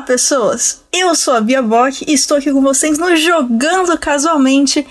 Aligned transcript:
Olá, 0.00 0.06
pessoas! 0.06 0.82
Eu 0.90 1.14
sou 1.14 1.34
a 1.34 1.42
Bia 1.42 1.60
Bock 1.60 2.06
e 2.08 2.14
estou 2.14 2.38
aqui 2.38 2.50
com 2.50 2.62
vocês 2.62 2.98
no 2.98 3.14
Jogando 3.16 3.98
Casualmente. 3.98 4.86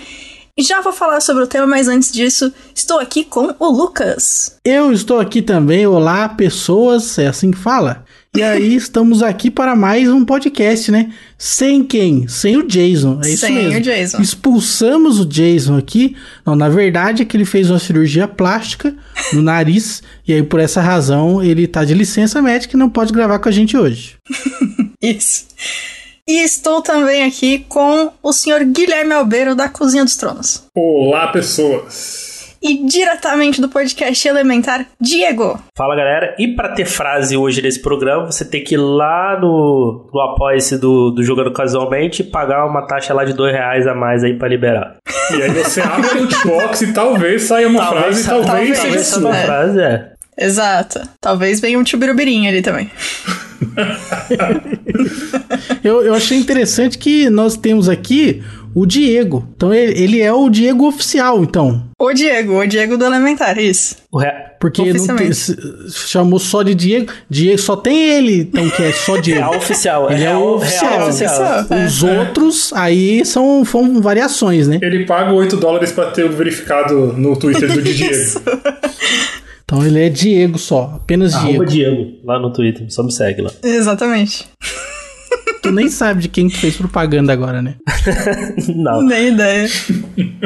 E 0.55 0.61
já 0.61 0.81
vou 0.81 0.93
falar 0.93 1.19
sobre 1.19 1.43
o 1.43 1.47
tema, 1.47 1.65
mas 1.65 1.87
antes 1.87 2.11
disso, 2.11 2.53
estou 2.75 2.99
aqui 2.99 3.23
com 3.23 3.55
o 3.57 3.69
Lucas. 3.71 4.57
Eu 4.63 4.91
estou 4.91 5.19
aqui 5.19 5.41
também. 5.41 5.87
Olá, 5.87 6.29
pessoas. 6.29 7.17
É 7.17 7.25
assim 7.25 7.49
que 7.49 7.57
fala? 7.57 8.05
E 8.37 8.43
aí, 8.43 8.75
estamos 8.77 9.23
aqui 9.23 9.49
para 9.49 9.75
mais 9.75 10.07
um 10.07 10.23
podcast, 10.23 10.91
né? 10.91 11.11
Sem 11.37 11.83
quem? 11.83 12.27
Sem 12.27 12.57
o 12.57 12.67
Jason. 12.67 13.19
É 13.23 13.29
isso 13.29 13.47
Sem 13.47 13.55
mesmo. 13.55 13.79
o 13.79 13.81
Jason. 13.81 14.21
Expulsamos 14.21 15.19
o 15.19 15.25
Jason 15.25 15.75
aqui. 15.75 16.15
Não, 16.45 16.55
na 16.55 16.69
verdade 16.69 17.23
é 17.23 17.25
que 17.25 17.35
ele 17.35 17.45
fez 17.45 17.71
uma 17.71 17.79
cirurgia 17.79 18.27
plástica 18.27 18.93
no 19.33 19.41
nariz. 19.41 20.03
e 20.27 20.33
aí, 20.33 20.43
por 20.43 20.59
essa 20.59 20.81
razão, 20.81 21.43
ele 21.43 21.65
tá 21.65 21.83
de 21.83 21.95
licença 21.95 22.41
médica 22.43 22.75
e 22.75 22.79
não 22.79 22.89
pode 22.89 23.11
gravar 23.11 23.39
com 23.39 23.49
a 23.49 23.51
gente 23.51 23.75
hoje. 23.75 24.17
Isso. 25.01 25.47
E 26.27 26.43
estou 26.43 26.81
também 26.81 27.23
aqui 27.23 27.65
com 27.69 28.11
o 28.21 28.33
senhor 28.33 28.63
Guilherme 28.65 29.13
Albeiro 29.13 29.55
da 29.55 29.67
Cozinha 29.69 30.03
dos 30.03 30.15
Tronos. 30.15 30.65
Olá, 30.75 31.27
pessoas! 31.29 32.27
E 32.61 32.85
diretamente 32.85 33.61
do 33.61 33.69
podcast 33.69 34.27
Elementar, 34.27 34.85
Diego. 34.99 35.57
Fala 35.77 35.95
galera, 35.95 36.35
e 36.37 36.49
para 36.49 36.73
ter 36.73 36.83
frase 36.83 37.37
hoje 37.37 37.61
nesse 37.61 37.81
programa, 37.81 38.25
você 38.25 38.43
tem 38.43 38.61
que 38.61 38.75
ir 38.75 38.77
lá 38.77 39.39
no, 39.39 40.09
no 40.13 40.19
apoia-se 40.19 40.77
do, 40.77 41.09
do 41.11 41.23
Jogando 41.23 41.53
Casualmente 41.53 42.21
e 42.21 42.25
pagar 42.25 42.65
uma 42.65 42.85
taxa 42.85 43.13
lá 43.13 43.23
de 43.23 43.31
dois 43.31 43.53
reais 43.53 43.87
a 43.87 43.95
mais 43.95 44.25
aí 44.25 44.37
para 44.37 44.49
liberar. 44.49 44.97
E 45.31 45.41
aí 45.41 45.49
você 45.51 45.79
abre 45.79 46.09
o 46.09 46.19
lootbox 46.23 46.81
e 46.81 46.93
talvez 46.93 47.43
saia 47.43 47.69
uma 47.69 47.87
frase, 47.87 48.23
sa- 48.23 48.31
talvez, 48.31 48.45
talvez 48.47 48.77
seja 48.77 48.83
talvez 48.87 49.07
sua. 49.07 49.19
uma 49.21 49.37
É. 49.37 49.45
frase, 49.45 49.79
é. 49.81 50.11
Exato. 50.37 51.01
Talvez 51.21 51.61
venha 51.61 51.79
um 51.79 51.83
tchubirubirinho 51.83 52.49
ali 52.49 52.61
também. 52.61 52.91
Eu, 55.83 56.01
eu 56.03 56.13
achei 56.13 56.37
interessante 56.37 56.97
que 56.97 57.29
nós 57.29 57.55
temos 57.57 57.87
aqui 57.87 58.43
o 58.75 58.85
Diego. 58.85 59.47
Então, 59.55 59.73
ele, 59.73 59.99
ele 60.01 60.21
é 60.21 60.31
o 60.31 60.49
Diego 60.49 60.87
oficial, 60.87 61.41
então. 61.43 61.83
O 61.99 62.13
Diego, 62.13 62.59
o 62.59 62.67
Diego 62.67 62.97
do 62.97 63.05
Elementar, 63.05 63.57
isso. 63.57 63.95
O 64.11 64.19
re- 64.19 64.31
Porque 64.59 64.93
não 64.93 65.15
tem, 65.15 65.31
se- 65.33 65.55
chamou 65.89 66.39
só 66.39 66.61
de 66.63 66.75
Diego. 66.75 67.11
Diego 67.29 67.57
só 67.59 67.75
tem 67.75 67.97
ele, 68.17 68.41
então, 68.41 68.69
que 68.69 68.83
é 68.83 68.91
só 68.91 69.17
Diego. 69.17 69.39
Real 69.39 69.57
oficial, 69.57 70.11
Ele 70.11 70.23
é 70.23 70.27
real, 70.27 70.41
o 70.43 70.55
oficial. 70.57 70.91
real 70.91 71.09
oficial. 71.09 71.65
Os 71.87 72.03
outros 72.03 72.73
aí 72.73 73.25
são, 73.25 73.63
são 73.65 74.01
variações, 74.01 74.67
né? 74.67 74.79
Ele 74.81 75.05
paga 75.05 75.31
8 75.31 75.57
dólares 75.57 75.91
pra 75.91 76.11
ter 76.11 76.25
o 76.25 76.31
verificado 76.31 77.13
no 77.13 77.35
Twitter 77.37 77.71
do 77.71 77.81
Didier. 77.81 78.11
Então 79.69 79.85
ele 79.85 80.03
é 80.03 80.09
Diego 80.09 80.57
só, 80.57 80.93
apenas 80.95 81.35
Arroba 81.35 81.63
Diego. 81.63 81.95
Diego, 81.95 82.17
lá 82.23 82.39
no 82.39 82.51
Twitter, 82.51 82.87
só 82.89 83.03
me 83.03 83.11
segue 83.11 83.43
lá. 83.43 83.51
Exatamente. 83.61 84.47
Tu 85.61 85.71
nem 85.71 85.89
sabe 85.89 86.21
de 86.21 86.29
quem 86.29 86.47
que 86.47 86.57
fez 86.57 86.75
propaganda 86.75 87.31
agora, 87.33 87.61
né? 87.61 87.75
Não, 88.75 89.03
Nem 89.03 89.33
ideia. 89.33 89.67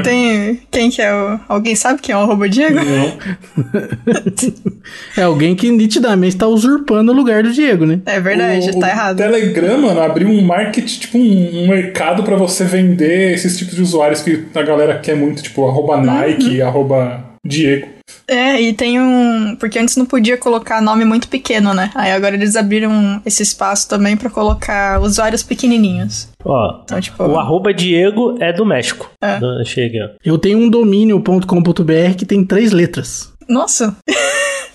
Tem. 0.04 0.60
Quem 0.70 0.90
que 0.90 1.02
é 1.02 1.14
o. 1.14 1.40
Alguém 1.48 1.76
sabe 1.76 2.02
quem 2.02 2.14
é 2.14 2.18
o 2.18 2.22
arroba 2.22 2.50
Diego? 2.50 2.80
Não. 2.84 3.14
É 5.16 5.22
alguém 5.22 5.56
que 5.56 5.72
nitidamente 5.72 6.36
tá 6.36 6.48
usurpando 6.48 7.14
o 7.14 7.16
lugar 7.16 7.44
do 7.44 7.54
Diego, 7.54 7.86
né? 7.86 8.02
É 8.06 8.20
verdade, 8.20 8.72
o, 8.72 8.80
tá 8.80 8.88
o 8.88 8.90
errado. 8.90 9.18
Telegram, 9.18 9.78
mano, 9.78 10.02
abriu 10.02 10.28
um 10.28 10.42
market, 10.42 10.86
tipo 10.86 11.18
um, 11.18 11.64
um 11.64 11.68
mercado 11.70 12.24
pra 12.24 12.36
você 12.36 12.66
vender 12.66 13.34
esses 13.34 13.58
tipos 13.58 13.76
de 13.76 13.82
usuários 13.82 14.22
que 14.22 14.46
a 14.54 14.62
galera 14.62 15.00
quer 15.00 15.16
muito, 15.16 15.42
tipo 15.42 15.66
arroba 15.66 16.02
Nike, 16.02 16.62
arroba 16.62 17.24
Diego. 17.46 17.88
É, 18.28 18.62
e 18.62 18.74
tem 18.74 19.00
um. 19.00 19.56
Porque 19.60 19.78
antes 19.78 19.98
não 19.98 20.06
podia 20.06 20.38
colocar 20.38 20.82
nome 20.82 21.06
muito 21.06 21.28
pequeno, 21.28 21.74
né? 21.74 21.92
Aí 21.96 22.12
agora 22.12 22.36
eles 22.36 22.56
abriram 22.56 23.22
esse 23.26 23.44
espaço 23.44 23.88
também 23.90 24.16
pra 24.16 24.30
colocar 24.30 25.02
usuários 25.02 25.44
pequenininhos. 25.44 26.30
ó. 26.44 26.82
Então, 26.84 27.00
tipo. 27.02 27.22
O 27.24 27.38
arroba 27.38 27.74
Diego 27.74 28.38
é 28.40 28.54
do 28.54 28.66
México. 28.66 29.10
É. 29.22 29.40
Chega. 29.66 30.16
Eu 30.24 30.38
tenho 30.38 30.58
um 30.60 30.70
domínio.com.br 30.70 32.16
que 32.18 32.26
tem 32.26 32.44
três 32.46 32.72
letras. 32.72 33.32
Nossa! 33.48 33.96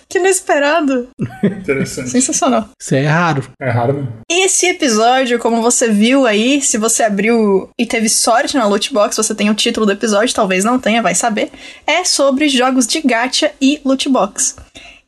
que 0.09 0.19
inesperado! 0.19 1.09
Interessante. 1.45 2.11
Sensacional. 2.11 2.69
Isso 2.81 2.95
é 2.95 3.07
raro. 3.07 3.43
É 3.61 3.71
raro 3.71 3.95
mesmo. 3.95 4.13
Esse 4.31 4.67
episódio, 4.67 5.39
como 5.39 5.61
você 5.61 5.89
viu 5.89 6.27
aí, 6.27 6.61
se 6.63 6.79
você 6.79 7.03
abriu 7.03 7.69
e 7.79 7.87
teve 7.87 8.09
sorte 8.09 8.57
na 8.57 8.67
lootbox, 8.67 9.17
você 9.17 9.35
tem 9.35 9.51
o 9.51 9.55
título 9.55 9.87
do 9.87 9.93
episódio, 9.93 10.35
talvez 10.35 10.65
não 10.65 10.79
tenha, 10.79 11.03
vai 11.03 11.15
saber, 11.15 11.51
é 11.87 12.05
sobre 12.05 12.49
jogos 12.49 12.87
de 12.87 13.01
gacha 13.01 13.53
e 13.61 13.81
lootbox. 13.85 14.57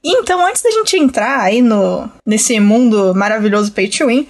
Então, 0.02 0.44
antes 0.46 0.62
da 0.62 0.70
gente 0.70 0.96
entrar 0.96 1.40
aí 1.40 1.60
no 1.60 2.10
nesse 2.26 2.58
mundo 2.58 3.14
maravilhoso 3.14 3.72
pay 3.72 3.88
to 3.88 4.06
win, 4.06 4.26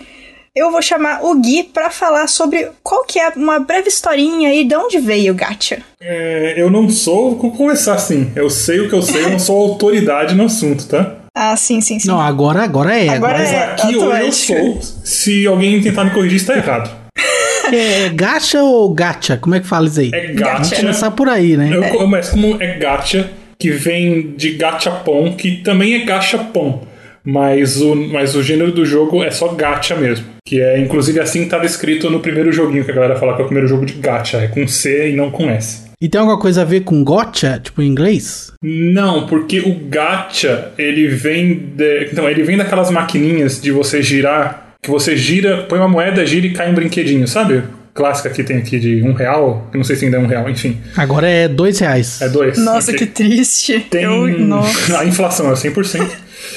eu 0.54 0.70
vou 0.70 0.82
chamar 0.82 1.24
o 1.24 1.40
Gui 1.40 1.62
pra 1.62 1.90
falar 1.90 2.26
sobre 2.26 2.68
qual 2.82 3.04
que 3.04 3.18
é 3.18 3.28
uma 3.36 3.60
breve 3.60 3.88
historinha 3.88 4.50
aí 4.50 4.64
de 4.64 4.74
onde 4.74 4.98
veio 4.98 5.32
o 5.32 5.36
gacha. 5.36 5.78
É, 6.00 6.54
eu 6.56 6.68
não 6.70 6.88
sou. 6.90 7.36
Vou 7.36 7.52
começar 7.52 7.94
assim. 7.94 8.32
Eu 8.34 8.50
sei 8.50 8.80
o 8.80 8.88
que 8.88 8.94
eu 8.94 9.02
sei, 9.02 9.24
eu 9.24 9.30
não 9.30 9.38
sou 9.38 9.56
autoridade 9.56 10.34
no 10.34 10.44
assunto, 10.44 10.86
tá? 10.88 11.16
Ah, 11.36 11.56
sim, 11.56 11.80
sim, 11.80 11.98
sim. 12.00 12.08
Não, 12.08 12.20
agora, 12.20 12.64
agora 12.64 12.96
é. 12.96 13.08
Agora 13.08 13.34
Agora 13.34 13.38
Mas 13.38 13.52
É, 13.52 13.64
aqui 13.64 13.96
hoje 13.96 14.22
eu 14.24 14.32
sou. 14.32 14.82
Se 15.04 15.46
alguém 15.46 15.80
tentar 15.80 16.04
me 16.04 16.10
corrigir, 16.10 16.36
está 16.36 16.56
errado. 16.56 16.90
é, 17.72 18.06
é 18.06 18.08
gacha 18.08 18.60
ou 18.60 18.92
gacha? 18.92 19.36
Como 19.36 19.54
é 19.54 19.60
que 19.60 19.66
fala 19.66 19.86
isso 19.86 20.00
aí? 20.00 20.10
É 20.12 20.26
Vamos 20.26 20.40
gacha. 20.40 20.76
começar 20.76 21.10
por 21.12 21.28
aí, 21.28 21.56
né? 21.56 21.70
Eu 21.72 21.84
começo 21.96 22.32
como 22.32 22.60
é 22.60 22.76
gacha, 22.76 23.30
que 23.56 23.70
vem 23.70 24.32
de 24.36 24.54
gachapon, 24.54 25.36
que 25.36 25.58
também 25.58 25.94
é 25.94 26.04
gachapon. 26.04 26.82
Mas 27.24 27.80
o, 27.80 27.94
mas 27.94 28.34
o 28.34 28.42
gênero 28.42 28.72
do 28.72 28.84
jogo 28.84 29.22
é 29.22 29.30
só 29.30 29.48
gacha 29.48 29.94
mesmo. 29.96 30.24
Que 30.44 30.60
é 30.60 30.78
inclusive 30.80 31.20
assim 31.20 31.40
que 31.40 31.44
estava 31.44 31.66
escrito 31.66 32.08
no 32.10 32.20
primeiro 32.20 32.50
joguinho 32.52 32.84
que 32.84 32.90
a 32.90 32.94
galera 32.94 33.16
fala 33.16 33.34
que 33.34 33.42
é 33.42 33.44
o 33.44 33.46
primeiro 33.46 33.68
jogo 33.68 33.84
de 33.84 33.94
gacha. 33.94 34.38
É 34.38 34.48
com 34.48 34.66
C 34.66 35.10
e 35.10 35.16
não 35.16 35.30
com 35.30 35.48
S. 35.50 35.90
E 36.00 36.08
tem 36.08 36.18
alguma 36.18 36.38
coisa 36.40 36.62
a 36.62 36.64
ver 36.64 36.80
com 36.80 37.04
gotcha, 37.04 37.60
tipo 37.62 37.82
em 37.82 37.86
inglês? 37.86 38.50
Não, 38.62 39.26
porque 39.26 39.60
o 39.60 39.74
gacha, 39.88 40.72
ele 40.78 41.08
vem 41.08 41.54
de, 41.76 42.04
então, 42.10 42.26
ele 42.28 42.42
vem 42.42 42.56
daquelas 42.56 42.90
maquininhas 42.90 43.60
de 43.60 43.70
você 43.70 44.02
girar, 44.02 44.76
que 44.82 44.90
você 44.90 45.14
gira, 45.14 45.64
põe 45.68 45.78
uma 45.78 45.88
moeda, 45.88 46.24
gira 46.24 46.46
e 46.46 46.54
cai 46.54 46.70
um 46.70 46.74
brinquedinho, 46.74 47.28
sabe? 47.28 47.62
Clássica 47.92 48.30
que 48.30 48.42
tem 48.42 48.56
aqui 48.56 48.78
de 48.78 49.02
um 49.02 49.12
real, 49.12 49.68
que 49.70 49.76
não 49.76 49.84
sei 49.84 49.94
se 49.94 50.06
ainda 50.06 50.16
é 50.16 50.20
um 50.20 50.26
real, 50.26 50.48
enfim. 50.48 50.78
Agora 50.96 51.28
é 51.28 51.46
dois 51.46 51.78
reais. 51.80 52.22
É 52.22 52.30
dois. 52.30 52.56
Nossa, 52.56 52.92
Ok. 52.92 53.06
que 53.06 53.12
triste. 53.12 53.80
Tem. 53.90 54.04
Eu, 54.04 54.26
nossa, 54.38 54.96
A 55.00 55.04
inflação 55.04 55.50
é 55.50 55.54
100%. 55.54 56.08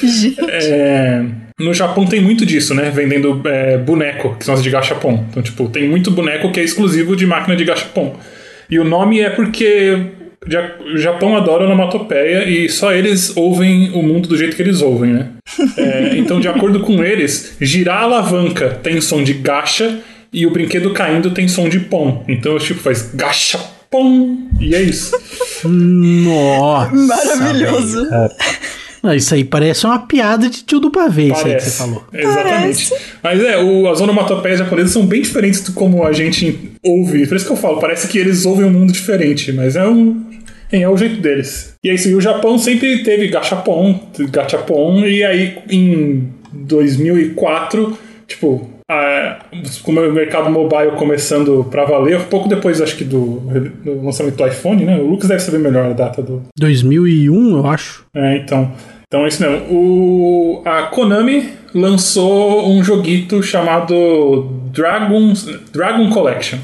Gente. 0.01 0.39
É, 0.49 1.23
No 1.59 1.73
Japão 1.73 2.05
tem 2.05 2.19
muito 2.21 2.45
disso, 2.45 2.73
né? 2.73 2.91
Vendendo 2.93 3.41
é, 3.45 3.77
boneco, 3.77 4.35
que 4.37 4.45
são 4.45 4.53
as 4.53 4.63
de 4.63 4.69
gachapon. 4.69 5.25
Então, 5.29 5.43
tipo, 5.43 5.69
tem 5.69 5.87
muito 5.87 6.09
boneco 6.11 6.51
que 6.51 6.59
é 6.59 6.63
exclusivo 6.63 7.15
de 7.15 7.25
máquina 7.25 7.55
de 7.55 7.63
gachapon. 7.63 8.15
E 8.69 8.79
o 8.79 8.83
nome 8.83 9.19
é 9.19 9.29
porque 9.29 9.97
o 10.93 10.97
Japão 10.97 11.37
adora 11.37 11.65
onomatopeia 11.65 12.49
e 12.49 12.67
só 12.69 12.91
eles 12.91 13.35
ouvem 13.37 13.91
o 13.91 14.01
mundo 14.01 14.27
do 14.27 14.35
jeito 14.37 14.55
que 14.55 14.61
eles 14.61 14.81
ouvem, 14.81 15.11
né? 15.13 15.27
É, 15.77 16.17
então, 16.17 16.39
de 16.39 16.47
acordo 16.47 16.79
com 16.81 17.03
eles, 17.03 17.55
girar 17.61 17.99
a 17.99 18.01
alavanca 18.03 18.69
tem 18.81 18.99
som 18.99 19.23
de 19.23 19.33
gacha 19.33 19.99
e 20.33 20.45
o 20.47 20.51
brinquedo 20.51 20.91
caindo 20.91 21.31
tem 21.31 21.47
som 21.47 21.69
de 21.69 21.79
pom. 21.79 22.25
Então, 22.27 22.57
tipo, 22.57 22.79
faz 22.79 23.11
gachapon 23.13 24.39
e 24.59 24.73
é 24.73 24.81
isso. 24.81 25.15
Nossa. 25.63 26.95
Maravilhoso. 26.95 28.07
Não, 29.03 29.13
isso 29.13 29.33
aí 29.35 29.43
parece 29.43 29.85
uma 29.85 29.99
piada 29.99 30.49
de 30.49 30.63
tio 30.63 30.79
do 30.79 30.89
pavê, 30.89 31.27
isso 31.27 31.45
aí 31.45 31.55
que 31.55 31.63
você 31.63 31.71
falou. 31.71 32.05
Exatamente. 32.13 32.93
Mas 33.21 33.43
é, 33.43 33.61
o, 33.61 33.89
as 33.89 33.99
onomatopeias 33.99 34.59
japonesas 34.59 34.93
são 34.93 35.05
bem 35.05 35.21
diferentes 35.21 35.59
do 35.61 35.73
como 35.73 36.05
a 36.05 36.13
gente 36.13 36.71
ouve. 36.81 37.27
Por 37.27 37.35
isso 37.35 37.45
que 37.45 37.51
eu 37.51 37.57
falo, 37.57 37.81
parece 37.81 38.07
que 38.07 38.17
eles 38.17 38.45
ouvem 38.45 38.65
um 38.65 38.69
mundo 38.71 38.93
diferente, 38.93 39.51
mas 39.51 39.75
é 39.75 39.85
um. 39.85 40.23
É 40.71 40.87
o 40.89 40.97
jeito 40.97 41.21
deles. 41.21 41.75
E 41.83 41.89
é 41.89 41.93
isso, 41.93 42.09
e 42.09 42.15
o 42.15 42.21
Japão 42.21 42.57
sempre 42.57 43.03
teve 43.03 43.27
gachapon, 43.27 43.99
gachapon, 44.31 45.05
e 45.05 45.23
aí 45.23 45.57
em 45.69 46.29
2004, 46.51 47.95
tipo, 48.25 48.69
a, 48.89 49.39
como 49.83 50.01
o 50.01 50.11
mercado 50.11 50.49
mobile 50.49 50.91
começando 50.97 51.63
pra 51.69 51.85
valer, 51.85 52.21
pouco 52.21 52.49
depois, 52.49 52.81
acho 52.81 52.95
que, 52.95 53.03
do, 53.03 53.41
do 53.83 54.03
lançamento 54.03 54.35
do 54.35 54.47
iPhone, 54.47 54.83
né? 54.83 54.97
O 54.97 55.07
Lucas 55.07 55.29
deve 55.29 55.41
saber 55.41 55.59
melhor 55.59 55.85
a 55.85 55.93
data 55.93 56.21
do, 56.23 56.41
2001, 56.57 57.57
eu 57.57 57.67
acho. 57.67 58.05
é, 58.15 58.37
então. 58.37 58.71
Então 59.13 59.25
é 59.25 59.27
isso 59.27 59.43
mesmo. 59.43 59.67
O, 59.69 60.63
a 60.65 60.87
Konami 60.87 61.47
lançou 61.71 62.67
um 62.67 62.83
joguito 62.83 63.43
chamado 63.43 64.49
Dragon, 64.73 65.33
Dragon 65.71 66.09
Collection. 66.09 66.57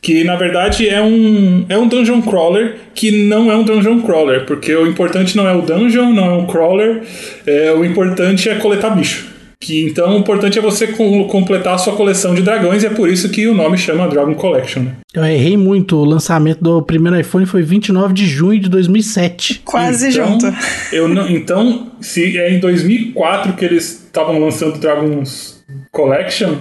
Que 0.00 0.22
na 0.22 0.36
verdade 0.36 0.88
é 0.88 1.02
um, 1.02 1.66
é 1.68 1.76
um 1.76 1.88
dungeon 1.88 2.22
crawler 2.22 2.76
que 2.94 3.26
não 3.26 3.50
é 3.50 3.56
um 3.56 3.64
dungeon 3.64 4.00
crawler, 4.02 4.46
porque 4.46 4.72
o 4.76 4.86
importante 4.86 5.36
não 5.36 5.48
é 5.48 5.52
o 5.52 5.60
dungeon, 5.60 6.12
não 6.12 6.26
é 6.26 6.34
um 6.34 6.46
crawler, 6.46 7.02
é, 7.44 7.72
o 7.72 7.84
importante 7.84 8.48
é 8.48 8.54
coletar 8.54 8.90
bicho. 8.90 9.27
Que 9.60 9.84
então 9.88 10.14
o 10.14 10.18
importante 10.18 10.56
é 10.56 10.62
você 10.62 10.86
com- 10.86 11.24
completar 11.26 11.74
a 11.74 11.78
sua 11.78 11.96
coleção 11.96 12.32
de 12.32 12.42
dragões 12.42 12.84
e 12.84 12.86
é 12.86 12.90
por 12.90 13.08
isso 13.08 13.28
que 13.28 13.48
o 13.48 13.54
nome 13.54 13.76
chama 13.76 14.06
Dragon 14.08 14.34
Collection. 14.34 14.82
né? 14.84 14.92
Eu 15.12 15.24
errei 15.24 15.56
muito. 15.56 15.96
O 15.96 16.04
lançamento 16.04 16.62
do 16.62 16.80
primeiro 16.80 17.18
iPhone 17.18 17.44
foi 17.44 17.62
29 17.62 18.14
de 18.14 18.24
junho 18.24 18.60
de 18.60 18.68
2007. 18.68 19.62
Quase 19.64 20.10
Então, 20.10 20.26
junto. 20.40 20.46
Eu 20.92 21.08
não, 21.08 21.28
então, 21.28 21.90
se 22.00 22.38
é 22.38 22.52
em 22.54 22.60
2004 22.60 23.54
que 23.54 23.64
eles 23.64 24.04
estavam 24.04 24.38
lançando 24.38 24.78
Dragon's 24.78 25.64
Collection, 25.90 26.54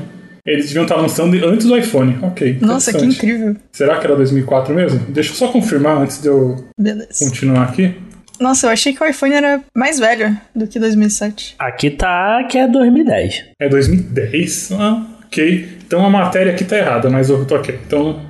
eles 0.43 0.65
deviam 0.67 0.83
estar 0.83 0.95
lançando 0.95 1.35
antes 1.45 1.67
do 1.67 1.77
iPhone. 1.77 2.17
Ok. 2.23 2.57
Nossa, 2.61 2.91
que 2.93 3.05
incrível. 3.05 3.55
Será 3.71 3.99
que 3.99 4.07
era 4.07 4.15
2004 4.15 4.73
mesmo? 4.73 4.99
Deixa 5.09 5.31
eu 5.31 5.35
só 5.35 5.49
confirmar 5.49 6.01
antes 6.01 6.19
de 6.21 6.29
eu 6.29 6.55
Beleza. 6.79 7.25
continuar 7.25 7.63
aqui. 7.65 7.93
Nossa, 8.39 8.67
eu 8.67 8.71
achei 8.71 8.93
que 8.93 9.03
o 9.03 9.07
iPhone 9.07 9.33
era 9.33 9.61
mais 9.75 9.99
velho 9.99 10.37
do 10.55 10.67
que 10.67 10.79
2007. 10.79 11.55
Aqui 11.57 11.89
tá 11.89 12.43
que 12.49 12.57
é 12.57 12.67
2010. 12.67 13.45
É 13.59 13.69
2010? 13.69 14.71
Ah, 14.73 15.05
ok. 15.25 15.77
Então 15.85 16.05
a 16.05 16.09
matéria 16.09 16.51
aqui 16.51 16.63
tá 16.63 16.77
errada, 16.77 17.09
mas 17.09 17.29
eu 17.29 17.45
tô 17.45 17.55
ok. 17.55 17.79
Então, 17.85 18.21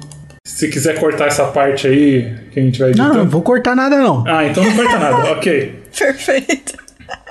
se 0.45 0.69
quiser 0.69 1.00
cortar 1.00 1.27
essa 1.27 1.45
parte 1.45 1.88
aí, 1.88 2.33
que 2.51 2.59
a 2.59 2.63
gente 2.63 2.80
vai 2.80 2.89
editar. 2.89 3.09
Não, 3.09 3.15
não 3.15 3.30
vou 3.30 3.42
cortar 3.42 3.75
nada 3.75 3.98
não. 3.98 4.24
Ah, 4.27 4.45
então 4.45 4.63
não 4.63 4.75
corta 4.75 4.98
nada, 4.98 5.31
ok. 5.33 5.75
Perfeito. 5.98 6.77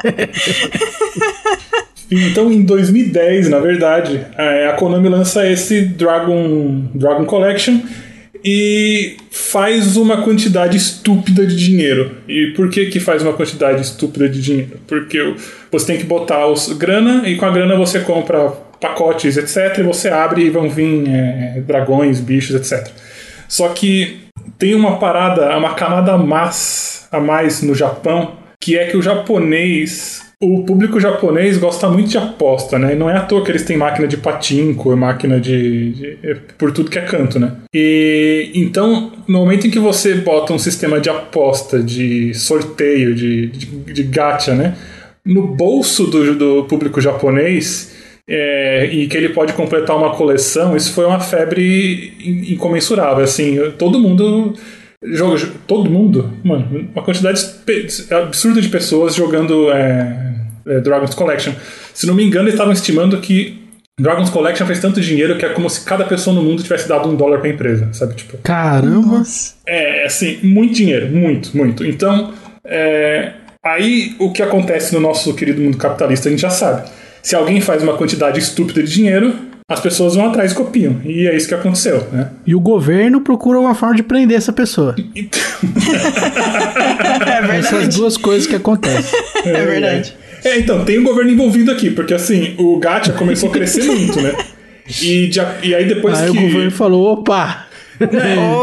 Então, 2.11 2.52
em 2.52 2.62
2010, 2.62 3.49
na 3.49 3.58
verdade, 3.58 4.25
é, 4.38 4.69
a 4.69 4.75
Konami 4.75 5.08
lança 5.08 5.44
esse 5.50 5.82
Dragon, 5.82 6.88
Dragon 6.94 7.25
Collection 7.25 7.81
e 8.44 9.17
faz 9.31 9.97
uma 9.97 10.23
quantidade 10.23 10.77
estúpida 10.77 11.47
de 11.47 11.56
dinheiro. 11.56 12.17
E 12.29 12.53
por 12.56 12.69
que 12.71 12.87
que 12.87 13.00
faz 13.00 13.23
uma 13.23 13.33
quantidade 13.33 13.83
estúpida 13.83 14.29
de 14.29 14.41
dinheiro? 14.41 14.79
Porque 14.87 15.35
você 15.71 15.87
tem 15.87 15.99
que 15.99 16.05
botar 16.05 16.47
os 16.47 16.73
grana 16.73 17.29
e 17.29 17.37
com 17.37 17.47
a 17.47 17.50
grana 17.50 17.77
você 17.77 18.00
compra 18.00 18.50
pacotes, 18.81 19.37
etc. 19.37 19.79
E 19.79 19.83
você 19.83 20.09
abre 20.09 20.44
e 20.44 20.50
vão 20.50 20.69
vir 20.69 21.09
é, 21.09 21.61
dragões, 21.61 22.21
bichos, 22.21 22.55
etc. 22.55 22.93
Só 23.49 23.69
que 23.71 24.21
tem 24.59 24.75
uma 24.75 24.99
parada, 24.99 25.56
uma 25.56 25.75
camada 25.75 26.12
a 26.12 26.19
mais, 26.19 27.06
a 27.12 27.21
mais 27.21 27.62
no 27.62 27.75
Japão, 27.75 28.37
que 28.61 28.77
é 28.77 28.87
que 28.87 28.97
o 28.97 29.03
japonês 29.03 30.25
o 30.43 30.65
público 30.65 31.00
japonês 31.00 31.56
gosta 31.56 31.88
muito 31.88 32.11
de 32.11 32.19
aposta, 32.19 32.79
né? 32.79 32.93
E 32.93 32.97
não 32.97 33.09
é 33.09 33.17
à 33.17 33.21
toa 33.23 33.43
que 33.43 33.50
eles 33.50 33.62
têm 33.65 33.77
máquina 33.79 34.06
de 34.06 34.19
patinco, 34.19 34.94
máquina 34.94 35.41
de, 35.41 35.93
de- 35.93 36.19
é 36.23 36.35
por 36.59 36.73
tudo 36.73 36.91
que 36.91 36.99
é 36.99 37.03
canto, 37.03 37.38
né? 37.38 37.53
E 37.73 38.50
então, 38.55 39.12
no 39.27 39.38
momento 39.38 39.67
em 39.67 39.71
que 39.71 39.79
você 39.79 40.15
bota 40.17 40.53
um 40.53 40.59
sistema 40.59 41.00
de 41.00 41.09
aposta, 41.09 41.83
de 41.83 42.35
sorteio, 42.35 43.15
de, 43.15 43.47
de, 43.47 43.67
de 43.94 44.03
gacha, 44.03 44.55
né? 44.55 44.77
No 45.25 45.47
bolso 45.47 46.06
do, 46.06 46.35
do 46.35 46.65
público 46.65 47.00
japonês, 47.00 47.97
é, 48.29 48.91
e 48.93 49.06
que 49.06 49.17
ele 49.17 49.31
pode 49.31 49.55
completar 49.55 49.97
uma 49.97 50.11
coleção, 50.15 50.77
isso 50.77 50.93
foi 50.93 51.06
uma 51.06 51.19
febre 51.21 52.12
in- 52.23 52.53
incomensurável. 52.53 53.25
Assim, 53.25 53.56
todo 53.79 53.99
mundo 53.99 54.53
joga, 55.02 55.40
todo 55.66 55.90
mundo, 55.90 56.32
mano, 56.44 56.88
uma 56.93 57.02
quantidade 57.02 57.44
absurda 58.10 58.60
de 58.60 58.69
pessoas 58.69 59.14
jogando 59.14 59.70
é, 59.70 60.37
é, 60.66 60.81
Dragon's 60.81 61.14
Collection. 61.14 61.52
Se 61.94 62.06
não 62.06 62.14
me 62.14 62.25
engano, 62.25 62.44
eles 62.44 62.54
estavam 62.54 62.72
estimando 62.72 63.20
que 63.20 63.66
Dragon's 63.98 64.31
Collection 64.31 64.66
fez 64.66 64.81
tanto 64.81 65.00
dinheiro 65.00 65.38
que 65.38 65.46
é 65.46 65.48
como 65.50 65.70
se 65.70 65.84
cada 65.84 66.04
pessoa 66.04 66.34
no 66.34 66.43
mundo 66.43 66.62
tivesse 66.62 66.88
dado 66.88 67.08
um 67.08 67.16
dólar 67.16 67.40
pra 67.40 67.48
empresa, 67.48 67.88
sabe? 67.93 68.14
Tipo, 68.14 68.38
Caramba. 68.38 69.22
É, 69.66 70.04
assim, 70.04 70.38
muito 70.43 70.75
dinheiro, 70.75 71.08
muito, 71.08 71.56
muito. 71.56 71.84
Então, 71.84 72.34
é, 72.64 73.32
aí 73.64 74.14
o 74.19 74.31
que 74.32 74.43
acontece 74.43 74.94
no 74.94 75.00
nosso 75.00 75.34
querido 75.34 75.62
mundo 75.62 75.78
capitalista 75.78 76.28
a 76.28 76.31
gente 76.31 76.40
já 76.40 76.50
sabe. 76.50 76.88
Se 77.22 77.34
alguém 77.34 77.60
faz 77.60 77.82
uma 77.82 77.96
quantidade 77.96 78.38
estúpida 78.38 78.82
de 78.82 78.93
dinheiro, 78.93 79.34
as 79.69 79.81
pessoas 79.81 80.15
vão 80.15 80.29
atrás 80.29 80.53
e 80.53 80.55
copiam. 80.55 81.01
E 81.05 81.27
é 81.27 81.37
isso 81.37 81.49
que 81.49 81.55
aconteceu, 81.55 82.07
né? 82.13 82.31
E 82.47 82.55
o 82.55 82.61
governo 82.61 83.21
procura 83.21 83.59
uma 83.59 83.75
forma 83.75 83.97
de 83.97 84.03
prender 84.05 84.37
essa 84.37 84.53
pessoa. 84.53 84.95
Então, 85.15 85.41
É 87.27 87.59
Essas 87.59 87.71
verdade. 87.71 87.97
duas 87.97 88.17
coisas 88.17 88.47
que 88.47 88.55
acontecem. 88.55 89.19
É 89.45 89.65
verdade. 89.65 90.15
É, 90.45 90.59
então, 90.61 90.85
tem 90.85 90.99
o 90.99 91.03
governo 91.03 91.33
envolvido 91.33 91.73
aqui, 91.73 91.91
porque 91.91 92.15
assim, 92.15 92.55
o 92.59 92.79
gacha 92.79 93.13
começou 93.13 93.49
a 93.49 93.53
crescer 93.53 93.83
muito, 93.91 94.21
né? 94.21 94.37
E, 95.03 95.27
de 95.27 95.41
e 95.65 95.75
aí 95.75 95.85
depois 95.85 96.17
Aí 96.21 96.31
que. 96.31 96.39
o 96.39 96.43
governo 96.43 96.71
falou, 96.71 97.13
opa, 97.15 97.67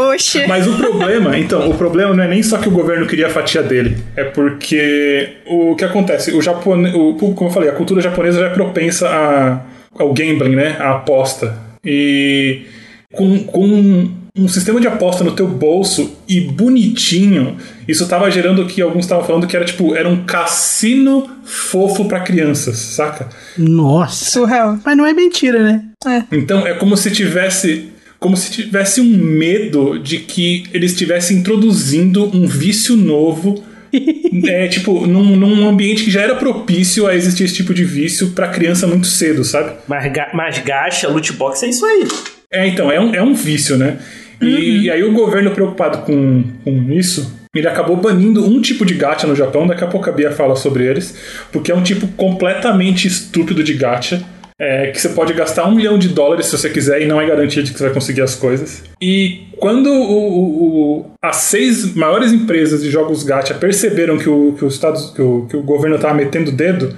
Oxe. 0.08 0.44
Mas 0.48 0.66
o 0.66 0.74
problema, 0.76 1.36
então, 1.36 1.68
o 1.68 1.74
problema 1.74 2.14
não 2.14 2.24
é 2.24 2.28
nem 2.28 2.42
só 2.42 2.56
que 2.56 2.68
o 2.68 2.72
governo 2.72 3.06
queria 3.06 3.26
a 3.26 3.30
fatia 3.30 3.62
dele, 3.62 3.98
é 4.16 4.24
porque 4.24 5.34
o 5.44 5.74
que 5.74 5.84
acontece, 5.84 6.32
o 6.32 6.40
japonês, 6.40 6.94
o, 6.94 7.12
como 7.14 7.50
eu 7.50 7.52
falei, 7.52 7.68
a 7.68 7.72
cultura 7.72 8.00
japonesa 8.00 8.40
já 8.40 8.46
é 8.46 8.50
propensa 8.50 9.08
a, 9.08 9.60
ao 9.98 10.12
gambling, 10.12 10.56
né, 10.56 10.76
a 10.78 10.92
aposta. 10.92 11.58
E 11.84 12.62
com, 13.12 13.44
com 13.44 14.10
um 14.36 14.48
sistema 14.48 14.80
de 14.80 14.88
aposta 14.88 15.22
no 15.22 15.30
teu 15.30 15.46
bolso 15.46 16.16
e 16.28 16.40
bonitinho, 16.40 17.56
isso 17.86 18.08
tava 18.08 18.28
gerando 18.30 18.62
o 18.62 18.66
que 18.66 18.82
alguns 18.82 19.04
estavam 19.04 19.24
falando 19.24 19.46
que 19.46 19.54
era 19.54 19.64
tipo, 19.64 19.94
era 19.94 20.08
um 20.08 20.24
cassino 20.24 21.30
fofo 21.44 22.06
pra 22.06 22.20
crianças, 22.20 22.76
saca? 22.76 23.28
nossa. 23.56 24.24
Surreal. 24.24 24.78
Mas 24.84 24.96
não 24.96 25.06
é 25.06 25.12
mentira, 25.12 25.62
né? 25.62 25.84
Então 26.32 26.66
é 26.66 26.74
como 26.74 26.96
se 26.96 27.10
tivesse 27.10 27.90
como 28.18 28.36
se 28.38 28.50
tivesse 28.50 29.02
um 29.02 29.18
medo 29.18 29.98
de 29.98 30.18
que 30.18 30.64
eles 30.72 30.92
estivessem 30.92 31.36
introduzindo 31.36 32.24
um 32.34 32.46
vício 32.46 32.96
novo. 32.96 33.62
é, 34.46 34.68
tipo, 34.68 35.06
num, 35.06 35.36
num 35.36 35.68
ambiente 35.68 36.04
que 36.04 36.10
já 36.10 36.22
era 36.22 36.34
propício 36.34 37.06
a 37.06 37.14
existir 37.14 37.44
esse 37.44 37.54
tipo 37.54 37.72
de 37.74 37.84
vício 37.84 38.30
pra 38.30 38.48
criança 38.48 38.86
muito 38.86 39.06
cedo, 39.06 39.44
sabe? 39.44 39.72
Mas, 39.86 40.12
ga- 40.12 40.30
mas 40.34 40.58
gacha, 40.58 41.08
loot 41.08 41.32
box 41.34 41.62
é 41.62 41.68
isso 41.68 41.84
aí. 41.84 42.06
É, 42.50 42.66
então, 42.66 42.90
é 42.90 43.00
um, 43.00 43.14
é 43.14 43.22
um 43.22 43.34
vício, 43.34 43.76
né? 43.76 43.98
E, 44.40 44.82
e 44.84 44.90
aí 44.90 45.02
o 45.02 45.12
governo 45.12 45.50
preocupado 45.52 45.98
com, 45.98 46.44
com 46.64 46.92
isso, 46.92 47.32
ele 47.54 47.66
acabou 47.68 47.96
banindo 47.96 48.44
um 48.44 48.60
tipo 48.60 48.84
de 48.84 48.94
gacha 48.94 49.26
no 49.26 49.34
Japão, 49.34 49.66
daqui 49.66 49.84
a 49.84 49.86
pouco 49.86 50.08
a 50.10 50.12
Bia 50.12 50.30
fala 50.32 50.54
sobre 50.56 50.84
eles, 50.84 51.14
porque 51.52 51.70
é 51.70 51.74
um 51.74 51.82
tipo 51.82 52.06
completamente 52.08 53.06
estúpido 53.06 53.62
de 53.62 53.74
gacha. 53.74 54.22
É, 54.60 54.88
que 54.92 55.00
você 55.00 55.08
pode 55.08 55.32
gastar 55.32 55.66
um 55.66 55.74
milhão 55.74 55.98
de 55.98 56.08
dólares 56.08 56.46
se 56.46 56.56
você 56.56 56.70
quiser 56.70 57.02
e 57.02 57.06
não 57.06 57.20
é 57.20 57.26
garantia 57.26 57.62
de 57.62 57.72
que 57.72 57.78
você 57.78 57.84
vai 57.84 57.94
conseguir 57.94 58.22
as 58.22 58.34
coisas. 58.36 58.84
E 59.00 59.48
quando 59.58 59.88
o- 59.90 60.98
o- 61.00 61.06
as 61.22 61.36
seis 61.36 61.94
maiores 61.94 62.32
empresas 62.32 62.82
de 62.82 62.90
jogos 62.90 63.22
gacha 63.24 63.54
perceberam 63.54 64.16
que 64.18 64.28
o, 64.28 64.52
que 64.56 64.64
o, 64.64 64.68
que 65.14 65.22
o, 65.22 65.46
que 65.46 65.56
o 65.56 65.62
governo 65.62 65.96
estava 65.96 66.14
metendo 66.14 66.50
o 66.50 66.54
dedo, 66.54 66.94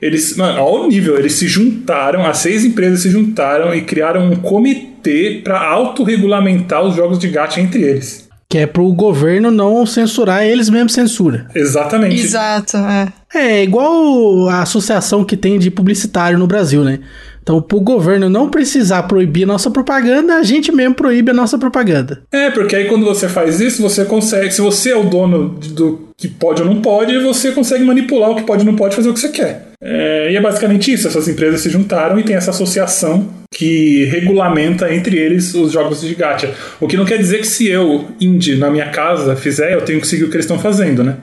eles, 0.00 0.36
mano, 0.36 0.58
ao 0.58 0.88
nível, 0.88 1.16
eles 1.18 1.32
se 1.34 1.46
juntaram, 1.48 2.24
as 2.26 2.38
seis 2.38 2.64
empresas 2.64 3.00
se 3.02 3.10
juntaram 3.10 3.74
e 3.74 3.82
criaram 3.82 4.30
um 4.30 4.36
comitê 4.36 5.40
para 5.42 5.60
autorregulamentar 5.60 6.82
os 6.84 6.94
jogos 6.94 7.18
de 7.18 7.28
gacha 7.28 7.60
entre 7.60 7.82
eles. 7.82 8.28
Que 8.52 8.58
é 8.58 8.66
pro 8.66 8.92
governo 8.92 9.50
não 9.50 9.86
censurar, 9.86 10.44
eles 10.44 10.68
mesmos 10.68 10.92
censura. 10.92 11.46
Exatamente. 11.54 12.20
Exato, 12.20 12.76
é. 12.76 13.10
É 13.34 13.62
igual 13.62 14.46
a 14.50 14.60
associação 14.60 15.24
que 15.24 15.38
tem 15.38 15.58
de 15.58 15.70
publicitário 15.70 16.38
no 16.38 16.46
Brasil, 16.46 16.84
né? 16.84 16.98
Então, 17.42 17.62
pro 17.62 17.80
governo 17.80 18.28
não 18.28 18.50
precisar 18.50 19.04
proibir 19.04 19.46
nossa 19.46 19.70
propaganda, 19.70 20.34
a 20.34 20.42
gente 20.42 20.70
mesmo 20.70 20.94
proíbe 20.94 21.30
a 21.30 21.34
nossa 21.34 21.56
propaganda. 21.56 22.24
É, 22.30 22.50
porque 22.50 22.76
aí 22.76 22.88
quando 22.88 23.06
você 23.06 23.26
faz 23.26 23.58
isso, 23.58 23.80
você 23.80 24.04
consegue. 24.04 24.52
Se 24.52 24.60
você 24.60 24.90
é 24.90 24.96
o 24.96 25.04
dono 25.04 25.48
do 25.48 26.08
que 26.14 26.28
pode 26.28 26.60
ou 26.60 26.68
não 26.68 26.82
pode, 26.82 27.18
você 27.20 27.52
consegue 27.52 27.82
manipular 27.84 28.32
o 28.32 28.36
que 28.36 28.42
pode 28.42 28.66
ou 28.66 28.70
não 28.70 28.76
pode 28.76 28.94
fazer 28.94 29.08
o 29.08 29.14
que 29.14 29.20
você 29.20 29.30
quer. 29.30 29.71
É, 29.82 30.30
e 30.30 30.36
é 30.36 30.40
basicamente 30.40 30.92
isso. 30.92 31.08
Essas 31.08 31.26
empresas 31.26 31.60
se 31.60 31.68
juntaram 31.68 32.18
e 32.18 32.22
tem 32.22 32.36
essa 32.36 32.50
associação 32.50 33.28
que 33.52 34.04
regulamenta 34.04 34.94
entre 34.94 35.18
eles 35.18 35.52
os 35.54 35.72
jogos 35.72 36.00
de 36.00 36.14
gacha. 36.14 36.54
O 36.80 36.86
que 36.86 36.96
não 36.96 37.04
quer 37.04 37.18
dizer 37.18 37.38
que 37.38 37.46
se 37.46 37.68
eu, 37.68 38.08
indie, 38.20 38.56
na 38.56 38.70
minha 38.70 38.88
casa, 38.90 39.34
fizer, 39.34 39.72
eu 39.74 39.82
tenho 39.82 40.00
que 40.00 40.06
seguir 40.06 40.24
o 40.24 40.28
que 40.28 40.36
eles 40.36 40.44
estão 40.44 40.58
fazendo, 40.58 41.02
né? 41.02 41.16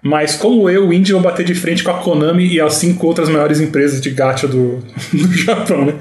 Mas 0.00 0.36
como 0.36 0.70
eu, 0.70 0.92
indie, 0.92 1.12
vou 1.12 1.20
bater 1.20 1.44
de 1.44 1.54
frente 1.54 1.82
com 1.82 1.90
a 1.90 1.94
Konami 1.94 2.46
e 2.46 2.60
as 2.60 2.74
cinco 2.74 3.06
outras 3.08 3.28
maiores 3.28 3.60
empresas 3.60 4.00
de 4.00 4.10
gacha 4.10 4.46
do, 4.46 4.78
do 5.12 5.32
Japão, 5.36 5.84
né? 5.84 5.94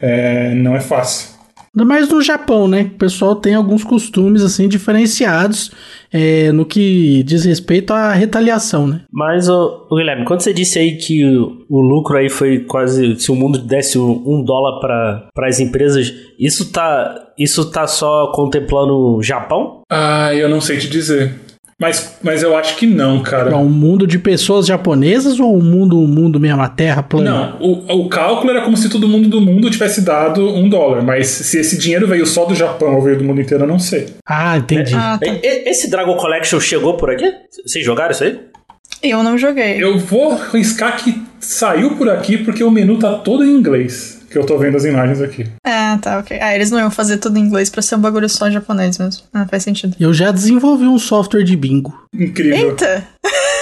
É, 0.00 0.54
não 0.54 0.74
é 0.74 0.80
fácil. 0.80 1.31
Ainda 1.74 1.88
mais 1.88 2.08
no 2.08 2.20
Japão, 2.20 2.68
né? 2.68 2.90
O 2.94 2.98
pessoal 2.98 3.34
tem 3.34 3.54
alguns 3.54 3.82
costumes, 3.82 4.42
assim, 4.42 4.68
diferenciados 4.68 5.70
é, 6.12 6.52
no 6.52 6.66
que 6.66 7.22
diz 7.22 7.44
respeito 7.44 7.94
à 7.94 8.12
retaliação, 8.12 8.86
né? 8.86 9.02
Mas, 9.10 9.48
ô, 9.48 9.86
ô, 9.90 9.96
Guilherme, 9.96 10.26
quando 10.26 10.42
você 10.42 10.52
disse 10.52 10.78
aí 10.78 10.98
que 10.98 11.24
o, 11.24 11.64
o 11.70 11.80
lucro 11.80 12.18
aí 12.18 12.28
foi 12.28 12.60
quase. 12.60 13.18
Se 13.18 13.32
o 13.32 13.34
mundo 13.34 13.58
desse 13.58 13.98
um, 13.98 14.22
um 14.26 14.44
dólar 14.44 14.80
para 14.80 15.48
as 15.48 15.60
empresas, 15.60 16.12
isso 16.38 16.70
tá, 16.70 17.32
isso 17.38 17.70
tá 17.70 17.86
só 17.86 18.30
contemplando 18.32 19.16
o 19.16 19.22
Japão? 19.22 19.80
Ah, 19.90 20.34
eu 20.34 20.50
não 20.50 20.60
sei 20.60 20.76
te 20.76 20.90
dizer. 20.90 21.51
Mas, 21.82 22.16
mas 22.22 22.44
eu 22.44 22.56
acho 22.56 22.76
que 22.76 22.86
não, 22.86 23.24
cara. 23.24 23.50
É 23.50 23.56
um 23.56 23.68
mundo 23.68 24.06
de 24.06 24.16
pessoas 24.16 24.66
japonesas 24.66 25.40
ou 25.40 25.58
um 25.58 25.60
mundo, 25.60 25.98
um 25.98 26.06
mundo 26.06 26.38
mesmo, 26.38 26.62
a 26.62 26.68
terra 26.68 27.02
plana? 27.02 27.56
Não, 27.58 27.60
o, 27.60 28.04
o 28.04 28.08
cálculo 28.08 28.52
era 28.52 28.62
como 28.62 28.76
se 28.76 28.88
todo 28.88 29.08
mundo 29.08 29.28
do 29.28 29.40
mundo 29.40 29.68
tivesse 29.68 30.00
dado 30.02 30.48
um 30.48 30.68
dólar. 30.68 31.02
Mas 31.02 31.26
se 31.26 31.58
esse 31.58 31.76
dinheiro 31.76 32.06
veio 32.06 32.24
só 32.24 32.44
do 32.44 32.54
Japão 32.54 32.94
ou 32.94 33.02
veio 33.02 33.18
do 33.18 33.24
mundo 33.24 33.40
inteiro, 33.40 33.64
eu 33.64 33.68
não 33.68 33.80
sei. 33.80 34.06
Ah, 34.24 34.56
entendi. 34.56 34.94
Ah, 34.94 35.18
tá. 35.20 35.26
Esse 35.42 35.90
Dragon 35.90 36.16
Collection 36.16 36.60
chegou 36.60 36.96
por 36.96 37.10
aqui? 37.10 37.28
Vocês 37.66 37.84
jogaram 37.84 38.12
isso 38.12 38.22
aí? 38.22 38.38
Eu 39.02 39.24
não 39.24 39.36
joguei. 39.36 39.82
Eu 39.82 39.98
vou 39.98 40.30
arriscar 40.30 41.02
que 41.02 41.20
saiu 41.40 41.96
por 41.96 42.08
aqui 42.08 42.38
porque 42.38 42.62
o 42.62 42.70
menu 42.70 42.96
tá 42.96 43.14
todo 43.14 43.44
em 43.44 43.50
inglês. 43.50 44.21
Que 44.32 44.38
eu 44.38 44.46
tô 44.46 44.56
vendo 44.56 44.78
as 44.78 44.84
imagens 44.84 45.20
aqui. 45.20 45.46
Ah, 45.62 45.98
tá, 46.00 46.18
ok. 46.18 46.38
Ah, 46.40 46.54
eles 46.54 46.70
não 46.70 46.78
iam 46.78 46.90
fazer 46.90 47.18
tudo 47.18 47.38
em 47.38 47.42
inglês 47.42 47.68
pra 47.68 47.82
ser 47.82 47.96
um 47.96 48.00
bagulho 48.00 48.26
só 48.30 48.50
japonês 48.50 48.96
mesmo. 48.96 49.24
Ah, 49.30 49.46
faz 49.46 49.62
sentido. 49.62 49.94
Eu 50.00 50.14
já 50.14 50.30
desenvolvi 50.30 50.86
um 50.86 50.98
software 50.98 51.42
de 51.44 51.54
bingo. 51.54 51.92
Incrível. 52.14 52.70
Eita! 52.70 53.06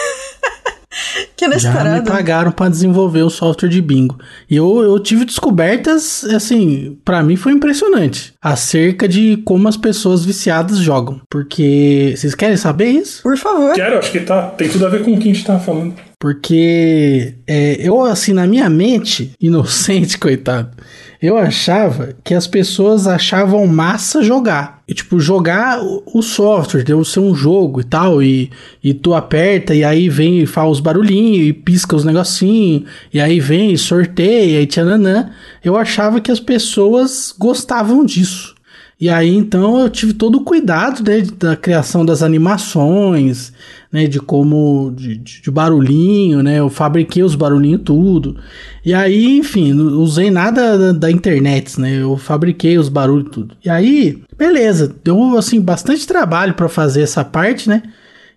Que 1.41 1.45
Já 1.47 1.49
me 1.49 1.55
inesperado. 1.55 2.11
pagaram 2.11 2.53
pra 2.53 2.69
desenvolver 2.69 3.23
o 3.23 3.31
software 3.31 3.71
de 3.71 3.81
bingo. 3.81 4.19
E 4.49 4.57
eu, 4.57 4.83
eu 4.83 5.01
tive 5.01 5.25
descobertas, 5.25 6.23
assim, 6.25 6.99
pra 7.03 7.23
mim 7.23 7.35
foi 7.35 7.53
impressionante. 7.53 8.35
Acerca 8.43 9.09
de 9.09 9.39
como 9.39 9.67
as 9.67 9.77
pessoas 9.77 10.23
viciadas 10.23 10.77
jogam. 10.77 11.19
Porque. 11.31 12.13
Vocês 12.15 12.35
querem 12.35 12.59
saber 12.59 12.91
isso? 12.91 13.23
Por 13.23 13.39
favor. 13.39 13.73
Quero, 13.73 13.99
acho 13.99 14.13
que 14.13 14.21
tá, 14.21 14.49
tem 14.49 14.69
tudo 14.69 14.85
a 14.85 14.91
ver 14.91 15.03
com 15.03 15.15
o 15.15 15.19
que 15.19 15.31
a 15.31 15.33
gente 15.33 15.43
tava 15.43 15.61
falando. 15.61 15.95
Porque 16.19 17.37
é, 17.47 17.77
eu, 17.81 18.03
assim, 18.03 18.35
na 18.35 18.47
minha 18.47 18.69
mente, 18.69 19.33
inocente, 19.41 20.19
coitado, 20.21 20.77
eu 21.21 21.37
achava 21.37 22.15
que 22.25 22.33
as 22.33 22.47
pessoas 22.47 23.07
achavam 23.07 23.67
massa 23.67 24.23
jogar. 24.23 24.81
E, 24.89 24.95
tipo, 24.95 25.21
jogar 25.21 25.79
o, 25.83 26.23
software, 26.23 26.83
deu 26.83 27.05
ser 27.05 27.21
um 27.21 27.35
jogo 27.35 27.81
e 27.81 27.85
tal, 27.85 28.23
e, 28.23 28.51
e 28.83 28.95
tu 28.95 29.15
aperta, 29.15 29.75
e 29.75 29.85
aí 29.85 30.09
vem 30.09 30.41
e 30.41 30.47
faz 30.47 30.71
os 30.71 30.81
barulhinhos, 30.81 31.47
e 31.47 31.53
pisca 31.53 31.95
os 31.95 32.05
negocinhos, 32.05 32.85
e 33.13 33.21
aí 33.21 33.39
vem 33.39 33.73
e 33.73 33.79
sorteia, 33.79 34.63
e 34.63 34.67
tchananã. 34.67 35.31
Eu 35.63 35.77
achava 35.77 36.21
que 36.21 36.31
as 36.31 36.41
pessoas 36.41 37.35
gostavam 37.39 38.05
disso. 38.05 38.55
E 39.01 39.09
aí, 39.09 39.35
então, 39.35 39.81
eu 39.81 39.89
tive 39.89 40.13
todo 40.13 40.37
o 40.37 40.45
cuidado, 40.45 41.03
né, 41.03 41.23
da 41.39 41.57
criação 41.57 42.05
das 42.05 42.23
animações, 42.23 43.51
né, 43.91 44.07
de 44.07 44.21
como, 44.21 44.93
de, 44.95 45.17
de- 45.17 45.51
barulhinho, 45.51 46.43
né, 46.43 46.59
eu 46.59 46.69
fabriquei 46.69 47.23
os 47.23 47.35
barulhinhos 47.35 47.81
tudo. 47.83 48.37
E 48.85 48.93
aí, 48.93 49.39
enfim, 49.39 49.73
não 49.73 49.99
usei 50.03 50.31
nada 50.31 50.77
da, 50.77 50.93
da 50.93 51.11
internet, 51.11 51.81
né, 51.81 52.03
eu 52.03 52.17
fabriquei 52.19 52.77
os 52.79 52.91
barulhos 52.91 53.31
tudo. 53.33 53.57
E 53.65 53.71
aí, 53.71 54.23
beleza, 54.37 54.95
deu, 55.03 55.37
assim, 55.39 55.61
bastante 55.61 56.07
trabalho 56.07 56.53
para 56.53 56.69
fazer 56.69 57.01
essa 57.03 57.25
parte, 57.25 57.69
né, 57.71 57.83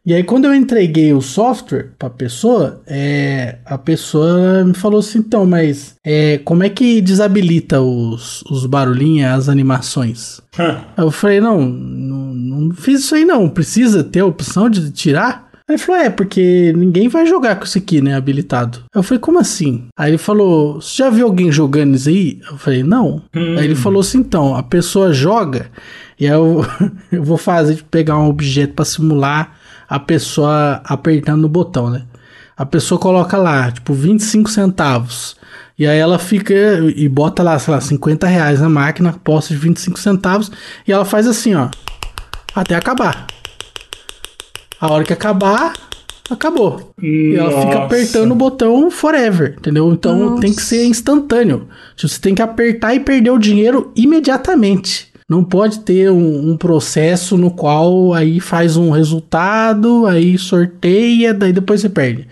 e 0.05 0.13
aí, 0.13 0.21
quando 0.21 0.45
eu 0.45 0.53
entreguei 0.53 1.13
o 1.13 1.21
software 1.21 1.91
pra 1.97 2.09
pessoa, 2.09 2.81
é, 2.85 3.59
a 3.65 3.77
pessoa 3.77 4.65
me 4.65 4.73
falou 4.73 4.99
assim: 4.99 5.19
então, 5.19 5.45
mas 5.45 5.95
é, 6.03 6.39
como 6.39 6.61
é 6.61 6.69
que 6.69 6.99
desabilita 6.99 7.79
os, 7.79 8.41
os 8.51 8.65
barulhinhos, 8.65 9.31
as 9.31 9.47
animações? 9.47 10.41
Eu 10.97 11.09
falei: 11.09 11.39
não, 11.39 11.61
não, 11.61 12.33
não 12.33 12.75
fiz 12.75 12.99
isso 12.99 13.15
aí 13.15 13.23
não, 13.23 13.47
precisa 13.47 14.03
ter 14.03 14.19
a 14.19 14.25
opção 14.25 14.69
de 14.69 14.91
tirar? 14.91 15.49
Ele 15.69 15.77
falou: 15.77 16.01
é, 16.01 16.09
porque 16.09 16.73
ninguém 16.75 17.07
vai 17.07 17.25
jogar 17.25 17.55
com 17.55 17.63
isso 17.63 17.77
aqui, 17.77 18.01
né, 18.01 18.13
habilitado. 18.13 18.83
Eu 18.93 19.03
falei: 19.03 19.19
como 19.19 19.39
assim? 19.39 19.85
Aí 19.97 20.11
ele 20.11 20.17
falou: 20.17 20.81
você 20.81 20.97
já 20.97 21.09
viu 21.09 21.27
alguém 21.27 21.49
jogando 21.49 21.95
isso 21.95 22.09
aí? 22.09 22.41
Eu 22.51 22.57
falei: 22.57 22.83
não. 22.83 23.21
Aí 23.33 23.63
ele 23.63 23.75
falou 23.75 24.01
assim: 24.01 24.17
então, 24.17 24.53
a 24.53 24.63
pessoa 24.63 25.13
joga, 25.13 25.71
e 26.19 26.27
aí 26.27 26.33
eu, 26.33 26.65
eu 27.09 27.23
vou 27.23 27.37
fazer, 27.37 27.81
pegar 27.89 28.19
um 28.19 28.27
objeto 28.27 28.73
pra 28.73 28.83
simular 28.83 29.62
a 29.87 29.99
pessoa 29.99 30.81
apertando 30.83 31.41
no 31.41 31.49
botão, 31.49 31.89
né? 31.89 32.03
A 32.55 32.65
pessoa 32.65 32.99
coloca 32.99 33.37
lá, 33.37 33.71
tipo, 33.71 33.93
25 33.93 34.49
centavos. 34.49 35.35
E 35.77 35.87
aí 35.87 35.97
ela 35.97 36.19
fica 36.19 36.53
e 36.95 37.09
bota 37.09 37.41
lá, 37.41 37.57
sei 37.57 37.73
lá, 37.73 37.81
50 37.81 38.27
reais 38.27 38.61
na 38.61 38.69
máquina, 38.69 39.13
posta 39.23 39.53
de 39.53 39.59
25 39.59 39.99
centavos. 39.99 40.51
E 40.87 40.91
ela 40.91 41.03
faz 41.03 41.27
assim, 41.27 41.55
ó. 41.55 41.69
Até 42.55 42.75
acabar. 42.75 43.25
A 44.79 44.91
hora 44.91 45.03
que 45.03 45.13
acabar, 45.13 45.73
acabou. 46.29 46.93
E 47.01 47.35
ela 47.35 47.49
fica 47.49 47.73
Nossa. 47.73 47.85
apertando 47.85 48.31
o 48.31 48.35
botão 48.35 48.91
forever, 48.91 49.55
entendeu? 49.57 49.91
Então 49.91 50.17
Nossa. 50.17 50.41
tem 50.41 50.53
que 50.53 50.61
ser 50.61 50.85
instantâneo. 50.85 51.67
Tipo, 51.95 52.09
Você 52.09 52.19
tem 52.19 52.35
que 52.35 52.41
apertar 52.41 52.93
e 52.93 52.99
perder 52.99 53.31
o 53.31 53.39
dinheiro 53.39 53.91
imediatamente. 53.95 55.12
Não 55.33 55.43
pode 55.43 55.79
ter 55.79 56.11
um, 56.11 56.51
um 56.51 56.55
processo 56.55 57.35
no 57.39 57.49
qual 57.49 58.13
aí 58.13 58.39
faz 58.39 58.77
um 58.77 58.91
resultado, 58.91 60.05
aí 60.05 60.37
sorteia, 60.37 61.33
daí 61.33 61.51
depois 61.51 61.81
você 61.81 61.89
perde. 61.89 62.27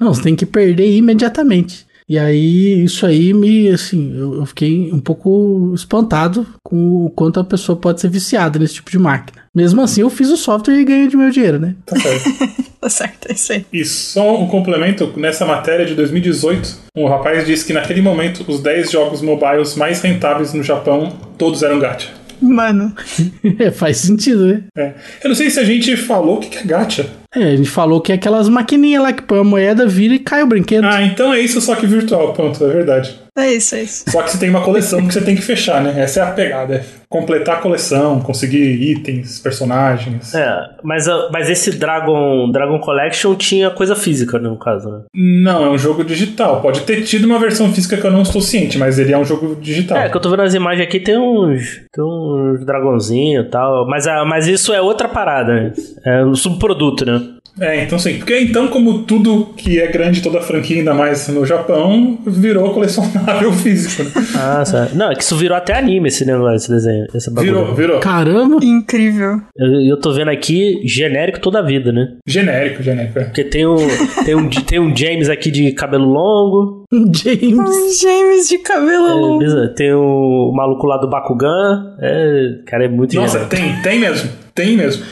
Não, 0.00 0.14
você 0.14 0.22
tem 0.22 0.34
que 0.34 0.46
perder 0.46 0.96
imediatamente. 0.96 1.84
E 2.08 2.18
aí, 2.18 2.82
isso 2.82 3.04
aí 3.04 3.34
me, 3.34 3.68
assim, 3.68 4.16
eu, 4.16 4.36
eu 4.36 4.46
fiquei 4.46 4.90
um 4.90 5.00
pouco 5.00 5.72
espantado 5.74 6.46
com 6.62 7.04
o 7.04 7.10
quanto 7.10 7.38
a 7.38 7.44
pessoa 7.44 7.76
pode 7.76 8.00
ser 8.00 8.08
viciada 8.08 8.58
nesse 8.58 8.74
tipo 8.74 8.90
de 8.90 8.98
máquina. 8.98 9.42
Mesmo 9.54 9.82
assim, 9.82 10.00
eu 10.00 10.08
fiz 10.08 10.30
o 10.30 10.36
software 10.38 10.80
e 10.80 10.84
ganhei 10.84 11.08
de 11.08 11.16
meu 11.16 11.30
dinheiro, 11.30 11.58
né? 11.58 11.74
Tá 11.84 12.00
certo. 12.00 12.66
Tá 12.78 12.90
certo, 12.90 13.28
é 13.28 13.32
isso 13.32 13.52
aí. 13.52 13.66
E 13.72 13.84
só 13.84 14.40
um 14.40 14.46
complemento, 14.46 15.12
nessa 15.16 15.44
matéria 15.44 15.84
de 15.84 15.94
2018, 15.96 16.76
um 16.94 17.08
rapaz 17.08 17.44
disse 17.44 17.64
que 17.64 17.72
naquele 17.72 18.00
momento 18.00 18.44
os 18.46 18.60
10 18.60 18.92
jogos 18.92 19.20
mobiles 19.20 19.74
mais 19.74 20.00
rentáveis 20.00 20.52
no 20.52 20.62
Japão, 20.62 21.08
todos 21.36 21.64
eram 21.64 21.80
gacha. 21.80 22.25
Mano, 22.40 22.92
É, 23.58 23.70
faz 23.70 23.98
sentido, 23.98 24.46
né? 24.46 24.62
É. 24.76 24.94
Eu 25.22 25.28
não 25.28 25.34
sei 25.34 25.50
se 25.50 25.58
a 25.58 25.64
gente 25.64 25.96
falou 25.96 26.36
o 26.36 26.40
que 26.40 26.48
que 26.48 26.58
é 26.58 26.62
gacha. 26.62 27.06
É, 27.34 27.52
a 27.52 27.56
gente 27.56 27.68
falou 27.68 28.00
que 28.00 28.12
é 28.12 28.14
aquelas 28.14 28.48
maquininhas 28.48 29.02
lá 29.02 29.12
que 29.12 29.22
põe 29.22 29.38
a 29.40 29.44
moeda, 29.44 29.86
vira 29.86 30.14
e 30.14 30.18
cai 30.18 30.42
o 30.42 30.46
brinquedo. 30.46 30.84
Ah, 30.86 31.02
então 31.02 31.32
é 31.32 31.40
isso, 31.40 31.60
só 31.60 31.74
que 31.74 31.86
virtual, 31.86 32.32
pronto, 32.32 32.64
é 32.64 32.68
verdade. 32.68 33.25
É 33.36 33.52
isso, 33.52 33.74
é 33.74 33.82
isso. 33.82 34.04
Só 34.08 34.22
que 34.22 34.30
você 34.30 34.38
tem 34.38 34.48
uma 34.50 34.62
coleção 34.62 35.06
que 35.06 35.12
você 35.12 35.20
tem 35.20 35.34
que 35.36 35.42
fechar, 35.42 35.82
né? 35.82 35.94
Essa 36.00 36.20
é 36.20 36.22
a 36.22 36.30
pegada, 36.32 36.74
é 36.76 36.84
completar 37.08 37.56
a 37.56 37.60
coleção, 37.60 38.20
conseguir 38.20 38.58
itens, 38.90 39.38
personagens. 39.38 40.34
É, 40.34 40.56
mas, 40.82 41.06
a- 41.08 41.28
mas 41.32 41.48
esse 41.48 41.70
Dragon, 41.78 42.50
Dragon 42.50 42.78
Collection 42.80 43.34
tinha 43.34 43.70
coisa 43.70 43.94
física, 43.94 44.38
no 44.38 44.56
caso, 44.58 44.88
né? 44.90 45.00
Não, 45.14 45.64
é 45.64 45.70
um 45.70 45.78
jogo 45.78 46.04
digital. 46.04 46.60
Pode 46.60 46.80
ter 46.82 47.02
tido 47.02 47.24
uma 47.26 47.38
versão 47.38 47.72
física 47.72 47.96
que 47.96 48.06
eu 48.06 48.10
não 48.10 48.22
estou 48.22 48.40
ciente, 48.40 48.76
mas 48.78 48.98
ele 48.98 49.12
é 49.12 49.18
um 49.18 49.24
jogo 49.24 49.54
digital. 49.56 49.98
É, 49.98 50.08
que 50.08 50.16
eu 50.16 50.20
tô 50.20 50.30
vendo 50.30 50.42
as 50.42 50.54
imagens 50.54 50.86
aqui, 50.86 50.98
tem 51.00 51.16
uns. 51.18 51.80
Tem 51.92 52.04
uns 52.04 52.64
dragãozinhos 52.66 53.46
e 53.46 53.48
tal. 53.48 53.86
Mas, 53.88 54.06
ah, 54.06 54.24
mas 54.24 54.46
isso 54.46 54.72
é 54.72 54.80
outra 54.80 55.08
parada, 55.08 55.52
né? 55.54 55.72
É 56.04 56.24
um 56.24 56.34
subproduto, 56.34 57.04
né? 57.06 57.20
É, 57.60 57.82
então 57.84 57.98
sim. 57.98 58.18
Porque 58.18 58.38
então, 58.38 58.68
como 58.68 59.00
tudo 59.00 59.46
que 59.56 59.80
é 59.80 59.86
grande, 59.86 60.22
toda 60.22 60.38
a 60.38 60.42
franquia, 60.42 60.78
ainda 60.78 60.92
mais 60.94 61.26
no 61.28 61.44
Japão, 61.46 62.18
virou 62.26 62.70
colecionável 62.72 63.52
físico, 63.54 64.02
né? 64.04 64.10
Ah, 64.36 64.64
certo. 64.64 64.94
Não, 64.94 65.10
é 65.10 65.14
que 65.14 65.22
isso 65.22 65.36
virou 65.36 65.56
até 65.56 65.74
anime 65.74 66.08
esse 66.08 66.24
negócio, 66.24 66.56
esse 66.56 66.68
desenho. 66.70 67.06
Esse 67.14 67.30
bagulho. 67.30 67.54
Virou, 67.54 67.74
virou. 67.74 68.00
Caramba! 68.00 68.58
Incrível. 68.62 69.40
Eu, 69.56 69.80
eu 69.80 70.00
tô 70.00 70.12
vendo 70.12 70.30
aqui 70.30 70.80
genérico 70.84 71.40
toda 71.40 71.60
a 71.60 71.62
vida, 71.62 71.90
né? 71.92 72.16
Genérico, 72.26 72.82
genérico. 72.82 73.18
é. 73.18 73.24
Porque 73.24 73.44
tem 73.44 73.66
um, 73.66 73.76
tem 74.24 74.34
um, 74.34 74.50
tem 74.50 74.78
um 74.78 74.94
James 74.94 75.28
aqui 75.28 75.50
de 75.50 75.72
cabelo 75.72 76.04
longo. 76.04 76.84
James. 76.92 77.68
Os 77.68 78.00
James 78.00 78.48
de 78.48 78.58
cabelo 78.58 79.06
é, 79.06 79.12
longo. 79.14 79.74
tem 79.74 79.92
o 79.94 80.52
maluco 80.54 80.86
lá 80.86 80.98
do 80.98 81.08
Bakugan. 81.08 81.96
É, 82.00 82.58
cara, 82.66 82.84
é 82.84 82.88
muito 82.88 83.16
Nossa, 83.16 83.38
genérico. 83.38 83.56
tem, 83.56 83.82
tem 83.82 83.98
mesmo. 84.00 84.30
Tem 84.54 84.76
mesmo. 84.76 85.04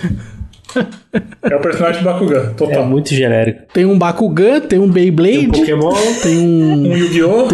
É 1.43 1.55
o 1.57 1.61
personagem 1.61 2.03
do 2.03 2.05
Bakugan, 2.05 2.41
É 2.51 2.55
total. 2.55 2.87
muito 2.87 3.11
genérico. 3.15 3.63
Tem 3.73 3.85
um 3.85 3.99
Bakugan, 3.99 4.61
tem 4.61 4.79
um 4.79 4.89
Beyblade, 4.91 5.37
Tem 5.37 5.75
um 5.75 5.81
Pokémon. 5.81 5.95
tem 6.23 6.39
um. 6.39 6.91
Um 6.93 6.97
Yu-Gi-Oh! 6.97 7.49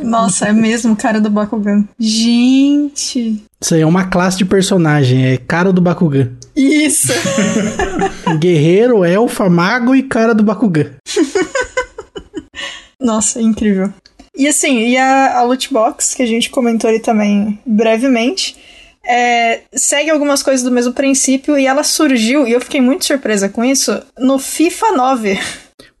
Nossa, 0.02 0.46
é 0.48 0.52
mesmo 0.52 0.96
cara 0.96 1.20
do 1.20 1.28
Bakugan. 1.28 1.84
Gente. 1.98 3.42
Isso 3.60 3.74
aí 3.74 3.80
é 3.82 3.86
uma 3.86 4.04
classe 4.04 4.38
de 4.38 4.44
personagem, 4.44 5.26
é 5.26 5.36
cara 5.36 5.72
do 5.72 5.80
Bakugan. 5.80 6.30
Isso. 6.54 7.12
Guerreiro, 8.38 9.04
elfa, 9.04 9.48
mago 9.50 9.94
e 9.94 10.02
cara 10.02 10.34
do 10.34 10.42
Bakugan. 10.42 10.90
Nossa, 13.00 13.40
incrível. 13.40 13.92
E 14.36 14.46
assim, 14.46 14.78
e 14.88 14.96
a, 14.96 15.38
a 15.38 15.42
loot 15.42 15.72
box, 15.72 16.14
que 16.14 16.22
a 16.22 16.26
gente 16.26 16.50
comentou 16.50 16.88
ali 16.88 17.00
também 17.00 17.58
brevemente, 17.66 18.56
é, 19.06 19.60
segue 19.72 20.10
algumas 20.10 20.42
coisas 20.42 20.64
do 20.64 20.70
mesmo 20.70 20.92
princípio 20.92 21.58
e 21.58 21.66
ela 21.66 21.82
surgiu, 21.82 22.46
e 22.46 22.52
eu 22.52 22.60
fiquei 22.60 22.80
muito 22.80 23.04
surpresa 23.04 23.48
com 23.48 23.64
isso, 23.64 24.02
no 24.18 24.38
FIFA 24.38 24.92
9. 24.92 25.38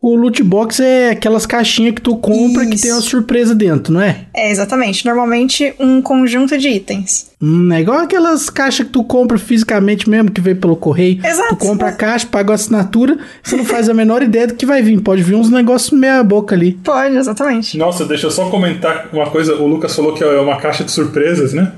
O 0.00 0.14
loot 0.14 0.42
box 0.42 0.78
é 0.78 1.10
aquelas 1.10 1.46
caixinhas 1.46 1.94
que 1.94 2.00
tu 2.00 2.16
compra 2.16 2.64
que 2.66 2.74
Isso. 2.74 2.84
tem 2.84 2.92
uma 2.92 3.00
surpresa 3.00 3.54
dentro, 3.54 3.92
não 3.92 4.00
é? 4.00 4.26
É, 4.32 4.50
exatamente. 4.50 5.04
Normalmente 5.04 5.74
um 5.80 6.00
conjunto 6.00 6.56
de 6.56 6.68
itens. 6.68 7.30
Hum, 7.42 7.72
é 7.72 7.80
igual 7.80 7.98
aquelas 7.98 8.48
caixas 8.48 8.86
que 8.86 8.92
tu 8.92 9.02
compra 9.02 9.36
fisicamente 9.36 10.08
mesmo, 10.08 10.30
que 10.30 10.40
vem 10.40 10.54
pelo 10.54 10.76
correio. 10.76 11.18
Exato. 11.26 11.56
Tu 11.56 11.56
compra 11.56 11.88
a 11.88 11.92
caixa, 11.92 12.26
paga 12.30 12.52
a 12.52 12.54
assinatura, 12.54 13.18
você 13.42 13.56
não 13.56 13.64
faz 13.64 13.88
a 13.88 13.94
menor 13.94 14.22
ideia 14.22 14.46
do 14.46 14.54
que 14.54 14.64
vai 14.64 14.80
vir. 14.80 15.00
Pode 15.00 15.22
vir 15.22 15.34
uns 15.34 15.50
negócios 15.50 15.90
meia 15.90 16.22
boca 16.22 16.54
ali. 16.54 16.78
Pode, 16.84 17.16
exatamente. 17.16 17.76
Nossa, 17.76 18.04
deixa 18.04 18.26
eu 18.26 18.30
só 18.30 18.48
comentar 18.48 19.08
uma 19.12 19.28
coisa. 19.28 19.56
O 19.56 19.66
Lucas 19.66 19.96
falou 19.96 20.14
que 20.14 20.22
é 20.22 20.40
uma 20.40 20.58
caixa 20.58 20.84
de 20.84 20.92
surpresas, 20.92 21.52
né? 21.52 21.72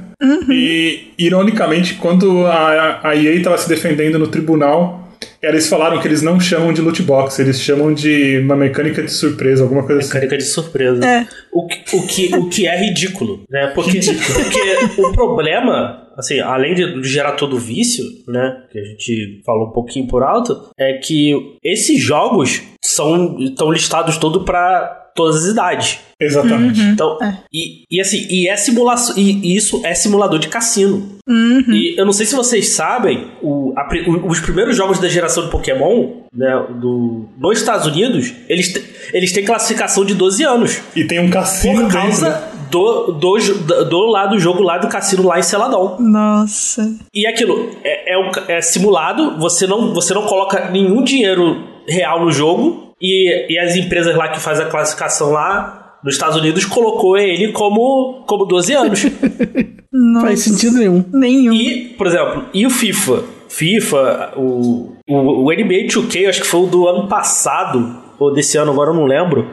E, 0.50 1.12
ironicamente, 1.18 1.94
quando 1.94 2.46
a, 2.46 3.08
a 3.10 3.16
EA 3.16 3.34
estava 3.34 3.56
se 3.56 3.68
defendendo 3.68 4.18
no 4.18 4.26
tribunal, 4.26 5.08
eles 5.40 5.68
falaram 5.68 6.00
que 6.00 6.08
eles 6.08 6.22
não 6.22 6.40
chamam 6.40 6.72
de 6.72 6.80
loot 6.80 7.02
box, 7.02 7.38
eles 7.38 7.60
chamam 7.60 7.94
de 7.94 8.38
uma 8.38 8.56
mecânica 8.56 9.02
de 9.02 9.12
surpresa, 9.12 9.62
alguma 9.62 9.86
coisa 9.86 10.00
assim. 10.00 10.14
Mecânica 10.14 10.36
de 10.36 10.44
surpresa. 10.44 11.04
É. 11.06 11.26
O, 11.52 11.66
que, 11.66 11.96
o, 11.96 12.06
que, 12.06 12.36
o 12.36 12.48
que 12.48 12.66
é 12.66 12.76
ridículo, 12.80 13.44
né? 13.48 13.70
Porque, 13.74 14.00
porque 14.00 15.00
o 15.00 15.12
problema, 15.12 16.08
assim, 16.16 16.40
além 16.40 16.74
de, 16.74 17.04
gerar 17.04 17.32
todo 17.32 17.54
o 17.54 17.58
vício, 17.58 18.04
né? 18.26 18.64
Que 18.70 18.78
a 18.80 18.84
gente 18.84 19.42
falou 19.46 19.68
um 19.68 19.72
pouquinho 19.72 20.08
por 20.08 20.24
alto, 20.24 20.70
é 20.76 20.94
que 20.94 21.32
esses 21.62 22.02
jogos 22.02 22.60
são 22.84 23.38
estão 23.38 23.70
listados 23.70 24.16
todo 24.16 24.44
pra 24.44 25.07
todas 25.18 25.44
as 25.44 25.50
idades. 25.52 25.98
Exatamente. 26.20 26.80
Então, 26.80 27.16
e, 27.52 27.84
e 27.90 28.00
assim, 28.00 28.26
e 28.30 28.48
é 28.48 28.56
simulação, 28.56 29.14
e, 29.16 29.54
isso 29.56 29.80
é 29.84 29.94
simulador 29.94 30.38
de 30.38 30.48
cassino. 30.48 31.16
Uhum. 31.28 31.64
E 31.72 31.94
eu 31.98 32.04
não 32.06 32.12
sei 32.12 32.26
se 32.26 32.34
vocês 32.34 32.70
sabem, 32.70 33.28
o, 33.42 33.72
a 33.76 33.86
o- 34.08 34.28
os 34.28 34.40
primeiros 34.40 34.76
jogos 34.76 34.98
da 34.98 35.08
geração 35.08 35.44
de 35.44 35.50
Pokémon, 35.50 36.08
né, 36.34 36.64
do, 36.80 37.26
nos 37.38 37.58
Estados 37.58 37.86
Unidos, 37.86 38.32
eles, 38.48 38.72
te- 38.72 38.84
eles 39.12 39.30
têm 39.32 39.44
classificação 39.44 40.04
de 40.04 40.14
12 40.14 40.42
anos. 40.44 40.80
E 40.96 41.04
tem 41.04 41.20
um 41.20 41.30
cassino 41.30 41.82
Por 41.82 41.82
dentro, 41.92 41.98
causa 42.00 42.30
né? 42.30 42.42
do, 42.70 43.12
do, 43.12 43.38
jo- 43.38 43.58
do 43.84 44.06
lado 44.06 44.30
do 44.34 44.40
jogo 44.40 44.62
lá 44.62 44.78
do 44.78 44.88
cassino 44.88 45.24
lá 45.24 45.38
em 45.38 45.42
Celadão. 45.42 45.96
Nossa. 46.00 46.90
E 47.14 47.26
aquilo 47.26 47.70
é, 47.84 48.14
é, 48.14 48.18
um- 48.18 48.30
é 48.48 48.60
simulado, 48.60 49.38
você 49.38 49.66
não, 49.68 49.92
você 49.94 50.12
não 50.14 50.22
coloca 50.22 50.68
nenhum 50.70 51.02
dinheiro 51.04 51.62
real 51.86 52.24
no 52.24 52.30
jogo, 52.32 52.87
e, 53.00 53.52
e 53.52 53.58
as 53.58 53.76
empresas 53.76 54.14
lá 54.16 54.28
que 54.28 54.40
fazem 54.40 54.66
a 54.66 54.68
classificação 54.68 55.30
lá 55.30 55.98
nos 56.02 56.14
Estados 56.14 56.36
Unidos 56.36 56.64
colocou 56.64 57.16
ele 57.16 57.52
como, 57.52 58.24
como 58.26 58.44
12 58.44 58.72
anos. 58.74 59.06
Nossa. 59.92 60.26
Faz 60.26 60.40
sentido 60.40 60.78
nenhum. 60.78 61.04
Nenhum. 61.12 61.52
e, 61.52 61.94
por 61.96 62.06
exemplo, 62.06 62.44
e 62.54 62.66
o 62.66 62.70
FIFA? 62.70 63.24
FIFA, 63.48 64.32
o, 64.36 64.92
o, 65.08 65.46
o 65.46 65.52
NBA 65.52 65.86
2K, 65.86 66.28
acho 66.28 66.42
que 66.42 66.46
foi 66.46 66.60
o 66.60 66.66
do 66.66 66.86
ano 66.86 67.08
passado, 67.08 67.96
ou 68.18 68.32
desse 68.32 68.58
ano, 68.58 68.70
agora 68.70 68.90
eu 68.90 68.94
não 68.94 69.06
lembro. 69.06 69.48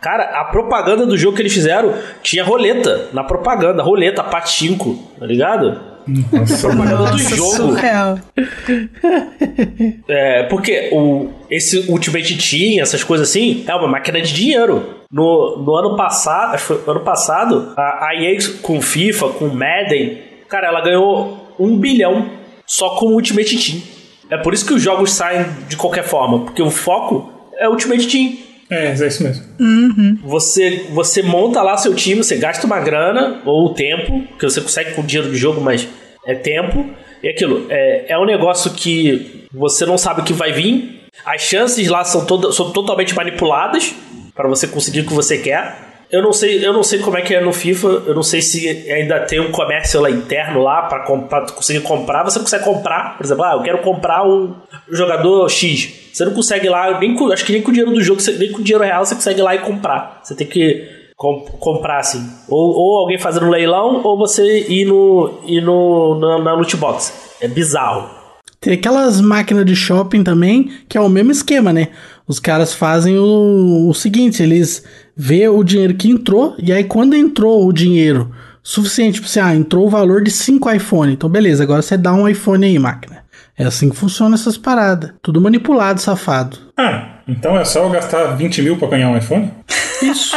Cara, 0.00 0.40
a 0.40 0.44
propaganda 0.44 1.06
do 1.06 1.16
jogo 1.16 1.36
que 1.36 1.42
eles 1.42 1.52
fizeram 1.52 1.94
tinha 2.22 2.42
roleta 2.42 3.08
na 3.12 3.22
propaganda, 3.22 3.82
roleta, 3.82 4.22
patinco, 4.22 4.98
tá 5.18 5.26
ligado? 5.26 5.80
Nossa, 6.06 6.68
propaganda 6.68 6.96
do 6.96 7.02
Nossa, 7.12 7.36
jogo. 7.36 7.50
surreal. 7.50 8.18
É, 10.08 10.44
porque 10.44 10.90
o, 10.92 11.30
esse 11.50 11.90
Ultimate 11.90 12.36
Team, 12.36 12.82
essas 12.82 13.04
coisas 13.04 13.28
assim, 13.28 13.64
é 13.66 13.74
uma 13.74 13.88
máquina 13.88 14.20
de 14.20 14.32
dinheiro. 14.32 15.02
No, 15.10 15.58
no 15.58 15.74
ano 15.74 15.96
passado, 15.96 16.54
acho 16.54 16.66
que 16.66 16.74
foi 16.82 16.94
ano 16.94 17.00
passado, 17.00 17.72
a, 17.76 18.08
a 18.08 18.14
EA 18.14 18.38
com 18.62 18.80
FIFA, 18.80 19.28
com 19.30 19.48
Madden, 19.48 20.18
cara, 20.48 20.68
ela 20.68 20.80
ganhou 20.80 21.54
um 21.58 21.76
bilhão 21.76 22.30
só 22.66 22.90
com 22.96 23.06
o 23.06 23.12
Ultimate 23.14 23.56
Team. 23.58 23.82
É 24.30 24.38
por 24.38 24.54
isso 24.54 24.66
que 24.66 24.72
os 24.72 24.82
jogos 24.82 25.12
saem 25.12 25.44
de 25.68 25.76
qualquer 25.76 26.04
forma, 26.04 26.40
porque 26.40 26.62
o 26.62 26.70
foco 26.70 27.30
é 27.58 27.68
o 27.68 27.72
Ultimate 27.72 28.06
Team. 28.08 28.32
É, 28.72 28.86
é 28.86 29.06
isso 29.06 29.22
mesmo. 29.22 29.44
Você, 30.24 30.86
você 30.90 31.22
monta 31.22 31.60
lá 31.62 31.76
seu 31.76 31.94
time, 31.94 32.24
você 32.24 32.36
gasta 32.36 32.66
uma 32.66 32.80
grana 32.80 33.42
ou 33.44 33.74
tempo, 33.74 34.22
que 34.38 34.44
você 34.46 34.62
consegue 34.62 34.94
com 34.94 35.04
dinheiro 35.04 35.30
de 35.30 35.36
jogo, 35.36 35.60
mas 35.60 35.86
é 36.26 36.34
tempo. 36.34 36.86
E 37.22 37.28
aquilo, 37.28 37.66
é, 37.68 38.06
é 38.08 38.18
um 38.18 38.24
negócio 38.24 38.70
que 38.72 39.46
você 39.52 39.84
não 39.84 39.98
sabe 39.98 40.22
o 40.22 40.24
que 40.24 40.32
vai 40.32 40.52
vir. 40.52 41.02
As 41.26 41.42
chances 41.42 41.86
lá 41.88 42.02
são, 42.02 42.24
toda, 42.24 42.50
são 42.50 42.70
totalmente 42.72 43.14
manipuladas 43.14 43.94
para 44.34 44.48
você 44.48 44.66
conseguir 44.66 45.00
o 45.00 45.06
que 45.06 45.12
você 45.12 45.36
quer. 45.36 45.92
Eu 46.10 46.22
não 46.22 46.32
sei, 46.32 46.66
eu 46.66 46.72
não 46.72 46.82
sei 46.82 46.98
como 46.98 47.18
é 47.18 47.22
que 47.22 47.34
é 47.34 47.40
no 47.40 47.52
FIFA, 47.52 47.88
eu 48.06 48.14
não 48.14 48.22
sei 48.22 48.40
se 48.40 48.68
ainda 48.90 49.20
tem 49.20 49.40
um 49.40 49.50
comércio 49.50 50.00
lá 50.00 50.10
interno 50.10 50.62
lá 50.62 50.82
para 50.82 51.04
conseguir 51.52 51.80
comprar. 51.80 52.22
Você 52.22 52.38
consegue 52.38 52.64
comprar, 52.64 53.16
por 53.18 53.24
exemplo, 53.24 53.44
ah, 53.44 53.52
eu 53.52 53.62
quero 53.62 53.78
comprar 53.78 54.26
um 54.26 54.54
jogador 54.90 55.48
X. 55.50 56.01
Você 56.12 56.24
não 56.24 56.32
consegue 56.32 56.68
lá, 56.68 56.98
nem 57.00 57.14
com, 57.14 57.32
acho 57.32 57.44
que 57.44 57.52
nem 57.52 57.62
com 57.62 57.70
o 57.70 57.72
dinheiro 57.72 57.92
do 57.94 58.02
jogo, 58.02 58.20
você- 58.20 58.32
nem 58.36 58.52
com 58.52 58.60
o 58.60 58.64
dinheiro 58.64 58.84
real 58.84 59.04
você 59.04 59.14
consegue 59.14 59.40
lá 59.40 59.54
e 59.54 59.60
comprar. 59.60 60.20
Você 60.22 60.34
tem 60.34 60.46
que 60.46 60.86
com- 61.16 61.40
comprar 61.58 61.98
assim. 62.00 62.22
Ou, 62.48 62.74
ou 62.74 62.98
alguém 62.98 63.18
fazendo 63.18 63.46
um 63.46 63.50
leilão, 63.50 64.00
ou 64.04 64.18
você 64.18 64.66
ir 64.68 64.84
no, 64.84 65.40
ir 65.46 65.60
no 65.62 66.18
na, 66.18 66.38
na 66.42 66.52
loot 66.54 66.76
box. 66.76 67.12
É 67.40 67.48
bizarro. 67.48 68.10
Tem 68.60 68.74
aquelas 68.74 69.20
máquinas 69.20 69.64
de 69.66 69.74
shopping 69.74 70.22
também, 70.22 70.70
que 70.88 70.96
é 70.96 71.00
o 71.00 71.08
mesmo 71.08 71.32
esquema, 71.32 71.72
né? 71.72 71.88
Os 72.28 72.38
caras 72.38 72.72
fazem 72.72 73.18
o, 73.18 73.88
o 73.88 73.94
seguinte, 73.94 74.40
eles 74.42 74.84
vê 75.16 75.48
o 75.48 75.64
dinheiro 75.64 75.94
que 75.94 76.08
entrou, 76.08 76.54
e 76.58 76.72
aí 76.72 76.84
quando 76.84 77.16
entrou 77.16 77.66
o 77.66 77.72
dinheiro 77.72 78.30
suficiente, 78.62 79.14
tipo 79.14 79.26
assim, 79.26 79.40
ah, 79.40 79.54
entrou 79.54 79.86
o 79.86 79.90
valor 79.90 80.22
de 80.22 80.30
5 80.30 80.70
iPhone. 80.70 81.12
Então 81.12 81.28
beleza, 81.28 81.64
agora 81.64 81.82
você 81.82 81.96
dá 81.96 82.12
um 82.14 82.28
iPhone 82.28 82.64
aí, 82.64 82.78
máquina. 82.78 83.21
É 83.56 83.64
assim 83.64 83.90
que 83.90 83.96
funciona 83.96 84.34
essas 84.34 84.56
paradas. 84.56 85.12
Tudo 85.22 85.40
manipulado, 85.40 86.00
safado. 86.00 86.56
Ah, 86.76 87.18
então 87.28 87.58
é 87.58 87.64
só 87.64 87.82
eu 87.84 87.90
gastar 87.90 88.34
20 88.36 88.62
mil 88.62 88.76
pra 88.78 88.88
ganhar 88.88 89.08
um 89.10 89.16
iPhone? 89.16 89.50
Isso. 90.02 90.34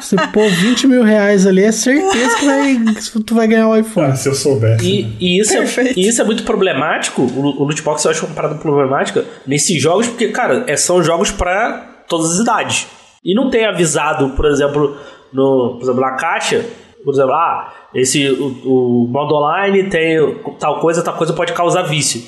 Você 0.00 0.16
pôr 0.32 0.48
20 0.48 0.86
mil 0.86 1.02
reais 1.02 1.46
ali, 1.46 1.62
é 1.62 1.72
certeza 1.72 2.36
que, 2.38 2.46
vai, 2.46 2.76
que 2.94 3.20
tu 3.24 3.34
vai 3.34 3.46
ganhar 3.46 3.68
o 3.68 3.76
iPhone. 3.76 4.12
Ah, 4.12 4.16
se 4.16 4.28
eu 4.28 4.34
soubesse. 4.34 4.86
E, 4.86 5.16
e 5.20 5.40
isso, 5.40 5.54
é, 5.54 5.92
e 5.96 6.08
isso 6.08 6.22
é 6.22 6.24
muito 6.24 6.44
problemático. 6.44 7.20
O, 7.22 7.60
o 7.60 7.64
loot 7.64 7.82
box 7.82 8.04
eu 8.04 8.10
acho 8.10 8.24
uma 8.26 8.34
parada 8.34 8.54
problemática 8.54 9.24
nesses 9.46 9.80
jogos, 9.82 10.06
porque, 10.06 10.28
cara, 10.28 10.64
é- 10.66 10.76
são 10.76 11.02
jogos 11.02 11.30
pra 11.30 12.04
todas 12.08 12.32
as 12.32 12.38
idades. 12.38 12.86
E 13.24 13.34
não 13.34 13.50
tem 13.50 13.66
avisado, 13.66 14.30
por 14.30 14.46
exemplo, 14.46 14.96
no, 15.32 15.74
por 15.78 15.82
exemplo, 15.82 16.00
na 16.00 16.12
caixa, 16.12 16.64
por 17.04 17.12
exemplo, 17.12 17.32
ah, 17.34 17.72
esse, 17.94 18.30
o, 18.30 19.04
o 19.04 19.08
modo 19.08 19.34
online 19.34 19.90
tem 19.90 20.16
tal 20.58 20.80
coisa, 20.80 21.02
tal 21.02 21.14
coisa 21.14 21.32
pode 21.34 21.52
causar 21.52 21.82
vício. 21.82 22.22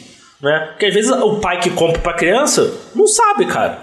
Né? 0.45 0.69
Porque 0.73 0.87
às 0.87 0.95
vezes 0.95 1.11
o 1.11 1.37
pai 1.41 1.59
que 1.59 1.71
compra 1.71 1.99
pra 2.01 2.13
criança 2.13 2.71
não 2.95 3.07
sabe, 3.07 3.47
cara. 3.47 3.79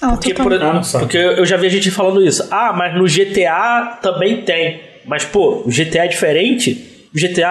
Ah, 0.00 0.12
Porque, 0.12 0.32
por- 0.32 0.52
Ah, 0.54 0.72
não 0.72 0.82
sabe. 0.82 1.04
porque 1.04 1.18
eu 1.18 1.44
já 1.44 1.56
vi 1.58 1.68
gente 1.68 1.90
falando 1.90 2.24
isso. 2.24 2.48
Ah, 2.50 2.72
mas 2.74 2.94
no 2.96 3.04
GTA 3.06 3.98
também 4.00 4.42
tem. 4.42 4.80
Mas, 5.04 5.24
pô, 5.24 5.62
o 5.66 5.68
GTA 5.70 6.04
é 6.04 6.08
diferente. 6.08 7.08
O 7.14 7.18
GTA, 7.18 7.50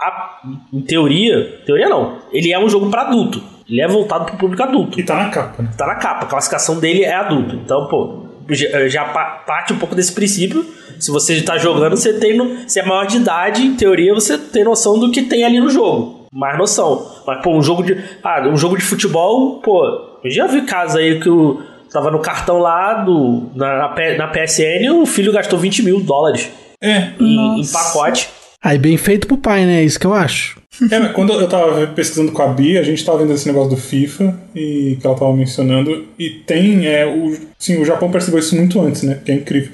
a- 0.00 0.40
em 0.72 0.80
teoria, 0.80 1.60
teoria 1.64 1.88
não. 1.88 2.18
Ele 2.32 2.52
é 2.52 2.58
um 2.58 2.68
jogo 2.68 2.90
pra 2.90 3.02
adulto. 3.02 3.42
Ele 3.68 3.80
é 3.80 3.86
voltado 3.86 4.24
pro 4.24 4.36
público 4.36 4.62
adulto. 4.64 4.98
E 4.98 5.04
tá 5.04 5.14
na 5.16 5.28
capa, 5.30 5.62
né? 5.62 5.70
Tá 5.78 5.86
na 5.86 5.94
capa. 5.94 6.24
A 6.24 6.28
classificação 6.28 6.80
dele 6.80 7.04
é 7.04 7.14
adulto. 7.14 7.54
Então, 7.56 7.86
pô, 7.88 8.26
já, 8.50 8.88
já 8.88 9.04
pa- 9.04 9.44
parte 9.46 9.72
um 9.72 9.78
pouco 9.78 9.94
desse 9.94 10.12
princípio. 10.12 10.64
Se 10.98 11.10
você 11.10 11.40
tá 11.42 11.56
jogando, 11.58 11.96
você 11.96 12.14
tem. 12.14 12.36
No, 12.36 12.68
se 12.68 12.80
é 12.80 12.84
maior 12.84 13.06
de 13.06 13.18
idade, 13.18 13.62
em 13.62 13.74
teoria, 13.76 14.12
você 14.14 14.36
tem 14.38 14.64
noção 14.64 14.98
do 14.98 15.10
que 15.12 15.22
tem 15.22 15.44
ali 15.44 15.60
no 15.60 15.70
jogo. 15.70 16.21
Mais 16.32 16.56
noção. 16.56 17.06
Mas, 17.26 17.42
pô, 17.42 17.50
um 17.56 17.62
jogo 17.62 17.82
de. 17.82 17.96
Ah, 18.22 18.48
um 18.48 18.56
jogo 18.56 18.76
de 18.76 18.82
futebol, 18.82 19.60
pô, 19.60 19.84
eu 20.24 20.30
já 20.30 20.46
vi 20.46 20.62
casos 20.62 20.96
aí 20.96 21.20
que 21.20 21.28
o. 21.28 21.60
Tava 21.92 22.10
no 22.10 22.20
cartão 22.20 22.58
lá 22.58 22.94
do. 22.94 23.50
Na, 23.54 23.76
na 23.76 24.16
na 24.16 24.26
PSN, 24.28 24.90
o 24.94 25.04
filho 25.04 25.30
gastou 25.32 25.58
20 25.58 25.82
mil 25.82 26.00
dólares 26.00 26.48
É. 26.80 27.10
em, 27.20 27.60
em 27.60 27.66
pacote. 27.66 28.30
Aí 28.64 28.78
bem 28.78 28.96
feito 28.96 29.26
pro 29.26 29.36
pai, 29.36 29.66
né? 29.66 29.80
É 29.80 29.84
isso 29.84 30.00
que 30.00 30.06
eu 30.06 30.14
acho. 30.14 30.56
É, 30.90 30.98
mas 30.98 31.12
quando 31.12 31.34
eu 31.34 31.46
tava 31.46 31.86
pesquisando 31.88 32.32
com 32.32 32.40
a 32.40 32.46
Bia, 32.46 32.80
a 32.80 32.82
gente 32.82 33.04
tava 33.04 33.18
vendo 33.18 33.32
esse 33.34 33.46
negócio 33.46 33.68
do 33.70 33.76
FIFA 33.76 34.34
e 34.54 34.96
que 34.98 35.06
ela 35.06 35.14
tava 35.16 35.32
mencionando. 35.34 36.06
E 36.18 36.30
tem. 36.30 36.86
É, 36.86 37.04
o, 37.04 37.36
sim, 37.58 37.78
o 37.78 37.84
Japão 37.84 38.10
percebeu 38.10 38.38
isso 38.40 38.56
muito 38.56 38.80
antes, 38.80 39.02
né? 39.02 39.18
Que 39.22 39.32
é 39.32 39.34
incrível. 39.34 39.70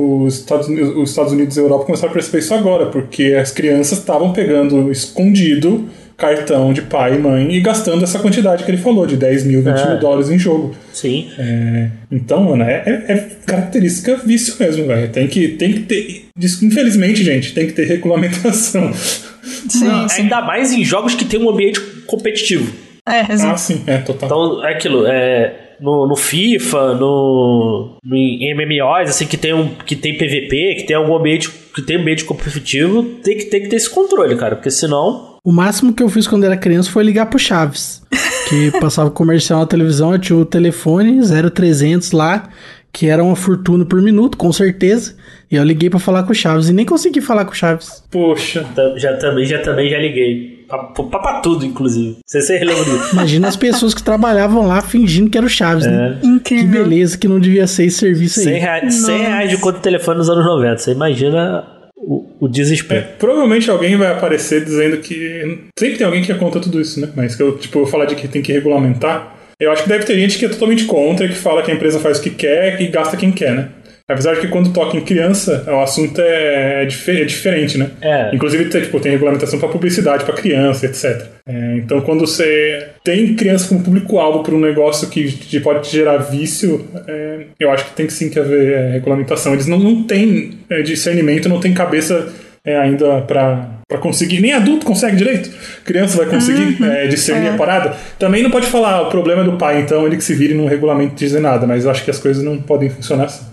Os 0.00 0.38
Estados, 0.38 0.68
Unidos, 0.68 0.96
os 0.96 1.10
Estados 1.10 1.32
Unidos 1.32 1.56
e 1.56 1.60
a 1.60 1.62
Europa 1.62 1.84
começaram 1.86 2.10
a 2.10 2.14
perceber 2.14 2.38
isso 2.38 2.54
agora, 2.54 2.86
porque 2.86 3.36
as 3.40 3.50
crianças 3.52 3.98
estavam 3.98 4.32
pegando 4.32 4.90
escondido 4.90 5.88
cartão 6.16 6.70
de 6.74 6.82
pai 6.82 7.14
e 7.14 7.18
mãe 7.18 7.50
e 7.54 7.60
gastando 7.60 8.04
essa 8.04 8.18
quantidade 8.18 8.62
que 8.64 8.70
ele 8.70 8.76
falou, 8.76 9.06
de 9.06 9.16
10 9.16 9.44
mil, 9.44 9.62
20 9.62 9.78
É. 9.78 9.88
mil 9.88 9.98
dólares 9.98 10.28
em 10.30 10.38
jogo. 10.38 10.74
Sim. 10.92 11.30
É, 11.38 11.88
então, 12.12 12.42
mano, 12.44 12.62
é, 12.62 12.82
é- 12.84 13.12
é 13.14 13.28
característica 13.46 14.16
vício 14.16 14.54
mesmo, 14.60 14.86
velho. 14.86 15.08
Tem 15.08 15.26
que, 15.26 15.48
tem 15.48 15.72
que 15.72 15.80
ter. 15.80 16.26
Infelizmente, 16.62 17.24
gente, 17.24 17.54
tem 17.54 17.66
que 17.66 17.72
ter 17.72 17.86
regulamentação. 17.88 18.92
Sim, 18.92 19.84
Não, 19.84 20.08
sim. 20.10 20.22
Ainda 20.22 20.42
mais 20.42 20.72
em 20.72 20.84
jogos 20.84 21.14
que 21.14 21.24
tem 21.24 21.40
um 21.42 21.48
ambiente 21.48 21.80
competitivo. 22.06 22.70
É, 23.10 23.26
Ah, 23.44 23.56
sim, 23.56 23.82
é 23.86 23.98
total. 23.98 24.26
Então, 24.26 24.64
é 24.66 24.72
aquilo, 24.72 25.06
é. 25.06 25.66
No, 25.80 26.06
no 26.06 26.14
FIFA, 26.14 26.94
no, 26.94 27.96
no 28.04 28.16
em 28.16 28.54
MMOs, 28.54 29.08
assim, 29.08 29.26
que 29.26 29.38
tem, 29.38 29.54
um, 29.54 29.68
que 29.86 29.96
tem 29.96 30.12
PVP, 30.14 30.74
que 30.76 30.84
tem 30.86 30.94
algum 30.94 31.16
ambiente, 31.16 31.48
que 31.74 31.80
tem 31.80 31.96
ambiente 31.96 32.22
competitivo, 32.24 33.02
tem 33.24 33.38
que, 33.38 33.46
tem 33.46 33.62
que 33.62 33.68
ter 33.68 33.76
esse 33.76 33.88
controle, 33.88 34.36
cara, 34.36 34.56
porque 34.56 34.70
senão. 34.70 35.38
O 35.42 35.50
máximo 35.50 35.94
que 35.94 36.02
eu 36.02 36.08
fiz 36.10 36.26
quando 36.26 36.44
era 36.44 36.54
criança 36.54 36.90
foi 36.90 37.02
ligar 37.02 37.26
pro 37.26 37.38
Chaves. 37.38 38.02
Que 38.50 38.70
passava 38.78 39.10
comercial 39.10 39.60
na 39.60 39.66
televisão, 39.66 40.12
eu 40.12 40.18
tinha 40.18 40.38
o 40.38 40.44
telefone 40.44 41.18
0300 41.50 42.12
lá, 42.12 42.50
que 42.92 43.06
era 43.08 43.24
uma 43.24 43.34
fortuna 43.36 43.86
por 43.86 44.02
minuto, 44.02 44.36
com 44.36 44.52
certeza. 44.52 45.16
E 45.50 45.56
eu 45.56 45.64
liguei 45.64 45.88
pra 45.88 45.98
falar 45.98 46.24
com 46.24 46.32
o 46.32 46.34
Chaves 46.34 46.68
e 46.68 46.74
nem 46.74 46.84
consegui 46.84 47.22
falar 47.22 47.46
com 47.46 47.52
o 47.52 47.56
Chaves. 47.56 48.04
Poxa. 48.10 48.66
Já 48.96 49.16
também, 49.16 49.44
já 49.46 49.58
também 49.60 49.88
já 49.88 49.98
liguei. 49.98 50.59
Pra, 50.70 50.78
pra, 50.84 51.18
pra 51.18 51.40
tudo, 51.40 51.66
inclusive. 51.66 52.18
Você 52.24 52.40
se 52.40 52.58
lembra 52.58 52.84
disso? 52.84 53.12
Imagina 53.12 53.48
as 53.48 53.56
pessoas 53.56 53.92
que 53.92 54.02
trabalhavam 54.02 54.66
lá 54.66 54.80
fingindo 54.80 55.28
que 55.28 55.36
era 55.36 55.46
o 55.46 55.50
Chaves, 55.50 55.84
né? 55.84 56.18
Que 56.22 56.26
Incrível. 56.28 56.84
beleza 56.84 57.18
que 57.18 57.26
não 57.28 57.40
devia 57.40 57.66
ser 57.66 57.86
esse 57.86 57.98
serviço 57.98 58.40
100 58.40 58.54
aí. 58.54 58.60
reais, 58.60 58.94
100 58.94 59.18
reais 59.18 59.50
de 59.50 59.56
conta 59.58 59.78
de 59.78 59.82
telefone 59.82 60.18
nos 60.18 60.30
anos 60.30 60.44
90. 60.46 60.78
Você 60.78 60.92
imagina 60.92 61.64
o, 61.96 62.24
o 62.40 62.46
É, 62.46 62.50
desespero. 62.50 63.04
provavelmente 63.18 63.70
alguém 63.70 63.96
vai 63.96 64.12
aparecer 64.12 64.64
dizendo 64.64 64.98
que. 64.98 65.58
Sempre 65.78 65.98
tem 65.98 66.06
alguém 66.06 66.22
que 66.22 66.32
conta 66.34 66.60
tudo 66.60 66.80
isso, 66.80 67.00
né? 67.00 67.08
Mas 67.16 67.34
que 67.34 67.42
eu, 67.42 67.58
tipo, 67.58 67.80
eu 67.80 67.86
falar 67.86 68.04
de 68.06 68.14
que 68.14 68.28
tem 68.28 68.40
que 68.40 68.52
regulamentar. 68.52 69.36
Eu 69.58 69.70
acho 69.70 69.82
que 69.82 69.88
deve 69.90 70.04
ter 70.04 70.14
gente 70.18 70.38
que 70.38 70.46
é 70.46 70.48
totalmente 70.48 70.84
contra 70.84 71.26
e 71.26 71.28
que 71.28 71.34
fala 71.34 71.62
que 71.62 71.70
a 71.70 71.74
empresa 71.74 71.98
faz 72.00 72.18
o 72.18 72.22
que 72.22 72.30
quer 72.30 72.80
e 72.80 72.86
gasta 72.86 73.14
quem 73.16 73.30
quer, 73.30 73.52
né? 73.54 73.68
Apesar 74.12 74.34
de 74.34 74.40
que 74.40 74.48
quando 74.48 74.72
toca 74.72 74.96
em 74.96 75.00
criança, 75.00 75.64
o 75.68 75.80
assunto 75.80 76.20
é, 76.20 76.82
é, 76.82 76.84
dif 76.84 77.08
é 77.10 77.24
diferente, 77.24 77.78
né? 77.78 77.90
É. 78.00 78.34
Inclusive, 78.34 78.64
tem, 78.66 78.82
tipo, 78.82 78.98
tem 78.98 79.12
regulamentação 79.12 79.58
para 79.58 79.68
publicidade 79.68 80.24
para 80.24 80.34
criança, 80.34 80.86
etc. 80.86 81.26
É, 81.46 81.76
então, 81.76 82.00
quando 82.00 82.20
você 82.20 82.88
tem 83.04 83.34
criança 83.34 83.68
como 83.68 83.82
público-alvo 83.82 84.42
para 84.42 84.54
um 84.54 84.60
negócio 84.60 85.08
que, 85.08 85.30
que 85.30 85.60
pode 85.60 85.88
gerar 85.88 86.18
vício, 86.18 86.84
é, 87.06 87.40
eu 87.58 87.70
acho 87.70 87.84
que 87.86 87.92
tem 87.92 88.06
que 88.06 88.12
sim 88.12 88.28
que 88.28 88.38
haver 88.38 88.72
é, 88.72 88.90
regulamentação. 88.92 89.52
Eles 89.52 89.66
não, 89.66 89.78
não 89.78 90.02
têm 90.02 90.58
é, 90.68 90.82
discernimento, 90.82 91.48
não 91.48 91.60
têm 91.60 91.72
cabeça 91.72 92.32
é, 92.64 92.76
ainda 92.76 93.20
para 93.22 93.80
para 93.90 93.98
conseguir. 93.98 94.40
Nem 94.40 94.52
adulto 94.52 94.86
consegue 94.86 95.16
direito. 95.16 95.50
Criança 95.84 96.16
vai 96.16 96.26
conseguir 96.26 96.80
Uhum, 96.80 96.88
é, 96.88 97.08
discernir 97.08 97.48
é. 97.48 97.50
a 97.50 97.54
parada. 97.54 97.96
Também 98.20 98.40
não 98.40 98.50
pode 98.50 98.68
falar 98.68 99.02
o 99.02 99.10
problema 99.10 99.42
é 99.42 99.44
do 99.44 99.56
pai, 99.58 99.80
então 99.80 100.06
ele 100.06 100.16
que 100.16 100.22
se 100.22 100.32
vire 100.32 100.54
num 100.54 100.66
regulamento 100.66 101.16
dizer 101.16 101.40
nada. 101.40 101.66
Mas 101.66 101.84
eu 101.84 101.90
acho 101.90 102.04
que 102.04 102.10
as 102.10 102.18
coisas 102.18 102.44
não 102.44 102.56
podem 102.62 102.88
funcionar 102.88 103.24
assim. 103.24 103.44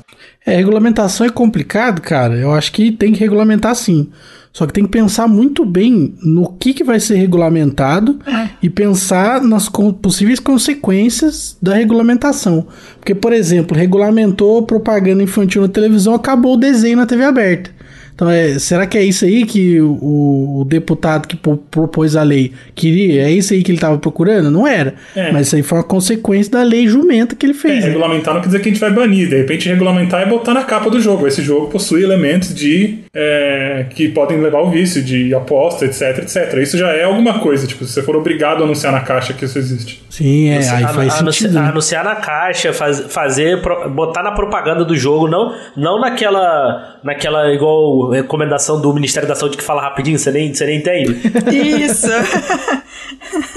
É, 0.48 0.56
regulamentação 0.56 1.28
é 1.28 1.30
complicado, 1.30 2.02
cara. 2.02 2.36
Eu 2.36 2.54
acho 2.54 2.72
que 2.72 2.90
tem 2.90 3.12
que 3.12 3.20
regulamentar 3.20 3.76
sim. 3.76 4.10
Só 4.54 4.66
que 4.66 4.72
tem 4.72 4.86
que 4.86 4.90
pensar 4.90 5.28
muito 5.28 5.66
bem 5.66 6.16
no 6.24 6.54
que, 6.54 6.74
que 6.74 6.86
vai 6.86 7.02
ser 7.02 7.16
regulamentado 7.18 8.18
e 8.64 8.70
pensar 8.70 9.42
nas 9.42 9.70
possíveis 10.02 10.40
consequências 10.40 11.58
da 11.62 11.76
regulamentação. 11.76 12.66
Porque, 12.98 13.14
por 13.14 13.34
exemplo, 13.34 13.78
regulamentou 13.78 14.64
propaganda 14.64 15.22
infantil 15.22 15.62
na 15.62 15.68
televisão, 15.68 16.16
acabou 16.16 16.54
o 16.54 16.58
desenho 16.58 16.98
na 16.98 17.06
TV 17.06 17.26
aberta. 17.26 17.70
Então, 18.18 18.32
é, 18.32 18.58
será 18.58 18.88
que 18.88 18.98
é 18.98 19.04
isso 19.04 19.26
aí 19.26 19.46
que 19.46 19.80
o, 19.80 20.62
o 20.62 20.66
deputado 20.66 21.28
que 21.28 21.36
pro- 21.36 21.56
propôs 21.70 22.16
a 22.16 22.24
lei 22.24 22.52
queria? 22.74 23.22
É 23.28 23.32
isso 23.32 23.54
aí 23.54 23.62
que 23.62 23.70
ele 23.70 23.78
estava 23.78 23.96
procurando? 24.00 24.50
Não 24.50 24.66
era. 24.68 24.96
É. 25.16 25.32
Mas 25.32 25.46
isso 25.46 25.56
aí 25.56 25.62
foi 25.62 25.78
uma 25.78 25.84
consequência 25.84 26.52
da 26.54 26.64
lei 26.64 26.88
jumenta 26.88 27.36
que 27.36 27.46
ele 27.46 27.54
É, 27.54 27.56
fez. 27.56 27.82
né? 27.84 27.90
regulamentar 27.92 28.34
não 28.34 28.42
quer 28.42 28.48
dizer 28.48 28.60
que 28.62 28.70
a 28.70 28.72
gente 28.72 28.82
vai 28.82 28.92
banir. 28.92 29.30
De 29.30 29.38
repente, 29.38 29.70
regulamentar 29.70 30.22
é 30.22 30.26
botar 30.26 30.56
na 30.56 30.64
capa 30.64 30.90
do 30.90 31.00
jogo. 31.00 31.28
Esse 31.28 31.44
jogo 31.44 31.68
possui 31.68 32.02
elementos 32.02 32.56
de 32.56 32.98
é, 33.20 33.88
que 33.90 34.10
podem 34.10 34.40
levar 34.40 34.60
ao 34.60 34.70
vício, 34.70 35.02
de 35.04 35.34
aposta, 35.34 35.86
etc, 35.86 36.20
etc. 36.20 36.54
Isso 36.62 36.78
já 36.78 36.90
é 36.92 37.04
alguma 37.04 37.40
coisa. 37.40 37.66
Tipo, 37.66 37.84
se 37.84 37.94
você 37.94 38.04
for 38.04 38.16
obrigado 38.16 38.62
a 38.62 38.64
anunciar 38.66 38.94
na 38.94 39.00
caixa 39.02 39.34
que 39.34 39.44
isso 39.44 39.58
existe. 39.58 40.04
Sim, 40.08 40.50
é, 40.50 40.58
aí 40.70 40.88
faz 40.88 41.14
sentido. 41.14 41.54
né? 41.56 41.62
Anunciar 41.70 42.04
na 42.06 42.16
caixa, 42.16 42.72
faz- 42.74 43.06
fazer, 43.10 43.60
botar 43.90 44.22
na 44.22 44.32
propaganda 44.34 44.86
do 44.86 44.96
jogo, 44.96 45.28
não, 45.28 45.52
não 45.76 46.00
naquela, 46.00 47.00
naquela 47.04 47.52
igual 47.52 48.12
recomendação 48.12 48.80
do 48.80 48.94
Ministério 48.94 49.28
da 49.28 49.34
Saúde 49.34 49.58
que 49.58 49.64
fala 49.64 49.82
rapidinho, 49.82 50.20
você 50.20 50.32
nem, 50.32 50.54
você 50.54 50.66
nem 50.68 50.78
entende. 50.78 51.16
Isso. 51.52 52.08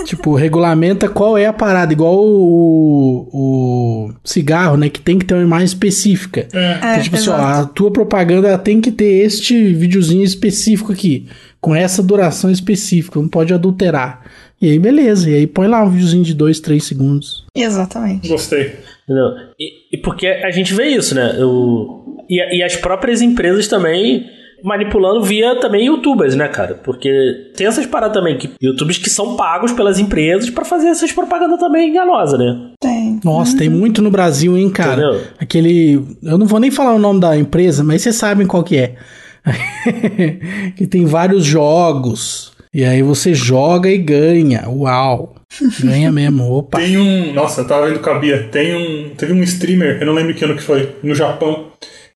Tipo, 0.04 0.34
regulamenta 0.34 1.08
qual 1.08 1.36
é 1.36 1.46
a 1.46 1.52
parada, 1.52 1.92
igual 1.92 2.16
o, 2.16 3.28
o 3.32 4.10
cigarro, 4.24 4.76
né? 4.76 4.88
Que 4.88 5.00
tem 5.00 5.18
que 5.18 5.24
ter 5.24 5.34
uma 5.34 5.42
imagem 5.42 5.66
específica. 5.66 6.46
É. 6.52 6.76
Então, 6.78 7.02
tipo 7.02 7.16
assim, 7.16 7.30
ó, 7.30 7.34
exato. 7.36 7.60
a 7.60 7.64
tua 7.66 7.90
propaganda 7.90 8.48
ela 8.48 8.58
tem 8.58 8.80
que 8.80 8.90
ter 8.90 9.24
este 9.24 9.49
videozinho 9.54 10.24
específico 10.24 10.92
aqui, 10.92 11.26
com 11.60 11.74
essa 11.74 12.02
duração 12.02 12.50
específica, 12.50 13.20
não 13.20 13.28
pode 13.28 13.52
adulterar. 13.52 14.22
E 14.60 14.70
aí, 14.70 14.78
beleza, 14.78 15.30
e 15.30 15.34
aí 15.34 15.46
põe 15.46 15.68
lá 15.68 15.82
um 15.82 15.90
videozinho 15.90 16.24
de 16.24 16.34
2, 16.34 16.60
3 16.60 16.84
segundos. 16.84 17.44
Exatamente. 17.54 18.28
Gostei. 18.28 18.76
Entendeu? 19.04 19.28
E, 19.58 19.96
e 19.96 19.98
porque 19.98 20.26
a 20.26 20.50
gente 20.50 20.74
vê 20.74 20.88
isso, 20.88 21.14
né? 21.14 21.42
O, 21.42 22.24
e, 22.28 22.58
e 22.58 22.62
as 22.62 22.76
próprias 22.76 23.22
empresas 23.22 23.66
também 23.66 24.26
manipulando 24.62 25.22
via 25.22 25.58
também 25.58 25.86
youtubers, 25.86 26.34
né, 26.34 26.48
cara? 26.48 26.74
Porque 26.74 27.10
tem 27.56 27.66
essas 27.66 27.86
paradas 27.86 28.16
também, 28.16 28.36
que 28.36 28.50
youtubers 28.62 28.98
que 28.98 29.10
são 29.10 29.36
pagos 29.36 29.72
pelas 29.72 29.98
empresas 29.98 30.50
pra 30.50 30.64
fazer 30.64 30.88
essas 30.88 31.12
propagandas 31.12 31.58
também 31.58 31.88
enganosas, 31.88 32.38
né? 32.38 32.70
Tem. 32.80 33.20
Nossa, 33.24 33.56
tem 33.56 33.68
muito 33.68 34.02
no 34.02 34.10
Brasil, 34.10 34.56
hein, 34.56 34.70
cara? 34.70 35.02
Entendeu? 35.02 35.20
Aquele. 35.38 36.04
Eu 36.22 36.38
não 36.38 36.46
vou 36.46 36.60
nem 36.60 36.70
falar 36.70 36.94
o 36.94 36.98
nome 36.98 37.20
da 37.20 37.36
empresa, 37.36 37.82
mas 37.82 38.02
vocês 38.02 38.16
sabem 38.16 38.46
qual 38.46 38.62
que 38.62 38.76
é. 38.76 38.94
que 40.76 40.86
tem 40.86 41.04
vários 41.04 41.44
jogos. 41.44 42.52
E 42.72 42.84
aí 42.84 43.02
você 43.02 43.34
joga 43.34 43.90
e 43.90 43.98
ganha. 43.98 44.68
Uau! 44.68 45.34
Ganha 45.82 46.12
mesmo. 46.12 46.44
Opa! 46.44 46.78
Tem 46.78 46.96
um. 46.96 47.32
Nossa, 47.32 47.62
eu 47.62 47.66
tava 47.66 47.88
vendo 47.88 48.00
com 48.00 48.10
a 48.10 48.18
Bia. 48.18 48.48
Tem 48.50 48.74
um. 48.74 49.10
Teve 49.16 49.32
um 49.32 49.42
streamer, 49.42 49.98
eu 50.00 50.06
não 50.06 50.12
lembro 50.12 50.34
que 50.34 50.44
ano 50.44 50.54
que 50.54 50.62
foi, 50.62 50.94
no 51.02 51.14
Japão. 51.14 51.66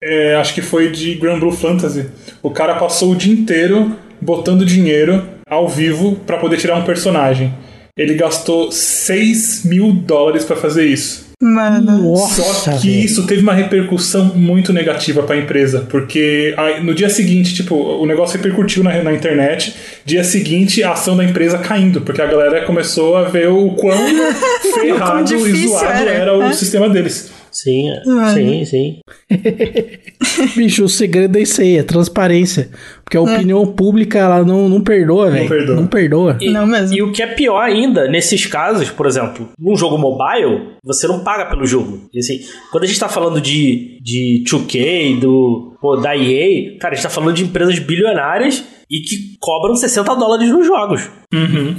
É, 0.02 0.34
acho 0.34 0.52
que 0.52 0.60
foi 0.60 0.90
de 0.90 1.14
Grand 1.14 1.38
Blue 1.38 1.52
Fantasy. 1.52 2.06
O 2.42 2.50
cara 2.50 2.74
passou 2.74 3.12
o 3.12 3.16
dia 3.16 3.32
inteiro 3.32 3.96
botando 4.20 4.66
dinheiro 4.66 5.24
ao 5.48 5.68
vivo 5.68 6.16
pra 6.26 6.38
poder 6.38 6.56
tirar 6.56 6.76
um 6.76 6.84
personagem. 6.84 7.54
Ele 7.96 8.14
gastou 8.14 8.72
6 8.72 9.64
mil 9.64 9.92
dólares 9.92 10.44
pra 10.44 10.56
fazer 10.56 10.86
isso. 10.86 11.31
Mano. 11.42 11.98
Nossa, 11.98 12.40
Só 12.40 12.70
que 12.78 12.88
velho. 12.88 13.04
isso 13.04 13.26
teve 13.26 13.42
uma 13.42 13.52
repercussão 13.52 14.26
muito 14.26 14.72
negativa 14.72 15.24
pra 15.24 15.36
empresa, 15.36 15.84
porque 15.90 16.54
aí, 16.56 16.84
no 16.84 16.94
dia 16.94 17.08
seguinte, 17.08 17.52
tipo, 17.52 17.74
o 17.74 18.06
negócio 18.06 18.36
repercutiu 18.36 18.84
na, 18.84 19.02
na 19.02 19.12
internet, 19.12 19.74
dia 20.04 20.22
seguinte 20.22 20.84
a 20.84 20.92
ação 20.92 21.16
da 21.16 21.24
empresa 21.24 21.58
caindo, 21.58 22.00
porque 22.00 22.22
a 22.22 22.26
galera 22.26 22.64
começou 22.64 23.16
a 23.16 23.24
ver 23.24 23.48
o 23.48 23.70
quão 23.70 23.98
ferrado 24.80 25.34
e 25.34 25.36
difícil 25.36 25.70
zoado 25.70 25.92
era, 25.92 26.10
era, 26.12 26.34
o 26.36 26.38
né? 26.38 26.52
sistema 26.52 26.88
deles. 26.88 27.32
Sim, 27.52 27.90
é. 27.90 28.02
Mano. 28.06 28.34
sim, 28.34 28.64
sim. 28.64 29.00
Bicho, 30.56 30.84
o 30.84 30.88
segredo 30.88 31.36
é 31.36 31.42
isso 31.42 31.60
aí, 31.60 31.76
é 31.76 31.82
transparência. 31.82 32.70
Porque 33.04 33.16
a 33.16 33.20
opinião 33.20 33.66
pública, 33.66 34.18
ela 34.18 34.42
não, 34.42 34.68
não 34.70 34.80
perdoa, 34.80 35.30
velho. 35.30 35.48
perdoa. 35.48 35.76
Não 35.76 35.86
perdoa. 35.86 36.38
E, 36.40 36.50
Não 36.50 36.66
mesmo. 36.66 36.96
E 36.96 37.02
o 37.02 37.12
que 37.12 37.22
é 37.22 37.26
pior 37.26 37.60
ainda, 37.60 38.08
nesses 38.08 38.46
casos, 38.46 38.88
por 38.90 39.06
exemplo, 39.06 39.50
num 39.58 39.76
jogo 39.76 39.98
mobile, 39.98 40.70
você 40.82 41.06
não 41.06 41.22
paga 41.22 41.44
pelo 41.46 41.66
jogo. 41.66 42.08
E, 42.12 42.18
assim, 42.18 42.40
quando 42.70 42.84
a 42.84 42.86
gente 42.86 42.98
tá 42.98 43.08
falando 43.08 43.40
de, 43.40 43.98
de 44.02 44.42
2K, 44.46 45.20
do, 45.20 45.76
pô, 45.80 45.96
da 45.96 46.16
EA, 46.16 46.78
cara, 46.78 46.94
a 46.94 46.96
gente 46.96 47.04
tá 47.04 47.10
falando 47.10 47.34
de 47.34 47.44
empresas 47.44 47.78
bilionárias 47.78 48.64
e 48.90 49.00
que 49.00 49.36
cobram 49.38 49.76
60 49.76 50.14
dólares 50.14 50.48
nos 50.50 50.66
jogos. 50.66 51.10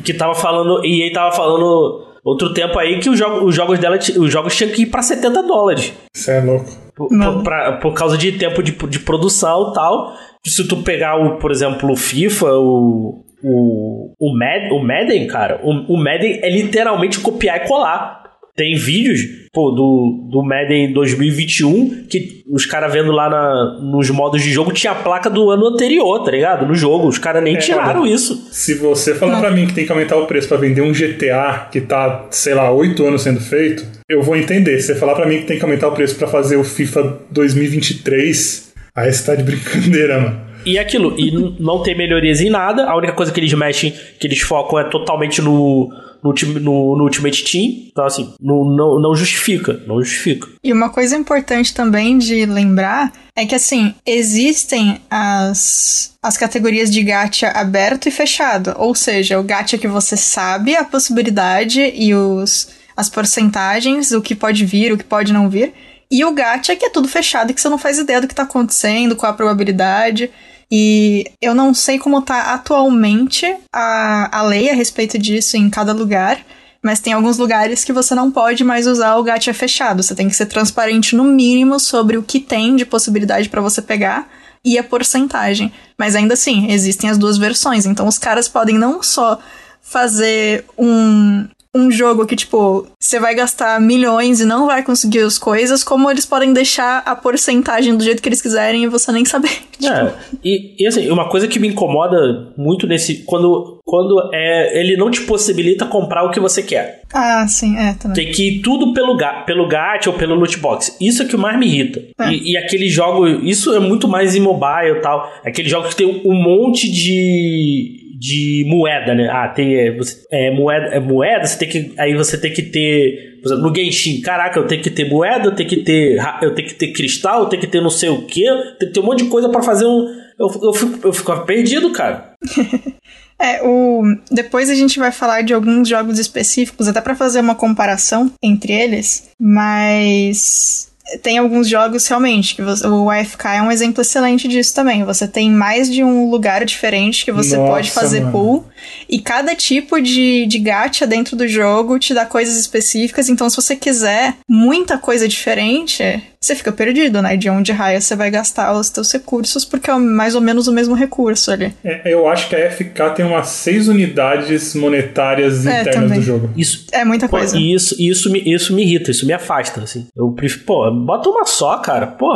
Que 0.03 0.13
tava 0.13 0.35
falando, 0.35 0.85
EA 0.85 1.11
tava 1.11 1.35
falando 1.35 2.12
outro 2.23 2.53
tempo 2.53 2.77
aí 2.79 2.99
que 2.99 3.09
os, 3.09 3.17
jogo, 3.19 3.45
os 3.45 3.53
jogos 3.55 3.79
dela, 3.79 3.97
os 3.97 4.31
jogos 4.31 4.55
tinham 4.55 4.71
que 4.71 4.83
ir 4.83 4.85
pra 4.87 5.01
70 5.01 5.43
dólares. 5.43 5.93
Isso 6.15 6.31
é 6.31 6.39
louco. 6.41 6.65
Por, 6.95 7.11
Não. 7.11 7.35
por, 7.35 7.43
pra- 7.43 7.71
por 7.77 7.93
causa 7.93 8.17
de 8.17 8.31
tempo 8.33 8.61
de, 8.61 8.71
de 8.71 8.99
produção 8.99 9.71
e 9.71 9.73
tal. 9.73 10.13
Se 10.45 10.67
tu 10.67 10.77
pegar, 10.83 11.15
o, 11.17 11.37
por 11.37 11.51
exemplo, 11.51 11.91
o 11.91 11.95
FIFA, 11.95 12.51
o, 12.53 13.23
o, 13.43 14.13
o, 14.19 14.37
Mad, 14.37 14.71
o 14.71 14.79
Madden, 14.79 15.25
cara, 15.27 15.59
o, 15.63 15.71
o 15.93 15.97
Madden 15.97 16.39
é 16.43 16.49
literalmente 16.49 17.19
copiar 17.19 17.57
e 17.63 17.67
colar. 17.67 18.22
Tem 18.55 18.75
vídeos, 18.75 19.19
pô, 19.51 19.71
do, 19.71 20.29
do 20.31 20.43
Madden 20.43 20.93
2021 20.93 22.05
que 22.07 22.43
os 22.47 22.67
caras 22.67 22.93
vendo 22.93 23.11
lá 23.11 23.27
na, 23.27 23.79
nos 23.81 24.11
modos 24.11 24.43
de 24.43 24.51
jogo 24.51 24.71
tinha 24.71 24.91
a 24.91 24.95
placa 24.95 25.27
do 25.27 25.49
ano 25.49 25.65
anterior, 25.67 26.23
tá 26.23 26.29
ligado? 26.29 26.67
No 26.67 26.75
jogo. 26.75 27.07
Os 27.07 27.17
caras 27.17 27.43
nem 27.43 27.55
É, 27.55 27.57
tiraram 27.57 28.03
olha, 28.03 28.13
isso. 28.13 28.35
Se 28.51 28.75
você 28.75 29.15
falar 29.15 29.39
pra 29.39 29.49
mim 29.49 29.65
que 29.65 29.73
tem 29.73 29.85
que 29.85 29.91
aumentar 29.91 30.17
o 30.17 30.27
preço 30.27 30.47
pra 30.47 30.57
vender 30.57 30.81
um 30.81 30.91
GTA 30.91 31.67
que 31.71 31.81
tá, 31.81 32.27
sei 32.29 32.53
lá, 32.53 32.71
8 32.71 33.03
anos 33.03 33.23
sendo 33.23 33.39
feito, 33.39 33.83
eu 34.07 34.21
vou 34.21 34.35
entender. 34.35 34.79
Se 34.79 34.87
você 34.93 34.95
falar 34.95 35.15
pra 35.15 35.25
mim 35.25 35.39
que 35.39 35.45
tem 35.45 35.57
que 35.57 35.63
aumentar 35.65 35.87
o 35.87 35.93
preço 35.93 36.15
pra 36.15 36.27
fazer 36.27 36.55
o 36.55 36.63
FIFA 36.63 37.21
2023, 37.31 38.73
aí 38.95 39.11
você 39.11 39.25
tá 39.25 39.35
de 39.35 39.43
brincadeira, 39.43 40.19
mano. 40.19 40.41
E 40.65 40.77
aquilo, 40.77 41.13
e 41.19 41.29
não 41.59 41.83
tem 41.83 41.97
melhorias 41.97 42.39
em 42.39 42.49
nada. 42.49 42.85
A 42.85 42.95
única 42.95 43.11
coisa 43.13 43.33
que 43.33 43.39
eles 43.39 43.53
mexem, 43.53 43.93
que 44.19 44.27
eles 44.27 44.39
focam 44.39 44.79
é 44.79 44.85
totalmente 44.85 45.41
no, 45.41 45.89
no, 46.23 46.33
no- 46.59 46.97
no 46.97 47.03
Ultimate 47.03 47.43
Team. 47.43 47.87
Então, 47.91 48.05
assim, 48.05 48.33
não, 48.39 48.63
não, 48.63 48.99
não 48.99 49.15
justifica. 49.15 49.81
Não 49.85 49.99
justifica. 50.01 50.47
E 50.63 50.71
uma 50.71 50.89
coisa 50.89 51.15
importante 51.15 51.73
também 51.73 52.17
de 52.17 52.45
lembrar 52.45 53.11
é 53.35 53.45
que, 53.45 53.55
assim, 53.55 53.93
existem 54.05 55.01
as, 55.09 56.15
as 56.21 56.37
categorias 56.37 56.89
de 56.91 57.03
gacha 57.03 57.49
aberto 57.49 58.07
e 58.07 58.11
fechado. 58.11 58.73
Ou 58.77 58.93
seja, 58.95 59.39
o 59.39 59.43
gacha 59.43 59.77
que 59.77 59.87
você 59.87 60.15
sabe 60.15 60.75
a 60.75 60.83
possibilidade 60.83 61.81
e 61.95 62.13
os, 62.15 62.69
as 62.95 63.09
porcentagens, 63.09 64.11
o 64.11 64.21
que 64.21 64.35
pode 64.35 64.65
vir, 64.65 64.91
o 64.93 64.97
que 64.97 65.03
pode 65.03 65.33
não 65.33 65.49
vir. 65.49 65.73
E 66.11 66.23
o 66.23 66.31
gacha 66.31 66.75
que 66.75 66.85
é 66.85 66.89
tudo 66.89 67.07
fechado 67.07 67.49
e 67.49 67.53
que 67.53 67.61
você 67.61 67.69
não 67.69 67.77
faz 67.77 67.97
ideia 67.97 68.21
do 68.21 68.27
que 68.27 68.35
tá 68.35 68.43
acontecendo, 68.43 69.15
qual 69.15 69.31
a 69.31 69.35
probabilidade. 69.35 70.29
E 70.75 71.25
eu 71.39 71.53
não 71.53 71.71
sei 71.71 71.99
como 71.99 72.19
tá 72.23 72.51
atualmente 72.51 73.45
a, 73.71 74.39
a 74.39 74.41
lei 74.41 74.71
a 74.71 74.73
respeito 74.73 75.19
disso 75.19 75.55
em 75.55 75.69
cada 75.69 75.93
lugar. 75.93 76.43
Mas 76.81 76.99
tem 76.99 77.13
alguns 77.13 77.37
lugares 77.37 77.85
que 77.85 77.93
você 77.93 78.15
não 78.15 78.31
pode 78.31 78.63
mais 78.63 78.87
usar 78.87 79.15
o 79.17 79.23
gacha 79.23 79.53
fechado. 79.53 80.01
Você 80.01 80.15
tem 80.15 80.27
que 80.27 80.35
ser 80.35 80.47
transparente 80.47 81.15
no 81.15 81.25
mínimo 81.25 81.79
sobre 81.79 82.17
o 82.17 82.23
que 82.23 82.39
tem 82.39 82.75
de 82.75 82.87
possibilidade 82.87 83.49
pra 83.49 83.61
você 83.61 83.83
pegar 83.83 84.27
e 84.65 84.75
a 84.79 84.83
porcentagem. 84.83 85.71
Mas 85.95 86.15
ainda 86.15 86.33
assim, 86.33 86.71
existem 86.71 87.07
as 87.07 87.19
duas 87.19 87.37
versões. 87.37 87.85
Então 87.85 88.07
os 88.07 88.17
caras 88.17 88.47
podem 88.47 88.75
não 88.75 89.03
só 89.03 89.39
fazer 89.79 90.65
um, 90.75 91.47
um 91.75 91.89
jogo 91.89 92.25
que, 92.25 92.35
tipo, 92.35 92.87
você 92.99 93.19
vai 93.19 93.33
gastar 93.33 93.81
milhões 93.81 94.39
e 94.39 94.45
não 94.45 94.67
vai 94.67 94.83
conseguir 94.83 95.19
as 95.19 95.39
coisas, 95.39 95.83
como 95.83 96.09
eles 96.09 96.25
podem 96.25 96.53
deixar 96.53 97.01
a 97.03 97.15
porcentagem 97.15 97.97
do 97.97 98.03
jeito 98.03 98.21
que 98.21 98.29
eles 98.29 98.41
quiserem 98.41 98.83
e 98.83 98.87
você 98.87 99.11
nem 99.11 99.25
saber. 99.25 99.51
É, 99.83 100.13
e, 100.41 100.81
e 100.81 100.87
assim, 100.87 101.09
uma 101.09 101.27
coisa 101.27 101.45
que 101.45 101.59
me 101.59 101.67
incomoda 101.67 102.53
muito 102.55 102.87
nesse. 102.87 103.25
Quando, 103.25 103.81
quando 103.83 104.29
é, 104.33 104.79
ele 104.79 104.95
não 104.95 105.11
te 105.11 105.19
possibilita 105.21 105.85
comprar 105.85 106.23
o 106.23 106.31
que 106.31 106.39
você 106.39 106.63
quer. 106.63 107.01
Ah, 107.13 107.45
sim, 107.49 107.75
é, 107.77 107.93
também. 107.95 108.15
Tem 108.15 108.33
que 108.33 108.47
ir 108.47 108.61
tudo 108.61 108.93
pelo, 108.93 109.17
pelo 109.45 109.67
GAT 109.67 110.07
ou 110.07 110.13
pelo 110.13 110.35
loot 110.35 110.57
box. 110.59 110.95
Isso 111.01 111.21
é 111.21 111.25
que 111.25 111.35
mais 111.35 111.59
me 111.59 111.65
irrita. 111.65 112.01
É. 112.17 112.31
E, 112.31 112.53
e 112.53 112.57
aquele 112.57 112.87
jogo. 112.87 113.27
Isso 113.27 113.73
é 113.73 113.79
muito 113.79 114.07
mais 114.07 114.35
em 114.35 114.39
mobile 114.39 114.99
e 114.99 115.01
tal. 115.01 115.29
Aquele 115.43 115.67
jogo 115.67 115.89
que 115.89 115.97
tem 115.97 116.21
um 116.23 116.33
monte 116.33 116.89
de. 116.89 118.02
De 118.15 118.63
moeda, 118.67 119.15
né? 119.15 119.27
Ah, 119.31 119.47
tem 119.47 119.75
é, 119.75 119.91
você- 119.97 120.23
é, 120.31 120.51
moeda, 120.51 120.85
é 120.87 120.99
moeda, 120.99 121.45
você 121.47 121.57
tem 121.57 121.67
que. 121.69 121.93
Aí 121.97 122.13
você 122.15 122.37
tem 122.37 122.53
que 122.53 122.61
ter. 122.61 123.39
Por 123.41 123.47
exemplo, 123.51 123.69
no 123.69 123.75
Genshin, 123.75 124.21
caraca, 124.21 124.59
eu 124.59 124.67
tenho 124.67 124.81
que 124.83 124.89
ter 124.89 125.09
moeda, 125.09 125.47
eu 125.47 125.55
tenho 125.55 125.67
que 125.67 125.77
ter. 125.77 126.17
Eu 126.41 126.53
tenho 126.53 126.67
que 126.67 126.75
ter 126.75 126.91
cristal, 126.93 127.41
eu 127.43 127.49
tenho 127.49 127.61
que 127.61 127.67
ter 127.67 127.81
não 127.81 127.89
sei 127.89 128.09
o 128.09 128.21
que, 128.25 128.43
tem 128.79 128.87
que 128.87 128.93
ter 128.93 128.99
um 128.99 129.03
monte 129.03 129.23
de 129.23 129.29
coisa 129.29 129.49
pra 129.49 129.63
fazer 129.63 129.85
um. 129.85 130.07
Eu, 130.39 130.47
eu, 130.63 130.73
fico, 130.73 131.07
eu 131.07 131.13
ficava 131.13 131.41
perdido, 131.45 131.91
cara. 131.91 132.33
É, 133.41 133.61
o... 133.63 134.03
depois 134.31 134.69
a 134.69 134.75
gente 134.75 134.99
vai 134.99 135.11
falar 135.11 135.41
de 135.41 135.53
alguns 135.53 135.89
jogos 135.89 136.17
específicos, 136.17 136.87
até 136.87 137.01
pra 137.01 137.15
fazer 137.15 137.39
uma 137.41 137.55
comparação 137.55 138.31
entre 138.41 138.71
eles, 138.71 139.31
mas 139.39 140.92
tem 141.21 141.37
alguns 141.37 141.67
jogos 141.67 142.07
realmente 142.07 142.55
que 142.55 142.61
você- 142.61 142.85
o 142.87 143.09
AFK 143.09 143.45
é 143.57 143.61
um 143.61 143.71
exemplo 143.71 144.01
excelente 144.01 144.47
disso 144.47 144.73
também. 144.73 145.03
Você 145.03 145.27
tem 145.27 145.49
mais 145.51 145.89
de 145.91 146.03
um 146.03 146.29
lugar 146.29 146.65
diferente 146.65 147.23
que 147.25 147.31
você 147.31 147.55
Nossa, 147.57 147.71
pode 147.71 147.91
fazer 147.91 148.19
mano. 148.21 148.31
pool 148.31 148.65
e 149.09 149.19
cada 149.19 149.55
tipo 149.55 150.01
de, 150.01 150.45
de 150.45 150.59
gacha 150.59 151.05
dentro 151.07 151.35
do 151.35 151.47
jogo 151.47 151.99
te 151.99 152.13
dá 152.13 152.25
coisas 152.25 152.57
específicas. 152.57 153.29
Então, 153.29 153.49
se 153.49 153.55
você 153.55 153.75
quiser 153.75 154.35
muita 154.47 154.97
coisa 154.97 155.27
diferente, 155.27 156.03
você 156.41 156.55
fica 156.55 156.71
perdido, 156.71 157.21
né? 157.21 157.37
De 157.37 157.49
onde 157.49 157.71
raio 157.71 158.01
você 158.01 158.15
vai 158.15 158.29
gastar 158.29 158.73
os 158.73 158.87
seus 158.87 159.11
recursos, 159.11 159.63
porque 159.63 159.89
é 159.89 159.95
mais 159.95 160.35
ou 160.35 160.41
menos 160.41 160.67
o 160.67 160.73
mesmo 160.73 160.93
recurso 160.93 161.51
ali. 161.51 161.73
É, 161.83 162.13
eu 162.13 162.27
acho 162.27 162.49
que 162.49 162.55
a 162.55 162.69
FK 162.69 163.15
tem 163.15 163.25
umas 163.25 163.47
seis 163.47 163.87
unidades 163.87 164.75
monetárias 164.75 165.65
É, 165.65 165.81
internas 165.81 166.03
também. 166.03 166.19
do 166.19 166.25
jogo. 166.25 166.49
Isso, 166.57 166.87
É 166.91 167.05
muita 167.05 167.27
Pô, 167.29 167.37
coisa. 167.37 167.57
E 167.57 167.73
isso, 167.73 167.95
isso, 167.99 168.29
me, 168.31 168.41
isso 168.45 168.73
me 168.73 168.81
irrita, 168.83 169.11
isso 169.11 169.25
me 169.25 169.31
afasta, 169.33 169.81
assim. 169.81 170.07
Eu 170.15 170.31
prefiro, 170.31 170.65
pô, 170.65 170.91
bota 170.91 171.29
uma 171.29 171.45
só, 171.45 171.77
cara. 171.77 172.07
Pô. 172.07 172.27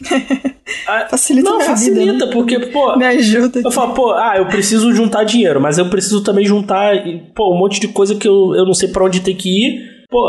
Ah, 0.86 1.04
Facilita 1.10 1.50
Não, 1.50 1.56
minha 1.58 1.70
facilita, 1.70 2.12
vida, 2.12 2.26
né? 2.26 2.32
porque, 2.32 2.58
pô. 2.66 2.96
Me 2.96 3.04
ajuda. 3.04 3.60
Eu 3.64 3.72
falo, 3.72 3.92
pô, 3.92 4.12
ah, 4.12 4.34
eu 4.36 4.46
preciso 4.46 4.94
juntar 4.94 5.24
dinheiro, 5.24 5.60
mas 5.60 5.78
eu 5.78 5.89
preciso 5.90 6.22
também 6.22 6.44
juntar, 6.46 6.92
pô, 7.34 7.54
um 7.54 7.58
monte 7.58 7.80
de 7.80 7.88
coisa 7.88 8.14
que 8.14 8.26
eu, 8.26 8.54
eu 8.54 8.64
não 8.64 8.74
sei 8.74 8.88
pra 8.88 9.04
onde 9.04 9.20
tem 9.20 9.34
que 9.36 9.48
ir. 9.48 9.90
Pô, 10.08 10.26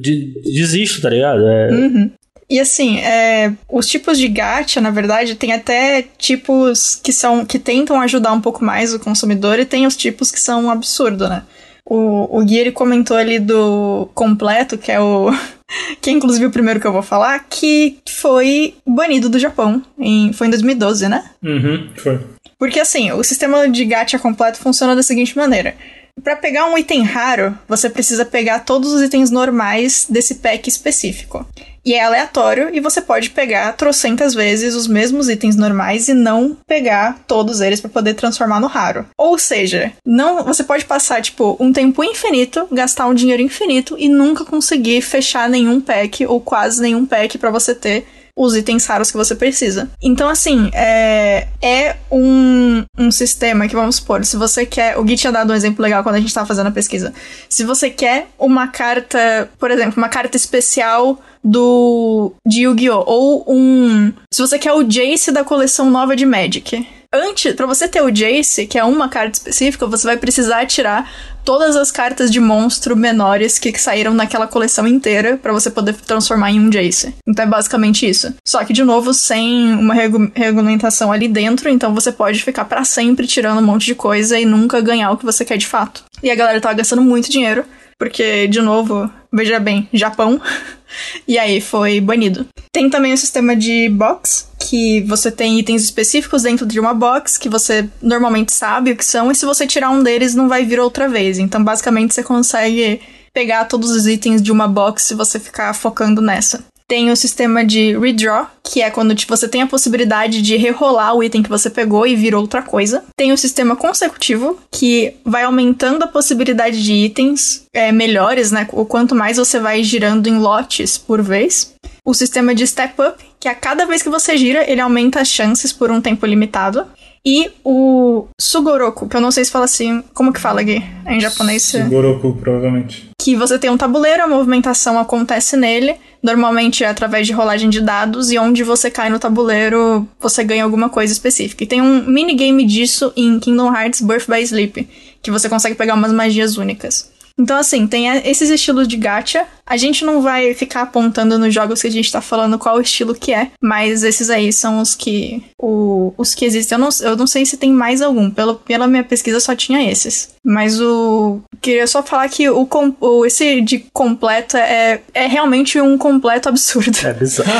de- 0.00 0.40
desisto, 0.44 1.00
tá 1.02 1.10
ligado? 1.10 1.46
É, 1.46 1.68
Uhum. 1.72 2.10
E 2.48 2.58
assim, 2.58 2.98
é, 2.98 3.52
os 3.70 3.86
tipos 3.86 4.18
de 4.18 4.26
gacha, 4.26 4.80
na 4.80 4.90
verdade, 4.90 5.36
tem 5.36 5.52
até 5.52 6.02
tipos 6.18 6.96
que 6.96 7.12
são 7.12 7.44
que 7.44 7.60
tentam 7.60 8.00
ajudar 8.00 8.32
um 8.32 8.40
pouco 8.40 8.64
mais 8.64 8.92
o 8.92 8.98
consumidor 8.98 9.60
e 9.60 9.64
tem 9.64 9.86
os 9.86 9.96
tipos 9.96 10.32
que 10.32 10.40
são 10.40 10.64
um 10.64 10.70
absurdo, 10.70 11.28
né? 11.28 11.44
O, 11.88 12.38
o 12.40 12.44
Gui 12.44 12.58
ele 12.58 12.72
comentou 12.72 13.16
ali 13.16 13.38
do 13.38 14.08
completo, 14.14 14.76
que 14.76 14.90
é 14.90 15.00
o. 15.00 15.30
que 16.02 16.10
é 16.10 16.12
inclusive 16.12 16.46
o 16.46 16.50
primeiro 16.50 16.80
que 16.80 16.86
eu 16.88 16.92
vou 16.92 17.02
falar, 17.02 17.38
que 17.48 17.98
foi 18.08 18.74
banido 18.84 19.28
do 19.28 19.38
Japão. 19.38 19.80
Em, 19.96 20.32
foi 20.32 20.48
em 20.48 20.50
2012, 20.50 21.08
né? 21.08 21.30
Uhum, 21.44 21.88
foi. 21.98 22.18
Porque 22.60 22.78
assim, 22.78 23.10
o 23.10 23.24
sistema 23.24 23.66
de 23.70 23.86
gacha 23.86 24.18
completo 24.18 24.58
funciona 24.58 24.94
da 24.94 25.02
seguinte 25.02 25.34
maneira. 25.34 25.74
Pra 26.22 26.36
pegar 26.36 26.66
um 26.66 26.76
item 26.76 27.02
raro, 27.02 27.58
você 27.66 27.88
precisa 27.88 28.26
pegar 28.26 28.58
todos 28.60 28.92
os 28.92 29.00
itens 29.00 29.30
normais 29.30 30.04
desse 30.06 30.34
pack 30.34 30.68
específico. 30.68 31.46
E 31.82 31.94
é 31.94 32.04
aleatório 32.04 32.68
e 32.74 32.80
você 32.80 33.00
pode 33.00 33.30
pegar 33.30 33.72
trocentas 33.72 34.34
vezes 34.34 34.74
os 34.74 34.86
mesmos 34.86 35.30
itens 35.30 35.56
normais 35.56 36.08
e 36.08 36.12
não 36.12 36.54
pegar 36.66 37.20
todos 37.26 37.62
eles 37.62 37.80
pra 37.80 37.88
poder 37.88 38.12
transformar 38.12 38.60
no 38.60 38.66
raro. 38.66 39.06
Ou 39.16 39.38
seja, 39.38 39.90
não, 40.04 40.44
você 40.44 40.62
pode 40.62 40.84
passar 40.84 41.22
tipo 41.22 41.56
um 41.58 41.72
tempo 41.72 42.04
infinito, 42.04 42.68
gastar 42.70 43.06
um 43.06 43.14
dinheiro 43.14 43.42
infinito 43.42 43.96
e 43.98 44.10
nunca 44.10 44.44
conseguir 44.44 45.00
fechar 45.00 45.48
nenhum 45.48 45.80
pack 45.80 46.26
ou 46.26 46.38
quase 46.38 46.82
nenhum 46.82 47.06
pack 47.06 47.38
pra 47.38 47.50
você 47.50 47.74
ter 47.74 48.06
os 48.40 48.56
itens 48.56 48.86
raros 48.86 49.10
que 49.10 49.16
você 49.18 49.34
precisa. 49.34 49.90
Então, 50.02 50.28
assim, 50.28 50.70
é, 50.72 51.46
é 51.60 51.96
um, 52.10 52.82
um 52.98 53.10
sistema 53.10 53.68
que, 53.68 53.74
vamos 53.74 53.96
supor, 53.96 54.24
se 54.24 54.36
você 54.36 54.64
quer. 54.64 54.98
O 54.98 55.04
Gui 55.04 55.14
tinha 55.14 55.30
dado 55.30 55.52
um 55.52 55.54
exemplo 55.54 55.82
legal 55.82 56.02
quando 56.02 56.14
a 56.14 56.20
gente 56.20 56.32
tava 56.32 56.46
fazendo 56.46 56.68
a 56.68 56.72
pesquisa. 56.72 57.12
Se 57.50 57.64
você 57.64 57.90
quer 57.90 58.28
uma 58.38 58.68
carta, 58.68 59.50
por 59.58 59.70
exemplo, 59.70 59.94
uma 59.98 60.08
carta 60.08 60.38
especial 60.38 61.20
do 61.44 62.32
de 62.46 62.62
Yu-Gi-Oh! 62.62 63.04
Ou 63.06 63.44
um. 63.46 64.10
Se 64.32 64.40
você 64.40 64.58
quer 64.58 64.72
o 64.72 64.84
Jace 64.84 65.30
da 65.30 65.44
coleção 65.44 65.90
nova 65.90 66.16
de 66.16 66.24
Magic. 66.24 66.86
Antes, 67.12 67.54
pra 67.54 67.66
você 67.66 67.88
ter 67.88 68.00
o 68.02 68.10
Jace, 68.10 68.68
que 68.68 68.78
é 68.78 68.84
uma 68.84 69.08
carta 69.08 69.36
específica, 69.36 69.84
você 69.84 70.06
vai 70.06 70.16
precisar 70.16 70.64
tirar 70.66 71.10
todas 71.44 71.74
as 71.74 71.90
cartas 71.90 72.30
de 72.30 72.38
monstro 72.38 72.96
menores 72.96 73.58
que 73.58 73.76
saíram 73.76 74.14
naquela 74.14 74.46
coleção 74.46 74.86
inteira 74.86 75.36
pra 75.36 75.52
você 75.52 75.72
poder 75.72 75.94
transformar 75.94 76.52
em 76.52 76.60
um 76.60 76.70
Jace. 76.70 77.12
Então 77.26 77.44
é 77.44 77.48
basicamente 77.48 78.08
isso. 78.08 78.32
Só 78.46 78.64
que, 78.64 78.72
de 78.72 78.84
novo, 78.84 79.12
sem 79.12 79.72
uma 79.74 79.92
regu- 79.92 80.30
regulamentação 80.32 81.10
ali 81.10 81.26
dentro, 81.26 81.68
então 81.68 81.92
você 81.92 82.12
pode 82.12 82.44
ficar 82.44 82.64
pra 82.66 82.84
sempre 82.84 83.26
tirando 83.26 83.58
um 83.58 83.66
monte 83.66 83.86
de 83.86 83.96
coisa 83.96 84.38
e 84.38 84.44
nunca 84.44 84.80
ganhar 84.80 85.10
o 85.10 85.16
que 85.16 85.24
você 85.24 85.44
quer 85.44 85.56
de 85.58 85.66
fato. 85.66 86.04
E 86.22 86.30
a 86.30 86.36
galera 86.36 86.60
tava 86.60 86.74
gastando 86.76 87.02
muito 87.02 87.28
dinheiro, 87.28 87.64
porque, 87.98 88.46
de 88.46 88.60
novo, 88.62 89.10
veja 89.32 89.58
bem, 89.58 89.88
Japão. 89.92 90.40
E 91.28 91.38
aí 91.38 91.60
foi 91.60 92.00
banido. 92.00 92.44
Tem 92.72 92.90
também 92.90 93.12
o 93.12 93.16
sistema 93.16 93.54
de 93.54 93.88
box, 93.88 94.48
que 94.70 95.00
você 95.00 95.32
tem 95.32 95.58
itens 95.58 95.82
específicos 95.82 96.44
dentro 96.44 96.64
de 96.64 96.78
uma 96.78 96.94
box 96.94 97.36
que 97.36 97.48
você 97.48 97.88
normalmente 98.00 98.52
sabe 98.52 98.92
o 98.92 98.96
que 98.96 99.04
são, 99.04 99.28
e 99.28 99.34
se 99.34 99.44
você 99.44 99.66
tirar 99.66 99.90
um 99.90 100.00
deles, 100.00 100.32
não 100.32 100.48
vai 100.48 100.64
vir 100.64 100.78
outra 100.78 101.08
vez. 101.08 101.40
Então, 101.40 101.64
basicamente, 101.64 102.14
você 102.14 102.22
consegue 102.22 103.00
pegar 103.34 103.64
todos 103.64 103.90
os 103.90 104.06
itens 104.06 104.40
de 104.40 104.52
uma 104.52 104.68
box 104.68 105.02
se 105.02 105.14
você 105.14 105.40
ficar 105.40 105.74
focando 105.74 106.22
nessa. 106.22 106.62
Tem 106.86 107.10
o 107.10 107.16
sistema 107.16 107.64
de 107.64 107.98
redraw, 107.98 108.48
que 108.62 108.80
é 108.80 108.90
quando 108.90 109.12
tipo, 109.12 109.36
você 109.36 109.48
tem 109.48 109.62
a 109.62 109.66
possibilidade 109.66 110.40
de 110.40 110.56
rerolar 110.56 111.16
o 111.16 111.22
item 111.22 111.42
que 111.42 111.48
você 111.50 111.68
pegou 111.68 112.06
e 112.06 112.14
vir 112.14 112.34
outra 112.36 112.62
coisa. 112.62 113.02
Tem 113.16 113.32
o 113.32 113.36
sistema 113.36 113.74
consecutivo, 113.74 114.56
que 114.70 115.14
vai 115.24 115.42
aumentando 115.42 116.04
a 116.04 116.08
possibilidade 116.08 116.82
de 116.82 116.92
itens 116.92 117.64
é, 117.74 117.90
melhores, 117.90 118.52
né? 118.52 118.68
O 118.72 118.84
quanto 118.84 119.16
mais 119.16 119.36
você 119.36 119.58
vai 119.58 119.82
girando 119.82 120.28
em 120.28 120.38
lotes 120.38 120.96
por 120.96 121.20
vez. 121.22 121.74
O 122.04 122.14
sistema 122.14 122.54
de 122.54 122.66
step 122.66 122.94
up, 123.02 123.29
que 123.40 123.48
a 123.48 123.54
cada 123.54 123.86
vez 123.86 124.02
que 124.02 124.08
você 124.10 124.36
gira, 124.36 124.70
ele 124.70 124.80
aumenta 124.80 125.20
as 125.20 125.28
chances 125.28 125.72
por 125.72 125.90
um 125.90 126.00
tempo 126.00 126.26
limitado. 126.26 126.84
E 127.24 127.50
o 127.64 128.26
Sugoroku, 128.40 129.06
que 129.08 129.14
eu 129.16 129.20
não 129.20 129.30
sei 129.30 129.44
se 129.44 129.50
fala 129.50 129.64
assim. 129.66 130.02
Como 130.14 130.32
que 130.32 130.40
fala, 130.40 130.62
Gui? 130.62 130.82
É 131.04 131.14
em 131.16 131.20
japonês? 131.20 131.62
você- 131.62 131.82
Goroku, 131.82 132.34
provavelmente. 132.40 133.10
que 133.20 133.36
você 133.36 133.58
tem 133.58 133.68
um 133.68 133.76
tabuleiro, 133.76 134.22
a 134.22 134.28
movimentação 134.28 134.98
acontece 134.98 135.54
nele, 135.54 135.94
normalmente 136.22 136.82
é 136.82 136.88
através 136.88 137.26
de 137.26 137.34
rolagem 137.34 137.68
de 137.68 137.82
dados, 137.82 138.30
e 138.30 138.38
onde 138.38 138.62
você 138.64 138.90
cai 138.90 139.10
no 139.10 139.18
tabuleiro, 139.18 140.08
você 140.18 140.42
ganha 140.42 140.64
alguma 140.64 140.88
coisa 140.88 141.12
específica. 141.12 141.62
E 141.62 141.66
tem 141.66 141.82
um 141.82 142.02
minigame 142.06 142.64
disso 142.64 143.12
em 143.14 143.38
Kingdom 143.38 143.70
Hearts 143.74 144.00
Birth 144.00 144.26
by 144.26 144.40
Sleep, 144.42 144.88
que 145.22 145.30
você 145.30 145.48
consegue 145.50 145.74
pegar 145.74 145.94
umas 145.94 146.12
magias 146.12 146.56
únicas. 146.56 147.10
Então, 147.38 147.56
assim, 147.58 147.86
tem 147.86 148.06
esses 148.26 148.48
estilos 148.50 148.88
de 148.88 148.96
gacha. 148.96 149.46
A 149.70 149.76
gente 149.76 150.04
não 150.04 150.20
vai 150.20 150.52
ficar 150.52 150.82
apontando 150.82 151.38
nos 151.38 151.54
jogos 151.54 151.80
que 151.80 151.86
a 151.86 151.90
gente 151.90 152.10
tá 152.10 152.20
falando 152.20 152.58
qual 152.58 152.76
o 152.76 152.80
estilo 152.80 153.14
que 153.14 153.32
é, 153.32 153.52
mas 153.62 154.02
esses 154.02 154.28
aí 154.28 154.52
são 154.52 154.80
os 154.80 154.96
que 154.96 155.42
o- 155.56 156.12
os 156.18 156.34
que 156.34 156.44
existem. 156.44 156.76
Eu 156.76 156.80
não, 156.80 156.88
eu 157.02 157.16
não 157.16 157.26
sei 157.26 157.46
se 157.46 157.56
tem 157.56 157.72
mais 157.72 158.02
algum. 158.02 158.28
Pelo, 158.30 158.56
pela 158.56 158.88
minha 158.88 159.04
pesquisa 159.04 159.38
só 159.38 159.54
tinha 159.54 159.88
esses. 159.90 160.30
Mas 160.44 160.80
o. 160.80 161.40
Queria 161.62 161.86
só 161.86 162.02
falar 162.02 162.28
que 162.28 162.48
o, 162.50 162.66
com- 162.66 162.94
o 163.00 163.24
esse 163.24 163.60
de 163.60 163.78
completo 163.92 164.56
é, 164.56 165.00
é 165.14 165.26
realmente 165.26 165.80
um 165.80 165.96
completo 165.96 166.48
absurdo. 166.48 166.98
é 167.04 167.12
bizarro. 167.12 167.50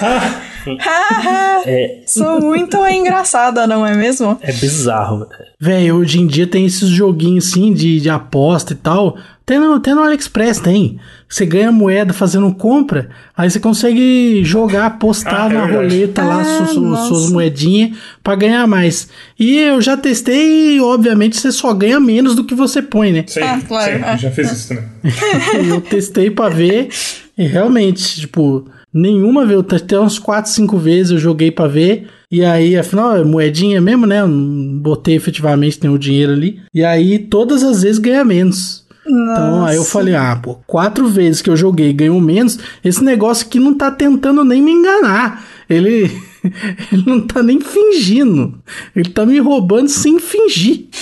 é, 1.66 2.02
Sou 2.06 2.40
muito 2.40 2.76
engraçada, 2.86 3.66
não 3.66 3.86
é 3.86 3.94
mesmo? 3.94 4.38
é 4.42 4.52
bizarro. 4.52 5.26
Véi, 5.60 5.92
hoje 5.92 6.20
em 6.20 6.26
dia 6.26 6.46
tem 6.46 6.64
esses 6.66 6.88
joguinhos 6.88 7.46
assim 7.48 7.72
de, 7.72 8.00
de 8.00 8.10
aposta 8.10 8.72
e 8.72 8.76
tal. 8.76 9.16
Até 9.46 9.58
no, 9.58 9.74
até 9.74 9.94
no 9.94 10.02
AliExpress 10.02 10.58
tem. 10.60 10.98
Você 11.28 11.44
ganha 11.44 11.70
moeda 11.70 12.14
fazendo 12.14 12.50
compra, 12.54 13.10
aí 13.36 13.50
você 13.50 13.60
consegue 13.60 14.42
jogar, 14.42 14.86
apostar 14.86 15.42
Ah, 15.42 15.50
é 15.50 15.52
na 15.52 15.66
verdade. 15.66 15.76
roleta 15.76 16.24
lá 16.24 16.40
Ah, 16.40 16.44
su- 16.66 16.74
su- 16.74 16.80
nossa. 16.80 17.08
suas 17.08 17.30
moedinhas 17.30 17.90
pra 18.22 18.34
ganhar 18.36 18.66
mais. 18.66 19.08
E 19.38 19.58
eu 19.58 19.82
já 19.82 19.96
testei 19.98 20.76
e, 20.76 20.80
obviamente, 20.80 21.36
você 21.36 21.52
só 21.52 21.74
ganha 21.74 22.00
menos 22.00 22.34
do 22.34 22.44
que 22.44 22.54
você 22.54 22.80
põe, 22.80 23.12
né? 23.12 23.24
Sei, 23.26 23.42
Ah, 23.42 23.60
claro, 23.68 23.92
sei, 23.92 24.00
é. 24.02 24.16
já 24.16 24.30
fiz 24.30 24.50
isso 24.50 24.68
também. 24.68 24.84
eu 25.68 25.80
testei 25.82 26.30
pra 26.30 26.48
ver 26.48 26.88
e 27.36 27.44
realmente, 27.46 28.20
tipo, 28.20 28.64
nenhuma 28.92 29.44
vez, 29.44 29.60
até 29.60 29.98
uns 30.00 30.18
4, 30.18 30.50
5 30.52 30.78
vezes 30.78 31.12
eu 31.12 31.18
joguei 31.18 31.50
pra 31.50 31.66
ver. 31.68 32.06
E 32.30 32.44
aí, 32.44 32.76
afinal, 32.76 33.16
é 33.16 33.22
moedinha 33.24 33.80
mesmo, 33.80 34.06
né? 34.06 34.20
Eu 34.22 34.28
não 34.28 34.78
botei 34.78 35.14
efetivamente 35.16 35.78
nenhum 35.82 35.98
dinheiro 35.98 36.32
ali. 36.32 36.60
E 36.72 36.82
aí, 36.82 37.18
todas 37.18 37.62
as 37.62 37.82
vezes 37.82 37.98
ganha 37.98 38.24
menos. 38.24 38.83
Então 39.06 39.64
aí 39.66 39.76
eu 39.76 39.84
falei, 39.84 40.14
ah, 40.14 40.38
pô, 40.42 40.56
quatro 40.66 41.06
vezes 41.08 41.42
que 41.42 41.50
eu 41.50 41.56
joguei 41.56 41.90
e 41.90 41.92
ganhou 41.92 42.20
menos, 42.20 42.58
esse 42.82 43.02
negócio 43.04 43.46
aqui 43.46 43.58
não 43.60 43.74
tá 43.74 43.90
tentando 43.90 44.44
nem 44.44 44.62
me 44.62 44.72
enganar. 44.72 45.44
Ele, 45.68 46.04
ele 46.92 47.04
não 47.06 47.20
tá 47.20 47.42
nem 47.42 47.60
fingindo. 47.60 48.54
Ele 48.94 49.10
tá 49.10 49.24
me 49.24 49.38
roubando 49.38 49.88
sem 49.88 50.18
fingir. 50.18 50.86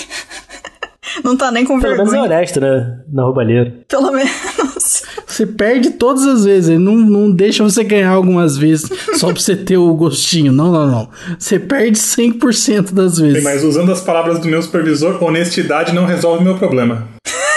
Não 1.23 1.37
tá 1.37 1.51
nem 1.51 1.65
com 1.65 1.79
Pelo 1.79 1.95
menos 1.95 2.09
é 2.09 2.17
vergonha. 2.17 2.37
honesto, 2.37 2.61
né? 2.61 3.01
Na 3.12 3.25
roubalheira. 3.25 3.75
Pelo 3.87 4.12
menos. 4.12 5.03
Você 5.27 5.47
perde 5.47 5.91
todas 5.91 6.27
as 6.27 6.45
vezes, 6.45 6.71
ele 6.71 6.79
não, 6.79 6.95
não 6.95 7.31
deixa 7.31 7.65
você 7.65 7.83
ganhar 7.83 8.11
algumas 8.11 8.57
vezes 8.57 8.91
só 9.15 9.33
pra 9.33 9.41
você 9.41 9.57
ter 9.57 9.79
o 9.79 9.95
gostinho. 9.95 10.53
Não, 10.53 10.71
não, 10.71 10.87
não. 10.87 11.09
Você 11.38 11.59
perde 11.59 11.99
100% 11.99 12.93
das 12.93 13.17
vezes. 13.19 13.43
Mas 13.43 13.65
usando 13.65 13.91
as 13.91 14.03
palavras 14.03 14.38
do 14.41 14.49
meu 14.49 14.61
supervisor, 14.62 15.23
honestidade 15.25 15.95
não 15.95 16.05
resolve 16.05 16.45
meu 16.45 16.59
problema. 16.59 17.09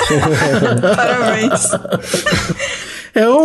Parabéns. 0.95 1.71
É 3.13 3.29
um, 3.29 3.37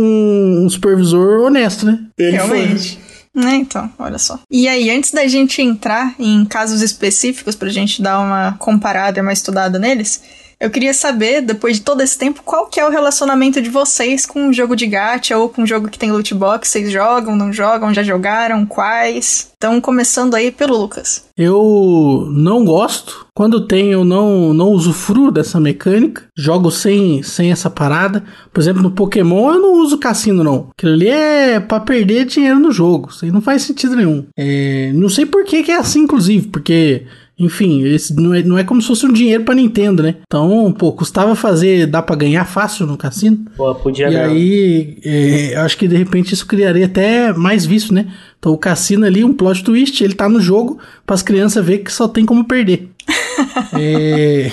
um- 0.00 0.64
um 0.64 0.70
supervisor 0.70 1.40
honesto, 1.46 1.84
né? 1.86 1.98
Ele 2.18 2.32
Realmente. 2.32 2.98
Né, 3.34 3.54
então, 3.56 3.88
olha 3.98 4.18
só. 4.18 4.40
E 4.50 4.66
aí, 4.66 4.90
antes 4.90 5.12
da 5.12 5.26
gente 5.28 5.62
entrar 5.62 6.14
em 6.18 6.44
casos 6.44 6.80
específicos 6.82 7.54
pra 7.54 7.68
gente 7.68 8.02
dar 8.02 8.18
uma 8.18 8.56
comparada 8.58 9.18
e 9.18 9.22
uma 9.22 9.32
estudada 9.32 9.78
neles, 9.78 10.20
eu 10.60 10.70
queria 10.70 10.92
saber, 10.92 11.40
depois 11.40 11.76
de 11.76 11.82
todo 11.82 12.00
esse 12.00 12.18
tempo, 12.18 12.42
qual 12.44 12.66
que 12.66 12.80
é 12.80 12.86
o 12.86 12.90
relacionamento 12.90 13.62
de 13.62 13.70
vocês 13.70 14.26
com 14.26 14.48
um 14.48 14.52
jogo 14.52 14.74
de 14.74 14.86
gacha 14.86 15.38
ou 15.38 15.48
com 15.48 15.62
um 15.62 15.66
jogo 15.66 15.88
que 15.88 15.98
tem 15.98 16.10
loot 16.10 16.34
box? 16.34 16.68
Vocês 16.68 16.90
jogam, 16.90 17.36
não 17.36 17.52
jogam, 17.52 17.94
já 17.94 18.02
jogaram? 18.02 18.66
Quais? 18.66 19.52
Então, 19.56 19.80
começando 19.80 20.34
aí 20.34 20.50
pelo 20.50 20.76
Lucas. 20.76 21.24
Eu 21.36 22.28
não 22.32 22.64
gosto. 22.64 23.26
Quando 23.34 23.68
tem, 23.68 23.92
eu 23.92 24.04
não, 24.04 24.52
não 24.52 24.70
usufruo 24.70 25.30
dessa 25.30 25.60
mecânica. 25.60 26.24
Jogo 26.36 26.72
sem, 26.72 27.22
sem 27.22 27.52
essa 27.52 27.70
parada. 27.70 28.24
Por 28.52 28.60
exemplo, 28.60 28.82
no 28.82 28.90
Pokémon 28.90 29.52
eu 29.52 29.60
não 29.60 29.72
uso 29.74 29.98
cassino, 29.98 30.42
não. 30.42 30.70
Aquilo 30.76 30.92
ali 30.92 31.08
é 31.08 31.60
pra 31.60 31.78
perder 31.78 32.24
dinheiro 32.24 32.58
no 32.58 32.72
jogo. 32.72 33.10
Isso 33.10 33.24
aí 33.24 33.30
não 33.30 33.40
faz 33.40 33.62
sentido 33.62 33.94
nenhum. 33.94 34.26
É, 34.36 34.90
não 34.92 35.08
sei 35.08 35.24
por 35.24 35.44
que, 35.44 35.62
que 35.62 35.70
é 35.70 35.76
assim, 35.76 36.00
inclusive. 36.00 36.48
Porque, 36.48 37.06
enfim, 37.38 37.84
esse 37.84 38.14
não, 38.14 38.34
é, 38.34 38.42
não 38.42 38.58
é 38.58 38.64
como 38.64 38.82
se 38.82 38.88
fosse 38.88 39.06
um 39.06 39.12
dinheiro 39.12 39.44
pra 39.44 39.54
Nintendo, 39.54 40.02
né? 40.02 40.16
Então, 40.22 40.74
pô, 40.76 40.92
custava 40.92 41.36
fazer. 41.36 41.86
Dá 41.86 42.02
pra 42.02 42.16
ganhar 42.16 42.44
fácil 42.44 42.86
no 42.86 42.96
cassino. 42.96 43.44
Pô, 43.56 43.72
podia 43.76 44.08
E 44.08 44.16
aí, 44.16 44.98
é, 45.04 45.54
eu 45.54 45.60
acho 45.60 45.76
que 45.76 45.86
de 45.86 45.96
repente 45.96 46.34
isso 46.34 46.46
criaria 46.46 46.86
até 46.86 47.32
mais 47.32 47.64
vício, 47.64 47.94
né? 47.94 48.08
Então 48.38 48.52
o 48.52 48.58
cassino 48.58 49.06
ali, 49.06 49.22
um 49.22 49.32
plot 49.32 49.62
twist, 49.62 50.02
ele 50.02 50.14
tá 50.14 50.28
no 50.28 50.40
jogo 50.40 50.78
para 51.06 51.14
as 51.14 51.22
crianças 51.22 51.64
ver 51.64 51.78
que 51.78 51.92
só 51.92 52.08
tem 52.08 52.26
como 52.26 52.44
perder. 52.44 52.88
É, 53.72 54.50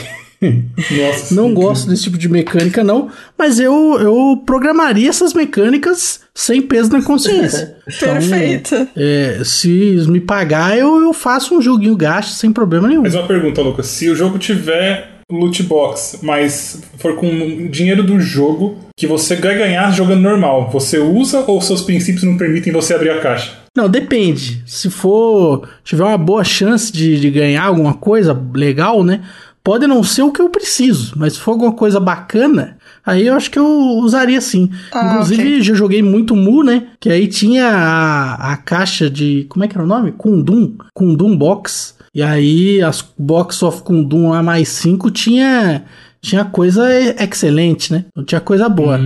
Nossa, 0.91 1.35
não 1.35 1.53
gosto 1.53 1.89
desse 1.89 2.03
tipo 2.03 2.17
de 2.17 2.29
mecânica, 2.29 2.83
não, 2.83 3.09
mas 3.37 3.59
eu, 3.59 3.97
eu 3.99 4.43
programaria 4.45 5.09
essas 5.09 5.33
mecânicas 5.33 6.21
sem 6.33 6.61
peso 6.61 6.91
na 6.91 7.01
consciência. 7.01 7.75
Então, 7.87 8.13
Perfeito. 8.13 8.87
é, 8.95 9.41
se 9.45 9.69
me 10.07 10.19
pagar, 10.19 10.75
eu, 10.77 10.99
eu 11.01 11.13
faço 11.13 11.55
um 11.55 11.61
joguinho 11.61 11.95
gasto 11.95 12.31
sem 12.31 12.51
problema 12.51 12.87
nenhum. 12.87 13.03
Mas 13.03 13.13
uma 13.13 13.27
pergunta, 13.27 13.61
Lucas. 13.61 13.85
Se 13.85 14.09
o 14.09 14.15
jogo 14.15 14.39
tiver 14.39 15.15
loot 15.31 15.63
box, 15.63 16.19
mas 16.21 16.81
for 16.97 17.15
com 17.15 17.27
o 17.27 17.69
dinheiro 17.69 18.03
do 18.03 18.19
jogo 18.19 18.77
que 18.97 19.07
você 19.07 19.35
vai 19.35 19.57
ganhar 19.57 19.91
jogando 19.91 20.21
normal, 20.21 20.69
você 20.71 20.99
usa 20.99 21.43
ou 21.47 21.61
seus 21.61 21.81
princípios 21.81 22.23
não 22.23 22.37
permitem 22.37 22.71
você 22.71 22.93
abrir 22.93 23.09
a 23.09 23.19
caixa? 23.19 23.65
Não, 23.75 23.89
depende. 23.89 24.63
Se 24.65 24.89
for. 24.89 25.67
tiver 25.83 26.03
uma 26.03 26.17
boa 26.17 26.43
chance 26.43 26.91
de, 26.91 27.19
de 27.19 27.29
ganhar 27.29 27.65
alguma 27.65 27.93
coisa 27.93 28.39
legal, 28.53 29.03
né? 29.03 29.21
Pode 29.65 29.87
não 29.87 30.03
ser 30.03 30.21
o 30.21 30.31
que 30.31 30.39
eu 30.39 30.47
preciso, 30.47 31.13
mas 31.17 31.33
se 31.33 31.39
for 31.39 31.53
alguma 31.53 31.71
coisa 31.71 31.99
bacana, 31.99 32.77
aí 33.03 33.25
eu 33.25 33.33
acho 33.33 33.49
que 33.49 33.57
eu 33.57 33.65
usaria 33.97 34.39
sim. 34.39 34.69
Ah, 34.93 35.13
Inclusive, 35.13 35.63
já 35.63 35.73
joguei 35.73 36.03
muito 36.03 36.35
Mu, 36.35 36.63
né? 36.63 36.89
Que 36.99 37.09
aí 37.09 37.27
tinha 37.27 37.67
a, 37.67 38.53
a 38.53 38.57
caixa 38.57 39.09
de. 39.09 39.47
Como 39.49 39.65
é 39.65 39.67
que 39.67 39.75
era 39.75 39.83
o 39.83 39.87
nome? 39.87 40.11
Kundum. 40.11 40.75
Kundum 40.93 41.35
Box. 41.35 41.95
E 42.13 42.21
aí, 42.21 42.79
as 42.79 43.01
Box 43.17 43.63
of 43.63 43.81
Kundum 43.81 44.29
lá 44.29 44.43
mais 44.43 44.69
5 44.69 45.09
tinha. 45.09 45.83
Tinha 46.21 46.45
coisa 46.45 46.83
excelente, 47.19 47.91
né? 47.91 48.05
Tinha 48.27 48.41
coisa 48.41 48.69
boa. 48.69 48.99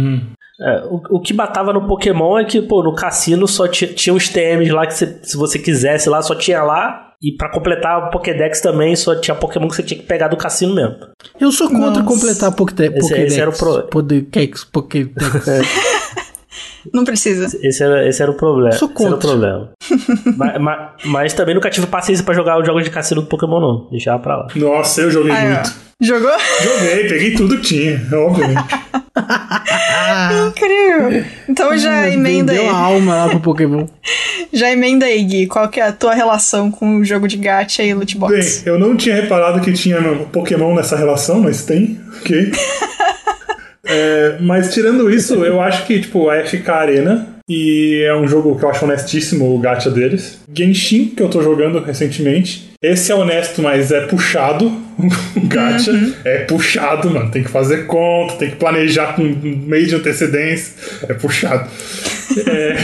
É, 0.62 0.84
o, 0.90 1.02
o 1.12 1.22
que 1.22 1.32
batava 1.32 1.72
no 1.72 1.88
Pokémon 1.88 2.38
é 2.38 2.44
que, 2.44 2.62
pô, 2.62 2.84
no 2.84 2.94
cassino 2.94 3.48
só 3.48 3.66
tinha, 3.66 3.94
tinha 3.94 4.14
os 4.14 4.28
TMs 4.28 4.74
lá 4.74 4.86
que 4.86 4.94
se 4.94 5.38
você 5.38 5.58
quisesse 5.58 6.10
lá, 6.10 6.22
só 6.22 6.36
tinha 6.36 6.62
lá. 6.62 7.09
E 7.22 7.36
pra 7.36 7.50
completar 7.52 8.08
o 8.08 8.12
Pokédex 8.12 8.62
também, 8.62 8.96
só 8.96 9.14
tinha 9.20 9.36
Pokémon 9.36 9.68
que 9.68 9.76
você 9.76 9.84
tinha 9.84 10.00
que 10.00 10.06
pegar 10.06 10.30
do 10.30 10.38
cassino 10.38 10.74
mesmo. 10.74 10.96
Eu 11.40 11.52
sou 11.52 11.68
contra 11.68 12.02
Nossa. 12.02 12.04
completar 12.04 12.56
Pokéde- 12.56 12.86
Esse- 12.98 13.00
Pokédex. 13.10 13.32
esse 13.34 13.42
era 13.42 13.50
o 13.50 13.54
pro- 13.58 13.84
Pokédex, 13.88 14.64
Pokédex. 14.64 15.16
Não 16.94 17.04
precisa. 17.04 17.46
Esse 17.62 17.84
era, 17.84 18.08
esse 18.08 18.22
era 18.22 18.32
o 18.32 18.36
problema. 18.36 18.72
Sou 18.74 18.90
Esse 18.94 19.06
era 19.06 19.16
o 19.16 19.20
problema. 19.20 19.70
mas, 20.38 20.62
mas- 20.62 20.80
mas 21.06 21.34
também 21.34 21.56
nunca 21.56 21.70
tive 21.70 21.88
paciência 21.88 22.24
pra 22.24 22.34
jogar 22.34 22.60
os 22.60 22.66
jogos 22.66 22.84
de 22.84 22.90
cassino 22.90 23.22
do 23.22 23.28
Pokémon, 23.28 23.60
não. 23.60 23.88
Deixava 23.92 24.20
pra 24.20 24.38
lá. 24.38 24.48
Nossa, 24.56 25.02
eu 25.02 25.12
joguei 25.12 25.32
Aí, 25.32 25.46
ó. 25.52 25.54
muito. 25.56 25.90
Jogou? 26.02 26.32
Joguei, 26.64 27.10
peguei 27.10 27.34
tudo 27.36 27.58
que 27.58 27.64
tinha, 27.64 28.02
obviamente. 28.14 28.64
Incrível. 30.48 31.26
Então 31.48 31.78
já 31.78 32.10
emenda 32.10 32.54
a 32.54 32.56
aí. 32.56 32.68
alma 32.68 33.16
lá 33.16 33.30
pro 33.30 33.40
Pokémon. 33.40 33.86
Já 34.52 34.72
emenda 34.72 35.06
aí, 35.06 35.24
Gui. 35.24 35.46
Qual 35.46 35.70
que 35.70 35.80
é 35.80 35.86
a 35.88 35.92
tua 35.94 36.14
relação 36.16 36.72
com 36.72 36.98
o 36.98 37.06
jogo 37.06 37.28
de 37.28 37.38
gacha 37.38 37.84
e 37.84 37.94
loot 37.94 38.18
Bem, 38.18 38.20
box? 38.30 38.66
eu 38.66 38.80
não 38.80 38.96
tinha 38.98 39.14
reparado 39.14 39.62
que 39.62 39.72
tinha 39.74 40.02
Pokémon 40.32 40.74
nessa 40.74 40.96
relação, 40.96 41.40
mas 41.40 41.64
tem, 41.66 42.00
ok. 42.20 42.52
É, 43.86 44.38
mas 44.42 44.74
tirando 44.74 45.10
isso, 45.10 45.36
eu 45.46 45.62
acho 45.62 45.86
que, 45.86 46.00
tipo, 46.00 46.30
a 46.30 46.44
FK 46.46 46.70
Arena, 46.70 47.28
e 47.48 48.04
é 48.06 48.16
um 48.16 48.28
jogo 48.28 48.58
que 48.58 48.64
eu 48.66 48.70
acho 48.70 48.86
honestíssimo, 48.86 49.56
o 49.56 49.60
gacha 49.60 49.90
deles. 49.90 50.40
Genshin, 50.54 51.08
que 51.16 51.24
eu 51.24 51.30
tô 51.30 51.42
jogando 51.42 51.80
recentemente. 51.80 52.70
Esse 52.82 53.12
é 53.12 53.16
honesto, 53.16 53.62
mas 53.62 53.92
é 53.92 54.02
puxado. 54.02 54.72
O 55.36 55.48
gacha 55.48 55.92
é 56.26 56.40
puxado, 56.40 57.10
mano. 57.10 57.32
Tem 57.32 57.42
que 57.42 57.50
fazer 57.50 57.86
conta, 57.88 58.36
tem 58.36 58.50
que 58.50 58.58
planejar 58.58 59.16
com 59.16 59.24
mês 59.24 59.88
de 59.88 59.96
antecedência. 59.96 60.74
É 61.08 61.14
puxado. 61.14 61.70
É, 62.46 62.76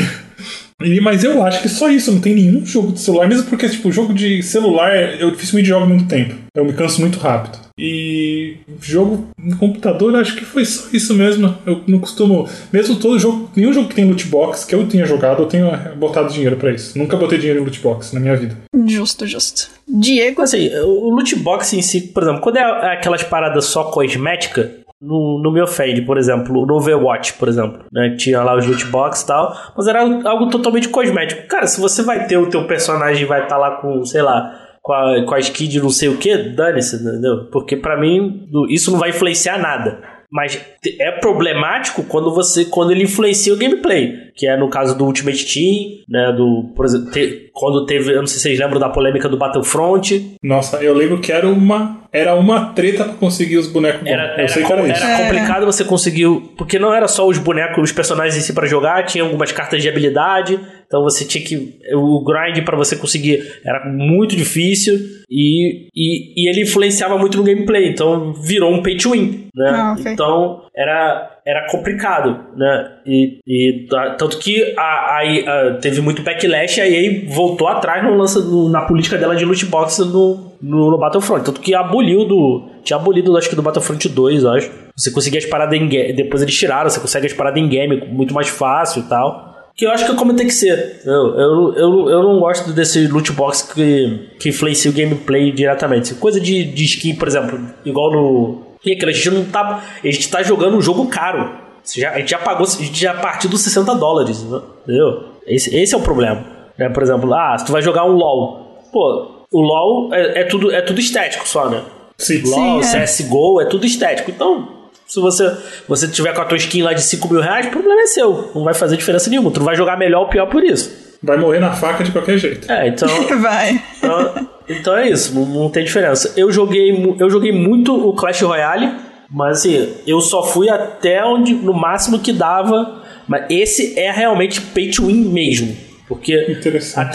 e- 0.83 0.99
mas 1.01 1.23
eu 1.23 1.43
acho 1.43 1.61
que 1.61 1.67
só 1.69 1.89
isso, 1.89 2.11
não 2.11 2.21
tem 2.21 2.33
nenhum 2.35 2.65
jogo 2.65 2.93
de 2.93 3.01
celular, 3.01 3.27
mesmo 3.27 3.43
porque, 3.47 3.67
tipo, 3.69 3.91
jogo 3.91 4.13
de 4.13 4.41
celular 4.41 4.95
eu 5.19 5.31
dificilmente 5.31 5.67
jogo 5.67 5.85
muito 5.85 6.05
tempo. 6.07 6.35
Eu 6.55 6.63
me 6.65 6.73
canso 6.73 7.01
muito 7.01 7.19
rápido. 7.19 7.59
E 7.77 8.34
jogo 8.81 9.27
no 9.37 9.57
computador, 9.57 10.13
eu 10.13 10.19
acho 10.19 10.35
que 10.35 10.45
foi 10.45 10.65
só 10.65 10.87
isso 10.93 11.13
mesmo. 11.13 11.55
Eu 11.65 11.81
não 11.87 11.99
costumo. 11.99 12.47
Mesmo 12.71 12.95
todo 12.95 13.19
jogo, 13.19 13.49
nenhum 13.55 13.73
jogo 13.73 13.89
que 13.89 13.95
tem 13.95 14.05
loot 14.05 14.25
box 14.27 14.65
que 14.65 14.73
eu 14.73 14.87
tenha 14.87 15.05
jogado, 15.05 15.43
eu 15.43 15.47
tenho 15.47 15.69
botado 15.97 16.31
dinheiro 16.31 16.55
pra 16.55 16.71
isso. 16.71 16.97
Nunca 16.97 17.17
botei 17.17 17.37
dinheiro 17.37 17.59
em 17.59 17.63
loot 17.63 17.79
box 17.79 18.13
na 18.13 18.19
minha 18.19 18.35
vida. 18.35 18.57
Justo, 18.87 19.25
justo. 19.27 19.69
Diego, 19.87 20.41
Assim, 20.45 20.69
o 20.83 21.09
loot 21.09 21.35
box 21.37 21.73
em 21.73 21.81
si, 21.81 22.01
por 22.01 22.21
exemplo, 22.23 22.41
quando 22.41 22.57
é 22.57 22.93
aquelas 22.93 23.23
paradas 23.23 23.65
só 23.65 23.85
cosmética, 23.85 24.71
no, 25.01 25.39
no 25.41 25.51
me 25.51 25.61
ofende, 25.61 26.01
por 26.01 26.17
exemplo, 26.17 26.65
no 26.65 26.75
Overwatch, 26.75 27.33
por 27.33 27.47
exemplo, 27.47 27.83
né? 27.91 28.15
Tinha 28.17 28.43
lá 28.43 28.55
os 28.55 28.65
loot 28.65 28.85
box 28.85 29.21
e 29.21 29.27
tal, 29.27 29.55
mas 29.75 29.87
era 29.87 30.01
algo 30.01 30.49
totalmente 30.49 30.89
cosmético. 30.89 31.47
Cara, 31.47 31.67
se 31.67 31.81
você 31.81 32.01
vai 32.01 32.27
ter 32.27 32.37
o 32.37 32.49
teu 32.49 32.65
personagem 32.65 33.25
vai 33.25 33.43
estar 33.43 33.57
lá 33.57 33.71
com, 33.71 34.05
sei 34.05 34.21
lá, 34.21 34.64
com 34.85 34.93
a, 34.93 35.25
com 35.25 35.33
a 35.33 35.39
skin 35.39 35.67
de 35.67 35.79
não 35.81 35.89
sei 35.89 36.09
o 36.09 36.17
que, 36.17 36.37
dane-se, 36.37 36.97
entendeu? 36.97 37.45
Porque 37.51 37.75
pra 37.75 37.99
mim, 37.99 38.47
isso 38.69 38.91
não 38.91 38.99
vai 38.99 39.09
influenciar 39.09 39.57
nada. 39.57 39.99
Mas 40.31 40.59
é 40.99 41.11
problemático 41.11 42.03
quando 42.03 42.33
você 42.33 42.65
quando 42.65 42.91
ele 42.91 43.03
influencia 43.03 43.53
o 43.53 43.57
gameplay, 43.57 44.13
que 44.35 44.45
é 44.47 44.57
no 44.57 44.69
caso 44.69 44.95
do 44.97 45.05
Ultimate 45.05 45.45
Team, 45.45 45.99
né, 46.09 46.31
do 46.35 46.71
por 46.75 46.85
exemplo, 46.85 47.09
te- 47.11 47.49
quando 47.53 47.85
teve, 47.85 48.11
eu 48.11 48.19
não 48.19 48.27
sei 48.27 48.37
se 48.37 48.43
vocês 48.43 48.59
lembram 48.59 48.79
da 48.79 48.89
polêmica 48.89 49.29
do 49.29 49.37
Battlefront, 49.37 50.35
Nossa, 50.43 50.77
eu 50.83 50.93
lembro 50.93 51.19
que 51.19 51.31
era 51.31 51.47
uma. 51.47 52.03
Era 52.11 52.33
uma 52.33 52.67
treta 52.73 53.03
pra 53.03 53.13
conseguir 53.15 53.57
os 53.57 53.67
bonecos 53.67 53.99
bons. 53.99 54.07
Era, 54.09 54.23
eu 54.23 54.31
era, 54.33 54.41
era 54.83 54.87
isso. 54.93 55.03
era 55.05 55.17
complicado 55.23 55.65
você 55.65 55.83
conseguir. 55.83 56.25
Porque 56.57 56.79
não 56.79 56.93
era 56.93 57.09
só 57.09 57.27
os 57.27 57.37
bonecos, 57.37 57.83
os 57.83 57.91
personagens 57.91 58.37
em 58.37 58.39
si 58.39 58.53
pra 58.53 58.65
jogar, 58.65 59.03
tinha 59.05 59.21
algumas 59.21 59.51
cartas 59.51 59.81
de 59.83 59.89
habilidade. 59.89 60.57
Então 60.95 61.03
você 61.03 61.25
tinha 61.25 61.43
que. 61.43 61.77
O 61.93 62.23
grind 62.23 62.63
pra 62.63 62.77
você 62.77 62.95
conseguir 62.95 63.59
era 63.65 63.85
muito 63.85 64.33
difícil. 64.33 64.95
E, 65.29 65.89
e, 65.93 66.33
e 66.45 66.49
ele 66.49 66.61
influenciava 66.61 67.17
muito 67.17 67.37
no 67.37 67.43
gameplay. 67.43 67.89
Então 67.89 68.31
virou 68.33 68.71
um 68.73 68.81
pay 68.81 68.95
to 68.95 69.11
win. 69.11 69.47
Né? 69.53 69.69
Ah, 69.75 69.95
ok. 69.99 70.13
Então 70.13 70.61
era, 70.73 71.39
era 71.45 71.67
complicado. 71.69 72.45
Né? 72.55 72.91
E, 73.05 73.39
e 73.45 73.87
tanto 74.17 74.37
que 74.39 74.73
a, 74.77 74.81
a, 74.81 75.19
a- 75.21 75.73
teve 75.81 75.99
muito 75.99 76.21
backlash. 76.23 76.77
E 76.77 76.81
a 76.81 76.87
EA 76.87 77.25
voltou 77.27 77.67
atrás 77.67 78.01
no 78.05 78.15
lance, 78.15 78.39
no- 78.39 78.69
na 78.69 78.83
política 78.83 79.17
dela 79.17 79.35
de 79.35 79.43
loot 79.43 79.65
box 79.65 79.99
no, 79.99 80.53
no, 80.61 80.91
no 80.91 80.97
Battlefront. 80.97 81.43
Tanto 81.43 81.59
que 81.59 81.75
aboliu 81.75 82.23
do. 82.25 82.69
Tinha 82.85 82.95
abolido, 82.97 83.35
acho 83.35 83.49
que 83.49 83.55
do 83.55 83.61
Battlefront 83.63 84.07
2, 84.07 84.43
eu 84.43 84.51
acho. 84.51 84.71
Você 84.95 85.11
conseguia 85.11 85.39
as 85.39 85.45
paradas 85.45 85.77
em 85.77 85.89
game. 85.89 86.13
Depois 86.13 86.41
eles 86.41 86.55
tiraram, 86.57 86.89
você 86.89 87.01
consegue 87.01 87.25
as 87.25 87.33
paradas 87.33 87.61
em 87.61 87.67
game 87.67 88.05
muito 88.07 88.33
mais 88.33 88.47
fácil 88.47 89.01
e 89.01 89.09
tal. 89.09 89.54
Que 89.75 89.85
eu 89.85 89.91
acho 89.91 90.05
que 90.05 90.11
é 90.11 90.15
como 90.15 90.33
tem 90.33 90.47
que 90.47 90.53
ser. 90.53 91.01
Eu, 91.05 91.37
eu, 91.37 91.73
eu, 91.75 92.09
eu 92.09 92.23
não 92.23 92.39
gosto 92.39 92.71
desse 92.71 93.07
loot 93.07 93.33
box 93.33 93.73
que, 93.73 94.29
que 94.39 94.49
influencia 94.49 94.89
o 94.89 94.93
gameplay 94.93 95.51
diretamente. 95.51 96.13
Coisa 96.13 96.39
de, 96.39 96.63
de 96.63 96.85
skin, 96.85 97.15
por 97.15 97.27
exemplo, 97.27 97.59
igual 97.83 98.09
no. 98.11 98.61
E 98.85 98.93
aquilo, 98.93 99.09
a 99.09 99.13
gente 99.13 99.31
não 99.31 99.43
tá. 99.43 99.83
A 100.01 100.07
gente 100.07 100.29
tá 100.29 100.41
jogando 100.41 100.77
um 100.77 100.81
jogo 100.81 101.07
caro. 101.07 101.65
Já, 101.93 102.11
a 102.11 102.19
gente 102.19 102.31
já 102.31 102.39
pagou, 102.39 102.65
a 102.65 102.83
gente 102.83 102.99
já 102.99 103.13
partiu 103.13 103.49
dos 103.49 103.61
60 103.61 103.95
dólares, 103.95 104.43
entendeu? 104.43 105.25
Esse, 105.45 105.75
esse 105.75 105.93
é 105.93 105.97
o 105.97 106.01
problema. 106.01 106.43
Né? 106.77 106.89
Por 106.89 107.03
exemplo, 107.03 107.33
ah, 107.33 107.57
se 107.57 107.65
tu 107.65 107.73
vai 107.73 107.81
jogar 107.81 108.05
um 108.05 108.13
LOL. 108.13 108.81
Pô, 108.93 109.45
o 109.51 109.61
LOL 109.61 110.13
é, 110.13 110.41
é 110.41 110.43
tudo, 110.45 110.71
é 110.71 110.81
tudo 110.81 111.01
estético 111.01 111.47
só, 111.47 111.69
né? 111.69 111.83
Sim. 112.17 112.41
LOL, 112.43 112.81
Sim, 112.81 112.97
é. 112.97 113.03
CSGO, 113.03 113.61
é 113.61 113.65
tudo 113.65 113.85
estético. 113.85 114.31
Então, 114.31 114.69
se 115.07 115.19
você, 115.19 115.55
você 115.87 116.07
tiver 116.07 116.33
com 116.33 116.41
a 116.41 116.45
tua 116.45 116.57
skin 116.57 116.81
lá 116.81 116.93
de 116.93 117.01
5 117.01 117.31
mil 117.31 117.41
reais, 117.41 117.67
o 117.67 117.69
problema 117.69 118.01
é 118.01 118.07
seu. 118.07 118.51
Não 118.55 118.63
vai 118.63 118.73
fazer 118.73 118.97
diferença 118.97 119.29
nenhuma. 119.29 119.51
Tu 119.51 119.59
não 119.59 119.65
vai 119.65 119.75
jogar 119.75 119.97
melhor 119.97 120.21
ou 120.21 120.29
pior 120.29 120.47
por 120.47 120.63
isso. 120.63 121.05
Vai 121.21 121.37
morrer 121.37 121.59
na 121.59 121.73
faca 121.73 122.03
de 122.03 122.11
qualquer 122.11 122.37
jeito. 122.37 122.71
É, 122.71 122.87
então. 122.87 123.09
Vai. 123.41 123.81
então, 123.97 124.47
então 124.69 124.97
é 124.97 125.09
isso, 125.09 125.33
não, 125.33 125.45
não 125.45 125.69
tem 125.69 125.83
diferença. 125.83 126.33
Eu 126.37 126.51
joguei, 126.51 127.15
eu 127.19 127.29
joguei 127.29 127.51
muito 127.51 127.95
o 127.95 128.13
Clash 128.13 128.41
Royale, 128.41 128.91
mas 129.29 129.59
assim, 129.59 129.95
eu 130.05 130.21
só 130.21 130.43
fui 130.43 130.69
até 130.69 131.25
onde 131.25 131.53
no 131.53 131.73
máximo 131.73 132.19
que 132.19 132.31
dava. 132.31 133.01
Mas 133.27 133.45
esse 133.49 133.97
é 133.97 134.11
realmente 134.11 134.61
pay 134.61 134.91
to 134.91 135.07
win 135.07 135.29
mesmo. 135.29 135.75
Porque 136.07 136.55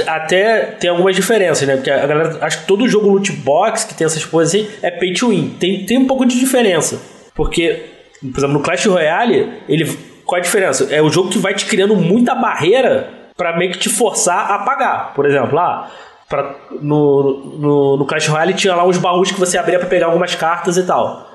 até 0.08 0.62
tem 0.80 0.90
algumas 0.90 1.14
diferenças, 1.14 1.68
né? 1.68 1.76
Porque 1.76 1.90
a 1.90 2.04
galera. 2.04 2.38
Acho 2.40 2.62
que 2.62 2.66
todo 2.66 2.88
jogo 2.88 3.08
loot 3.08 3.30
box 3.30 3.84
que 3.84 3.94
tem 3.94 4.04
essas 4.04 4.24
coisas 4.24 4.52
assim 4.52 4.68
é 4.82 4.90
pay 4.90 5.12
to 5.12 5.28
win. 5.28 5.54
Tem, 5.60 5.86
tem 5.86 5.98
um 5.98 6.06
pouco 6.06 6.26
de 6.26 6.36
diferença. 6.36 7.00
Porque, 7.40 7.86
por 8.20 8.36
exemplo, 8.36 8.58
no 8.58 8.60
Clash 8.60 8.84
Royale, 8.84 9.50
ele. 9.66 9.86
Qual 10.26 10.38
a 10.38 10.42
diferença? 10.42 10.94
É 10.94 11.00
o 11.00 11.08
jogo 11.08 11.30
que 11.30 11.38
vai 11.38 11.54
te 11.54 11.64
criando 11.64 11.96
muita 11.96 12.34
barreira 12.34 13.08
pra 13.34 13.56
meio 13.56 13.72
que 13.72 13.78
te 13.78 13.88
forçar 13.88 14.50
a 14.50 14.58
pagar. 14.58 15.14
Por 15.14 15.24
exemplo, 15.24 15.54
lá. 15.54 15.90
Pra, 16.28 16.54
no, 16.82 17.56
no, 17.58 17.96
no 17.96 18.04
Clash 18.04 18.28
Royale 18.28 18.52
tinha 18.52 18.74
lá 18.74 18.86
uns 18.86 18.98
baús 18.98 19.32
que 19.32 19.40
você 19.40 19.56
abria 19.56 19.78
pra 19.78 19.88
pegar 19.88 20.04
algumas 20.08 20.34
cartas 20.34 20.76
e 20.76 20.82
tal. 20.82 21.30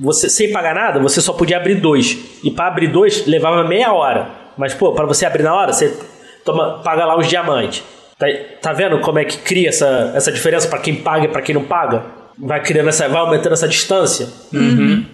Você 0.00 0.28
sem 0.28 0.50
pagar 0.50 0.74
nada, 0.74 0.98
você 0.98 1.20
só 1.20 1.32
podia 1.32 1.58
abrir 1.58 1.76
dois. 1.76 2.18
E 2.42 2.50
pra 2.50 2.66
abrir 2.66 2.88
dois 2.88 3.24
levava 3.24 3.62
meia 3.62 3.92
hora. 3.92 4.28
Mas 4.58 4.74
pô, 4.74 4.94
para 4.94 5.06
você 5.06 5.26
abrir 5.26 5.44
na 5.44 5.54
hora, 5.54 5.72
você 5.72 5.96
toma, 6.44 6.80
paga 6.82 7.04
lá 7.04 7.16
os 7.16 7.28
diamantes. 7.28 7.84
Tá, 8.18 8.26
tá 8.60 8.72
vendo 8.72 8.98
como 8.98 9.20
é 9.20 9.24
que 9.24 9.38
cria 9.38 9.68
essa, 9.68 10.10
essa 10.12 10.32
diferença 10.32 10.66
pra 10.66 10.80
quem 10.80 10.96
paga 10.96 11.26
e 11.26 11.28
pra 11.28 11.40
quem 11.40 11.54
não 11.54 11.62
paga? 11.62 12.15
Vai 12.38 12.62
criando 12.62 12.88
essa, 12.88 13.08
vai 13.08 13.20
aumentando 13.20 13.54
essa 13.54 13.66
distância. 13.66 14.28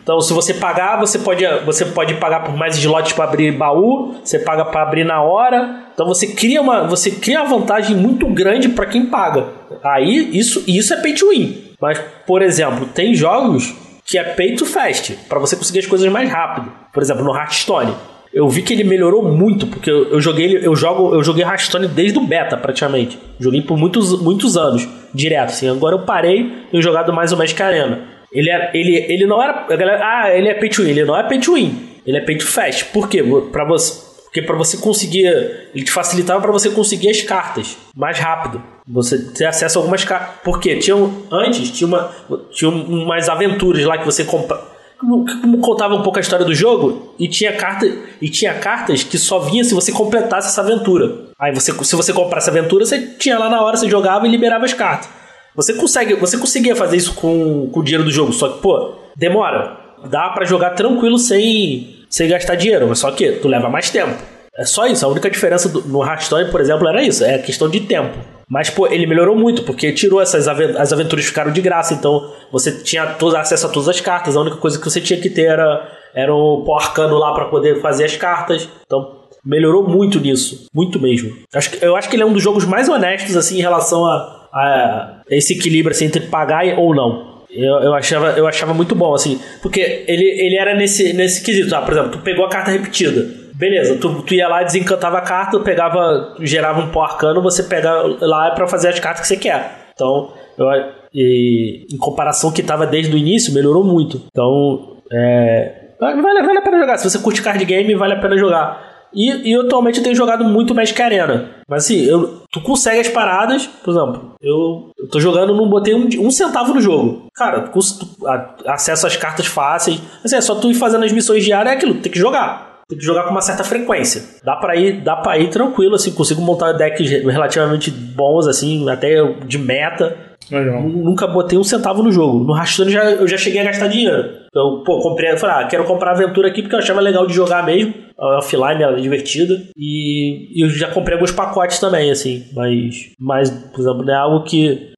Então, 0.02 0.20
se 0.20 0.32
você 0.32 0.54
pagar, 0.54 0.98
você 0.98 1.18
pode, 1.18 1.44
você 1.64 1.84
pode 1.84 2.14
pagar 2.14 2.42
por 2.42 2.56
mais 2.56 2.76
slots 2.76 3.12
para 3.12 3.24
abrir 3.24 3.52
baú, 3.52 4.16
você 4.24 4.40
paga 4.40 4.64
para 4.64 4.82
abrir 4.82 5.04
na 5.04 5.22
hora. 5.22 5.84
Então, 5.94 6.06
você 6.06 6.26
cria 6.28 6.60
uma, 6.60 6.84
você 6.84 7.12
cria 7.12 7.42
uma 7.42 7.58
vantagem 7.58 7.96
muito 7.96 8.26
grande 8.26 8.68
para 8.70 8.86
quem 8.86 9.06
paga. 9.06 9.46
Aí, 9.84 10.36
isso, 10.36 10.64
isso 10.66 10.92
é 10.94 10.96
pay 11.00 11.14
to 11.14 11.28
win. 11.30 11.72
Mas, 11.80 12.00
por 12.26 12.42
exemplo, 12.42 12.86
tem 12.86 13.14
jogos 13.14 13.74
que 14.04 14.18
é 14.18 14.24
pay 14.24 14.56
to 14.56 14.66
fast, 14.66 15.14
para 15.28 15.38
você 15.38 15.56
conseguir 15.56 15.78
as 15.80 15.86
coisas 15.86 16.10
mais 16.10 16.28
rápido. 16.30 16.72
Por 16.92 17.02
exemplo, 17.02 17.24
no 17.24 17.34
Hearthstone. 17.34 17.94
Eu 18.32 18.48
vi 18.48 18.62
que 18.62 18.72
ele 18.72 18.84
melhorou 18.84 19.22
muito, 19.22 19.66
porque 19.66 19.90
eu, 19.90 20.04
eu 20.12 20.20
joguei 20.20 20.46
ele- 20.46 20.66
eu 20.66 20.74
jogo, 20.74 21.14
eu 21.14 21.22
joguei 21.22 21.44
Hearthstone 21.44 21.86
desde 21.86 22.18
o 22.18 22.26
beta, 22.26 22.56
praticamente. 22.56 23.18
Joguei 23.38 23.60
por 23.60 23.76
muitos, 23.76 24.20
muitos 24.22 24.56
anos, 24.56 24.88
direto, 25.12 25.50
assim. 25.50 25.68
Agora 25.68 25.96
eu 25.96 26.00
parei 26.00 26.50
e 26.72 26.80
jogado 26.80 27.12
mais 27.12 27.30
o 27.32 27.36
Magic 27.36 27.62
Arena. 27.62 28.00
Ele, 28.32 28.48
é, 28.50 28.70
ele, 28.72 28.96
ele 29.12 29.26
não 29.26 29.42
era. 29.42 29.66
Galera, 29.76 30.00
ah, 30.02 30.30
ele 30.34 30.48
é 30.48 30.54
pay 30.54 30.70
to 30.70 30.82
win. 30.82 30.88
Ele 30.90 31.04
não 31.04 31.14
é 31.16 31.22
pay 31.22 31.38
to 31.38 31.52
win. 31.54 31.78
Ele 32.06 32.16
é 32.16 32.20
pay 32.22 32.38
to 32.38 32.46
fast. 32.46 32.86
Por 32.86 33.06
quê? 33.08 33.22
Pra 33.52 33.66
você, 33.66 34.00
porque 34.24 34.40
para 34.40 34.56
você 34.56 34.78
conseguir. 34.78 35.26
Ele 35.74 35.84
te 35.84 35.90
facilitava 35.92 36.40
para 36.40 36.50
você 36.50 36.70
conseguir 36.70 37.10
as 37.10 37.20
cartas 37.20 37.76
mais 37.94 38.18
rápido. 38.18 38.62
Você 38.88 39.18
ter 39.32 39.44
acesso 39.44 39.78
a 39.78 39.82
algumas 39.82 40.02
cartas. 40.04 40.36
Porque 40.42 40.76
tinha, 40.76 40.96
antes 41.30 41.70
tinha, 41.70 41.86
uma, 41.86 42.10
tinha 42.50 42.70
umas 42.70 43.28
aventuras 43.28 43.84
lá 43.84 43.98
que 43.98 44.06
você 44.06 44.24
compra. 44.24 44.71
Como 45.02 45.58
contava 45.58 45.94
um 45.94 46.02
pouco 46.02 46.18
a 46.18 46.20
história 46.20 46.44
do 46.44 46.54
jogo 46.54 47.14
e 47.18 47.28
tinha 47.28 47.52
carta 47.52 47.86
e 48.20 48.28
tinha 48.28 48.54
cartas 48.54 49.02
que 49.02 49.18
só 49.18 49.40
vinha 49.40 49.64
se 49.64 49.74
você 49.74 49.90
completasse 49.90 50.48
essa 50.48 50.60
aventura. 50.60 51.12
Aí 51.38 51.52
você, 51.52 51.72
se 51.84 51.96
você 51.96 52.12
comprasse 52.12 52.48
a 52.48 52.52
aventura, 52.52 52.86
você 52.86 53.00
tinha 53.18 53.38
lá 53.38 53.50
na 53.50 53.62
hora, 53.62 53.76
você 53.76 53.88
jogava 53.88 54.26
e 54.26 54.30
liberava 54.30 54.64
as 54.64 54.72
cartas. 54.72 55.08
Você 55.54 55.74
consegue, 55.74 56.14
você 56.14 56.38
conseguia 56.38 56.74
fazer 56.74 56.96
isso 56.96 57.14
com, 57.14 57.68
com 57.70 57.80
o 57.80 57.82
dinheiro 57.82 58.04
do 58.04 58.10
jogo, 58.10 58.32
só 58.32 58.48
que 58.48 58.62
pô, 58.62 58.94
demora. 59.16 59.76
Dá 60.08 60.30
pra 60.30 60.44
jogar 60.44 60.70
tranquilo 60.70 61.18
sem 61.18 62.02
sem 62.08 62.28
gastar 62.28 62.56
dinheiro, 62.56 62.86
mas 62.86 62.98
só 62.98 63.10
que 63.10 63.32
tu 63.32 63.48
leva 63.48 63.70
mais 63.70 63.88
tempo. 63.88 64.14
É 64.56 64.64
só 64.64 64.86
isso, 64.86 65.04
a 65.04 65.08
única 65.08 65.30
diferença 65.30 65.68
do- 65.68 65.80
no 65.82 66.04
Hearthstone, 66.04 66.50
por 66.50 66.60
exemplo, 66.60 66.86
era 66.86 67.02
isso, 67.02 67.24
é 67.24 67.38
questão 67.38 67.68
de 67.70 67.80
tempo. 67.80 68.16
Mas, 68.48 68.68
pô, 68.68 68.86
ele 68.86 69.06
melhorou 69.06 69.34
muito, 69.34 69.62
porque 69.62 69.92
tirou 69.92 70.20
essas 70.20 70.46
as 70.46 70.92
aventuras 70.92 71.24
ficaram 71.24 71.50
de 71.50 71.60
graça, 71.62 71.94
então 71.94 72.30
você 72.50 72.70
tinha 72.82 73.06
todo, 73.06 73.34
acesso 73.34 73.66
a 73.66 73.70
todas 73.70 73.88
as 73.88 74.00
cartas, 74.00 74.36
a 74.36 74.40
única 74.40 74.56
coisa 74.58 74.78
que 74.78 74.84
você 74.84 75.00
tinha 75.00 75.18
que 75.18 75.30
ter 75.30 75.44
era, 75.46 75.88
era 76.14 76.34
o 76.34 76.62
pó 76.66 76.76
arcano 76.78 77.16
lá 77.16 77.32
pra 77.32 77.46
poder 77.46 77.80
fazer 77.80 78.04
as 78.04 78.14
cartas. 78.16 78.68
Então, 78.84 79.22
melhorou 79.42 79.88
muito 79.88 80.20
nisso, 80.20 80.66
muito 80.74 81.00
mesmo. 81.00 81.34
Acho 81.54 81.70
que- 81.70 81.82
eu 81.84 81.96
acho 81.96 82.10
que 82.10 82.16
ele 82.16 82.22
é 82.22 82.26
um 82.26 82.32
dos 82.34 82.42
jogos 82.42 82.66
mais 82.66 82.90
honestos, 82.90 83.34
assim, 83.38 83.56
em 83.58 83.62
relação 83.62 84.04
a, 84.04 84.48
a 84.52 85.22
esse 85.30 85.54
equilíbrio 85.54 85.94
assim, 85.96 86.04
entre 86.04 86.20
pagar 86.26 86.78
ou 86.78 86.94
não. 86.94 87.32
Eu, 87.50 87.76
eu, 87.80 87.94
achava, 87.94 88.30
eu 88.32 88.46
achava 88.46 88.72
muito 88.74 88.94
bom, 88.94 89.14
assim, 89.14 89.40
porque 89.62 90.04
ele, 90.06 90.24
ele 90.24 90.56
era 90.58 90.74
nesse, 90.74 91.14
nesse 91.14 91.42
quesito. 91.42 91.74
Ah, 91.74 91.80
por 91.82 91.92
exemplo, 91.94 92.10
tu 92.12 92.18
pegou 92.18 92.44
a 92.44 92.48
carta 92.50 92.70
repetida. 92.70 93.41
Beleza, 93.62 93.96
tu, 93.96 94.22
tu 94.22 94.34
ia 94.34 94.48
lá, 94.48 94.64
desencantava 94.64 95.18
a 95.18 95.20
carta, 95.20 95.60
pegava, 95.60 96.34
gerava 96.40 96.80
um 96.80 96.88
pó 96.90 97.04
arcano, 97.04 97.40
você 97.40 97.62
pega 97.62 97.92
lá 98.20 98.50
pra 98.50 98.66
fazer 98.66 98.88
as 98.88 98.98
cartas 98.98 99.20
que 99.20 99.28
você 99.28 99.36
quer. 99.36 99.90
Então, 99.94 100.32
eu, 100.58 100.66
e, 101.14 101.86
em 101.88 101.96
comparação 101.96 102.50
que 102.50 102.60
tava 102.60 102.84
desde 102.88 103.14
o 103.14 103.16
início, 103.16 103.54
melhorou 103.54 103.84
muito. 103.84 104.20
Então, 104.32 104.96
é, 105.12 105.90
vale, 106.00 106.20
vale 106.20 106.58
a 106.58 106.62
pena 106.62 106.80
jogar. 106.80 106.98
Se 106.98 107.08
você 107.08 107.20
curte 107.20 107.40
card 107.40 107.64
game, 107.64 107.94
vale 107.94 108.14
a 108.14 108.20
pena 108.20 108.36
jogar. 108.36 108.90
E, 109.14 109.52
e 109.52 109.54
atualmente 109.54 109.98
eu 109.98 110.02
tenho 110.02 110.16
jogado 110.16 110.42
muito 110.44 110.74
Magic 110.74 111.00
Arena. 111.00 111.50
Mas 111.68 111.84
assim, 111.84 112.02
eu, 112.04 112.42
tu 112.50 112.60
consegue 112.62 112.98
as 112.98 113.08
paradas, 113.08 113.64
por 113.66 113.92
exemplo, 113.92 114.34
eu, 114.42 114.90
eu 114.98 115.08
tô 115.08 115.20
jogando, 115.20 115.54
não 115.54 115.68
botei 115.68 115.94
um, 115.94 116.08
um 116.18 116.30
centavo 116.32 116.74
no 116.74 116.80
jogo. 116.80 117.26
Cara, 117.36 117.60
tu, 117.60 117.78
tu 117.78 118.26
a- 118.26 118.56
acesso 118.68 119.06
às 119.06 119.16
cartas 119.16 119.46
fáceis. 119.46 120.00
Assim, 120.24 120.34
é 120.34 120.40
só 120.40 120.56
tu 120.56 120.68
ir 120.68 120.74
fazendo 120.74 121.04
as 121.04 121.12
missões 121.12 121.44
diárias, 121.44 121.74
é 121.74 121.76
aquilo, 121.76 121.94
tem 121.94 122.10
que 122.10 122.18
jogar. 122.18 122.71
Tem 122.92 122.98
que 122.98 123.04
jogar 123.06 123.22
com 123.24 123.30
uma 123.30 123.40
certa 123.40 123.64
frequência. 123.64 124.22
Dá 124.44 124.54
pra 124.54 124.76
ir, 124.76 125.00
dá 125.00 125.16
pra 125.16 125.38
ir 125.38 125.48
tranquilo, 125.48 125.94
assim, 125.94 126.12
consigo 126.12 126.42
montar 126.42 126.72
decks 126.72 127.10
relativamente 127.10 127.90
bons, 127.90 128.46
assim, 128.46 128.88
até 128.90 129.16
de 129.46 129.56
meta. 129.56 130.14
Legal. 130.50 130.82
Nunca 130.82 131.26
botei 131.26 131.58
um 131.58 131.64
centavo 131.64 132.02
no 132.02 132.12
jogo. 132.12 132.44
No 132.44 132.54
Hearthstone 132.54 132.90
já, 132.90 133.10
eu 133.12 133.26
já 133.26 133.38
cheguei 133.38 133.60
a 133.60 133.64
gastar 133.64 133.86
dinheiro. 133.86 134.42
Eu, 134.54 134.82
pô, 134.84 135.00
comprei, 135.00 135.34
falei, 135.38 135.64
ah, 135.64 135.66
quero 135.66 135.84
comprar 135.84 136.10
aventura 136.10 136.48
aqui 136.48 136.60
porque 136.60 136.74
eu 136.74 136.80
achava 136.80 137.00
legal 137.00 137.26
de 137.26 137.32
jogar 137.32 137.64
mesmo. 137.64 137.94
A 138.18 138.38
Offline 138.38 138.82
era 138.82 139.00
divertida. 139.00 139.54
E, 139.76 140.62
eu 140.62 140.68
já 140.68 140.90
comprei 140.90 141.14
alguns 141.14 141.32
pacotes 141.32 141.78
também, 141.78 142.10
assim. 142.10 142.44
Mas, 142.54 143.12
mas 143.18 143.50
por 143.50 143.80
exemplo, 143.80 144.04
não 144.04 144.12
é 144.12 144.16
algo 144.16 144.44
que. 144.44 144.92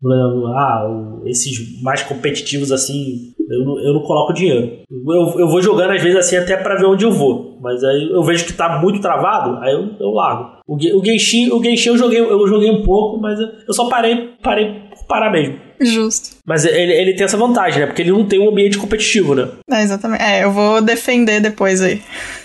Ah, 0.57 0.84
esses 1.24 1.80
mais 1.82 2.03
competitivos 2.03 2.72
assim. 2.72 3.32
Eu 3.49 3.64
não, 3.64 3.78
eu 3.78 3.95
não 3.95 4.01
coloco 4.01 4.32
dinheiro. 4.32 4.78
Eu, 4.90 5.40
eu 5.40 5.49
vou 5.49 5.62
jogando 5.62 5.92
às 5.92 6.03
vezes 6.03 6.18
assim 6.18 6.36
até 6.36 6.57
pra 6.57 6.76
ver 6.76 6.86
onde 6.86 7.05
eu 7.05 7.12
vou. 7.12 7.54
Mas 7.65 7.83
aí 7.83 8.11
eu 8.12 8.23
vejo 8.23 8.45
que 8.45 8.53
tá 8.53 8.79
muito 8.79 9.01
travado, 9.01 9.59
aí 9.62 9.73
eu, 9.73 9.89
eu 9.99 10.11
largo. 10.11 10.59
O, 10.67 10.77
o 10.77 11.05
Genshin, 11.05 11.51
o 11.51 11.62
Genshin 11.65 11.89
eu 11.89 11.97
joguei, 11.99 12.21
eu 12.21 12.47
joguei 12.47 12.71
um 12.71 12.83
pouco, 12.83 13.19
mas 13.19 13.39
eu, 13.41 13.73
só 13.73 13.89
parei, 13.89 14.35
parei 14.43 14.83
por 14.95 15.07
parar 15.07 15.31
mesmo. 15.31 15.59
Justo. 15.81 16.37
Mas 16.47 16.65
ele, 16.67 16.93
ele 16.93 17.15
tem 17.15 17.25
essa 17.25 17.37
vantagem, 17.39 17.81
né? 17.81 17.87
Porque 17.87 18.03
ele 18.03 18.12
não 18.12 18.27
tem 18.27 18.39
um 18.39 18.51
ambiente 18.51 18.77
competitivo, 18.79 19.35
né? 19.35 19.49
É, 19.71 19.83
exatamente. 19.83 20.23
É, 20.23 20.45
eu 20.45 20.53
vou 20.53 20.83
defender 20.83 21.41
depois 21.41 21.81
aí. 21.81 22.01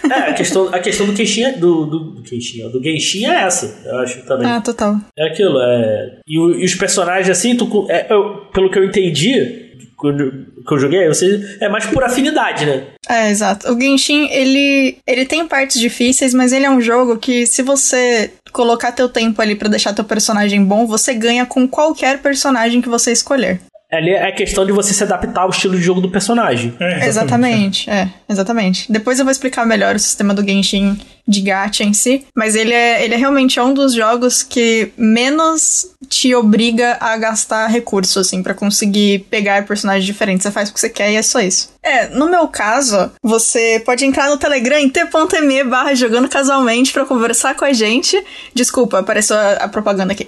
É, 0.10 0.14
a 0.14 0.34
questão, 0.34 0.68
a 0.74 0.80
questão 0.80 1.06
do 1.06 1.16
Genshin, 1.16 1.44
é- 1.44 1.52
do, 1.58 1.86
do, 1.86 2.00
do 2.16 2.26
Genshin, 2.26 2.70
do 2.70 2.82
Genshin 2.82 3.26
é 3.26 3.44
essa, 3.44 3.88
eu 3.88 4.00
acho 4.00 4.26
também. 4.26 4.48
Ah, 4.48 4.62
total. 4.62 4.96
É 5.18 5.28
aquilo, 5.28 5.60
é... 5.62 6.20
E, 6.28 6.36
e 6.38 6.66
os 6.66 6.76
personagens, 6.76 7.30
assim, 7.30 7.56
tu, 7.56 7.86
é, 7.90 8.08
eu- 8.10 8.46
pelo 8.54 8.70
que 8.72 8.80
eu 8.80 8.86
entendi, 8.86 9.68
quando 9.96 10.48
que 10.66 10.74
eu 10.74 10.80
joguei, 10.80 11.08
você, 11.08 11.58
é 11.62 11.70
mais 11.70 11.86
por 11.86 12.04
afinidade, 12.04 12.66
né? 12.66 12.88
É, 13.08 13.30
exato. 13.30 13.72
O 13.72 13.80
Genshin, 13.80 14.28
ele, 14.32 14.98
ele 15.08 15.26
tem 15.26 15.48
partes 15.48 15.80
difíceis, 15.80 16.34
mas 16.34 16.52
ele 16.52 16.66
é 16.66 16.70
um 16.70 16.82
jogo 16.82 17.18
que 17.18 17.46
se 17.46 17.62
você 17.62 18.32
colocar 18.52 18.92
teu 18.92 19.08
tempo 19.08 19.42
ali 19.42 19.56
pra 19.56 19.70
deixar 19.70 19.94
teu 19.94 20.04
personagem 20.04 20.64
bom, 20.64 20.86
você 20.86 21.14
ganha 21.14 21.46
com 21.46 21.68
qualquer 21.68 22.20
personagem 22.20 22.82
que 22.82 22.90
você 22.90 23.12
escolher. 23.12 23.60
Ali 23.92 24.12
é 24.12 24.32
questão 24.32 24.66
de 24.66 24.72
você 24.72 24.94
se 24.94 25.04
adaptar 25.04 25.42
ao 25.42 25.50
estilo 25.50 25.76
de 25.76 25.82
jogo 25.82 26.00
do 26.00 26.10
personagem. 26.10 26.76
É, 26.80 27.08
Exatamente, 27.08 27.90
é, 27.90 28.08
exatamente. 28.30 28.92
Depois 28.92 29.18
eu 29.18 29.26
vou 29.26 29.32
explicar 29.32 29.66
melhor 29.66 29.96
o 29.96 30.00
sistema 30.00 30.34
do 30.34 30.44
Genshin 30.48 30.98
de 31.28 31.42
gacha 31.42 31.84
em 31.84 31.94
si, 31.94 32.26
mas 32.36 32.56
ele 32.56 32.74
é, 32.74 33.04
ele 33.04 33.14
é 33.14 33.18
realmente 33.18 33.60
um 33.60 33.74
dos 33.74 33.94
jogos 33.94 34.42
que 34.42 34.92
menos 34.98 35.88
te 36.08 36.34
obriga 36.34 36.98
a 37.00 37.16
gastar 37.18 37.68
recursos, 37.68 38.18
assim, 38.18 38.42
para 38.42 38.56
conseguir 38.56 39.28
pegar 39.30 39.66
personagens 39.66 40.06
diferentes. 40.06 40.44
Você 40.44 40.52
faz 40.52 40.70
o 40.70 40.74
que 40.74 40.80
você 40.80 40.90
quer 40.90 41.12
e 41.12 41.16
é 41.16 41.22
só 41.22 41.40
isso. 41.40 41.72
É, 41.82 42.10
no 42.10 42.30
meu 42.30 42.48
caso, 42.48 43.12
você 43.24 43.82
pode 43.86 44.06
entrar 44.06 44.30
no 44.30 44.38
Telegram 44.38 44.78
em 44.78 44.90
t.me 44.90 45.64
barra 45.64 45.96
jogando 45.96 46.28
casualmente 46.28 46.92
pra 46.92 47.06
conversar 47.06 47.56
com 47.56 47.64
a 47.64 47.72
gente. 47.72 48.22
Desculpa, 48.54 49.00
apareceu 49.00 49.38
a, 49.38 49.54
a 49.54 49.68
propaganda 49.68 50.12
aqui. 50.12 50.28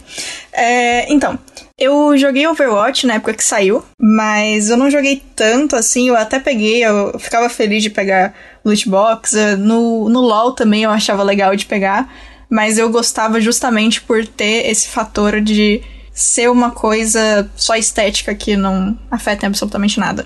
É, 0.54 1.12
então, 1.12 1.38
eu 1.78 2.18
joguei 2.18 2.48
Overwatch 2.48 3.06
na 3.06 3.16
época 3.16 3.34
que 3.34 3.44
saiu, 3.44 3.84
mas 4.00 4.70
eu 4.70 4.78
não 4.78 4.90
joguei 4.90 5.22
tanto 5.36 5.76
assim, 5.76 6.08
eu 6.08 6.16
até 6.16 6.40
peguei, 6.40 6.86
eu 6.86 7.20
ficava 7.20 7.50
feliz 7.50 7.84
de 7.84 7.90
pegar 7.90 8.34
loot 8.64 8.88
box. 8.88 9.36
No, 9.58 10.08
no 10.08 10.22
LoL 10.22 10.54
também 10.54 10.84
eu 10.84 10.90
achava 10.90 11.22
legal 11.22 11.56
de 11.56 11.66
pegar, 11.66 12.14
mas 12.50 12.78
eu 12.78 12.90
gostava 12.90 13.42
justamente 13.42 14.02
por 14.02 14.26
ter 14.26 14.70
esse 14.70 14.88
fator 14.88 15.42
de 15.42 15.82
ser 16.14 16.50
uma 16.50 16.72
coisa 16.72 17.50
só 17.56 17.76
estética 17.76 18.34
que 18.36 18.56
não 18.56 18.98
afeta 19.10 19.48
absolutamente 19.48 20.00
nada. 20.00 20.26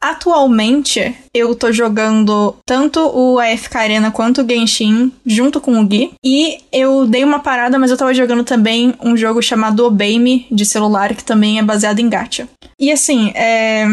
Atualmente, 0.00 1.14
eu 1.34 1.54
tô 1.54 1.72
jogando 1.72 2.56
tanto 2.64 3.00
o 3.00 3.38
AFK 3.38 3.76
Arena 3.76 4.10
quanto 4.10 4.42
o 4.42 4.48
Genshin 4.48 5.12
junto 5.26 5.60
com 5.60 5.80
o 5.80 5.86
Gui. 5.86 6.12
E 6.24 6.58
eu 6.72 7.06
dei 7.06 7.24
uma 7.24 7.40
parada, 7.40 7.78
mas 7.78 7.90
eu 7.90 7.96
tava 7.96 8.14
jogando 8.14 8.44
também 8.44 8.94
um 9.02 9.16
jogo 9.16 9.42
chamado 9.42 9.84
Obey 9.84 10.18
Me 10.18 10.46
de 10.50 10.64
celular, 10.64 11.14
que 11.14 11.24
também 11.24 11.58
é 11.58 11.62
baseado 11.62 11.98
em 11.98 12.08
gacha. 12.08 12.48
E 12.78 12.92
assim, 12.92 13.30
é... 13.34 13.86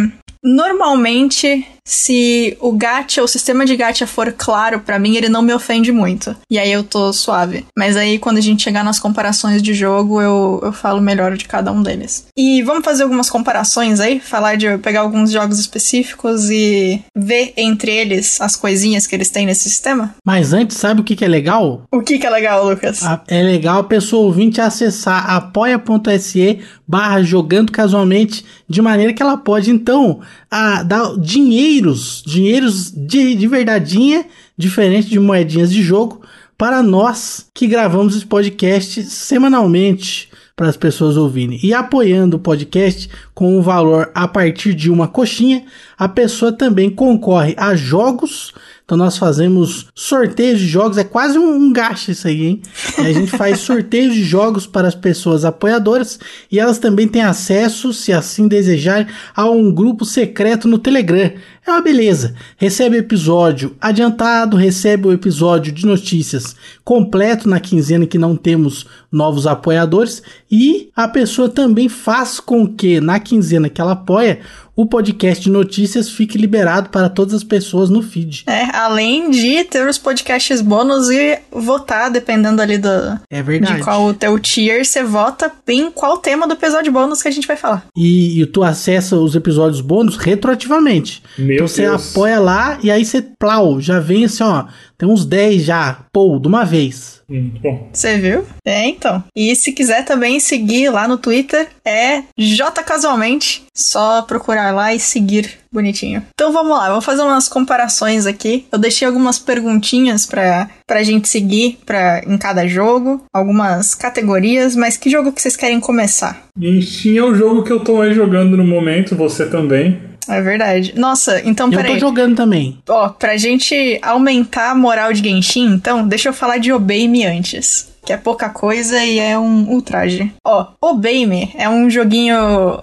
Normalmente, 0.43 1.65
se 1.87 2.57
o 2.59 2.71
gacha, 2.71 3.23
o 3.23 3.27
sistema 3.27 3.65
de 3.65 3.75
gacha 3.75 4.07
for 4.07 4.33
claro 4.33 4.79
para 4.79 4.97
mim, 4.97 5.15
ele 5.15 5.29
não 5.29 5.41
me 5.41 5.53
ofende 5.53 5.91
muito. 5.91 6.35
E 6.49 6.57
aí 6.57 6.71
eu 6.71 6.83
tô 6.83 7.13
suave. 7.13 7.65
Mas 7.77 7.95
aí 7.95 8.17
quando 8.17 8.37
a 8.37 8.41
gente 8.41 8.63
chegar 8.63 8.83
nas 8.83 8.99
comparações 8.99 9.61
de 9.61 9.73
jogo, 9.73 10.21
eu, 10.21 10.59
eu 10.63 10.73
falo 10.73 10.99
melhor 10.99 11.37
de 11.37 11.45
cada 11.45 11.71
um 11.71 11.83
deles. 11.83 12.25
E 12.35 12.63
vamos 12.63 12.83
fazer 12.83 13.03
algumas 13.03 13.29
comparações 13.29 13.99
aí, 13.99 14.19
falar 14.19 14.55
de 14.55 14.77
pegar 14.79 15.01
alguns 15.01 15.31
jogos 15.31 15.59
específicos 15.59 16.49
e 16.49 17.03
ver 17.15 17.53
entre 17.55 17.91
eles 17.91 18.41
as 18.41 18.55
coisinhas 18.55 19.05
que 19.05 19.15
eles 19.15 19.29
têm 19.29 19.45
nesse 19.45 19.69
sistema? 19.69 20.15
Mas 20.25 20.53
antes, 20.53 20.77
sabe 20.77 21.01
o 21.01 21.03
que, 21.03 21.15
que 21.15 21.23
é 21.23 21.27
legal? 21.27 21.83
O 21.93 22.01
que, 22.01 22.17
que 22.17 22.25
é 22.25 22.29
legal, 22.29 22.67
Lucas? 22.67 23.03
A, 23.03 23.21
é 23.27 23.43
legal 23.43 23.79
a 23.79 23.83
pessoa 23.83 24.25
ouvinte 24.25 24.59
acessar 24.59 25.29
apoia.se 25.29 26.59
barra 26.87 27.21
jogando 27.21 27.71
casualmente, 27.71 28.45
de 28.69 28.81
maneira 28.81 29.13
que 29.13 29.21
ela 29.21 29.37
pode, 29.37 29.71
então, 29.71 30.21
a, 30.55 30.83
dar 30.83 31.17
dinheiros, 31.17 32.23
dinheiros 32.25 32.89
de, 32.89 33.35
de 33.35 33.45
verdadeinha, 33.45 34.25
diferente 34.57 35.09
de 35.09 35.19
moedinhas 35.19 35.69
de 35.69 35.83
jogo, 35.83 36.21
para 36.57 36.81
nós 36.81 37.45
que 37.53 37.67
gravamos 37.67 38.15
esse 38.15 38.25
podcast 38.25 39.03
semanalmente 39.03 40.29
para 40.55 40.69
as 40.69 40.77
pessoas 40.77 41.17
ouvirem. 41.17 41.59
E 41.61 41.73
apoiando 41.73 42.37
o 42.37 42.39
podcast 42.39 43.09
com 43.33 43.59
um 43.59 43.61
valor 43.61 44.09
a 44.15 44.29
partir 44.29 44.73
de 44.73 44.89
uma 44.89 45.09
coxinha, 45.09 45.65
a 45.97 46.07
pessoa 46.07 46.53
também 46.53 46.89
concorre 46.89 47.53
a 47.57 47.75
jogos 47.75 48.53
então 48.85 48.95
nós 48.95 49.17
fazemos 49.17 49.87
sorteios 49.95 50.59
de 50.59 50.67
jogos, 50.67 50.99
é 50.99 51.03
quase 51.03 51.39
um, 51.39 51.55
um 51.55 51.73
gasto 51.73 52.09
isso 52.09 52.27
aí, 52.27 52.45
hein? 52.45 52.61
A 52.99 53.11
gente 53.11 53.31
faz 53.31 53.57
sorteios 53.65 54.13
de 54.13 54.23
jogos 54.23 54.67
para 54.67 54.87
as 54.87 54.93
pessoas 54.93 55.43
apoiadoras 55.43 56.19
e 56.51 56.59
elas 56.59 56.77
também 56.77 57.07
têm 57.07 57.23
acesso, 57.23 57.91
se 57.91 58.13
assim 58.13 58.47
desejarem, 58.47 59.07
a 59.35 59.49
um 59.49 59.71
grupo 59.71 60.05
secreto 60.05 60.67
no 60.67 60.77
Telegram. 60.77 61.33
É 61.65 61.71
uma 61.71 61.81
beleza. 61.81 62.35
Recebe 62.57 62.97
episódio 62.97 63.75
adiantado, 63.81 64.55
recebe 64.55 65.07
o 65.07 65.11
episódio 65.11 65.73
de 65.73 65.85
notícias 65.85 66.55
completo 66.83 67.49
na 67.49 67.59
quinzena 67.59 68.05
que 68.05 68.19
não 68.19 68.35
temos 68.35 68.85
novos 69.11 69.47
apoiadores 69.47 70.21
e 70.51 70.89
a 70.95 71.07
pessoa 71.07 71.49
também 71.49 71.89
faz 71.89 72.39
com 72.39 72.67
que 72.67 73.01
na 73.01 73.19
quinzena 73.19 73.69
que 73.69 73.81
ela 73.81 73.93
apoia 73.93 74.41
o 74.75 74.85
podcast 74.85 75.41
de 75.41 75.49
notícias 75.49 76.09
fique 76.09 76.37
liberado 76.37 76.89
para 76.89 77.07
todas 77.07 77.33
as 77.33 77.43
pessoas 77.43 77.89
no 77.89 78.01
feed. 78.01 78.43
É, 78.45 78.75
além 78.75 79.31
de 79.31 79.63
ter 79.63 79.87
os 79.87 79.97
podcasts 79.97 80.61
bônus 80.61 81.09
e 81.09 81.39
votar, 81.49 82.11
dependendo 82.11 82.61
ali 82.61 82.77
do. 82.77 82.89
É 83.29 83.41
verdade. 83.41 83.77
De 83.77 83.83
qual 83.83 84.05
o 84.05 84.13
teu 84.13 84.37
tier, 84.37 84.85
você 84.85 85.01
vota 85.01 85.49
em 85.67 85.89
qual 85.89 86.17
tema 86.17 86.45
do 86.45 86.55
episódio 86.55 86.91
bônus 86.91 87.21
que 87.21 87.27
a 87.29 87.31
gente 87.31 87.47
vai 87.47 87.55
falar. 87.55 87.85
E, 87.95 88.41
e 88.41 88.45
tu 88.45 88.63
acessa 88.63 89.15
os 89.15 89.33
episódios 89.33 89.79
bônus 89.79 90.17
retroativamente. 90.17 91.23
Meu 91.37 91.54
então 91.55 91.67
você 91.67 91.83
Deus. 91.83 92.11
apoia 92.11 92.39
lá 92.39 92.77
e 92.83 92.91
aí 92.91 93.03
você, 93.05 93.21
plau, 93.21 93.79
já 93.81 93.99
vem 93.99 94.25
assim, 94.25 94.43
ó. 94.43 94.65
Tem 94.97 95.09
uns 95.09 95.25
10 95.25 95.63
já, 95.63 96.05
pô, 96.13 96.39
de 96.39 96.47
uma 96.47 96.63
vez. 96.63 97.21
Hum, 97.29 97.51
bom, 97.61 97.89
Você 97.91 98.17
viu? 98.17 98.45
É, 98.65 98.87
então. 98.87 99.21
E 99.35 99.53
se 99.55 99.73
quiser 99.73 100.05
também 100.05 100.39
seguir 100.39 100.89
lá 100.89 101.05
no 101.07 101.17
Twitter, 101.17 101.67
é 101.83 102.21
J 102.37 102.81
Casualmente. 102.83 103.65
Só 103.75 104.21
procurar 104.21 104.73
lá 104.73 104.93
e 104.93 104.99
seguir 104.99 105.57
bonitinho. 105.69 106.23
Então 106.33 106.53
vamos 106.53 106.77
lá, 106.77 106.91
vou 106.91 107.01
fazer 107.01 107.23
umas 107.23 107.49
comparações 107.49 108.25
aqui. 108.25 108.65
Eu 108.71 108.79
deixei 108.79 109.05
algumas 109.05 109.37
perguntinhas 109.37 110.25
pra, 110.25 110.69
pra 110.87 111.03
gente 111.03 111.27
seguir 111.27 111.79
pra, 111.85 112.21
em 112.25 112.37
cada 112.37 112.65
jogo, 112.65 113.21
algumas 113.33 113.93
categorias, 113.93 114.75
mas 114.77 114.95
que 114.95 115.09
jogo 115.09 115.33
que 115.33 115.41
vocês 115.41 115.57
querem 115.57 115.81
começar? 115.81 116.43
Genshin 116.57 117.17
é 117.17 117.23
o 117.23 117.35
jogo 117.35 117.63
que 117.63 117.71
eu 117.73 117.81
tô 117.81 118.01
aí 118.01 118.13
jogando 118.13 118.55
no 118.55 118.63
momento, 118.65 119.13
você 119.15 119.45
também. 119.45 119.99
É 120.27 120.41
verdade. 120.41 120.93
Nossa, 120.95 121.41
então 121.45 121.67
eu 121.67 121.77
tô 121.77 121.83
peraí. 121.83 121.99
jogando 121.99 122.35
também. 122.35 122.77
Ó, 122.87 123.09
pra 123.09 123.37
gente 123.37 123.99
aumentar 124.01 124.71
a 124.71 124.75
moral 124.75 125.13
de 125.13 125.23
Genshin, 125.23 125.67
então, 125.73 126.07
deixa 126.07 126.29
eu 126.29 126.33
falar 126.33 126.57
de 126.57 126.71
Obey 126.71 127.07
Me 127.07 127.25
antes. 127.25 127.93
Que 128.05 128.13
é 128.13 128.17
pouca 128.17 128.49
coisa 128.49 129.03
e 129.03 129.17
é 129.17 129.37
um 129.37 129.67
ultraje. 129.67 130.31
Ó, 130.45 130.67
Obey 130.79 131.25
Me 131.25 131.49
é 131.55 131.67
um 131.67 131.89
joguinho. 131.89 132.35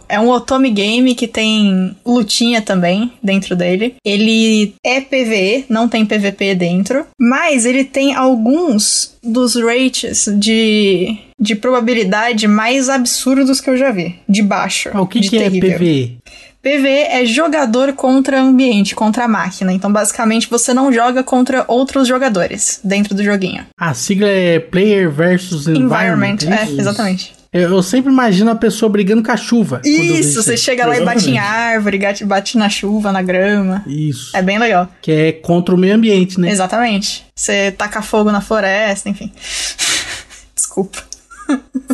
É 0.09 0.19
um 0.19 0.29
otome 0.29 0.69
game 0.69 1.15
que 1.15 1.29
tem 1.29 1.97
lutinha 2.05 2.61
também 2.61 3.13
dentro 3.23 3.55
dele. 3.55 3.95
Ele 4.05 4.75
é 4.85 5.01
PVE, 5.01 5.67
não 5.69 5.89
tem 5.89 6.05
PVP 6.05 6.57
dentro. 6.57 7.07
Mas 7.17 7.65
ele 7.65 7.85
tem 7.85 8.15
alguns 8.15 9.17
dos 9.23 9.55
rates 9.55 10.29
de. 10.37 11.17
De 11.39 11.57
probabilidade 11.57 12.47
mais 12.47 12.89
absurdos 12.89 13.61
que 13.61 13.69
eu 13.69 13.77
já 13.77 13.91
vi. 13.91 14.17
De 14.29 14.43
baixo. 14.43 14.91
Ah, 14.93 15.01
o 15.01 15.07
que, 15.09 15.19
de 15.19 15.29
que 15.29 15.39
é. 15.39 15.51
PVE? 15.51 16.19
PVE 16.63 16.87
é 17.11 17.27
jogador 17.27 17.93
contra 17.95 18.41
ambiente, 18.41 18.95
contra 18.95 19.25
a 19.25 19.29
máquina. 19.29 19.73
Então, 19.73 19.93
basicamente, 19.93 20.49
você 20.49 20.73
não 20.73 20.93
joga 20.93 21.25
contra 21.25 21.65
outros 21.67 22.07
jogadores 22.07 22.79
dentro 22.85 23.15
do 23.15 23.25
joguinho. 23.25 23.67
A 23.77 23.93
sigla 23.95 24.29
é 24.29 24.61
Player 24.61 25.11
versus 25.11 25.67
Environment. 25.67 26.35
Environment, 26.35 26.59
é, 26.61 26.65
isso? 26.65 26.81
exatamente. 26.81 27.33
Eu, 27.53 27.83
sempre 27.83 28.11
imagino 28.11 28.51
a 28.51 28.55
pessoa 28.55 28.89
brigando 28.89 29.23
com 29.23 29.31
a 29.31 29.37
chuva. 29.37 29.83
Isso, 29.85 30.43
você 30.43 30.57
chega 30.57 30.87
lá 30.87 30.97
e 30.97 31.05
bate 31.05 31.29
em 31.29 31.33
Exatamente. 31.37 31.39
árvore, 31.55 31.99
bate- 31.99 32.25
bate 32.25 32.57
na 32.57 32.71
chuva, 32.71 33.13
na 33.13 33.21
grama. 33.21 33.85
Isso. 33.87 34.35
É 34.35 34.41
bem 34.41 34.59
legal. 34.59 34.89
Que 35.03 35.13
é 35.13 35.33
contra 35.33 35.75
o 35.75 35.79
meio 35.79 35.95
ambiente, 35.95 36.41
né? 36.41 36.51
Exatamente. 36.51 37.27
Você 37.37 37.71
taca 37.73 38.01
fogo 38.01 38.33
na 38.33 38.41
floresta, 38.41 39.11
enfim. 39.11 39.31
Desculpa. 40.57 41.03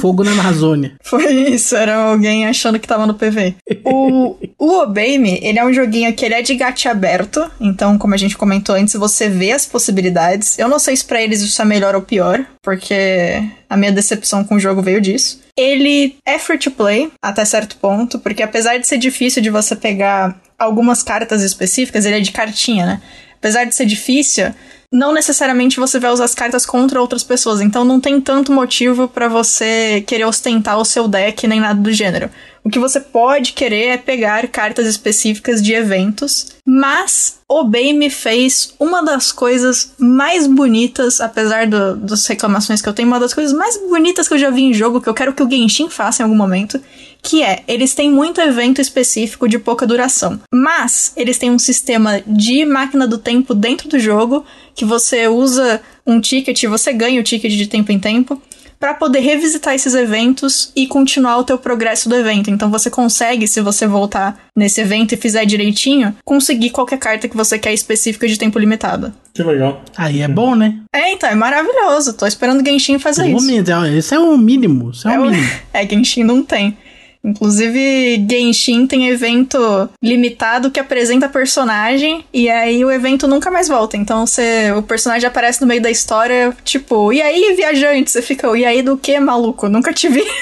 Fogo 0.01 0.23
na 0.23 0.33
Amazônia. 0.33 0.95
Foi 1.03 1.33
isso, 1.33 1.77
era 1.77 1.97
alguém 1.97 2.47
achando 2.47 2.79
que 2.79 2.87
tava 2.87 3.07
no 3.07 3.15
PV. 3.15 3.57
O, 3.85 4.37
o 4.59 4.79
Obey 4.81 5.19
Me, 5.19 5.39
ele 5.43 5.59
é 5.59 5.65
um 5.65 5.73
joguinho 5.73 6.13
que 6.15 6.25
ele 6.25 6.35
é 6.35 6.43
de 6.43 6.55
gacha 6.55 6.91
aberto, 6.91 7.51
então, 7.61 7.99
como 7.99 8.15
a 8.15 8.17
gente 8.17 8.37
comentou 8.37 8.75
antes, 8.75 8.95
você 8.95 9.29
vê 9.29 9.53
as 9.53 9.67
possibilidades. 9.67 10.59
Eu 10.59 10.69
não 10.69 10.79
sei 10.79 10.97
se 10.97 11.05
pra 11.05 11.23
eles 11.23 11.41
isso 11.43 11.61
é 11.61 11.65
melhor 11.65 11.95
ou 11.95 12.03
pior, 12.03 12.45
porque 12.63 13.43
a 13.69 13.77
minha 13.77 13.93
decepção 13.93 14.45
com 14.45 14.57
o 14.57 14.61
jogo 14.61 14.83
veio 14.83 15.01
disso. 15.01 15.41
Ele 15.57 16.17
é 16.25 16.39
free 16.39 16.59
to 16.59 16.71
play, 16.71 17.11
até 17.23 17.45
certo 17.45 17.77
ponto, 17.77 18.19
porque 18.19 18.43
apesar 18.43 18.79
de 18.79 18.87
ser 18.87 18.99
difícil 18.99 19.43
de 19.43 19.51
você 19.51 19.75
pegar 19.75 20.41
algumas 20.59 21.03
cartas 21.03 21.43
específicas, 21.43 22.05
ele 22.05 22.17
é 22.17 22.21
de 22.21 22.33
cartinha, 22.33 22.87
né? 22.87 23.03
Apesar 23.39 23.65
de 23.65 23.75
ser 23.75 23.87
difícil, 23.87 24.53
não 24.93 25.13
necessariamente 25.13 25.79
você 25.79 25.99
vai 25.99 26.11
usar 26.11 26.25
as 26.25 26.35
cartas 26.35 26.65
contra 26.65 27.01
outras 27.01 27.23
pessoas, 27.23 27.61
então 27.61 27.85
não 27.85 28.01
tem 28.01 28.21
tanto 28.21 28.53
motivo 28.53 29.07
pra 29.07 29.29
você 29.29 30.03
querer 30.07 30.25
ostentar 30.25 30.79
o 30.79 30.85
seu 30.85 31.07
deck 31.07 31.47
nem 31.47 31.61
nada 31.61 31.81
do 31.81 31.93
gênero. 31.93 32.31
O 32.65 32.71
que 32.71 32.79
você 32.79 33.01
pode 33.01 33.53
querer 33.53 33.87
é 33.87 33.97
pegar 33.97 34.49
cartas 34.49 34.87
específicas 34.87 35.63
de 35.63 35.73
eventos, 35.73 36.53
mas 36.67 37.39
Obey 37.49 37.93
me 37.93 38.11
fez 38.11 38.75
uma 38.79 39.03
das 39.03 39.33
coisas 39.33 39.93
mais 39.99 40.47
bonitas, 40.47 41.21
apesar 41.21 41.67
do, 41.67 41.97
das 41.97 42.27
reclamações 42.27 42.83
que 42.83 42.89
eu 42.89 42.93
tenho, 42.93 43.09
uma 43.09 43.21
das 43.21 43.33
coisas 43.33 43.53
mais 43.53 43.79
bonitas 43.79 44.29
que 44.29 44.35
eu 44.35 44.39
já 44.39 44.51
vi 44.51 44.65
em 44.65 44.75
jogo, 44.75 45.01
que 45.01 45.09
eu 45.09 45.15
quero 45.15 45.33
que 45.33 45.43
o 45.43 45.51
Genshin 45.51 45.89
faça 45.89 46.23
em 46.23 46.25
algum 46.25 46.37
momento, 46.37 46.81
que 47.29 47.43
é, 47.43 47.63
eles 47.69 47.95
têm 47.95 48.11
muito 48.11 48.41
evento 48.41 48.81
específico 48.81 49.47
de 49.47 49.59
pouca 49.59 49.87
duração, 49.87 50.41
mas 50.51 51.13
eles 51.15 51.37
têm 51.37 51.51
um 51.51 51.59
sistema 51.59 52.23
de 52.27 52.65
máquina 52.65 53.07
do 53.07 53.19
tempo 53.19 53.55
dentro 53.55 53.87
do 53.87 53.99
jogo, 53.99 54.47
que 54.75 54.83
você 54.85 55.29
usa 55.29 55.81
um 56.07 56.21
ticket, 56.23 56.65
você 56.65 56.91
ganha 56.91 57.21
o 57.21 57.25
ticket 57.25 57.53
de 57.53 57.67
tempo 57.67 57.93
em 57.93 57.99
tempo, 57.99 58.41
para 58.81 58.95
poder 58.95 59.19
revisitar 59.19 59.75
esses 59.75 59.93
eventos 59.95 60.73
e 60.75 60.87
continuar 60.87 61.37
o 61.39 61.45
teu 61.45 61.59
progresso 61.59 62.09
do 62.09 62.15
evento. 62.15 62.49
Então 62.49 62.71
você 62.71 62.89
consegue, 62.89 63.47
se 63.47 63.61
você 63.61 63.87
voltar 63.89 64.41
nesse 64.57 64.81
evento 64.81 65.13
e 65.13 65.17
fizer 65.17 65.45
direitinho, 65.45 66.15
conseguir 66.25 66.71
qualquer 66.71 66.99
carta 66.99 67.29
que 67.29 67.37
você 67.37 67.59
quer 67.59 67.75
específica 67.75 68.27
de 68.29 68.39
tempo 68.39 68.57
limitado. 68.59 69.13
Que 69.35 69.43
legal. 69.43 69.83
Aí 69.97 70.23
é 70.23 70.29
bom, 70.29 70.55
né? 70.55 70.77
É, 70.95 71.13
então, 71.13 71.29
é 71.29 71.35
maravilhoso. 71.35 72.15
Tô 72.15 72.25
esperando 72.25 72.63
o 72.63 72.65
Genshin 72.65 72.99
fazer 73.01 73.25
Pelo 73.25 73.37
isso. 73.39 73.47
menos, 73.49 73.69
é- 73.69 73.97
Esse 73.99 74.15
é 74.15 74.19
o 74.19 74.39
mínimo. 74.39 74.91
Isso 74.93 75.09
é, 75.09 75.15
É, 75.15 75.19
o- 75.19 75.23
mínimo. 75.25 75.49
é, 75.75 75.87
Genshin 75.87 76.23
não 76.25 76.43
tem. 76.45 76.79
Inclusive, 77.25 78.27
Genshin 78.31 78.87
tem 78.87 79.09
evento 79.09 79.89
limitado 80.03 80.71
que 80.71 80.81
apresenta 80.81 81.29
personagem 81.29 82.25
e 82.33 82.49
aí 82.49 82.85
o 82.85 82.91
evento 82.91 83.27
nunca 83.27 83.51
mais 83.51 83.69
volta. 83.69 83.97
Então 83.97 84.27
você, 84.27 84.73
o 84.77 84.83
personagem 84.83 85.27
aparece 85.27 85.61
no 85.61 85.67
meio 85.67 85.83
da 85.83 85.91
história, 85.91 86.57
tipo, 86.65 87.13
e 87.13 87.21
aí, 87.21 87.55
viajante? 87.57 88.11
Você 88.11 88.23
fica, 88.23 88.57
e 88.57 88.65
aí 88.65 88.83
do 88.83 88.97
que, 88.97 89.19
maluco? 89.21 89.69
Nunca 89.69 89.93
te 89.93 90.09
vi. 90.09 90.25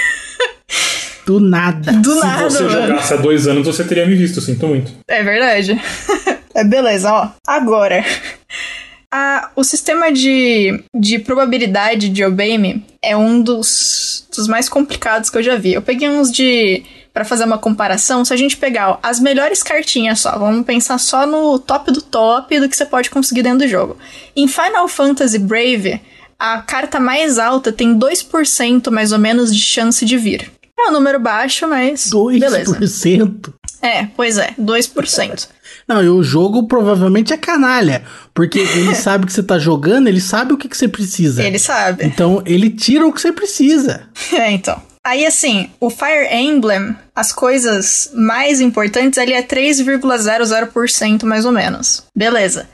Do 1.27 1.41
nada. 1.41 1.91
Do 1.93 2.15
Se 2.15 2.21
nada, 2.21 2.49
você 2.49 2.63
mano. 2.63 2.87
jogasse 2.87 3.15
há 3.15 3.17
dois 3.17 3.49
anos, 3.49 3.67
você 3.67 3.83
teria 3.83 4.07
me 4.07 4.15
visto, 4.15 4.41
sinto 4.41 4.65
muito. 4.69 4.93
É 5.09 5.25
verdade. 5.25 5.81
é 6.55 6.63
beleza, 6.63 7.13
ó. 7.13 7.31
Agora. 7.45 8.05
A, 9.11 9.51
o 9.55 9.63
sistema 9.63 10.13
de, 10.13 10.83
de 10.95 11.19
probabilidade 11.19 12.09
de 12.09 12.25
Obey-me 12.25 12.85
é 13.03 13.17
um 13.17 13.41
dos, 13.41 14.27
dos 14.35 14.49
mais 14.49 14.69
complicados 14.69 15.31
que 15.31 15.39
eu 15.39 15.43
já 15.43 15.57
vi. 15.57 15.73
Eu 15.75 15.83
peguei 15.83 16.09
uns 16.09 16.31
de. 16.31 16.83
Pra 17.13 17.25
fazer 17.25 17.45
uma 17.45 17.57
comparação, 17.57 18.27
se 18.27 18.35
a 18.35 18.37
gente 18.37 18.59
pegar 18.59 18.91
ó, 18.91 18.99
as 19.03 19.19
melhores 19.19 19.63
cartinhas 19.63 20.21
só, 20.21 20.39
vamos 20.39 20.67
pensar 20.67 20.99
só 20.99 21.27
no 21.27 21.59
top 21.59 21.91
do 21.91 22.03
top 22.03 22.61
do 22.61 22.69
que 22.69 22.77
você 22.77 22.85
pode 22.85 23.09
conseguir 23.09 23.43
dentro 23.43 23.61
do 23.61 23.69
jogo. 23.69 23.97
Em 24.37 24.47
Final 24.47 24.87
Fantasy 24.87 25.39
Brave, 25.39 25.99
a 26.39 26.61
carta 26.61 27.01
mais 27.01 27.39
alta 27.39 27.73
tem 27.73 27.99
2% 27.99 28.91
mais 28.91 29.13
ou 29.13 29.19
menos 29.19 29.55
de 29.55 29.63
chance 29.63 30.05
de 30.05 30.19
vir. 30.19 30.53
É 30.79 30.91
um 30.91 30.93
número 30.93 31.19
baixo, 31.19 31.67
mas. 31.67 32.11
2%. 32.11 32.39
Beleza. 32.39 32.79
É, 33.81 34.07
pois 34.15 34.37
é, 34.37 34.55
2%. 34.61 35.49
Não, 35.89 36.03
e 36.03 36.09
o 36.09 36.23
jogo 36.23 36.67
provavelmente 36.67 37.33
é 37.33 37.37
canalha. 37.37 38.03
Porque 38.35 38.59
ele 38.59 38.95
sabe 38.97 39.27
que 39.27 39.33
você 39.33 39.43
tá 39.43 39.59
jogando, 39.59 40.09
ele 40.09 40.21
sabe 40.21 40.53
o 40.53 40.57
que, 40.57 40.69
que 40.69 40.77
você 40.77 40.89
precisa. 40.89 41.43
Ele 41.43 41.59
sabe. 41.59 42.05
Então 42.05 42.43
ele 42.45 42.71
tira 42.71 43.07
o 43.07 43.13
que 43.13 43.21
você 43.21 43.33
precisa. 43.33 44.03
É, 44.37 44.51
então. 44.51 44.81
Aí, 45.05 45.25
assim, 45.25 45.71
o 45.79 45.89
Fire 45.89 46.27
Emblem, 46.33 46.97
as 47.15 47.33
coisas 47.33 48.11
mais 48.13 48.61
importantes, 48.61 49.17
ele 49.19 49.33
é 49.33 49.43
3,00% 49.43 51.23
mais 51.23 51.45
ou 51.45 51.53
menos. 51.53 52.03
Beleza. 52.15 52.69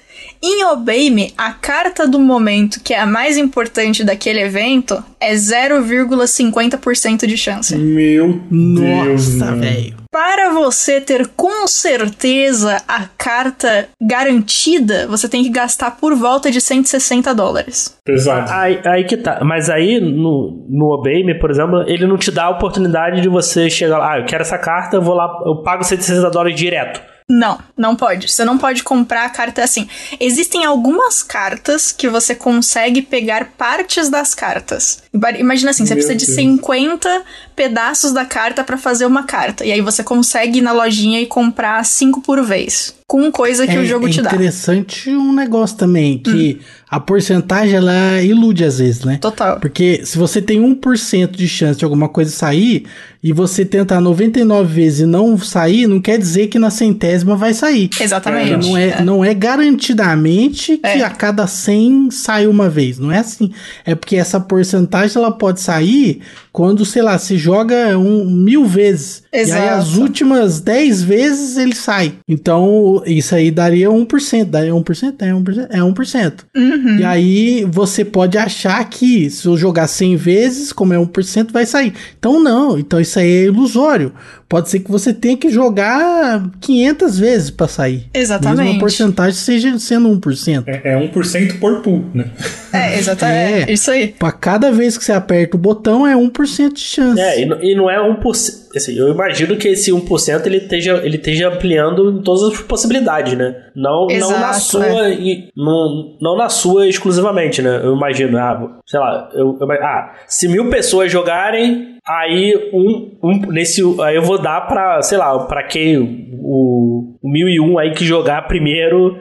Em 0.45 0.65
Obey-me, 0.65 1.33
a 1.39 1.53
carta 1.53 2.05
do 2.09 2.19
momento, 2.19 2.81
que 2.83 2.93
é 2.93 2.99
a 2.99 3.07
mais 3.07 3.39
importante 3.39 4.03
daquele 4.03 4.41
evento, 4.41 5.01
é 5.21 5.35
0,50% 5.35 7.27
de 7.27 7.37
chance. 7.37 7.77
Meu 7.77 8.41
Deus. 8.51 9.39
Nossa, 9.39 9.53
mano. 9.53 9.63
velho. 9.63 9.95
Para 10.11 10.51
você 10.51 11.01
ter 11.01 11.29
com 11.29 11.67
certeza 11.69 12.83
a 12.89 13.07
carta 13.17 13.89
garantida, 14.03 15.07
você 15.07 15.29
tem 15.29 15.45
que 15.45 15.49
gastar 15.49 15.93
por 15.93 16.15
volta 16.17 16.51
de 16.51 16.61
160 16.61 17.33
dólares. 17.35 17.97
Pesado. 18.05 18.51
Aí, 18.53 18.81
aí 18.85 19.05
que 19.05 19.17
tá. 19.17 19.43
Mas 19.45 19.71
aí, 19.71 20.01
no, 20.01 20.67
no 20.69 20.93
Obey 20.93 21.25
Me, 21.25 21.39
por 21.39 21.53
exemplo, 21.53 21.85
ele 21.87 22.07
não 22.07 22.19
te 22.19 22.33
dá 22.33 22.47
a 22.47 22.51
oportunidade 22.51 23.21
de 23.21 23.29
você 23.29 23.71
chegar 23.71 23.99
lá, 23.99 24.15
ah, 24.15 24.19
eu 24.19 24.27
quero 24.27 24.43
essa 24.43 24.59
carta, 24.59 24.97
eu 24.97 25.03
vou 25.03 25.15
lá, 25.15 25.29
eu 25.47 25.63
pago 25.63 25.85
160 25.85 26.29
dólares 26.31 26.59
direto. 26.59 27.12
Não, 27.35 27.59
não 27.79 27.97
pode. 27.97 28.31
Você 28.31 28.45
não 28.45 28.59
pode 28.59 28.83
comprar 28.83 29.25
a 29.25 29.31
carta 29.31 29.65
assim. 29.65 29.89
Existem 30.21 30.67
algumas 30.67 31.23
cartas 31.23 31.91
que 31.91 32.07
você 32.09 32.35
consegue 32.35 33.01
pegar 33.01 33.53
partes 33.57 34.11
das 34.11 34.35
cartas. 34.35 35.03
Ima- 35.15 35.31
Imagina 35.31 35.71
assim, 35.71 35.87
você 35.87 35.95
Meu 35.95 36.05
precisa 36.05 36.15
de 36.15 36.27
Deus. 36.27 36.37
50 36.37 37.23
pedaços 37.57 38.13
da 38.13 38.27
carta 38.27 38.63
pra 38.63 38.77
fazer 38.77 39.07
uma 39.07 39.23
carta. 39.23 39.65
E 39.65 39.73
aí 39.73 39.81
você 39.81 40.05
consegue 40.05 40.59
ir 40.59 40.63
na 40.63 40.73
lojinha 40.73 41.21
e 41.23 41.27
comprar 41.27 41.83
cinco 41.87 42.21
por 42.21 42.43
vez. 42.45 42.95
Com 43.13 43.31
coisa 43.31 43.67
que 43.67 43.77
é, 43.77 43.79
o 43.79 43.85
jogo 43.85 44.09
é 44.09 44.11
te 44.11 44.23
dá. 44.23 44.31
Hum. 44.31 44.35
interessante 44.37 45.11
um 45.11 45.35
negócio 45.35 45.77
também, 45.77 46.17
que 46.17 46.61
a 46.89 46.99
porcentagem 46.99 47.75
ela 47.77 48.23
ilude 48.23 48.65
às 48.65 48.79
vezes, 48.79 49.05
né? 49.05 49.19
Total. 49.21 49.61
Porque 49.61 50.01
se 50.07 50.17
você 50.17 50.41
tem 50.41 50.59
1% 50.63 51.33
de 51.33 51.47
chance 51.47 51.79
de 51.79 51.85
alguma 51.85 52.09
coisa 52.09 52.31
sair 52.31 52.87
e 53.23 53.31
você 53.31 53.67
tentar 53.67 54.01
99 54.01 54.73
vezes 54.75 55.01
e 55.01 55.07
não 55.07 55.37
sair, 55.37 55.87
não 55.87 56.01
quer 56.01 56.19
dizer 56.19 56.47
que 56.47 56.59
na 56.59 56.71
centésima 56.71 57.37
vai 57.37 57.53
sair. 57.53 57.91
Exatamente. 58.01 58.67
Não 58.67 58.77
é, 58.79 59.03
não 59.03 59.23
é 59.23 59.35
garantidamente 59.35 60.79
que 60.79 60.87
É. 60.87 61.03
a 61.03 61.11
cada 61.11 61.47
100 61.47 62.11
sai 62.11 62.47
uma 62.47 62.71
vez. 62.71 62.99
Não 62.99 63.13
é 63.13 63.19
assim. 63.19 63.53
É 63.85 63.95
porque 63.95 64.17
essa 64.17 64.41
porcentagem 64.41 65.19
ela 65.19 65.31
pode 65.33 65.61
sair 65.61 66.23
quando, 66.53 66.85
sei 66.85 67.01
lá, 67.01 67.17
se 67.19 67.39
joga 67.39 67.97
um, 67.99 68.27
mil 68.31 68.67
vezes. 68.67 69.23
E 69.33 69.37
aí 69.39 69.43
Exato. 69.43 69.75
as 69.75 69.97
últimas 69.97 70.61
10 70.61 71.03
vezes 71.03 71.57
ele 71.57 71.75
sai. 71.75 72.15
Então 72.29 73.03
isso 73.07 73.35
aí 73.35 73.51
daria 73.51 73.89
1%. 73.89 74.45
Daria 74.45 74.73
1%? 74.73 75.15
É 75.21 75.33
1%. 75.33 75.67
É 75.71 75.79
1%. 75.79 76.45
Uhum. 76.55 76.99
E 76.99 77.05
aí 77.05 77.65
você 77.65 78.05
pode 78.05 78.37
achar 78.37 78.85
que 78.89 79.31
se 79.31 79.47
eu 79.47 79.57
jogar 79.57 79.87
100 79.87 80.17
vezes, 80.17 80.73
como 80.73 80.93
é 80.93 80.99
1%, 80.99 81.51
vai 81.51 81.65
sair. 81.65 81.95
Então 82.19 82.43
não, 82.43 82.79
então 82.79 83.01
isso 83.01 83.19
aí 83.19 83.31
é 83.31 83.45
ilusório. 83.45 84.13
Pode 84.53 84.69
ser 84.69 84.81
que 84.81 84.91
você 84.91 85.15
tenha 85.15 85.35
que 85.35 85.49
jogar 85.49 86.47
500 86.61 87.19
vezes 87.19 87.51
para 87.51 87.67
sair. 87.67 88.05
Exatamente. 88.13 88.59
Mesmo 88.65 88.77
a 88.77 88.81
porcentagem 88.81 89.33
seja 89.33 89.79
sendo 89.79 90.11
1%. 90.11 90.65
É, 90.67 90.93
é 90.93 91.09
1% 91.11 91.59
por 91.59 91.81
pool, 91.81 92.05
né? 92.13 92.27
É, 92.71 92.99
exatamente. 93.01 93.71
É. 93.71 93.73
Isso 93.73 93.91
aí. 93.91 94.09
Para 94.09 94.31
cada 94.31 94.71
vez 94.71 94.99
que 94.99 95.05
você 95.07 95.13
aperta 95.13 95.57
o 95.57 95.59
botão 95.59 96.07
é 96.07 96.15
1% 96.15 96.75
de 96.75 96.81
chance. 96.81 97.19
É, 97.19 97.41
e, 97.41 97.47
não- 97.47 97.63
e 97.63 97.75
não 97.75 97.91
é 97.91 97.97
1%. 97.99 98.62
Assim, 98.75 98.97
eu 98.99 99.09
imagino 99.09 99.57
que 99.57 99.69
esse 99.69 99.91
1% 99.93 100.47
ele 100.47 100.57
esteja, 100.59 101.01
ele 101.05 101.17
esteja 101.17 101.49
ampliando 101.49 102.11
em 102.11 102.23
todas 102.23 102.43
as 102.55 102.61
possibilidades, 102.63 103.35
né? 103.37 103.55
Não, 103.77 104.07
não 104.07 104.31
na 104.31 104.51
Exato, 104.51 104.61
sua. 104.61 105.09
e- 105.11 105.49
não, 105.57 106.17
não 106.21 106.37
na 106.37 106.49
sua 106.49 106.87
exclusivamente, 106.89 107.61
né? 107.61 107.81
Eu 107.83 107.95
imagino, 107.95 108.39
ah, 108.39 108.81
sei 108.87 108.99
lá, 109.01 109.31
eu, 109.35 109.59
eu- 109.61 109.73
ah, 109.73 110.15
se 110.27 110.49
mil 110.49 110.71
pessoas 110.71 111.11
jogarem, 111.13 111.97
aí 112.07 112.71
um, 112.73 113.17
um 113.23 113.39
nesse. 113.53 113.83
Aí 114.03 114.17
eu 114.17 114.23
vou 114.23 114.41
dar 114.41 114.63
pra, 114.63 115.03
sei 115.03 115.19
lá, 115.19 115.39
pra 115.47 115.63
quem 115.65 116.31
o, 116.43 117.15
o 117.23 117.29
1001 117.31 117.79
aí 117.79 117.93
que 117.93 118.05
jogar 118.05 118.47
primeiro 118.49 119.17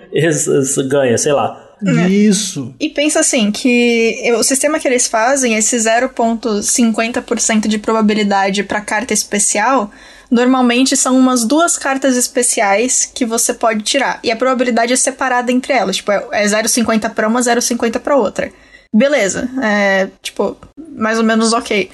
ganha, 0.90 1.18
sei 1.18 1.34
lá. 1.34 1.71
Isso. 2.10 2.74
E 2.80 2.90
pensa 2.90 3.20
assim, 3.20 3.52
que 3.52 4.32
o 4.38 4.44
sistema 4.44 4.80
que 4.80 4.88
eles 4.88 5.08
fazem, 5.08 5.56
esse 5.56 5.78
0,50% 5.78 7.68
de 7.68 7.78
probabilidade 7.78 8.64
para 8.64 8.82
carta 8.82 9.14
especial, 9.14 9.92
normalmente 10.30 10.96
são 10.96 11.18
umas 11.18 11.44
duas 11.44 11.78
cartas 11.78 12.16
especiais 12.16 13.06
que 13.06 13.26
você 13.26 13.54
pode 13.54 13.84
tirar. 13.84 14.20
E 14.24 14.32
a 14.32 14.36
probabilidade 14.36 14.94
é 14.94 14.96
separada 14.96 15.52
entre 15.52 15.74
elas. 15.74 15.98
Tipo, 15.98 16.12
é 16.12 16.46
0,50 16.46 17.10
para 17.14 17.28
uma, 17.28 17.42
0,50 17.42 18.00
para 18.00 18.16
outra. 18.16 18.52
Beleza. 18.94 19.50
É, 19.62 20.10
tipo, 20.22 20.58
mais 20.96 21.18
ou 21.18 21.24
menos 21.24 21.54
ok. 21.54 21.90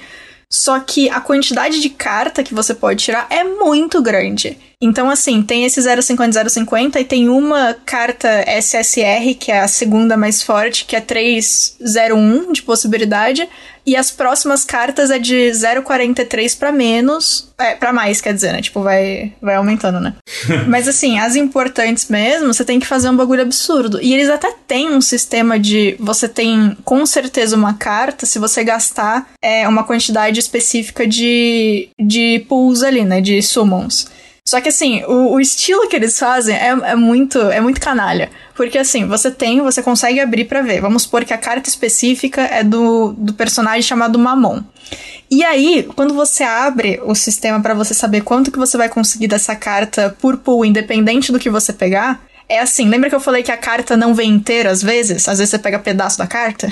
Só 0.50 0.80
que 0.80 1.10
a 1.10 1.20
quantidade 1.20 1.82
de 1.82 1.90
carta 1.90 2.44
que 2.44 2.54
você 2.54 2.74
pode 2.74 3.04
tirar 3.04 3.28
é 3.30 3.44
muito 3.44 4.02
grande. 4.02 4.58
Então, 4.80 5.10
assim, 5.10 5.42
tem 5.42 5.66
esse 5.66 5.82
050 5.82 6.50
050 6.50 7.00
e 7.00 7.04
tem 7.04 7.30
uma 7.30 7.76
carta 7.86 8.30
SSR, 8.48 9.34
que 9.40 9.52
é 9.52 9.62
a 9.62 9.68
segunda 9.68 10.16
mais 10.16 10.44
forte, 10.44 10.86
que 10.86 10.96
é 10.96 11.02
301 11.02 12.52
de 12.52 12.62
possibilidade. 12.62 13.50
E 13.88 13.96
as 13.96 14.12
próximas 14.12 14.64
cartas 14.66 15.10
é 15.10 15.18
de 15.18 15.50
0,43 15.50 16.60
pra 16.60 16.72
menos. 16.72 17.48
É, 17.58 17.74
pra 17.74 17.94
mais, 17.94 18.22
quer 18.22 18.34
dizer, 18.34 18.52
né? 18.52 18.62
Tipo, 18.62 18.84
vai, 18.84 19.34
vai 19.42 19.56
aumentando, 19.56 20.00
né? 20.00 20.14
Mas 20.68 20.88
assim, 20.88 21.18
as 21.18 21.36
importantes 21.36 22.08
mesmo, 22.10 22.54
você 22.54 22.66
tem 22.66 22.80
que 22.80 22.86
fazer 22.86 23.10
um 23.10 23.16
bagulho 23.16 23.42
absurdo. 23.42 24.00
E 24.00 24.14
eles 24.14 24.30
até 24.30 24.54
têm 24.68 24.92
um 24.92 25.02
sistema 25.02 25.58
de. 25.58 25.96
Você 26.00 26.28
tem 26.28 26.78
com 26.84 27.04
certeza 27.06 27.56
uma 27.56 27.76
carta 27.76 28.26
se 28.26 28.38
você 28.38 28.64
gastar 28.64 29.28
é, 29.42 29.68
uma 29.68 29.86
quantidade 29.86 30.40
específica 30.40 31.08
de, 31.08 31.90
de 31.98 32.46
pools 32.48 32.84
ali, 32.84 33.06
né? 33.06 33.22
De 33.22 33.42
summons. 33.42 34.08
Só 34.48 34.62
que 34.62 34.70
assim, 34.70 35.04
o, 35.04 35.34
o 35.34 35.42
estilo 35.42 35.90
que 35.90 35.96
eles 35.98 36.18
fazem 36.18 36.56
é, 36.56 36.70
é 36.70 36.96
muito 36.96 37.38
é 37.38 37.60
muito 37.60 37.82
canalha. 37.82 38.30
Porque 38.56 38.78
assim, 38.78 39.06
você 39.06 39.30
tem, 39.30 39.60
você 39.60 39.84
consegue 39.84 40.22
abrir 40.22 40.46
pra 40.46 40.62
ver. 40.62 40.80
Vamos 40.80 41.04
supor 41.04 41.26
que 41.26 41.34
a 41.34 41.38
carta 41.38 41.68
específica 41.68 42.44
é 42.44 42.64
do, 42.64 43.14
do 43.18 43.34
personagem 43.34 43.82
chamado 43.82 44.18
Mamon. 44.18 44.62
E 45.30 45.44
aí, 45.44 45.86
quando 45.98 46.14
você 46.14 46.46
abre 46.46 46.98
o 47.04 47.14
sistema 47.14 47.60
pra 47.60 47.74
você 47.74 47.94
saber 47.94 48.22
quanto 48.22 48.50
que 48.50 48.58
você 48.58 48.78
vai 48.78 48.88
conseguir 48.88 49.28
dessa 49.28 49.54
carta 49.54 50.16
por 50.22 50.38
pool, 50.38 50.64
independente 50.64 51.30
do 51.30 51.40
que 51.40 51.50
você 51.50 51.74
pegar, 51.74 52.26
É 52.50 52.60
assim, 52.60 52.88
lembra 52.88 53.10
que 53.10 53.16
eu 53.16 53.20
falei 53.20 53.44
que 53.44 53.52
a 53.52 53.58
carta 53.58 53.98
não 53.98 54.14
vem 54.14 54.32
inteira 54.32 54.72
às 54.72 54.82
vezes? 54.82 55.28
Às 55.28 55.40
vezes 55.40 55.50
você 55.52 55.60
pega 55.60 55.80
pedaço 55.80 56.18
da 56.18 56.26
carta? 56.26 56.72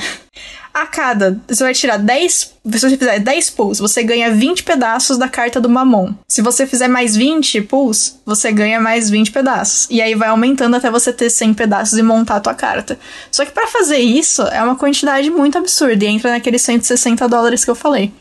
A 0.74 0.86
cada, 0.86 1.40
você 1.48 1.64
vai 1.64 1.74
tirar 1.74 1.98
10, 1.98 2.32
se 2.34 2.54
você 2.66 2.98
fizer 2.98 3.20
10 3.20 3.50
pulls, 3.52 3.80
você 3.80 4.04
ganha 4.04 4.34
20 4.34 4.64
pedaços 4.64 5.18
da 5.18 5.30
carta 5.30 5.60
do 5.60 5.70
Mamon. 5.70 6.14
Se 6.28 6.42
você 6.42 6.68
fizer 6.68 6.90
mais 6.90 7.16
20 7.16 7.62
pulls, 7.62 8.20
você 8.26 8.52
ganha 8.52 8.80
mais 8.80 9.10
20 9.10 9.32
pedaços. 9.32 9.88
E 9.90 10.02
aí 10.02 10.16
vai 10.16 10.28
aumentando 10.28 10.76
até 10.76 10.92
você 10.92 11.14
ter 11.14 11.30
100 11.30 11.54
pedaços 11.54 11.98
e 11.98 12.04
montar 12.04 12.38
a 12.38 12.42
tua 12.42 12.54
carta. 12.54 13.00
Só 13.32 13.46
que 13.46 13.52
para 13.52 13.68
fazer 13.68 14.00
isso 14.00 14.42
é 14.44 14.62
uma 14.62 14.76
quantidade 14.76 15.30
muito 15.30 15.58
absurda 15.58 16.04
e 16.04 16.08
entra 16.08 16.32
naqueles 16.32 16.62
160 16.62 17.28
dólares 17.28 17.64
que 17.64 17.72
eu 17.72 17.76
falei. 17.76 18.12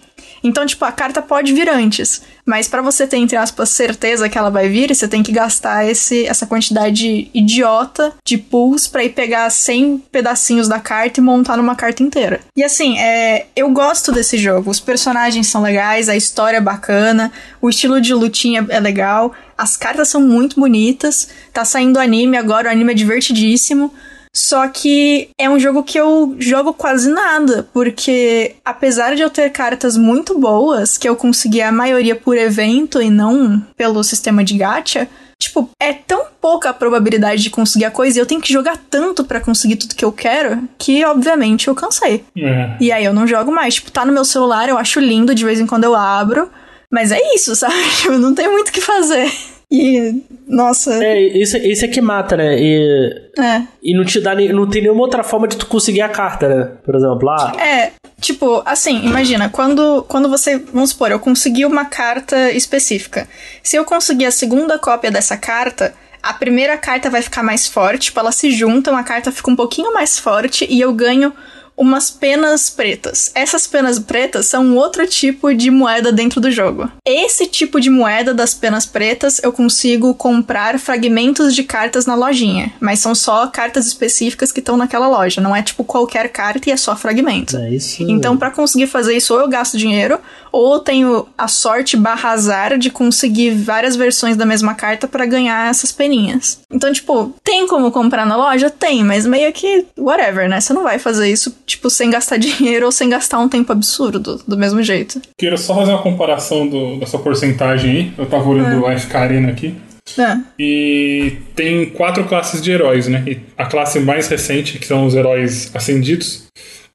Então, 0.45 0.67
tipo, 0.67 0.85
a 0.85 0.93
carta 0.93 1.23
pode 1.23 1.55
vir 1.55 1.71
antes, 1.71 2.21
mas 2.45 2.69
para 2.69 2.83
você 2.83 3.07
ter, 3.07 3.17
entre 3.17 3.35
aspas, 3.35 3.71
certeza 3.71 4.29
que 4.29 4.37
ela 4.37 4.51
vai 4.51 4.69
vir, 4.69 4.95
você 4.95 5.09
tem 5.09 5.23
que 5.23 5.33
gastar 5.33 5.89
esse, 5.89 6.27
essa 6.27 6.47
quantidade 6.47 7.31
idiota 7.33 8.13
de 8.23 8.37
pulls 8.37 8.87
pra 8.87 9.03
ir 9.03 9.15
pegar 9.15 9.49
100 9.49 10.05
pedacinhos 10.13 10.69
da 10.69 10.79
carta 10.79 11.19
e 11.19 11.23
montar 11.23 11.57
numa 11.57 11.75
carta 11.75 12.03
inteira. 12.03 12.41
E 12.55 12.63
assim, 12.63 12.99
é, 12.99 13.47
eu 13.57 13.71
gosto 13.71 14.13
desse 14.13 14.37
jogo. 14.37 14.71
Os 14.71 14.81
personagens 14.81 15.47
são 15.47 15.63
legais, 15.63 16.11
a 16.11 16.17
história 16.17 16.59
é 16.59 16.61
bacana, 16.61 17.33
o 17.63 17.71
estilo 17.71 17.99
de 17.99 18.13
lutinha 18.13 18.67
é 18.69 18.79
legal, 18.79 19.33
as 19.57 19.79
cartas 19.79 20.09
são 20.09 20.21
muito 20.21 20.61
bonitas. 20.61 21.29
Tá 21.55 21.65
saindo 21.65 21.99
anime 21.99 22.37
agora, 22.37 22.69
o 22.69 22.73
anime 22.73 22.93
é 22.93 22.95
divertidíssimo. 22.95 23.91
Só 24.35 24.66
que 24.66 25.28
é 25.39 25.49
um 25.49 25.61
jogo 25.61 25.85
que 25.85 25.99
eu 25.99 26.35
jogo 26.41 26.74
quase 26.74 27.09
nada, 27.09 27.68
porque 27.72 28.57
apesar 28.64 29.14
de 29.14 29.22
eu 29.22 29.30
ter 29.30 29.51
cartas 29.51 29.97
muito 29.97 30.37
boas, 30.39 30.99
que 30.99 31.09
eu 31.09 31.14
consegui 31.14 31.62
a 31.62 31.70
maioria 31.70 32.16
por 32.16 32.37
evento 32.37 33.01
e 33.01 33.09
não 33.11 33.64
pelo 33.76 34.03
sistema 34.03 34.43
de 34.43 34.59
gacha, 34.59 35.09
tipo, 35.39 35.70
é 35.80 35.93
tão 35.93 36.26
pouca 36.41 36.70
a 36.70 36.74
probabilidade 36.74 37.43
de 37.43 37.51
conseguir 37.51 37.85
a 37.85 37.91
coisa 37.91 38.18
e 38.18 38.20
eu 38.20 38.26
tenho 38.26 38.41
que 38.41 38.53
jogar 38.53 38.76
tanto 38.91 39.24
para 39.24 39.41
conseguir 39.41 39.76
tudo 39.76 39.95
que 39.95 40.05
eu 40.05 40.11
quero, 40.12 40.68
que 40.76 41.05
obviamente 41.05 41.68
eu 41.68 41.74
cansei. 41.74 42.24
É. 42.37 42.76
E 42.80 42.91
aí 42.91 43.05
eu 43.05 43.14
não 43.14 43.26
jogo 43.26 43.53
mais. 43.53 43.74
Tipo, 43.74 43.93
tá 43.93 44.05
no 44.05 44.12
meu 44.12 44.24
celular, 44.24 44.68
eu 44.68 44.76
acho 44.76 44.99
lindo, 44.99 45.35
de 45.35 45.45
vez 45.45 45.61
em 45.61 45.66
quando 45.66 45.85
eu 45.85 45.95
abro, 45.95 46.51
mas 46.91 47.12
é 47.12 47.18
isso, 47.35 47.55
sabe? 47.57 47.74
Tipo, 48.01 48.18
não 48.18 48.35
tem 48.35 48.51
muito 48.51 48.70
o 48.70 48.72
que 48.72 48.80
fazer. 48.80 49.30
E, 49.75 50.22
nossa. 50.47 51.03
É, 51.05 51.20
isso, 51.20 51.57
isso 51.57 51.85
é 51.85 51.89
que 51.89 52.01
mata, 52.01 52.37
né? 52.37 52.57
E, 52.61 53.22
É. 53.39 53.62
e 53.83 53.97
não 53.97 54.05
te 54.05 54.20
dá 54.20 54.35
não 54.35 54.68
tem 54.68 54.83
nenhuma 54.83 55.01
outra 55.03 55.25
forma 55.25 55.49
de 55.49 55.57
tu 55.57 55.66
conseguir 55.66 56.03
a 56.03 56.09
carta, 56.09 56.49
né? 56.49 56.70
Por 56.85 56.95
exemplo, 56.95 57.29
ah, 57.29 57.53
É, 57.59 57.93
tipo, 58.20 58.62
assim, 58.64 59.05
imagina, 59.05 59.49
quando, 59.49 60.05
quando 60.09 60.29
você, 60.29 60.59
vamos 60.59 60.91
supor, 60.91 61.11
eu 61.11 61.18
consegui 61.18 61.64
uma 61.64 61.87
carta 61.87 62.53
específica. 62.53 63.27
Se 63.62 63.77
eu 63.77 63.85
conseguir 63.85 64.27
a 64.27 64.31
segunda 64.31 64.79
cópia 64.79 65.11
dessa 65.11 65.37
carta, 65.37 65.93
a 66.22 66.33
primeira 66.33 66.77
carta 66.77 67.11
vai 67.11 67.20
ficar 67.20 67.43
mais 67.43 67.66
forte, 67.66 68.07
tipo, 68.07 68.20
elas 68.20 68.37
se 68.37 68.51
juntam, 68.51 68.97
a 68.97 69.03
carta 69.03 69.33
fica 69.33 69.51
um 69.51 69.57
pouquinho 69.57 69.93
mais 69.93 70.18
forte 70.18 70.66
e 70.70 70.81
eu 70.81 70.93
ganho 70.93 71.33
umas 71.77 72.11
penas 72.11 72.70
pretas. 72.70 73.31
Essas 73.35 73.66
penas 73.66 73.99
pretas 73.99 74.47
são 74.47 74.77
outro 74.77 75.07
tipo 75.07 75.53
de 75.55 75.70
moeda 75.70 76.12
dentro 76.12 76.41
do 76.41 76.51
jogo. 76.51 76.91
Esse 77.05 77.47
tipo 77.47 77.81
de 77.81 77.91
moeda 77.91 78.33
das 78.33 78.55
penas 78.55 78.87
pretas 78.87 79.41
eu 79.43 79.53
consigo 79.53 80.14
comprar 80.14 80.79
fragmentos 80.79 81.55
de 81.55 81.64
cartas 81.64 82.07
na 82.07 82.14
lojinha, 82.14 82.72
mas 82.81 83.01
são 83.01 83.14
só 83.14 83.47
cartas 83.49 83.87
específicas 83.87 84.53
que 84.53 84.61
estão 84.61 84.77
naquela 84.77 85.09
loja, 85.09 85.41
não 85.41 85.55
é 85.55 85.62
tipo 85.62 85.85
qualquer 85.85 86.29
carta 86.29 86.68
e 86.68 86.72
é 86.72 86.77
só 86.77 86.95
fragmento. 86.97 87.57
é 87.57 87.70
isso. 87.70 88.03
Então, 88.03 88.37
pra 88.37 88.51
conseguir 88.51 88.87
fazer 88.87 89.16
isso, 89.16 89.35
ou 89.35 89.41
eu 89.41 89.49
gasto 89.49 89.77
dinheiro, 89.77 90.18
ou 90.53 90.75
eu 90.75 90.81
tenho 90.81 91.27
a 91.37 91.49
sorte 91.49 91.97
barra 91.97 92.31
azar 92.31 92.79
de 92.79 92.91
conseguir 92.91 93.51
várias 93.51 93.97
versões 93.97 94.37
da 94.37 94.47
mesma 94.47 94.75
carta 94.75 95.09
pra 95.09 95.27
ganhar 95.27 95.68
essas 95.68 95.91
peninhas. 95.91 96.61
Então, 96.70 96.93
tipo, 96.93 97.35
tem 97.43 97.66
como 97.66 97.91
comprar 97.91 98.25
na 98.27 98.37
loja? 98.37 98.70
Tem, 98.70 99.03
mas 99.03 99.27
meio 99.27 99.53
que 99.53 99.87
whatever, 99.99 100.49
né? 100.49 100.61
Você 100.61 100.72
não 100.72 100.83
vai 100.83 100.99
fazer 100.99 101.29
isso, 101.31 101.55
tipo, 101.67 101.89
sem 101.91 102.11
gastar 102.11 102.37
dinheiro 102.39 102.87
ou 102.87 102.93
sem 102.93 103.09
gastar 103.09 103.39
um 103.39 103.49
tempo 103.49 103.73
absurdo, 103.73 104.41
do 104.47 104.57
mesmo 104.57 104.83
jeito. 104.83 105.21
Quero 105.39 105.57
só 105.59 105.75
fazer 105.75 105.93
uma 105.93 106.03
comparação 106.03 106.67
do, 106.69 106.97
dessa 106.99 107.19
porcentagem 107.19 107.91
aí. 107.91 108.12
Eu 108.19 108.27
tava 108.27 108.49
olhando 108.49 108.83
o 108.83 108.87
AFK 108.87 109.17
Arena 109.17 109.49
aqui. 109.51 109.75
É. 110.19 110.37
E 110.59 111.33
tem 111.57 111.87
quatro 111.87 112.25
classes 112.25 112.61
de 112.61 112.71
heróis, 112.71 113.09
né? 113.09 113.23
E 113.27 113.39
a 113.57 113.65
classe 113.67 113.99
mais 114.01 114.29
recente, 114.29 114.79
que 114.79 114.87
são 114.87 115.07
os 115.07 115.15
heróis 115.15 115.71
ascendidos, 115.75 116.45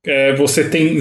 é, 0.06 0.34
você 0.36 0.64
tem 0.64 0.96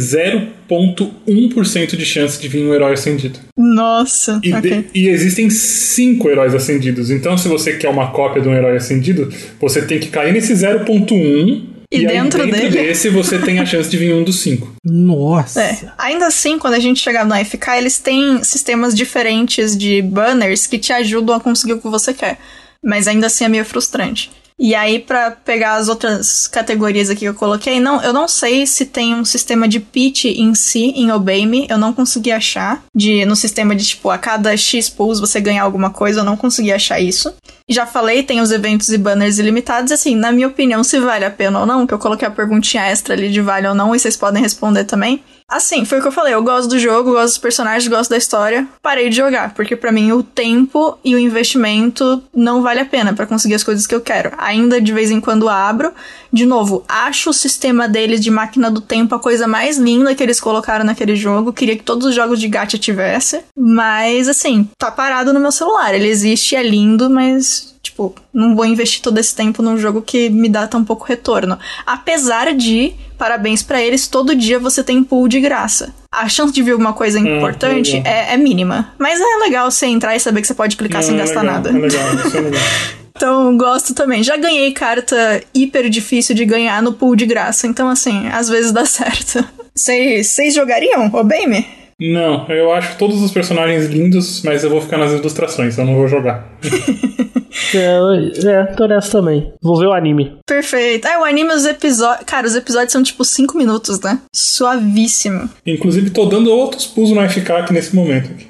0,1% 0.68 1.96
de 1.96 2.04
chance 2.04 2.40
de 2.40 2.48
vir 2.48 2.64
um 2.64 2.74
herói 2.74 2.94
ascendido. 2.94 3.38
Nossa, 3.56 4.40
E, 4.42 4.50
de- 4.50 4.56
ok. 4.58 4.86
e 4.94 5.08
existem 5.08 5.50
cinco 5.50 6.28
heróis 6.28 6.54
ascendidos. 6.54 7.10
Então, 7.10 7.36
se 7.36 7.46
você 7.48 7.74
quer 7.76 7.88
uma 7.90 8.10
cópia 8.10 8.40
de 8.42 8.48
um 8.48 8.54
herói 8.54 8.76
ascendido, 8.76 9.28
você 9.60 9.82
tem 9.82 9.98
que 10.00 10.08
cair 10.08 10.32
nesse 10.32 10.54
0,1. 10.54 11.62
E 11.90 11.98
aí, 11.98 12.06
dentro 12.06 12.46
dele? 12.50 12.68
desse, 12.68 13.08
você 13.08 13.38
tem 13.38 13.58
a 13.60 13.66
chance 13.66 13.88
de 13.88 13.96
vir 13.96 14.14
um 14.14 14.22
dos 14.22 14.40
cinco. 14.40 14.74
Nossa. 14.84 15.62
É. 15.62 15.92
Ainda 15.96 16.26
assim, 16.26 16.58
quando 16.58 16.74
a 16.74 16.78
gente 16.78 17.00
chegar 17.00 17.24
no 17.24 17.32
AFK, 17.32 17.78
eles 17.78 17.98
têm 17.98 18.44
sistemas 18.44 18.94
diferentes 18.94 19.76
de 19.76 20.02
banners 20.02 20.66
que 20.66 20.78
te 20.78 20.92
ajudam 20.92 21.34
a 21.34 21.40
conseguir 21.40 21.72
o 21.72 21.80
que 21.80 21.88
você 21.88 22.12
quer. 22.12 22.38
Mas 22.84 23.08
ainda 23.08 23.26
assim 23.26 23.44
é 23.44 23.48
meio 23.48 23.64
frustrante. 23.64 24.30
E 24.60 24.74
aí, 24.74 24.98
pra 24.98 25.30
pegar 25.30 25.74
as 25.74 25.88
outras 25.88 26.48
categorias 26.48 27.08
aqui 27.08 27.20
que 27.20 27.26
eu 27.26 27.34
coloquei, 27.34 27.78
não, 27.78 28.02
eu 28.02 28.12
não 28.12 28.26
sei 28.26 28.66
se 28.66 28.84
tem 28.86 29.14
um 29.14 29.24
sistema 29.24 29.68
de 29.68 29.78
pitch 29.78 30.24
em 30.24 30.52
si, 30.52 30.92
em 30.96 31.12
Obey 31.12 31.46
Me, 31.46 31.66
eu 31.70 31.78
não 31.78 31.92
consegui 31.92 32.32
achar. 32.32 32.82
De, 32.92 33.24
no 33.24 33.36
sistema 33.36 33.76
de, 33.76 33.86
tipo, 33.86 34.10
a 34.10 34.18
cada 34.18 34.56
X 34.56 34.88
pulls 34.88 35.20
você 35.20 35.40
ganhar 35.40 35.62
alguma 35.62 35.90
coisa, 35.90 36.20
eu 36.20 36.24
não 36.24 36.36
consegui 36.36 36.72
achar 36.72 36.98
isso. 36.98 37.32
Já 37.68 37.86
falei, 37.86 38.24
tem 38.24 38.40
os 38.40 38.50
eventos 38.50 38.88
e 38.88 38.98
banners 38.98 39.38
ilimitados, 39.38 39.92
assim, 39.92 40.16
na 40.16 40.32
minha 40.32 40.48
opinião, 40.48 40.82
se 40.82 40.98
vale 40.98 41.24
a 41.24 41.30
pena 41.30 41.60
ou 41.60 41.66
não, 41.66 41.86
que 41.86 41.94
eu 41.94 41.98
coloquei 41.98 42.26
a 42.26 42.30
perguntinha 42.30 42.84
extra 42.84 43.14
ali 43.14 43.30
de 43.30 43.40
vale 43.40 43.68
ou 43.68 43.74
não, 43.74 43.94
e 43.94 43.98
vocês 43.98 44.16
podem 44.16 44.42
responder 44.42 44.84
também. 44.84 45.22
Assim, 45.50 45.86
foi 45.86 45.98
o 45.98 46.02
que 46.02 46.08
eu 46.08 46.12
falei, 46.12 46.34
eu 46.34 46.42
gosto 46.42 46.68
do 46.68 46.78
jogo, 46.78 47.12
gosto 47.12 47.28
dos 47.28 47.38
personagens, 47.38 47.88
gosto 47.88 48.10
da 48.10 48.18
história. 48.18 48.68
Parei 48.82 49.08
de 49.08 49.16
jogar, 49.16 49.54
porque 49.54 49.74
pra 49.74 49.90
mim 49.90 50.12
o 50.12 50.22
tempo 50.22 50.98
e 51.02 51.14
o 51.14 51.18
investimento 51.18 52.22
não 52.34 52.60
vale 52.60 52.80
a 52.80 52.84
pena 52.84 53.14
pra 53.14 53.26
conseguir 53.26 53.54
as 53.54 53.64
coisas 53.64 53.86
que 53.86 53.94
eu 53.94 54.00
quero. 54.02 54.32
Ainda 54.36 54.78
de 54.78 54.92
vez 54.92 55.10
em 55.10 55.22
quando 55.22 55.48
abro. 55.48 55.90
De 56.30 56.44
novo, 56.44 56.84
acho 56.86 57.30
o 57.30 57.32
sistema 57.32 57.88
deles 57.88 58.20
de 58.20 58.30
máquina 58.30 58.70
do 58.70 58.82
tempo 58.82 59.14
a 59.14 59.18
coisa 59.18 59.48
mais 59.48 59.78
linda 59.78 60.14
que 60.14 60.22
eles 60.22 60.38
colocaram 60.38 60.84
naquele 60.84 61.16
jogo. 61.16 61.50
Queria 61.50 61.76
que 61.76 61.82
todos 61.82 62.06
os 62.06 62.14
jogos 62.14 62.38
de 62.38 62.48
gacha 62.48 62.76
tivesse. 62.76 63.40
Mas 63.56 64.28
assim, 64.28 64.68
tá 64.76 64.90
parado 64.90 65.32
no 65.32 65.40
meu 65.40 65.50
celular. 65.50 65.94
Ele 65.94 66.08
existe, 66.08 66.56
é 66.56 66.62
lindo, 66.62 67.08
mas 67.08 67.74
Tipo, 67.82 68.14
não 68.32 68.54
vou 68.56 68.64
investir 68.64 69.00
todo 69.00 69.18
esse 69.18 69.34
tempo 69.34 69.62
num 69.62 69.78
jogo 69.78 70.02
que 70.02 70.28
me 70.28 70.48
dá 70.48 70.66
tão 70.66 70.84
pouco 70.84 71.04
retorno. 71.04 71.58
Apesar 71.86 72.54
de, 72.54 72.92
parabéns 73.16 73.62
pra 73.62 73.80
eles, 73.80 74.06
todo 74.06 74.34
dia 74.34 74.58
você 74.58 74.82
tem 74.82 75.02
pool 75.02 75.28
de 75.28 75.40
graça. 75.40 75.94
A 76.12 76.28
chance 76.28 76.52
de 76.52 76.62
vir 76.62 76.72
alguma 76.72 76.92
coisa 76.92 77.18
importante 77.18 77.92
legal. 77.92 78.12
é, 78.12 78.34
é 78.34 78.36
mínima. 78.36 78.92
Mas 78.98 79.20
é 79.20 79.36
legal 79.44 79.70
você 79.70 79.86
entrar 79.86 80.16
e 80.16 80.20
saber 80.20 80.40
que 80.40 80.46
você 80.46 80.54
pode 80.54 80.76
clicar 80.76 81.02
sem 81.02 81.12
Não, 81.14 81.20
é 81.20 81.22
gastar 81.24 81.42
legal, 81.42 81.54
nada. 81.54 81.70
É 81.70 81.72
legal, 81.72 82.14
isso 82.26 82.36
é 82.36 82.40
legal. 82.40 82.60
Então, 83.18 83.56
gosto 83.56 83.94
também. 83.94 84.22
Já 84.22 84.36
ganhei 84.36 84.70
carta 84.70 85.42
hiper 85.52 85.90
difícil 85.90 86.36
de 86.36 86.44
ganhar 86.44 86.80
no 86.80 86.92
pool 86.92 87.16
de 87.16 87.26
graça. 87.26 87.66
Então, 87.66 87.88
assim, 87.88 88.28
às 88.28 88.48
vezes 88.48 88.70
dá 88.70 88.84
certo. 88.86 89.44
Vocês 89.74 90.54
jogariam, 90.54 91.10
Obey-me? 91.12 91.66
Não, 92.00 92.46
eu 92.48 92.72
acho 92.72 92.96
todos 92.96 93.20
os 93.20 93.32
personagens 93.32 93.86
lindos, 93.86 94.42
mas 94.42 94.62
eu 94.62 94.70
vou 94.70 94.80
ficar 94.80 94.98
nas 94.98 95.12
ilustrações, 95.12 95.76
eu 95.76 95.84
não 95.84 95.96
vou 95.96 96.08
jogar. 96.08 96.48
É, 97.74 98.48
é, 98.48 98.64
tô 98.76 98.86
nessa 98.86 99.10
também. 99.10 99.52
Vou 99.60 99.78
ver 99.78 99.86
o 99.86 99.92
anime. 99.92 100.38
Perfeito. 100.46 101.06
Ah, 101.06 101.20
o 101.20 101.24
anime, 101.24 101.52
os 101.52 101.66
episódios. 101.66 102.24
Cara, 102.24 102.46
os 102.46 102.54
episódios 102.54 102.92
são 102.92 103.02
tipo 103.02 103.24
5 103.24 103.58
minutos, 103.58 104.00
né? 104.00 104.20
Suavíssimo. 104.32 105.48
Inclusive, 105.66 106.10
tô 106.10 106.24
dando 106.26 106.50
outros 106.50 106.86
pulls 106.86 107.10
no 107.14 107.28
FK 107.28 107.52
aqui 107.52 107.72
nesse 107.72 107.94
momento. 107.94 108.30
aqui. 108.30 108.47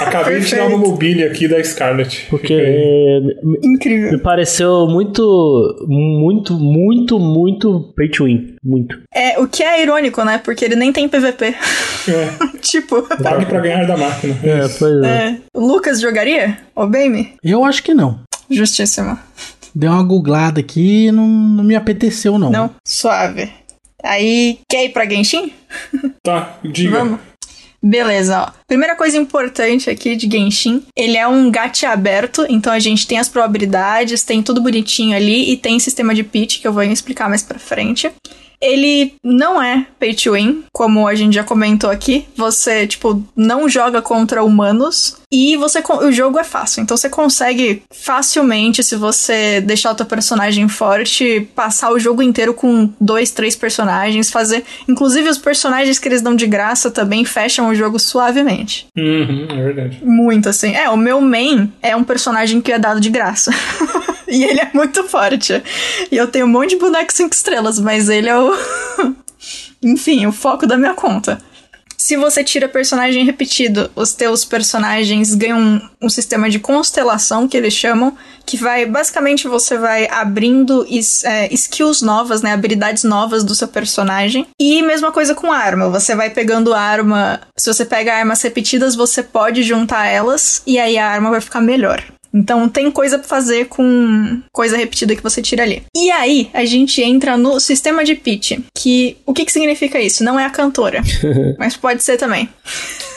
Acabei 0.00 0.40
de 0.40 0.46
tirar 0.48 0.66
uma 0.66 0.78
mobília 0.78 1.26
aqui 1.26 1.46
da 1.46 1.62
Scarlet. 1.62 2.26
Porque 2.28 2.54
é, 2.54 3.20
Incrível. 3.62 4.12
me 4.12 4.18
pareceu 4.18 4.86
muito, 4.86 5.86
muito, 5.88 6.54
muito, 6.54 7.18
muito 7.18 7.92
pay 7.96 8.08
to 8.08 8.24
win. 8.24 8.56
Muito. 8.64 9.00
É, 9.14 9.38
o 9.38 9.46
que 9.46 9.62
é 9.62 9.82
irônico, 9.82 10.24
né? 10.24 10.38
Porque 10.38 10.64
ele 10.64 10.76
nem 10.76 10.92
tem 10.92 11.08
PVP. 11.08 11.46
É, 11.46 12.56
tipo. 12.60 13.02
pague 13.22 13.46
pra 13.46 13.60
ganhar 13.60 13.86
da 13.86 13.96
máquina. 13.96 14.36
É, 14.42 14.68
pois 14.78 15.02
é. 15.02 15.06
É. 15.06 15.36
O 15.54 15.66
Lucas 15.66 16.00
jogaria? 16.00 16.58
Obey-me? 16.74 17.34
Eu 17.42 17.64
acho 17.64 17.82
que 17.82 17.94
não. 17.94 18.20
Justíssimo. 18.50 19.18
Dei 19.74 19.88
uma 19.88 20.02
googlada 20.02 20.60
aqui 20.60 21.06
e 21.06 21.12
não, 21.12 21.26
não 21.26 21.64
me 21.64 21.74
apeteceu, 21.74 22.38
não. 22.38 22.50
Não? 22.50 22.70
Suave. 22.86 23.50
Aí, 24.02 24.58
quer 24.68 24.84
ir 24.84 24.88
pra 24.90 25.08
Genshin? 25.08 25.52
Tá, 26.22 26.58
diga. 26.64 26.98
Vamos. 26.98 27.31
Beleza, 27.82 28.42
ó. 28.42 28.52
Primeira 28.68 28.94
coisa 28.94 29.18
importante 29.18 29.90
aqui 29.90 30.14
de 30.14 30.30
Genshin, 30.30 30.84
ele 30.96 31.16
é 31.16 31.26
um 31.26 31.50
gacha 31.50 31.90
aberto, 31.90 32.46
então 32.48 32.72
a 32.72 32.78
gente 32.78 33.08
tem 33.08 33.18
as 33.18 33.28
probabilidades, 33.28 34.22
tem 34.22 34.40
tudo 34.40 34.62
bonitinho 34.62 35.16
ali 35.16 35.50
e 35.50 35.56
tem 35.56 35.80
sistema 35.80 36.14
de 36.14 36.22
pitch 36.22 36.60
que 36.60 36.68
eu 36.68 36.72
vou 36.72 36.84
explicar 36.84 37.28
mais 37.28 37.42
pra 37.42 37.58
frente. 37.58 38.10
Ele 38.62 39.14
não 39.22 39.60
é 39.60 39.84
pay 39.98 40.14
to 40.14 40.32
win, 40.32 40.62
como 40.72 41.08
a 41.08 41.14
gente 41.14 41.34
já 41.34 41.42
comentou 41.42 41.90
aqui. 41.90 42.26
Você, 42.36 42.86
tipo, 42.86 43.22
não 43.36 43.68
joga 43.68 44.00
contra 44.00 44.44
humanos 44.44 45.16
e 45.30 45.56
você 45.56 45.82
o 46.02 46.12
jogo 46.12 46.38
é 46.38 46.44
fácil. 46.44 46.82
Então 46.82 46.96
você 46.96 47.08
consegue 47.08 47.82
facilmente, 47.90 48.84
se 48.84 48.94
você 48.94 49.60
deixar 49.60 49.90
o 49.90 49.94
teu 49.94 50.06
personagem 50.06 50.68
forte, 50.68 51.48
passar 51.54 51.90
o 51.90 51.98
jogo 51.98 52.22
inteiro 52.22 52.54
com 52.54 52.92
dois, 53.00 53.30
três 53.30 53.56
personagens, 53.56 54.30
fazer. 54.30 54.64
Inclusive, 54.86 55.28
os 55.28 55.38
personagens 55.38 55.98
que 55.98 56.08
eles 56.08 56.22
dão 56.22 56.36
de 56.36 56.46
graça 56.46 56.90
também 56.90 57.24
fecham 57.24 57.68
o 57.68 57.74
jogo 57.74 57.98
suavemente. 57.98 58.86
Uhum, 58.96 59.48
é 59.50 59.62
verdade. 59.62 60.00
Muito 60.02 60.48
assim. 60.48 60.74
É, 60.74 60.88
o 60.88 60.96
meu 60.96 61.20
main 61.20 61.72
é 61.82 61.96
um 61.96 62.04
personagem 62.04 62.60
que 62.60 62.70
é 62.70 62.78
dado 62.78 63.00
de 63.00 63.10
graça. 63.10 63.50
e 64.32 64.44
ele 64.44 64.60
é 64.60 64.70
muito 64.72 65.04
forte. 65.04 65.62
E 66.10 66.16
eu 66.16 66.26
tenho 66.26 66.46
um 66.46 66.48
monte 66.48 66.70
de 66.70 66.76
bonecos 66.76 67.14
5 67.16 67.34
estrelas, 67.34 67.78
mas 67.78 68.08
ele 68.08 68.28
é 68.28 68.38
o. 68.38 68.56
Enfim, 69.82 70.26
o 70.26 70.32
foco 70.32 70.66
da 70.66 70.78
minha 70.78 70.94
conta. 70.94 71.38
Se 71.98 72.16
você 72.16 72.42
tira 72.42 72.68
personagem 72.68 73.24
repetido, 73.24 73.88
os 73.94 74.12
teus 74.12 74.44
personagens 74.44 75.34
ganham 75.36 75.58
um, 75.60 75.80
um, 76.02 76.08
sistema 76.08 76.50
de 76.50 76.58
constelação, 76.58 77.46
que 77.46 77.56
eles 77.56 77.74
chamam, 77.74 78.16
que 78.44 78.56
vai, 78.56 78.84
basicamente, 78.84 79.46
você 79.46 79.78
vai 79.78 80.08
abrindo 80.10 80.84
is, 80.88 81.22
é, 81.22 81.52
skills 81.54 82.02
novas, 82.02 82.42
né, 82.42 82.52
habilidades 82.52 83.04
novas 83.04 83.44
do 83.44 83.54
seu 83.54 83.68
personagem. 83.68 84.48
E 84.58 84.82
mesma 84.82 85.12
coisa 85.12 85.32
com 85.32 85.52
arma, 85.52 85.88
você 85.88 86.16
vai 86.16 86.28
pegando 86.28 86.74
arma, 86.74 87.40
se 87.56 87.72
você 87.72 87.84
pega 87.84 88.14
armas 88.14 88.42
repetidas, 88.42 88.96
você 88.96 89.22
pode 89.22 89.62
juntar 89.62 90.06
elas, 90.06 90.60
e 90.66 90.80
aí 90.80 90.98
a 90.98 91.06
arma 91.06 91.30
vai 91.30 91.40
ficar 91.40 91.60
melhor. 91.60 92.02
Então 92.32 92.68
tem 92.68 92.90
coisa 92.90 93.18
pra 93.18 93.28
fazer 93.28 93.66
com 93.66 94.40
coisa 94.52 94.76
repetida 94.76 95.14
que 95.14 95.22
você 95.22 95.42
tira 95.42 95.62
ali. 95.62 95.82
E 95.94 96.10
aí 96.10 96.50
a 96.54 96.64
gente 96.64 97.02
entra 97.02 97.36
no 97.36 97.60
sistema 97.60 98.04
de 98.04 98.14
pitch, 98.14 98.58
que 98.76 99.16
o 99.26 99.32
que, 99.32 99.44
que 99.44 99.52
significa 99.52 100.00
isso? 100.00 100.24
Não 100.24 100.38
é 100.38 100.44
a 100.44 100.50
cantora, 100.50 101.02
mas 101.58 101.76
pode 101.76 102.02
ser 102.02 102.16
também. 102.16 102.48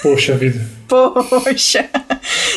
Poxa 0.01 0.35
vida. 0.35 0.59
Poxa. 0.87 1.89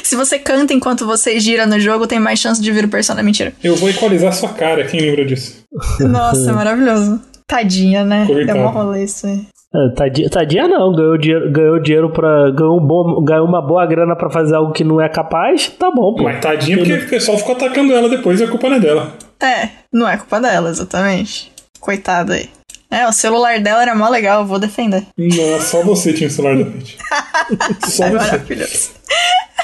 Se 0.03 0.15
você 0.15 0.39
canta 0.39 0.75
enquanto 0.75 1.07
você 1.07 1.41
gira 1.41 1.67
no 1.67 1.81
jogo, 1.81 2.07
tem 2.07 2.19
mais 2.19 2.39
chance 2.39 2.61
de 2.61 2.71
vir 2.73 2.85
o 2.85 2.89
persona. 2.89 3.23
Mentira. 3.23 3.55
Eu 3.63 3.75
vou 3.77 3.89
equalizar 3.89 4.33
sua 4.35 4.51
cara, 4.51 4.85
quem 4.85 5.01
lembra 5.01 5.25
disso? 5.25 5.65
Nossa, 6.01 6.53
maravilhoso. 6.53 7.21
Tadinha, 7.47 8.05
né? 8.05 8.27
Coitado. 8.27 8.59
Deu 8.59 8.63
uma 8.69 8.71
rolê 8.71 9.05
isso 9.05 9.27
aí. 9.27 9.47
É, 9.75 9.95
tadinha, 9.95 10.31
tadinha 10.31 10.67
não, 10.67 10.93
ganhou 10.93 11.19
dinheiro, 11.19 11.53
ganhou 11.53 11.79
dinheiro 11.79 12.11
pra. 12.11 12.51
Ganhou, 12.51 12.81
um 12.81 12.87
bom, 12.87 13.23
ganhou 13.23 13.47
uma 13.47 13.61
boa 13.61 13.85
grana 13.85 14.17
pra 14.17 14.31
fazer 14.31 14.55
algo 14.55 14.73
que 14.73 14.83
não 14.83 15.01
é 15.01 15.09
capaz, 15.09 15.69
tá 15.69 15.91
bom, 15.91 16.15
pô. 16.15 16.25
Mas 16.25 16.41
tadinha 16.41 16.79
porque 16.79 16.95
o 16.95 17.09
pessoal 17.09 17.37
ficou 17.37 17.55
atacando 17.55 17.93
ela 17.93 18.09
depois 18.09 18.41
e 18.41 18.45
a 18.45 18.49
culpa 18.49 18.69
não 18.71 18.77
é 18.77 18.81
dela. 18.81 19.13
É, 19.41 19.69
não 19.93 20.09
é 20.09 20.17
culpa 20.17 20.41
dela, 20.41 20.71
exatamente. 20.71 21.53
Coitada 21.81 22.35
aí. 22.35 22.49
É, 22.91 23.07
o 23.07 23.13
celular 23.13 23.61
dela 23.61 23.83
era 23.83 23.95
mó 23.95 24.09
legal, 24.09 24.41
eu 24.41 24.47
vou 24.47 24.59
defender. 24.59 25.07
Não, 25.17 25.61
só 25.61 25.83
você 25.83 26.15
tinha 26.15 26.29
o 26.29 26.33
celular 26.33 26.57
da 26.57 26.65
Pete. 26.65 26.97
só 27.87 28.05
é 28.05 28.11
você. 28.11 28.17
Maravilhoso. 28.17 28.91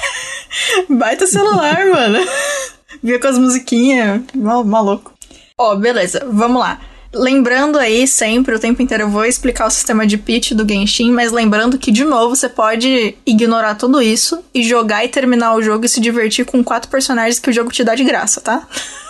Baita 0.89 1.25
celular, 1.25 1.85
mano. 1.87 2.19
Via 3.01 3.19
com 3.19 3.27
as 3.27 3.39
musiquinhas, 3.39 4.21
maluco. 4.35 5.13
Ó, 5.57 5.73
oh, 5.73 5.75
beleza, 5.77 6.27
vamos 6.31 6.61
lá. 6.61 6.79
Lembrando 7.17 7.79
aí 7.79 8.05
sempre, 8.05 8.53
o 8.53 8.59
tempo 8.59 8.81
inteiro, 8.81 9.03
eu 9.03 9.09
vou 9.09 9.23
explicar 9.23 9.67
o 9.67 9.71
sistema 9.71 10.05
de 10.05 10.17
pitch 10.17 10.51
do 10.51 10.67
Genshin, 10.67 11.11
mas 11.11 11.31
lembrando 11.31 11.77
que, 11.77 11.89
de 11.89 12.03
novo, 12.03 12.35
você 12.35 12.49
pode 12.49 13.15
ignorar 13.25 13.75
tudo 13.75 14.01
isso 14.01 14.43
e 14.53 14.61
jogar 14.61 15.05
e 15.05 15.07
terminar 15.07 15.55
o 15.55 15.61
jogo 15.61 15.85
e 15.85 15.89
se 15.89 16.01
divertir 16.01 16.45
com 16.45 16.61
quatro 16.61 16.91
personagens 16.91 17.39
que 17.39 17.49
o 17.49 17.53
jogo 17.53 17.71
te 17.71 17.85
dá 17.85 17.95
de 17.95 18.03
graça, 18.03 18.41
tá? 18.41 18.67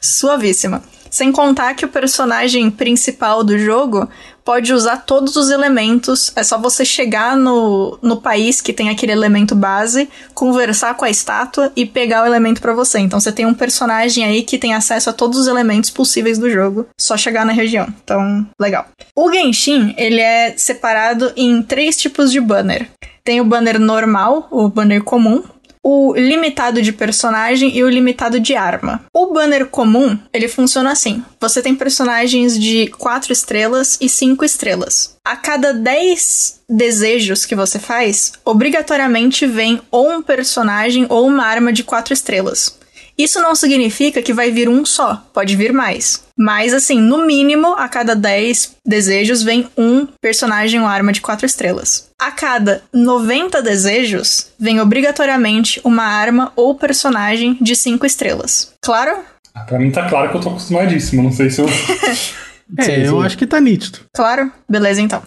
Suavíssima. 0.00 0.82
Sem 1.10 1.30
contar 1.30 1.74
que 1.74 1.84
o 1.84 1.88
personagem 1.88 2.70
principal 2.70 3.44
do 3.44 3.58
jogo 3.58 4.08
pode 4.48 4.72
usar 4.72 5.04
todos 5.04 5.36
os 5.36 5.50
elementos. 5.50 6.32
É 6.34 6.42
só 6.42 6.56
você 6.56 6.82
chegar 6.82 7.36
no, 7.36 7.98
no 8.00 8.16
país 8.16 8.62
que 8.62 8.72
tem 8.72 8.88
aquele 8.88 9.12
elemento 9.12 9.54
base, 9.54 10.08
conversar 10.32 10.94
com 10.94 11.04
a 11.04 11.10
estátua 11.10 11.70
e 11.76 11.84
pegar 11.84 12.22
o 12.22 12.26
elemento 12.26 12.62
para 12.62 12.72
você. 12.72 12.98
Então 12.98 13.20
você 13.20 13.30
tem 13.30 13.44
um 13.44 13.52
personagem 13.52 14.24
aí 14.24 14.42
que 14.42 14.56
tem 14.56 14.72
acesso 14.72 15.10
a 15.10 15.12
todos 15.12 15.38
os 15.38 15.48
elementos 15.48 15.90
possíveis 15.90 16.38
do 16.38 16.48
jogo, 16.48 16.86
só 16.98 17.14
chegar 17.14 17.44
na 17.44 17.52
região. 17.52 17.88
Então, 18.02 18.46
legal. 18.58 18.86
O 19.14 19.30
Genshin, 19.30 19.94
ele 19.98 20.22
é 20.22 20.56
separado 20.56 21.30
em 21.36 21.62
três 21.62 21.94
tipos 21.98 22.32
de 22.32 22.40
banner. 22.40 22.88
Tem 23.22 23.42
o 23.42 23.44
banner 23.44 23.78
normal, 23.78 24.48
o 24.50 24.66
banner 24.70 25.02
comum, 25.04 25.44
o 25.82 26.14
limitado 26.14 26.80
de 26.82 26.92
personagem 26.92 27.76
e 27.76 27.82
o 27.82 27.88
limitado 27.88 28.38
de 28.40 28.54
arma. 28.54 29.04
O 29.12 29.32
banner 29.32 29.66
comum, 29.66 30.18
ele 30.32 30.48
funciona 30.48 30.92
assim. 30.92 31.22
Você 31.40 31.62
tem 31.62 31.74
personagens 31.74 32.58
de 32.58 32.88
4 32.88 33.32
estrelas 33.32 33.98
e 34.00 34.08
5 34.08 34.44
estrelas. 34.44 35.16
A 35.24 35.36
cada 35.36 35.72
10 35.72 36.60
desejos 36.68 37.44
que 37.44 37.54
você 37.54 37.78
faz, 37.78 38.32
obrigatoriamente 38.44 39.46
vem 39.46 39.80
ou 39.90 40.10
um 40.10 40.22
personagem 40.22 41.06
ou 41.08 41.26
uma 41.26 41.44
arma 41.44 41.72
de 41.72 41.82
4 41.82 42.12
estrelas. 42.12 42.77
Isso 43.18 43.40
não 43.40 43.54
significa 43.54 44.22
que 44.22 44.32
vai 44.32 44.52
vir 44.52 44.68
um 44.68 44.84
só, 44.84 45.24
pode 45.34 45.56
vir 45.56 45.72
mais. 45.72 46.22
Mas, 46.36 46.72
assim, 46.72 47.00
no 47.00 47.26
mínimo, 47.26 47.74
a 47.74 47.88
cada 47.88 48.14
10 48.14 48.76
desejos 48.86 49.42
vem 49.42 49.68
um 49.76 50.06
personagem 50.20 50.80
ou 50.80 50.86
arma 50.86 51.12
de 51.12 51.20
4 51.20 51.44
estrelas. 51.44 52.08
A 52.16 52.30
cada 52.30 52.82
90 52.94 53.60
desejos, 53.60 54.52
vem 54.58 54.80
obrigatoriamente 54.80 55.80
uma 55.82 56.04
arma 56.04 56.52
ou 56.54 56.76
personagem 56.76 57.58
de 57.60 57.74
5 57.74 58.06
estrelas. 58.06 58.72
Claro? 58.80 59.18
Ah, 59.52 59.64
pra 59.64 59.80
mim 59.80 59.90
tá 59.90 60.08
claro 60.08 60.30
que 60.30 60.36
eu 60.36 60.40
tô 60.40 60.50
acostumadíssimo, 60.50 61.20
não 61.20 61.32
sei 61.32 61.50
se 61.50 61.60
eu. 61.60 61.66
é, 62.78 63.08
eu 63.08 63.20
acho 63.20 63.36
que 63.36 63.46
tá 63.46 63.60
nítido. 63.60 63.98
Claro? 64.14 64.52
Beleza, 64.68 65.00
então. 65.00 65.20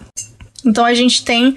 Então 0.64 0.84
a 0.84 0.94
gente 0.94 1.24
tem 1.24 1.56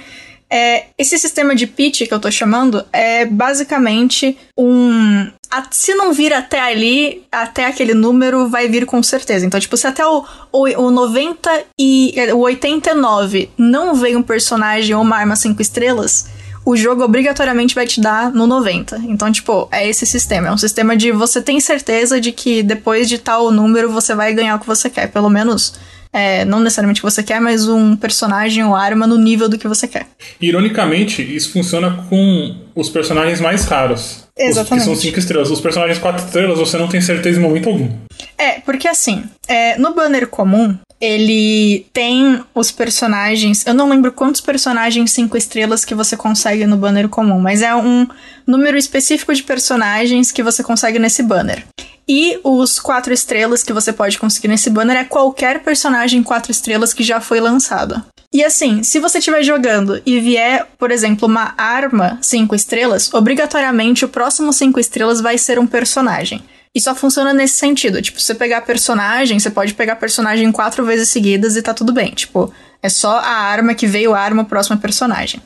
é, 0.56 0.86
esse 0.97 1.20
sistema 1.20 1.53
de 1.53 1.68
pitch 1.68 2.08
que 2.08 2.14
eu 2.14 2.20
tô 2.20 2.32
chamando 2.32 2.86
é 2.93 3.26
basicamente 3.26 4.38
um. 4.58 5.28
Se 5.70 5.93
não 5.93 6.14
vir 6.14 6.34
até 6.34 6.62
ali, 6.62 7.24
até 7.30 7.66
aquele 7.66 7.93
número, 7.93 8.47
vai 8.47 8.70
vir 8.70 8.86
com 8.86 9.03
certeza. 9.03 9.45
Então, 9.45 9.60
tipo, 9.60 9.76
se 9.76 9.86
até 9.86 10.06
o, 10.08 10.24
o, 10.53 10.64
o 10.82 10.91
90 10.91 11.64
e 11.78 12.16
o 12.34 12.39
89 12.39 13.49
não 13.58 13.95
veio 13.95 14.18
um 14.18 14.24
personagem 14.24 14.95
ou 14.95 15.01
uma 15.01 15.18
arma 15.18 15.36
5 15.36 15.62
estrelas, 15.62 16.28
o 16.64 16.74
jogo 16.78 17.03
obrigatoriamente 17.03 17.76
vai 17.76 17.86
te 17.86 17.99
dar 17.99 18.32
no 18.32 18.47
90. 18.47 19.01
Então, 19.10 19.30
tipo, 19.30 19.68
é 19.74 19.86
esse 19.89 20.06
sistema. 20.06 20.47
É 20.47 20.51
um 20.53 20.58
sistema 20.58 20.95
de 20.95 21.12
você 21.12 21.41
tem 21.41 21.60
certeza 21.60 22.22
de 22.22 22.32
que 22.32 22.64
depois 22.64 23.10
de 23.10 23.18
tal 23.18 23.51
número 23.51 23.91
você 23.91 24.16
vai 24.16 24.34
ganhar 24.34 24.56
o 24.56 24.60
que 24.60 24.68
você 24.68 24.89
quer. 24.89 25.12
Pelo 25.12 25.30
menos 25.30 25.74
é, 26.16 26.45
não 26.45 26.61
necessariamente 26.61 27.01
o 27.01 27.03
que 27.03 27.11
você 27.11 27.22
quer, 27.22 27.41
mas 27.41 27.68
um 27.68 27.93
personagem 27.93 28.63
ou 28.63 28.74
arma 28.74 29.05
no 29.05 29.18
nível 29.18 29.49
do 29.49 29.57
que 29.57 29.68
você 29.68 29.86
quer. 29.86 30.07
Ironicamente, 30.39 31.22
isso 31.22 31.51
funciona 31.51 32.05
com 32.09 32.55
os 32.74 32.89
personagens 32.89 33.41
mais 33.41 33.66
raros. 33.66 34.24
Exatamente. 34.38 34.84
Os 34.84 34.88
que 34.88 34.95
são 34.95 34.95
cinco 34.95 35.20
estrelas. 35.20 35.51
Os 35.51 35.59
personagens 35.59 35.99
quatro 35.99 36.26
estrelas 36.26 36.57
você 36.57 36.78
não 36.78 36.88
tem 36.88 37.01
certeza 37.01 37.38
em 37.38 37.41
momento 37.41 37.68
algum. 37.68 37.89
É, 38.38 38.61
porque 38.61 38.88
assim, 38.88 39.26
é, 39.45 39.78
no 39.78 39.93
banner 39.93 40.28
comum, 40.28 40.78
ele 41.00 41.86
tem 41.91 42.41
os 42.54 42.72
personagens. 42.72 43.66
Eu 43.66 43.74
não 43.74 43.89
lembro 43.89 44.12
quantos 44.12 44.41
personagens 44.41 45.12
cinco 45.12 45.38
estrelas 45.38 45.84
que 45.84 45.96
você 45.96 46.16
consegue 46.16 46.66
no 46.66 46.78
banner 46.78 47.10
comum, 47.10 47.39
mas 47.39 47.62
é 47.62 47.76
um 47.76 48.08
número 48.46 48.78
específico 48.78 49.34
de 49.34 49.43
personagens 49.43 50.32
que 50.32 50.43
você 50.43 50.64
consegue 50.64 51.00
nesse 51.00 51.22
banner. 51.22 51.66
E 52.08 52.39
os 52.43 52.80
quatro 52.80 53.12
estrelas 53.12 53.64
que 53.64 53.74
você 53.74 53.91
pode 53.91 54.20
conseguir 54.20 54.48
nesse 54.48 54.70
banner 54.70 54.98
é 54.98 55.04
qualquer 55.04 55.64
personagem 55.64 56.22
quatro 56.22 56.52
estrelas 56.52 56.93
que 56.93 57.04
já 57.04 57.20
foi 57.20 57.39
lançado. 57.39 58.04
E 58.32 58.43
assim, 58.43 58.84
se 58.84 59.00
você 59.00 59.18
estiver 59.18 59.43
jogando 59.43 60.02
e 60.06 60.20
vier, 60.20 60.68
por 60.78 60.91
exemplo, 60.91 61.28
uma 61.28 61.54
arma 61.58 62.20
cinco 62.22 62.54
estrelas, 62.54 63.12
obrigatoriamente 63.14 64.06
o 64.06 64.10
próximo 64.10 64.54
cinco 64.54 64.80
estrelas 64.80 65.20
vai 65.20 65.38
ser 65.38 65.58
um 65.58 65.66
personagem. 65.66 66.43
E 66.76 66.82
só 66.82 66.94
funciona 66.94 67.34
nesse 67.34 67.56
sentido. 67.56 68.02
Tipo, 68.02 68.20
você 68.20 68.36
pegar 68.36 68.62
personagem, 68.62 69.40
você 69.40 69.50
pode 69.50 69.74
pegar 69.74 69.96
personagem 69.96 70.52
quatro 70.52 70.86
vezes 70.86 71.08
seguidas 71.08 71.56
e 71.56 71.62
tá 71.62 71.74
tudo 71.74 71.94
bem. 71.94 72.12
Tipo, 72.12 72.54
é 72.84 72.90
só 72.90 73.18
a 73.18 73.30
arma 73.30 73.74
que 73.74 73.88
veio 73.88 74.14
a 74.14 74.20
arma, 74.20 74.44
o 74.44 74.46
próximo 74.46 74.78
personagem. 74.78 75.42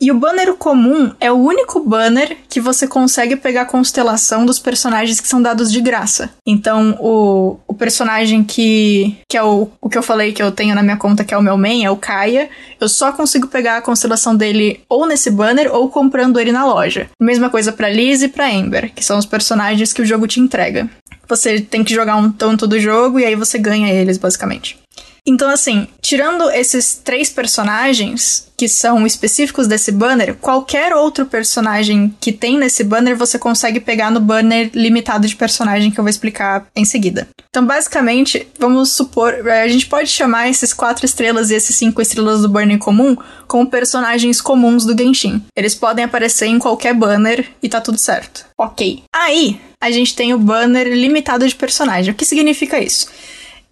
E 0.00 0.10
o 0.10 0.18
banner 0.18 0.54
comum 0.54 1.12
é 1.20 1.30
o 1.30 1.36
único 1.36 1.80
banner 1.80 2.36
que 2.48 2.60
você 2.60 2.86
consegue 2.86 3.36
pegar 3.36 3.62
a 3.62 3.66
constelação 3.66 4.44
dos 4.44 4.58
personagens 4.58 5.20
que 5.20 5.28
são 5.28 5.40
dados 5.40 5.72
de 5.72 5.80
graça. 5.80 6.30
Então, 6.46 6.96
o, 7.00 7.58
o 7.66 7.74
personagem 7.74 8.44
que, 8.44 9.16
que 9.28 9.36
é 9.36 9.42
o, 9.42 9.68
o 9.80 9.88
que 9.88 9.96
eu 9.96 10.02
falei 10.02 10.32
que 10.32 10.42
eu 10.42 10.52
tenho 10.52 10.74
na 10.74 10.82
minha 10.82 10.96
conta, 10.96 11.24
que 11.24 11.32
é 11.32 11.38
o 11.38 11.42
meu 11.42 11.56
main, 11.56 11.84
é 11.84 11.90
o 11.90 11.96
Kaia, 11.96 12.50
eu 12.80 12.88
só 12.88 13.12
consigo 13.12 13.46
pegar 13.46 13.78
a 13.78 13.82
constelação 13.82 14.36
dele 14.36 14.80
ou 14.88 15.06
nesse 15.06 15.30
banner 15.30 15.74
ou 15.74 15.88
comprando 15.88 16.38
ele 16.38 16.52
na 16.52 16.66
loja. 16.66 17.08
Mesma 17.20 17.48
coisa 17.48 17.72
para 17.72 17.88
Liz 17.88 18.22
e 18.22 18.28
para 18.28 18.52
Ember, 18.52 18.92
que 18.94 19.04
são 19.04 19.18
os 19.18 19.26
personagens 19.26 19.92
que 19.92 20.02
o 20.02 20.06
jogo 20.06 20.26
te 20.26 20.40
entrega. 20.40 20.88
Você 21.28 21.60
tem 21.60 21.82
que 21.82 21.94
jogar 21.94 22.16
um 22.16 22.30
tanto 22.30 22.66
do 22.66 22.78
jogo 22.78 23.18
e 23.18 23.24
aí 23.24 23.34
você 23.34 23.58
ganha 23.58 23.92
eles, 23.92 24.18
basicamente. 24.18 24.78
Então, 25.26 25.48
assim, 25.48 25.88
tirando 26.02 26.50
esses 26.50 27.00
três 27.02 27.30
personagens 27.30 28.52
que 28.58 28.68
são 28.68 29.06
específicos 29.06 29.66
desse 29.66 29.90
banner, 29.90 30.34
qualquer 30.34 30.94
outro 30.94 31.24
personagem 31.24 32.14
que 32.20 32.30
tem 32.30 32.58
nesse 32.58 32.84
banner 32.84 33.16
você 33.16 33.38
consegue 33.38 33.80
pegar 33.80 34.10
no 34.10 34.20
banner 34.20 34.70
limitado 34.74 35.26
de 35.26 35.34
personagem 35.34 35.90
que 35.90 35.98
eu 35.98 36.04
vou 36.04 36.10
explicar 36.10 36.66
em 36.76 36.84
seguida. 36.84 37.26
Então, 37.48 37.64
basicamente, 37.64 38.46
vamos 38.58 38.92
supor, 38.92 39.48
a 39.48 39.66
gente 39.66 39.86
pode 39.86 40.10
chamar 40.10 40.50
esses 40.50 40.74
quatro 40.74 41.06
estrelas 41.06 41.50
e 41.50 41.54
esses 41.54 41.74
cinco 41.74 42.02
estrelas 42.02 42.42
do 42.42 42.48
banner 42.48 42.78
comum 42.78 43.16
como 43.46 43.70
personagens 43.70 44.42
comuns 44.42 44.84
do 44.84 44.96
Genshin. 44.96 45.42
Eles 45.56 45.74
podem 45.74 46.04
aparecer 46.04 46.46
em 46.46 46.58
qualquer 46.58 46.92
banner 46.92 47.46
e 47.62 47.68
tá 47.68 47.80
tudo 47.80 47.96
certo. 47.96 48.44
Ok. 48.58 49.04
Aí, 49.14 49.58
a 49.80 49.90
gente 49.90 50.14
tem 50.14 50.34
o 50.34 50.38
banner 50.38 50.88
limitado 50.88 51.46
de 51.46 51.54
personagem. 51.54 52.12
O 52.12 52.16
que 52.16 52.24
significa 52.24 52.78
isso? 52.78 53.06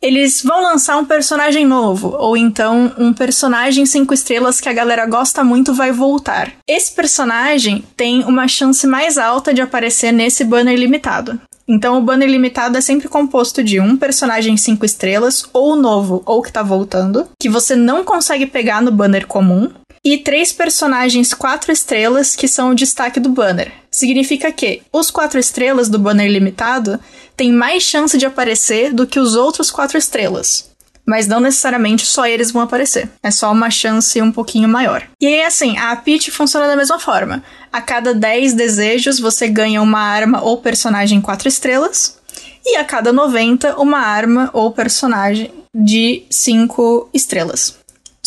Eles 0.02 0.42
vão 0.42 0.60
lançar 0.60 0.98
um 0.98 1.04
personagem 1.04 1.64
novo, 1.64 2.16
ou 2.18 2.36
então 2.36 2.92
um 2.98 3.12
personagem 3.12 3.86
cinco 3.86 4.12
estrelas 4.12 4.60
que 4.60 4.68
a 4.68 4.72
galera 4.72 5.06
gosta 5.06 5.44
muito 5.44 5.72
vai 5.72 5.92
voltar. 5.92 6.52
Esse 6.68 6.92
personagem 6.92 7.84
tem 7.96 8.24
uma 8.24 8.48
chance 8.48 8.86
mais 8.86 9.16
alta 9.16 9.54
de 9.54 9.60
aparecer 9.60 10.10
nesse 10.12 10.44
banner 10.44 10.76
limitado. 10.76 11.40
Então 11.68 11.96
o 11.96 12.02
banner 12.02 12.28
limitado 12.28 12.76
é 12.76 12.80
sempre 12.80 13.08
composto 13.08 13.62
de 13.62 13.78
um 13.80 13.96
personagem 13.96 14.56
cinco 14.56 14.84
estrelas, 14.84 15.44
ou 15.52 15.76
novo, 15.76 16.22
ou 16.26 16.42
que 16.42 16.52
tá 16.52 16.62
voltando, 16.62 17.28
que 17.40 17.48
você 17.48 17.76
não 17.76 18.04
consegue 18.04 18.46
pegar 18.46 18.82
no 18.82 18.90
banner 18.90 19.26
comum, 19.26 19.70
e 20.04 20.18
três 20.18 20.52
personagens 20.52 21.32
quatro 21.32 21.70
estrelas 21.70 22.34
que 22.34 22.48
são 22.48 22.70
o 22.70 22.74
destaque 22.74 23.20
do 23.20 23.28
banner. 23.28 23.72
Significa 23.90 24.50
que 24.50 24.82
os 24.92 25.10
quatro 25.10 25.38
estrelas 25.38 25.88
do 25.88 25.98
banner 25.98 26.28
limitado 26.28 26.98
têm 27.36 27.52
mais 27.52 27.82
chance 27.82 28.18
de 28.18 28.26
aparecer 28.26 28.92
do 28.92 29.06
que 29.06 29.20
os 29.20 29.34
outros 29.34 29.70
quatro 29.70 29.96
estrelas. 29.96 30.70
Mas 31.06 31.26
não 31.26 31.40
necessariamente 31.40 32.06
só 32.06 32.26
eles 32.26 32.50
vão 32.50 32.62
aparecer. 32.62 33.08
É 33.22 33.30
só 33.30 33.50
uma 33.50 33.70
chance 33.70 34.20
um 34.22 34.30
pouquinho 34.30 34.68
maior. 34.68 35.04
E 35.20 35.26
aí, 35.26 35.42
assim, 35.42 35.76
a 35.76 35.94
Peach 35.96 36.30
funciona 36.30 36.66
da 36.66 36.76
mesma 36.76 36.98
forma. 36.98 37.42
A 37.72 37.80
cada 37.80 38.14
10 38.14 38.54
desejos, 38.54 39.18
você 39.18 39.48
ganha 39.48 39.82
uma 39.82 40.00
arma 40.00 40.42
ou 40.42 40.58
personagem 40.58 41.20
4 41.20 41.48
estrelas. 41.48 42.18
E 42.64 42.76
a 42.76 42.84
cada 42.84 43.12
90, 43.12 43.80
uma 43.80 43.98
arma 43.98 44.48
ou 44.52 44.70
personagem 44.70 45.50
de 45.74 46.22
5 46.30 47.10
estrelas. 47.12 47.81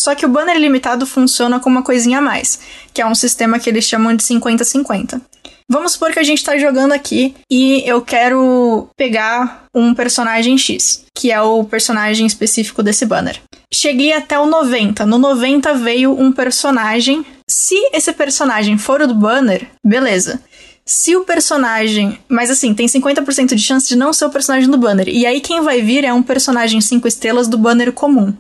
Só 0.06 0.14
que 0.14 0.24
o 0.24 0.30
banner 0.30 0.56
limitado 0.60 1.04
funciona 1.04 1.60
com 1.60 1.68
uma 1.68 1.82
coisinha 1.82 2.20
a 2.20 2.22
mais, 2.22 2.60
que 2.94 3.02
é 3.02 3.06
um 3.08 3.16
sistema 3.16 3.58
que 3.58 3.68
eles 3.68 3.86
chamam 3.86 4.16
de 4.16 4.24
50-50. 4.24 5.20
Vamos 5.68 5.94
supor 5.94 6.12
que 6.12 6.20
a 6.20 6.24
gente 6.24 6.44
tá 6.44 6.56
jogando 6.60 6.92
aqui 6.92 7.34
e 7.50 7.82
eu 7.88 8.00
quero 8.04 8.88
pegar 8.96 9.66
um 9.74 9.96
personagem 9.96 10.60
X, 10.60 11.06
que 11.12 11.32
é 11.32 11.42
o 11.42 11.64
personagem 11.64 12.28
específico 12.28 12.84
desse 12.84 13.04
banner. 13.04 13.42
Cheguei 13.74 14.14
até 14.14 14.40
o 14.40 14.46
90. 14.46 15.08
No 15.08 15.18
90 15.18 15.74
veio 15.74 16.14
um 16.14 16.32
personagem. 16.32 17.26
Se 17.50 17.76
esse 17.92 18.14
personagem 18.14 18.78
for 18.78 19.02
o 19.02 19.08
do 19.08 19.16
banner, 19.16 19.68
beleza. 19.84 20.40
Se 20.86 21.16
o 21.16 21.26
personagem. 21.26 22.20
Mas 22.30 22.52
assim, 22.52 22.76
tem 22.76 22.86
50% 22.86 23.56
de 23.56 23.64
chance 23.64 23.88
de 23.88 23.96
não 23.96 24.14
ser 24.14 24.26
o 24.26 24.30
personagem 24.30 24.70
do 24.70 24.78
banner. 24.78 25.08
E 25.08 25.26
aí 25.26 25.42
quem 25.42 25.62
vai 25.62 25.82
vir 25.82 26.06
é 26.06 26.14
um 26.14 26.22
personagem 26.22 26.80
5 26.80 27.08
estrelas 27.08 27.48
do 27.48 27.58
banner 27.58 27.92
comum. 27.92 28.32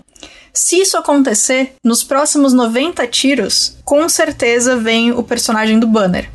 Se 0.56 0.80
isso 0.80 0.97
acontecer, 0.97 1.74
nos 1.84 2.01
próximos 2.01 2.53
90 2.53 3.06
tiros, 3.08 3.78
com 3.84 4.08
certeza 4.08 4.78
vem 4.78 5.12
o 5.12 5.22
personagem 5.22 5.78
do 5.78 5.86
banner. 5.86 6.30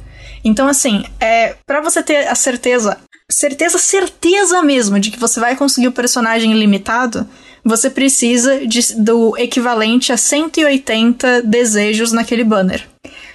Então, 0.44 0.68
assim, 0.68 1.04
é 1.18 1.56
para 1.66 1.80
você 1.80 2.02
ter 2.02 2.28
a 2.28 2.34
certeza, 2.34 2.98
certeza, 3.30 3.78
certeza 3.78 4.62
mesmo 4.62 5.00
de 5.00 5.10
que 5.10 5.18
você 5.18 5.40
vai 5.40 5.56
conseguir 5.56 5.88
o 5.88 5.92
personagem 5.92 6.52
ilimitado, 6.52 7.26
você 7.64 7.88
precisa 7.88 8.66
de, 8.66 8.94
do 8.96 9.34
equivalente 9.38 10.12
a 10.12 10.18
180 10.18 11.42
desejos 11.42 12.12
naquele 12.12 12.44
banner. 12.44 12.86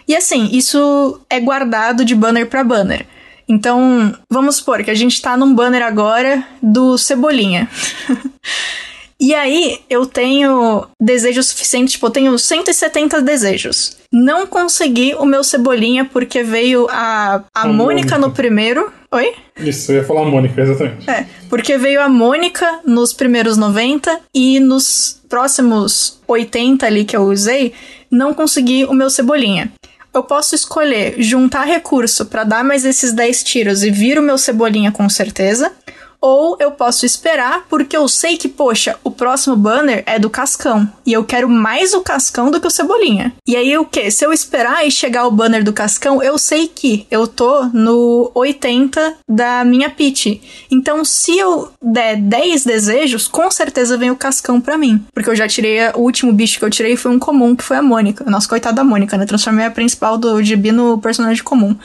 E 0.08 0.16
assim, 0.16 0.50
isso 0.52 1.20
é 1.28 1.40
guardado 1.40 2.06
de 2.06 2.14
banner 2.14 2.48
para 2.48 2.64
banner. 2.64 3.08
Então, 3.48 4.16
vamos 4.30 4.58
supor 4.58 4.84
que 4.84 4.92
a 4.92 4.96
gente 4.96 5.20
tá 5.20 5.36
num 5.36 5.54
banner 5.54 5.82
agora 5.84 6.48
do 6.62 6.96
Cebolinha. 6.96 7.68
E 9.20 9.34
aí, 9.34 9.80
eu 9.90 10.06
tenho 10.06 10.88
desejos 11.02 11.48
suficientes, 11.48 11.94
tipo, 11.94 12.06
eu 12.08 12.12
tenho 12.12 12.38
170 12.38 13.22
desejos. 13.22 13.98
Não 14.12 14.46
consegui 14.46 15.16
o 15.16 15.26
meu 15.26 15.44
cebolinha 15.44 16.04
porque 16.06 16.44
veio 16.44 16.88
a, 16.90 17.44
a, 17.54 17.62
a 17.62 17.68
Mônica, 17.68 17.84
Mônica 17.84 18.18
no 18.18 18.32
primeiro. 18.32 18.92
Oi? 19.12 19.34
Isso, 19.58 19.92
eu 19.92 19.98
ia 19.98 20.04
falar 20.04 20.22
a 20.22 20.26
Mônica, 20.26 20.62
exatamente. 20.62 21.10
É, 21.10 21.26
porque 21.50 21.78
veio 21.78 22.02
a 22.02 22.10
Mônica 22.10 22.82
nos 22.86 23.14
primeiros 23.14 23.56
90 23.56 24.20
e 24.34 24.60
nos 24.60 25.22
próximos 25.30 26.20
80 26.28 26.86
ali 26.86 27.06
que 27.06 27.16
eu 27.16 27.24
usei, 27.24 27.74
não 28.12 28.34
consegui 28.34 28.84
o 28.86 28.94
meu 28.94 29.10
cebolinha 29.10 29.72
eu 30.16 30.24
posso 30.24 30.56
escolher 30.56 31.16
juntar 31.22 31.66
recurso 31.66 32.26
para 32.26 32.46
dar 32.46 32.64
mais 32.64 32.86
esses 32.86 33.12
10 33.12 33.44
tiros 33.44 33.84
e 33.84 33.92
vir 33.92 34.18
o 34.18 34.22
meu 34.22 34.38
cebolinha 34.38 34.92
com 34.92 35.10
certeza, 35.10 35.74
ou 36.22 36.58
eu 36.60 36.72
posso 36.72 37.06
esperar 37.06 37.66
porque 37.70 37.96
eu 37.96 38.08
sei 38.08 38.38
que, 38.38 38.48
poxa, 38.48 38.98
o 39.04 39.12
próximo 39.12 39.56
banner 39.56 40.04
é 40.06 40.18
do 40.18 40.30
Cascão. 40.30 40.92
E 41.06 41.14
eu 41.14 41.24
quero 41.24 41.50
mais 41.50 41.94
o 41.94 42.02
Cascão 42.02 42.52
do 42.52 42.60
que 42.60 42.68
o 42.68 42.72
Cebolinha. 42.72 43.34
E 43.48 43.56
aí 43.56 43.78
o 43.78 43.86
que? 43.86 44.10
Se 44.10 44.26
eu 44.26 44.34
esperar 44.34 44.86
e 44.86 44.92
chegar 44.92 45.28
o 45.28 45.32
banner 45.32 45.64
do 45.64 45.74
Cascão, 45.74 46.22
eu 46.22 46.38
sei 46.38 46.68
que 46.68 47.06
eu 47.10 47.28
tô 47.28 47.66
no 47.68 48.32
80 48.34 49.18
da 49.30 49.64
minha 49.64 49.90
pitch. 49.90 50.42
Então, 50.70 51.04
se 51.06 51.38
eu 51.38 51.72
der 51.82 52.18
10 52.18 52.66
desejos, 52.66 53.28
com 53.28 53.50
certeza 53.52 53.98
vem 53.98 54.12
o 54.12 54.16
Cascão 54.16 54.60
pra 54.60 54.78
mim. 54.78 55.06
Porque 55.14 55.30
eu 55.30 55.36
já 55.36 55.48
tirei. 55.48 55.80
O 55.96 56.02
último 56.02 56.34
bicho 56.34 56.60
que 56.60 56.66
eu 56.66 56.70
tirei 56.70 56.96
foi 56.96 57.12
um 57.12 57.20
comum, 57.20 57.56
que 57.56 57.64
foi 57.64 57.78
a 57.78 57.82
Mônica. 57.82 58.24
Nossa, 58.30 58.48
coitada 58.48 58.76
da 58.76 58.84
Mônica, 58.84 59.18
né? 59.18 59.26
Transformei 59.26 59.66
a 59.66 59.72
principal 59.72 60.18
do 60.18 60.42
Gibi 60.42 60.72
no 60.72 60.98
personagem 60.98 61.44
comum. 61.44 61.76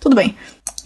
Tudo 0.00 0.14
bem. 0.14 0.34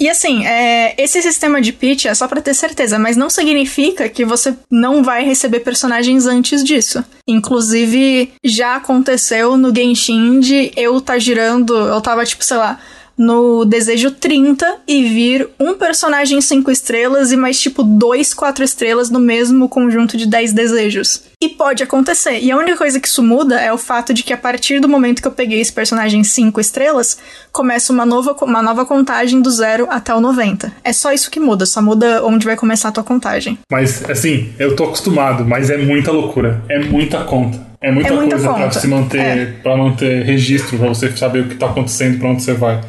E 0.01 0.09
assim, 0.09 0.47
é, 0.47 0.95
esse 0.97 1.21
sistema 1.21 1.61
de 1.61 1.75
pitch 1.75 2.07
é 2.07 2.15
só 2.15 2.27
para 2.27 2.41
ter 2.41 2.55
certeza, 2.55 2.99
mas 2.99 3.19
não 3.19 3.29
significa 3.29 4.09
que 4.09 4.25
você 4.25 4.55
não 4.71 5.05
vai 5.05 5.23
receber 5.23 5.61
personagens 5.61 6.27
antes 6.27 6.65
disso. 6.65 7.05
Inclusive, 7.29 8.33
já 8.43 8.77
aconteceu 8.77 9.59
no 9.59 9.75
Genshin 9.75 10.41
de 10.41 10.73
eu 10.75 11.03
tá 11.03 11.19
girando, 11.19 11.77
eu 11.77 12.01
tava 12.01 12.25
tipo, 12.25 12.43
sei 12.43 12.57
lá, 12.57 12.81
no 13.15 13.67
desejo 13.67 14.13
30 14.13 14.79
e 14.89 15.05
vir 15.05 15.51
um 15.61 15.75
personagem 15.75 16.41
5 16.41 16.71
estrelas 16.71 17.31
e 17.31 17.37
mais 17.37 17.61
tipo 17.61 17.83
dois 17.83 18.33
4 18.33 18.65
estrelas 18.65 19.11
no 19.11 19.21
mesmo 19.21 19.69
conjunto 19.69 20.17
de 20.17 20.25
10 20.25 20.55
desejos. 20.55 21.30
E 21.43 21.49
pode 21.49 21.83
acontecer. 21.83 22.39
E 22.39 22.51
a 22.51 22.57
única 22.57 22.77
coisa 22.77 23.01
que 23.01 23.09
isso 23.09 23.23
muda 23.23 23.59
é 23.59 23.73
o 23.73 23.79
fato 23.79 24.13
de 24.13 24.23
que 24.23 24.31
a 24.31 24.37
partir 24.37 24.79
do 24.79 24.87
momento 24.87 25.23
que 25.23 25.27
eu 25.27 25.33
peguei 25.33 25.59
esse 25.59 25.73
personagem 25.73 26.23
5 26.23 26.61
estrelas, 26.61 27.19
começa 27.51 27.95
uma 27.95 28.05
nova, 28.05 28.37
uma 28.43 28.61
nova 28.61 28.85
contagem 28.85 29.41
do 29.41 29.51
0 29.51 29.87
até 29.89 30.15
o 30.15 30.21
90. 30.21 30.71
É 30.85 30.93
só 30.93 31.15
isso 31.15 31.31
que 31.31 31.41
muda, 31.41 31.65
só 31.65 31.81
muda 31.81 32.23
onde 32.27 32.45
vai 32.45 32.57
começar 32.57 32.91
a 32.91 32.93
tua 32.93 33.03
contagem. 33.03 33.59
Mas, 33.73 34.05
assim, 34.11 34.53
eu 34.59 34.77
tô 34.77 34.85
acostumado, 34.85 35.43
mas 35.47 35.71
é 35.71 35.79
muita 35.79 36.13
loucura. 36.13 36.63
É 36.69 36.79
muita 36.79 37.25
conta. 37.25 37.59
É 37.81 37.91
muita, 37.91 38.11
é 38.11 38.13
muita 38.13 38.37
coisa 38.37 38.49
conta. 38.49 38.61
pra 38.61 38.71
se 38.73 38.87
manter, 38.87 39.19
é. 39.19 39.47
pra 39.63 39.75
manter 39.79 40.23
registro, 40.27 40.79
pra 40.79 40.89
você 40.89 41.11
saber 41.17 41.45
o 41.45 41.49
que 41.49 41.55
tá 41.55 41.71
acontecendo, 41.71 42.19
pra 42.19 42.29
onde 42.29 42.43
você 42.43 42.53
vai. 42.53 42.83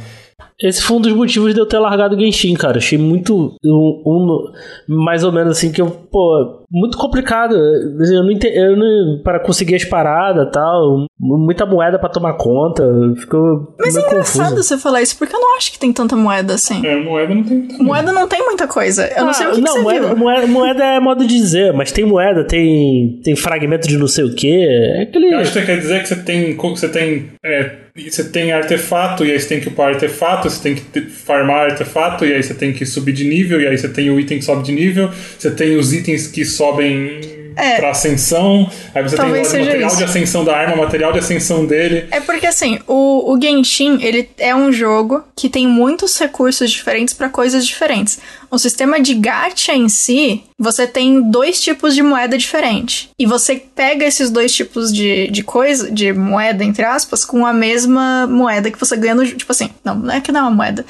Esse 0.64 0.84
foi 0.84 0.98
um 0.98 1.02
dos 1.02 1.14
motivos 1.14 1.54
de 1.54 1.60
eu 1.60 1.66
ter 1.66 1.80
largado 1.80 2.16
o 2.16 2.20
Genshin, 2.20 2.54
cara. 2.54 2.78
Achei 2.78 2.98
muito. 2.98 3.56
Um, 3.66 4.04
um, 4.06 4.52
mais 4.88 5.24
ou 5.24 5.32
menos 5.32 5.58
assim 5.58 5.72
que 5.72 5.82
eu. 5.82 5.90
Pô, 5.90 6.66
muito 6.70 6.98
complicado. 6.98 7.56
Eu 7.56 8.24
não 8.24 8.32
entendo. 8.32 8.54
Eu 8.54 8.78
não, 8.78 9.22
para 9.24 9.40
conseguir 9.40 9.76
as 9.76 9.86
paradas 9.86 10.48
e 10.48 10.52
tal. 10.52 11.06
Muita 11.20 11.66
moeda 11.66 11.98
para 11.98 12.10
tomar 12.10 12.34
conta. 12.34 12.84
Ficou. 13.18 13.76
Mas 13.80 13.96
é 13.96 14.02
engraçado 14.02 14.50
confuso. 14.50 14.64
você 14.64 14.78
falar 14.78 15.02
isso, 15.02 15.18
porque 15.18 15.36
eu 15.36 15.40
não 15.40 15.58
acho 15.58 15.72
que 15.72 15.80
tem 15.80 15.92
tanta 15.92 16.16
moeda 16.16 16.54
assim. 16.54 16.86
É, 16.86 16.96
moeda 16.96 17.34
não 17.34 17.44
tem. 17.44 17.68
Moeda 17.80 18.12
não 18.12 18.28
tem 18.28 18.46
muita 18.46 18.68
coisa. 18.68 19.08
Eu 19.08 19.24
ah, 19.24 19.26
não 19.26 19.34
sei 19.34 19.48
o 19.48 19.52
que, 19.54 19.62
não, 19.62 19.74
que 19.74 19.80
você 19.80 19.84
moeda. 19.84 20.16
Moeda, 20.16 20.48
moeda, 20.48 20.84
é 20.84 21.00
modo 21.00 21.26
de 21.26 21.36
dizer, 21.36 21.74
mas 21.74 21.92
tem 21.92 22.06
moeda, 22.06 22.46
tem, 22.46 23.20
tem 23.24 23.36
fragmento 23.36 23.88
de 23.88 23.98
não 23.98 24.08
sei 24.08 24.26
o 24.26 24.36
que. 24.36 24.52
É 24.52 25.02
aquele. 25.04 25.34
Eu 25.34 25.40
acho 25.40 25.54
que 25.54 25.60
você 25.60 25.66
quer 25.66 25.78
dizer 25.80 26.02
que 26.02 26.08
você 26.08 26.16
tem. 26.18 26.56
Você 26.56 26.90
tem. 26.90 27.32
É, 27.44 27.81
você 27.96 28.24
tem 28.24 28.52
artefato, 28.52 29.26
e 29.26 29.32
aí 29.32 29.40
você 29.40 29.48
tem 29.48 29.60
que 29.60 29.68
upar 29.68 29.94
artefato, 29.94 30.50
você 30.50 30.62
tem 30.62 30.76
que 30.76 31.02
farmar 31.10 31.72
artefato, 31.72 32.26
e 32.26 32.34
aí 32.34 32.42
você 32.42 32.54
tem 32.54 32.72
que 32.72 32.86
subir 32.86 33.14
de 33.14 33.26
nível, 33.26 33.60
e 33.60 33.68
aí 33.68 33.78
você 33.78 33.90
tem 33.90 34.10
o 34.10 34.20
item 34.20 34.40
que 34.40 34.46
sobe 34.46 34.64
de 34.64 34.72
nível, 34.72 35.10
você 35.38 35.52
tem 35.52 35.76
os 35.76 35.92
itens 35.94 36.28
que 36.28 36.46
sobem 36.46 37.41
é. 37.56 37.78
pra 37.78 37.92
ascensão. 37.92 38.70
Aí 38.94 39.04
você 39.04 39.16
Talvez 39.16 39.50
tem 39.50 39.62
o 39.62 39.66
material 39.66 39.88
isso. 39.88 39.98
de 39.98 40.04
ascensão 40.04 40.44
da 40.44 40.56
arma, 40.56 40.76
material 40.76 41.12
de 41.12 41.20
ascensão 41.20 41.66
dele. 41.66 42.08
É 42.12 42.20
porque 42.20 42.48
assim, 42.48 42.80
o, 42.88 43.34
o 43.34 43.42
Genshin, 43.42 44.00
ele 44.02 44.30
é 44.38 44.56
um 44.56 44.72
jogo 44.72 45.24
que 45.36 45.50
tem 45.50 45.68
muitos 45.68 46.18
recursos 46.18 46.70
diferentes 46.72 47.14
para 47.14 47.30
coisas 47.30 47.66
diferentes. 47.66 48.20
O 48.50 48.58
sistema 48.58 49.00
de 49.00 49.14
gacha 49.14 49.74
em 49.74 49.88
si, 49.88 50.44
você 50.60 50.86
tem 50.86 51.30
dois 51.30 51.62
tipos 51.62 51.96
de 51.96 52.04
moeda 52.04 52.38
diferente. 52.38 53.10
E 53.18 53.26
você 53.26 53.56
pega 53.56 54.06
esses 54.06 54.30
dois 54.30 54.54
tipos 54.54 54.92
de, 54.92 55.28
de 55.32 55.42
coisa, 55.44 55.90
de 55.90 56.12
moeda, 56.12 56.64
entre 56.64 56.84
aspas, 56.84 57.24
com 57.24 57.46
a 57.46 57.54
mesma 57.54 58.28
moeda 58.28 58.70
que 58.70 58.80
você 58.80 58.98
ganha 58.98 59.16
no. 59.16 59.26
Tipo 59.26 59.52
assim, 59.52 59.70
não, 59.84 59.96
não 59.96 60.14
é 60.14 60.20
que 60.20 60.32
não 60.32 60.42
é 60.42 60.44
uma 60.44 60.52
moeda. 60.52 60.86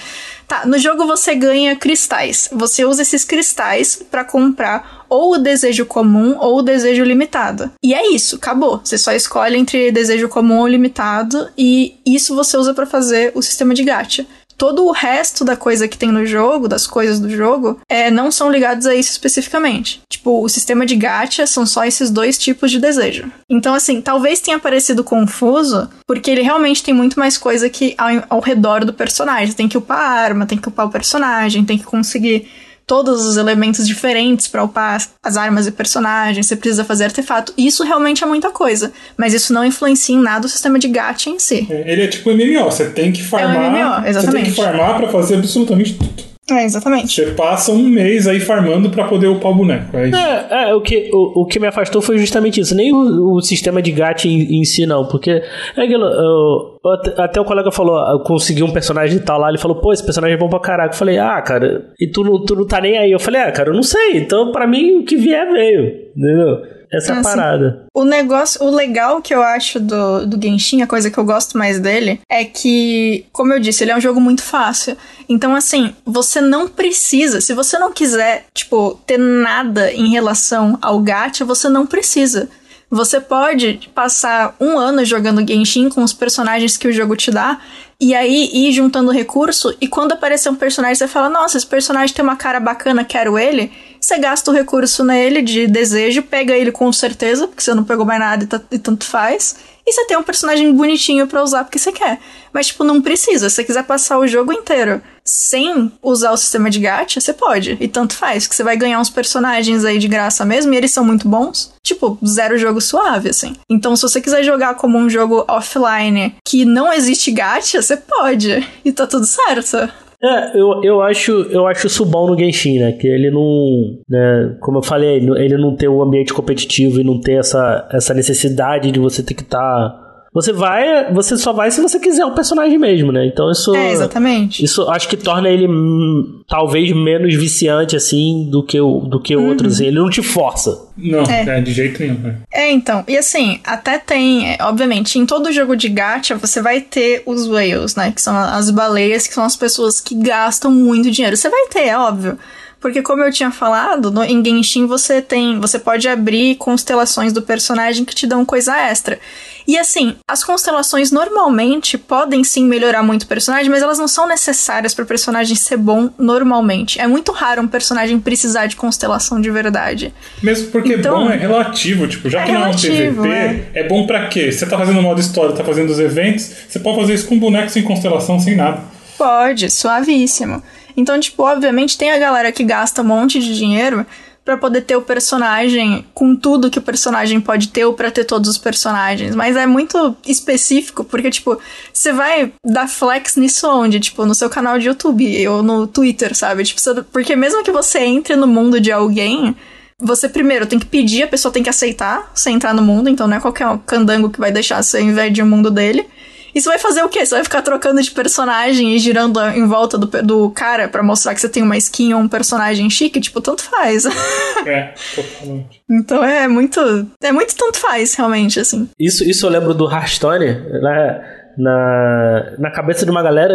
Tá, 0.52 0.66
no 0.66 0.78
jogo 0.78 1.08
você 1.08 1.34
ganha 1.34 1.78
cristais. 1.78 2.50
Você 2.52 2.84
usa 2.84 3.04
esses 3.04 3.24
cristais 3.24 4.04
para 4.12 4.26
comprar 4.26 5.06
ou 5.08 5.36
o 5.36 5.38
desejo 5.38 5.86
comum 5.86 6.36
ou 6.38 6.58
o 6.58 6.62
desejo 6.62 7.06
limitado. 7.06 7.72
E 7.82 7.94
é 7.94 8.12
isso, 8.12 8.36
acabou. 8.36 8.82
Você 8.84 8.98
só 8.98 9.14
escolhe 9.14 9.58
entre 9.58 9.94
desejo 9.94 10.28
comum 10.28 10.60
ou 10.60 10.68
limitado 10.68 11.50
e 11.58 11.96
isso 12.06 12.36
você 12.36 12.58
usa 12.58 12.74
para 12.74 12.86
fazer 12.86 13.32
o 13.34 13.42
sistema 13.42 13.74
de 13.74 13.86
gacha 13.86 14.26
todo 14.62 14.86
o 14.86 14.92
resto 14.92 15.44
da 15.44 15.58
coisa 15.58 15.88
que 15.88 15.98
tem 15.98 16.12
no 16.12 16.24
jogo, 16.24 16.68
das 16.68 16.86
coisas 16.86 17.20
do 17.20 17.28
jogo, 17.28 17.82
é, 17.90 18.12
não 18.12 18.32
são 18.32 18.52
ligados 18.52 18.86
a 18.86 18.94
isso 18.94 19.10
especificamente. 19.10 20.04
Tipo, 20.08 20.40
o 20.40 20.48
sistema 20.48 20.86
de 20.86 20.96
gacha 20.96 21.48
são 21.48 21.66
só 21.66 21.84
esses 21.84 22.12
dois 22.12 22.38
tipos 22.38 22.70
de 22.70 22.80
desejo. 22.80 23.32
Então, 23.50 23.74
assim, 23.74 24.00
talvez 24.00 24.40
tenha 24.40 24.60
parecido 24.60 25.04
confuso, 25.04 25.90
porque 26.06 26.30
ele 26.30 26.44
realmente 26.44 26.84
tem 26.84 26.94
muito 26.94 27.18
mais 27.18 27.40
coisa 27.40 27.72
que 27.72 27.96
ao, 27.98 28.24
ao 28.30 28.40
redor 28.40 28.86
do 28.86 28.94
personagem. 28.94 29.56
Tem 29.56 29.68
que 29.68 29.80
upar 29.80 29.98
a 29.98 30.22
arma, 30.22 30.46
tem 30.46 30.60
que 30.60 30.68
upar 30.68 30.86
o 30.86 30.92
personagem, 30.92 31.66
tem 31.66 31.80
que 31.80 31.84
conseguir 31.84 32.48
todos 32.92 33.26
os 33.26 33.38
elementos 33.38 33.88
diferentes 33.88 34.50
para 34.50 34.66
upar 34.66 35.02
as 35.24 35.38
armas 35.38 35.66
e 35.66 35.72
personagens, 35.72 36.46
você 36.46 36.58
precisa 36.58 36.84
fazer 36.84 37.06
artefato. 37.06 37.54
Isso 37.58 37.86
realmente 37.86 38.22
é 38.22 38.28
muita 38.28 38.50
coisa, 38.50 38.92
mas 39.16 39.34
isso 39.34 39.54
não 39.54 39.64
influencia 39.64 40.14
em 40.14 40.20
nada 40.20 40.46
o 40.46 40.50
sistema 40.50 40.78
de 40.78 40.90
gacha 40.90 41.30
em 41.30 41.40
si. 41.40 41.66
É, 41.70 41.90
ele 41.90 42.04
é 42.04 42.08
tipo 42.08 42.30
MMO, 42.30 42.66
você 42.66 42.90
tem 42.90 43.14
que 43.14 43.24
farmar. 43.24 43.56
É 43.56 43.60
um 43.60 43.72
MMO, 43.72 44.08
exatamente. 44.10 44.14
Você 44.14 44.32
tem 44.32 44.44
que 44.44 44.52
farmar 44.52 44.98
para 44.98 45.08
fazer 45.08 45.36
absolutamente 45.36 45.94
tudo. 45.94 46.31
É, 46.52 46.66
exatamente. 46.66 47.14
Você 47.14 47.32
passa 47.32 47.72
um 47.72 47.88
mês 47.88 48.28
aí 48.28 48.40
farmando 48.40 48.90
para 48.90 49.06
poder 49.06 49.28
upar 49.28 49.52
o 49.52 49.56
boneco. 49.56 49.96
É, 49.96 50.10
isso. 50.10 50.18
É, 50.18 50.70
é, 50.70 50.76
o, 50.76 50.82
que, 50.82 51.10
o, 51.14 51.42
o 51.42 51.46
que 51.46 51.60
me 51.60 51.68
afastou 51.68 52.02
foi 52.02 52.18
justamente 52.18 52.60
isso. 52.60 52.76
Nem 52.76 52.94
o, 52.94 53.36
o 53.36 53.42
sistema 53.42 53.82
de 53.82 53.92
gacha 53.92 54.28
em, 54.28 54.60
em, 54.60 54.64
si, 54.64 54.86
não. 54.86 55.06
Porque 55.06 55.32
é 55.32 55.82
aquilo. 55.82 56.06
Eu, 56.06 56.80
até 57.18 57.40
o 57.40 57.46
colega 57.46 57.72
falou, 57.72 57.98
eu 58.12 58.20
consegui 58.20 58.64
um 58.64 58.72
personagem 58.72 59.18
e 59.18 59.22
tal 59.22 59.40
lá. 59.40 59.50
Ele 59.50 59.58
falou, 59.58 59.80
pô, 59.80 59.94
esse 59.94 60.04
personagem 60.04 60.36
é 60.36 60.40
bom 60.40 60.50
pra 60.50 60.60
caraca. 60.60 60.94
Eu 60.94 60.98
falei, 60.98 61.18
ah, 61.18 61.42
cara, 61.42 61.86
e 62.00 62.08
tu, 62.08 62.24
não, 62.24 62.44
tu 62.44 62.56
não 62.56 62.66
tá 62.66 62.82
nem 62.82 62.98
aí. 62.98 63.12
Eu 63.12 63.20
falei, 63.20 63.42
ah, 63.42 63.52
cara, 63.52 63.70
eu 63.70 63.74
não 63.74 63.84
sei. 63.84 64.18
Então, 64.18 64.52
pra 64.52 64.68
mim, 64.68 65.00
o 65.00 65.06
que 65.06 65.16
vier 65.16 65.50
veio. 65.52 66.12
Entendeu? 66.16 66.81
Essa 66.92 67.14
é 67.14 67.16
assim, 67.16 67.24
parada. 67.24 67.86
O 67.94 68.04
negócio, 68.04 68.62
o 68.64 68.70
legal 68.70 69.22
que 69.22 69.34
eu 69.34 69.42
acho 69.42 69.80
do, 69.80 70.26
do 70.26 70.42
Genshin, 70.42 70.82
a 70.82 70.88
coisa 70.88 71.10
que 71.10 71.18
eu 71.18 71.24
gosto 71.24 71.58
mais 71.58 71.80
dele, 71.80 72.20
é 72.30 72.44
que, 72.44 73.26
como 73.32 73.54
eu 73.54 73.60
disse, 73.60 73.84
ele 73.84 73.92
é 73.92 73.96
um 73.96 74.02
jogo 74.02 74.20
muito 74.20 74.44
fácil. 74.44 74.98
Então, 75.30 75.56
assim, 75.56 75.96
você 76.06 76.42
não 76.42 76.68
precisa, 76.68 77.40
se 77.40 77.54
você 77.54 77.80
não 77.80 77.94
quiser, 77.94 78.46
tipo, 78.54 79.00
ter 79.08 79.18
nada 79.18 79.92
em 79.94 80.10
relação 80.10 80.78
ao 80.82 81.00
gacha, 81.00 81.46
você 81.46 81.70
não 81.70 81.86
precisa. 81.86 82.50
Você 82.90 83.22
pode 83.22 83.90
passar 83.96 84.54
um 84.60 84.78
ano 84.78 85.06
jogando 85.06 85.48
Genshin 85.48 85.88
com 85.88 86.04
os 86.04 86.12
personagens 86.12 86.76
que 86.76 86.90
o 86.90 86.92
jogo 86.92 87.16
te 87.16 87.32
dá, 87.32 87.58
e 88.02 88.14
aí 88.14 88.50
ir 88.52 88.74
juntando 88.74 89.12
recurso, 89.12 89.74
e 89.80 89.88
quando 89.88 90.12
aparecer 90.12 90.50
um 90.50 90.56
personagem, 90.56 90.96
você 90.96 91.08
fala: 91.08 91.30
Nossa, 91.30 91.56
esse 91.56 91.66
personagem 91.66 92.14
tem 92.14 92.22
uma 92.22 92.36
cara 92.36 92.60
bacana, 92.60 93.06
quero 93.06 93.40
ele. 93.40 93.72
Você 94.02 94.18
gasta 94.18 94.50
o 94.50 94.54
recurso 94.54 95.04
nele 95.04 95.44
de 95.44 95.68
desejo, 95.68 96.24
pega 96.24 96.54
ele 96.54 96.72
com 96.72 96.92
certeza, 96.92 97.48
porque 97.48 97.62
você 97.62 97.76
não 97.76 97.84
pegou 97.84 98.04
mais 98.04 98.20
nada 98.20 98.44
e, 98.72 98.76
e 98.76 98.80
tanto 98.80 99.06
faz. 99.06 99.56
E 99.86 99.94
você 99.94 100.06
tem 100.06 100.18
um 100.18 100.24
personagem 100.24 100.74
bonitinho 100.74 101.28
para 101.28 101.44
usar 101.44 101.64
porque 101.64 101.78
você 101.78 101.92
quer. 101.92 102.20
Mas, 102.54 102.68
tipo, 102.68 102.84
não 102.84 103.02
precisa. 103.02 103.50
Se 103.50 103.56
você 103.56 103.64
quiser 103.64 103.84
passar 103.84 104.18
o 104.18 104.28
jogo 104.28 104.52
inteiro 104.52 105.02
sem 105.24 105.92
usar 106.02 106.32
o 106.32 106.38
sistema 106.38 106.70
de 106.70 106.80
gacha, 106.80 107.20
você 107.20 107.34
pode. 107.34 107.78
E 107.80 107.88
tanto 107.88 108.14
faz, 108.16 108.48
que 108.48 108.56
você 108.56 108.64
vai 108.64 108.76
ganhar 108.76 109.00
uns 109.00 109.10
personagens 109.10 109.86
aí 109.86 109.98
de 109.98 110.08
graça 110.08 110.44
mesmo, 110.44 110.74
e 110.74 110.78
eles 110.78 110.92
são 110.92 111.06
muito 111.06 111.28
bons. 111.28 111.74
Tipo, 111.84 112.18
zero 112.26 112.58
jogo 112.58 112.82
suave, 112.82 113.30
assim. 113.30 113.56
Então, 113.70 113.96
se 113.96 114.02
você 114.02 114.20
quiser 114.20 114.44
jogar 114.44 114.76
como 114.76 114.98
um 114.98 115.10
jogo 115.10 115.46
offline 115.48 116.36
que 116.46 116.66
não 116.66 116.92
existe 116.92 117.32
gacha, 117.32 117.82
você 117.82 117.98
pode. 117.98 118.68
E 118.84 118.92
tá 118.92 119.08
tudo 119.08 119.26
certo. 119.26 119.90
É, 120.24 120.56
eu, 120.56 120.84
eu, 120.84 121.02
acho, 121.02 121.32
eu 121.50 121.66
acho 121.66 121.88
isso 121.88 122.06
bom 122.06 122.28
no 122.28 122.38
Genshin, 122.38 122.80
né? 122.80 122.92
Que 122.92 123.08
ele 123.08 123.32
não. 123.32 123.98
Né, 124.08 124.56
como 124.60 124.78
eu 124.78 124.84
falei, 124.84 125.16
ele 125.18 125.58
não 125.58 125.76
tem 125.76 125.90
um 125.90 126.02
ambiente 126.02 126.32
competitivo 126.32 127.00
e 127.00 127.04
não 127.04 127.20
tem 127.20 127.40
essa, 127.40 127.88
essa 127.92 128.14
necessidade 128.14 128.92
de 128.92 129.00
você 129.00 129.24
ter 129.24 129.34
que 129.34 129.42
estar. 129.42 129.60
Tá 129.60 130.01
você 130.34 130.54
vai, 130.54 131.12
você 131.14 131.36
só 131.36 131.52
vai 131.52 131.70
se 131.72 131.82
você 131.82 132.00
quiser 132.00 132.26
o 132.26 132.32
personagem 132.32 132.78
mesmo, 132.78 133.12
né? 133.12 133.26
Então 133.26 133.52
isso. 133.52 133.76
É, 133.76 133.92
exatamente. 133.92 134.64
Isso 134.64 134.90
acho 134.90 135.10
que 135.10 135.18
torna 135.18 135.50
ele 135.50 135.68
hum, 135.68 136.42
talvez 136.48 136.96
menos 136.96 137.36
viciante, 137.36 137.98
assim, 137.98 138.48
do 138.50 138.64
que, 138.64 138.80
o, 138.80 139.02
do 139.02 139.20
que 139.20 139.36
uhum. 139.36 139.50
outros. 139.50 139.82
Ele 139.82 140.00
não 140.00 140.10
te 140.10 140.24
força. 140.24 140.88
Não, 140.96 141.24
é. 141.24 141.58
é 141.58 141.62
de 141.62 141.74
jeito 141.74 142.02
nenhum. 142.02 142.20
Né? 142.20 142.38
É, 142.50 142.72
então. 142.72 143.04
E 143.10 143.18
assim, 143.18 143.60
até 143.66 144.00
tem, 144.00 144.54
é, 144.54 144.58
obviamente, 144.62 145.20
em 145.20 145.26
todo 145.26 145.52
jogo 145.52 145.76
de 145.76 145.90
gacha 145.90 146.36
você 146.36 146.62
vai 146.62 146.80
ter 146.80 147.24
os 147.26 147.48
whales, 147.48 147.96
né? 147.96 148.14
Que 148.16 148.22
são 148.22 148.36
as 148.38 148.70
baleias, 148.70 149.28
que 149.28 149.34
são 149.34 149.44
as 149.44 149.58
pessoas 149.58 150.00
que 150.00 150.16
gastam 150.16 150.72
muito 150.72 151.12
dinheiro. 151.12 151.36
Você 151.36 151.50
vai 151.50 151.68
ter, 151.68 151.88
é 151.88 151.98
óbvio. 151.98 152.38
Porque 152.82 153.04
como 153.04 153.24
eu 153.24 153.32
tinha 153.32 153.52
falado, 153.52 154.10
no, 154.10 154.24
em 154.24 154.44
Genshin 154.44 154.88
você 154.88 155.22
tem, 155.22 155.60
você 155.60 155.78
pode 155.78 156.10
abrir 156.10 156.56
constelações 156.56 157.32
do 157.32 157.42
personagem 157.44 158.04
que 158.04 158.16
te 158.16 158.26
dão 158.26 158.44
coisa 158.44 158.76
extra. 158.76 159.20
E 159.68 159.78
assim, 159.78 160.16
as 160.28 160.44
constelações 160.44 161.12
normalmente 161.12 161.96
podem 161.96 162.44
sim 162.44 162.66
melhorar 162.66 163.04
muito 163.04 163.24
o 163.24 163.28
personagem, 163.28 163.70
mas 163.70 163.84
elas 163.84 164.00
não 164.00 164.08
são 164.08 164.28
necessárias 164.28 164.96
para 164.96 165.04
o 165.04 165.06
personagem 165.06 165.56
ser 165.56 165.78
bom 165.78 166.10
normalmente. 166.18 167.00
É 167.00 167.06
muito 167.06 167.32
raro 167.32 167.62
um 167.62 167.68
personagem 167.68 168.20
precisar 168.20 168.66
de 168.66 168.76
constelação 168.76 169.40
de 169.40 169.52
verdade. 169.52 170.12
Mesmo 170.42 170.72
porque 170.72 170.96
então, 170.96 171.26
bom 171.26 171.30
é 171.30 171.38
relativo, 171.38 172.08
tipo, 172.08 172.32
já 172.32 172.42
é 172.42 172.46
que 172.46 172.52
não 172.52 172.66
é 172.66 172.70
um 172.70 172.72
PVP, 172.72 173.28
é, 173.28 173.70
é 173.76 173.88
bom 173.88 174.08
para 174.08 174.28
quê? 174.28 174.52
Você 174.52 174.66
tá 174.66 174.76
fazendo 174.76 175.00
modo 175.04 175.22
história, 175.22 175.56
tá 175.56 175.64
fazendo 175.64 175.92
os 175.92 176.00
eventos, 176.00 176.52
você 176.68 176.80
pode 176.80 177.00
fazer 177.00 177.14
isso 177.14 177.28
com 177.28 177.38
boneco 177.38 177.70
sem 177.70 177.84
constelação, 177.84 178.40
sem 178.40 178.56
nada. 178.56 178.82
Pode, 179.18 179.70
suavíssimo. 179.70 180.64
Então, 181.02 181.20
tipo, 181.20 181.44
obviamente 181.44 181.98
tem 181.98 182.12
a 182.12 182.18
galera 182.18 182.52
que 182.52 182.64
gasta 182.64 183.02
um 183.02 183.06
monte 183.06 183.40
de 183.40 183.58
dinheiro 183.58 184.06
para 184.44 184.58
poder 184.58 184.82
ter 184.82 184.96
o 184.96 185.02
personagem 185.02 186.06
com 186.14 186.36
tudo 186.36 186.70
que 186.70 186.80
o 186.80 186.82
personagem 186.82 187.40
pode 187.40 187.70
ter 187.70 187.86
ou 187.86 187.94
para 187.94 188.10
ter 188.10 188.24
todos 188.24 188.50
os 188.50 188.58
personagens, 188.58 189.36
mas 189.36 189.56
é 189.56 189.68
muito 189.68 190.16
específico 190.26 191.04
porque 191.04 191.30
tipo, 191.30 191.60
você 191.94 192.12
vai 192.12 192.52
dar 192.66 192.88
flex 192.88 193.36
nisso 193.36 193.68
onde, 193.70 194.00
tipo, 194.00 194.26
no 194.26 194.34
seu 194.34 194.50
canal 194.50 194.80
de 194.80 194.88
YouTube 194.88 195.48
ou 195.48 195.62
no 195.62 195.86
Twitter, 195.86 196.36
sabe? 196.36 196.64
Tipo, 196.64 196.82
porque 197.12 197.36
mesmo 197.36 197.64
que 197.64 197.72
você 197.72 198.00
entre 198.00 198.36
no 198.36 198.48
mundo 198.48 198.80
de 198.82 198.92
alguém, 198.92 199.56
você 200.00 200.28
primeiro 200.28 200.66
tem 200.66 200.80
que 200.80 200.88
pedir, 200.88 201.24
a 201.24 201.28
pessoa 201.28 201.52
tem 201.52 201.62
que 201.62 201.70
aceitar 201.70 202.32
você 202.34 202.50
entrar 202.50 202.74
no 202.74 202.82
mundo, 202.82 203.10
então 203.10 203.28
não 203.28 203.38
é 203.38 203.40
qualquer 203.40 203.68
candango 203.86 204.32
que 204.32 204.40
vai 204.40 204.52
deixar 204.52 204.82
você 204.82 205.02
invadir 205.02 205.44
o 205.44 205.48
mundo 205.48 205.70
dele. 205.70 206.08
E 206.54 206.62
você 206.62 206.70
vai 206.70 206.80
fazer 206.80 207.04
o 207.04 207.10
quê? 207.10 207.26
Você 207.26 207.36
vai 207.36 207.44
ficar 207.44 207.62
trocando 207.62 208.02
de 208.02 208.12
personagem 208.12 208.96
e 208.96 209.00
girando 209.00 209.40
em 209.42 209.66
volta 209.66 209.98
do, 209.98 210.08
do 210.24 210.50
cara 210.52 210.88
para 210.88 211.04
mostrar 211.04 211.34
que 211.34 211.42
você 211.42 211.50
tem 211.50 211.64
uma 211.64 211.78
skin 211.78 212.14
ou 212.14 212.22
um 212.22 212.28
personagem 212.28 212.90
chique? 212.90 213.20
Tipo, 213.22 213.42
tanto 213.42 213.64
faz. 213.64 214.06
É, 214.64 214.94
totalmente. 215.16 215.82
Então 215.90 216.24
é 216.24 216.48
muito. 216.48 216.80
É 217.22 217.32
muito 217.32 217.56
tanto 217.56 217.78
faz, 217.78 218.14
realmente, 218.14 218.60
assim. 218.60 218.88
Isso, 219.00 219.24
isso 219.24 219.46
eu 219.46 219.50
lembro 219.50 219.74
do 219.74 219.90
Hearthstone, 219.90 220.46
né? 220.46 221.41
Na, 221.58 222.54
na 222.58 222.72
cabeça 222.72 223.06
de 223.06 223.12
uma 223.12 223.22
galera, 223.22 223.54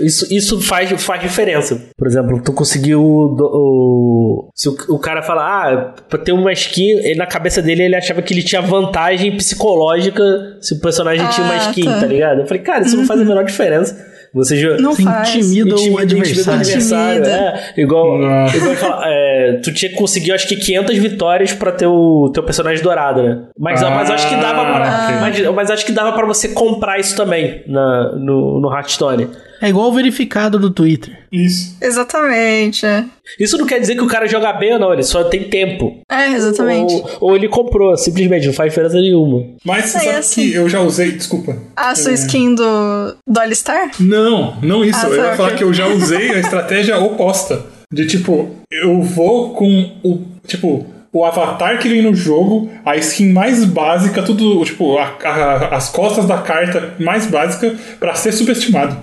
isso, 0.00 0.32
isso 0.32 0.60
faz, 0.60 0.90
faz 1.02 1.20
diferença. 1.20 1.80
Por 1.96 2.06
exemplo, 2.06 2.42
tu 2.42 2.52
conseguiu. 2.52 3.02
O, 3.02 4.50
se 4.54 4.68
o, 4.68 4.76
o 4.90 4.98
cara 4.98 5.22
fala, 5.22 5.42
ah, 5.42 5.94
pra 6.08 6.18
ter 6.18 6.32
uma 6.32 6.52
skin, 6.52 6.98
ele, 6.98 7.16
na 7.16 7.26
cabeça 7.26 7.62
dele 7.62 7.84
ele 7.84 7.96
achava 7.96 8.22
que 8.22 8.32
ele 8.32 8.42
tinha 8.42 8.62
vantagem 8.62 9.36
psicológica 9.36 10.22
se 10.60 10.74
o 10.74 10.80
personagem 10.80 11.24
ah, 11.24 11.30
tinha 11.30 11.44
uma 11.44 11.54
ah, 11.54 11.70
skin, 11.70 11.84
tá. 11.84 12.00
tá 12.00 12.06
ligado? 12.06 12.40
Eu 12.40 12.46
falei, 12.46 12.62
cara, 12.62 12.82
isso 12.82 12.94
uhum. 12.94 13.00
não 13.00 13.06
faz 13.08 13.20
a 13.20 13.24
menor 13.24 13.44
diferença. 13.44 14.15
Você 14.36 14.76
não 14.76 14.94
faz. 14.94 15.34
intimida, 15.34 15.70
intimida 15.70 15.96
o 15.96 15.98
adversário. 15.98 16.60
adversário 16.60 17.24
é, 17.24 17.72
igual, 17.78 18.18
igual 18.20 19.02
é, 19.04 19.60
tu 19.64 19.72
tinha 19.72 19.90
que 19.90 19.96
conseguir, 19.96 20.32
acho 20.32 20.46
que 20.46 20.56
500 20.56 20.98
vitórias 20.98 21.52
pra 21.54 21.72
ter 21.72 21.86
o 21.86 22.30
teu 22.34 22.42
personagem 22.42 22.82
dourado, 22.82 23.22
né? 23.22 23.44
Mas, 23.58 23.82
ah, 23.82 23.88
mas 23.88 24.10
acho 24.10 24.28
que 24.28 24.36
dava 24.36 24.64
pra, 24.66 25.04
okay. 25.04 25.16
mas, 25.20 25.54
mas, 25.54 25.70
acho 25.70 25.86
que 25.86 25.92
dava 25.92 26.12
pra 26.12 26.26
você 26.26 26.48
comprar 26.48 27.00
isso 27.00 27.16
também 27.16 27.62
na, 27.66 28.12
no, 28.12 28.60
no 28.60 28.70
Hearthstone. 28.70 29.28
É 29.60 29.68
igual 29.68 29.88
o 29.88 29.92
verificado 29.92 30.58
do 30.58 30.70
Twitter. 30.70 31.18
Isso. 31.32 31.76
Exatamente. 31.80 32.84
É. 32.84 33.04
Isso 33.38 33.58
não 33.58 33.66
quer 33.66 33.80
dizer 33.80 33.94
que 33.94 34.02
o 34.02 34.06
cara 34.06 34.26
joga 34.26 34.52
bem 34.52 34.74
ou 34.74 34.78
não, 34.78 34.92
ele 34.92 35.02
só 35.02 35.24
tem 35.24 35.44
tempo. 35.44 36.00
É, 36.10 36.32
exatamente. 36.32 36.94
Ou, 36.94 37.10
ou 37.20 37.36
ele 37.36 37.48
comprou, 37.48 37.96
simplesmente, 37.96 38.46
não 38.46 38.54
faz 38.54 38.70
diferença 38.70 39.00
nenhuma. 39.00 39.44
Mas 39.64 39.86
você 39.86 39.98
é, 39.98 40.00
sabe 40.00 40.16
assim. 40.16 40.50
que 40.50 40.54
eu 40.54 40.68
já 40.68 40.80
usei, 40.80 41.12
desculpa. 41.12 41.56
A 41.74 41.94
sua 41.94 42.12
é... 42.12 42.14
skin 42.14 42.54
do, 42.54 43.16
do 43.26 43.40
Alistar? 43.40 43.90
Não, 43.98 44.56
não 44.62 44.84
isso. 44.84 44.98
Ah, 45.04 45.08
eu 45.08 45.16
ia 45.16 45.34
falar 45.34 45.54
que 45.54 45.64
eu 45.64 45.72
já 45.72 45.88
usei 45.88 46.30
a 46.30 46.38
estratégia 46.40 46.98
oposta. 46.98 47.64
De 47.92 48.06
tipo, 48.06 48.50
eu 48.70 49.00
vou 49.02 49.54
com 49.54 49.92
o. 50.02 50.20
Tipo, 50.46 50.86
o 51.16 51.24
avatar 51.24 51.78
que 51.78 51.88
vem 51.88 52.02
no 52.02 52.14
jogo, 52.14 52.70
a 52.84 52.94
skin 52.96 53.32
mais 53.32 53.64
básica, 53.64 54.22
tudo, 54.22 54.62
tipo, 54.64 54.98
a, 54.98 55.16
a, 55.24 55.76
as 55.76 55.88
costas 55.88 56.26
da 56.26 56.38
carta 56.38 56.94
mais 56.98 57.26
básica 57.26 57.74
para 57.98 58.14
ser 58.14 58.32
subestimado. 58.32 58.96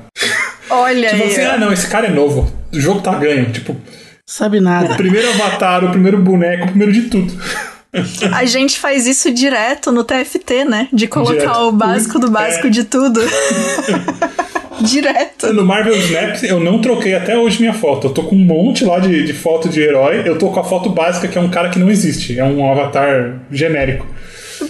Olha 0.74 1.10
tipo 1.10 1.24
aí. 1.24 1.32
assim, 1.32 1.42
ah, 1.42 1.58
não, 1.58 1.72
esse 1.72 1.88
cara 1.88 2.08
é 2.08 2.12
novo. 2.12 2.52
O 2.72 2.80
jogo 2.80 3.02
tá 3.02 3.14
ganho. 3.16 3.52
Tipo, 3.52 3.76
sabe 4.26 4.60
nada. 4.60 4.94
O 4.94 4.98
primeiro 4.98 5.30
avatar, 5.30 5.84
o 5.84 5.90
primeiro 5.90 6.18
boneco, 6.18 6.66
o 6.66 6.68
primeiro 6.68 6.92
de 6.92 7.04
tudo. 7.04 7.34
A 8.32 8.44
gente 8.46 8.80
faz 8.80 9.06
isso 9.06 9.32
direto 9.32 9.92
no 9.92 10.04
TFT, 10.04 10.66
né? 10.66 10.88
De 10.92 11.08
colocar 11.08 11.34
direto. 11.34 11.60
o 11.60 11.72
básico 11.72 12.18
do 12.18 12.32
básico 12.32 12.68
é. 12.68 12.70
de 12.70 12.84
tudo. 12.86 13.22
Direto. 14.82 15.54
No 15.54 15.64
Marvel 15.64 15.96
Snap, 15.96 16.44
eu 16.44 16.60
não 16.60 16.82
troquei 16.82 17.14
até 17.14 17.38
hoje 17.38 17.60
minha 17.60 17.74
foto. 17.74 18.08
Eu 18.08 18.12
tô 18.12 18.24
com 18.24 18.36
um 18.36 18.40
monte 18.40 18.84
lá 18.84 19.00
de, 19.00 19.24
de 19.24 19.32
foto 19.32 19.70
de 19.70 19.80
herói. 19.80 20.24
Eu 20.26 20.38
tô 20.38 20.50
com 20.50 20.60
a 20.60 20.64
foto 20.64 20.90
básica, 20.90 21.28
que 21.28 21.38
é 21.38 21.42
um 21.42 21.50
cara 21.50 21.70
que 21.70 21.80
não 21.80 21.90
existe. 21.90 22.38
É 22.38 22.44
um 22.44 22.70
avatar 22.70 23.40
genérico. 23.52 24.06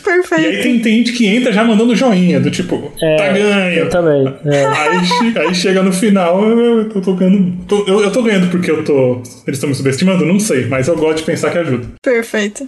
Perfeito. 0.04 0.42
E 0.42 0.46
aí 0.46 0.64
tem, 0.64 0.80
tem 0.80 0.98
gente 0.98 1.14
que 1.14 1.26
entra 1.26 1.52
já 1.52 1.64
mandando 1.64 1.96
joinha, 1.96 2.40
do 2.40 2.50
tipo, 2.52 2.92
É, 3.02 3.16
tá 3.16 3.28
ganho. 3.32 3.80
Eu 3.80 3.90
também. 3.90 4.28
é. 4.46 4.66
Aí, 4.66 5.48
aí 5.48 5.56
chega 5.56 5.82
no 5.84 5.92
final, 5.94 6.44
eu, 6.44 6.82
eu 6.92 7.02
tô 7.02 7.14
ganhando. 7.14 7.54
tô- 7.68 7.86
eu, 7.88 8.02
eu 8.02 8.12
tô 8.12 8.22
ganhando 8.24 8.50
porque 8.50 8.70
eu 8.70 8.84
tô. 8.84 9.16
Eles 9.48 9.58
estão 9.58 9.70
me 9.70 9.76
subestimando? 9.76 10.26
Não 10.26 10.40
sei, 10.40 10.66
mas 10.68 10.88
eu 10.88 10.96
gosto 10.96 11.18
de 11.20 11.24
pensar 11.24 11.52
que 11.52 11.58
ajuda. 11.58 11.88
Perfeito. 12.02 12.68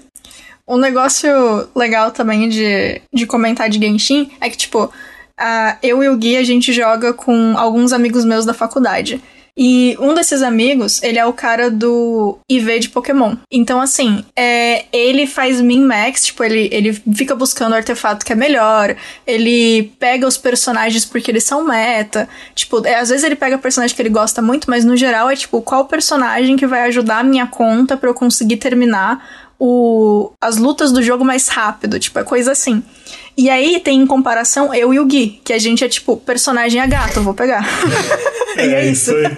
Um 0.68 0.78
negócio 0.78 1.30
legal 1.76 2.12
também 2.12 2.50
de, 2.50 3.00
de 3.14 3.26
comentar 3.28 3.70
de 3.70 3.78
Genshin 3.80 4.30
é 4.42 4.50
que, 4.50 4.58
tipo, 4.58 4.92
a- 5.38 5.78
eu 5.84 6.04
e 6.04 6.10
o 6.10 6.18
Gui, 6.18 6.38
a 6.38 6.44
gente 6.44 6.74
joga 6.74 7.14
com 7.14 7.54
alguns 7.58 7.94
amigos 7.94 8.26
meus 8.26 8.46
da 8.46 8.54
faculdade. 8.54 9.22
E 9.58 9.96
um 10.02 10.14
desses 10.14 10.42
amigos, 10.42 11.02
ele 11.02 11.18
é 11.18 11.26
o 11.26 11.32
cara 11.32 11.72
do 11.72 12.38
IV 12.50 12.80
de 12.80 12.90
Pokémon. 12.90 13.36
Então, 13.50 13.80
assim, 13.80 14.26
é, 14.36 14.86
ele 14.92 15.26
faz 15.26 15.62
min-max, 15.62 16.26
tipo, 16.26 16.44
ele, 16.44 16.68
ele 16.74 16.94
fica 17.14 17.34
buscando 17.34 17.72
o 17.72 17.76
artefato 17.76 18.26
que 18.26 18.34
é 18.34 18.36
melhor, 18.36 18.96
ele 19.26 19.94
pega 19.98 20.28
os 20.28 20.38
personagens 20.38 21.06
porque 21.06 21.32
eles 21.32 21.46
são 21.46 21.64
meta. 21.64 22.28
Tipo, 22.54 22.86
é, 22.86 22.96
às 22.96 23.10
vezes 23.10 23.24
ele 23.24 23.36
pega 23.36 23.58
personagem 23.58 23.96
que 23.96 24.02
ele 24.02 24.10
gosta 24.10 24.42
muito, 24.42 24.70
mas 24.70 24.84
no 24.84 24.98
geral 24.98 25.30
é 25.30 25.36
tipo, 25.38 25.62
qual 25.62 25.86
personagem 25.86 26.58
que 26.58 26.68
vai 26.68 26.82
ajudar 26.82 27.20
a 27.20 27.24
minha 27.24 27.48
conta 27.48 27.96
pra 27.96 28.10
eu 28.10 28.14
conseguir 28.14 28.58
terminar 28.58 29.46
o, 29.58 30.34
as 30.42 30.58
lutas 30.58 30.92
do 30.92 31.02
jogo 31.02 31.24
mais 31.24 31.48
rápido, 31.48 32.00
tipo, 32.00 32.20
é 32.20 32.24
coisa 32.24 32.52
assim. 32.52 32.84
E 33.38 33.50
aí 33.50 33.82
tem 33.82 34.00
em 34.02 34.08
comparação 34.08 34.74
eu 34.74 34.94
e 34.94 35.00
o 35.00 35.06
Gui, 35.06 35.42
que 35.44 35.52
a 35.52 35.60
gente 35.60 35.84
é 35.84 35.90
tipo, 35.90 36.16
personagem 36.16 36.80
é 36.82 36.88
gato, 36.88 37.18
eu 37.18 37.24
vou 37.24 37.34
pegar. 37.34 37.68
e 38.56 38.62
é, 38.62 38.86
isso. 38.86 39.12
aí. 39.12 39.24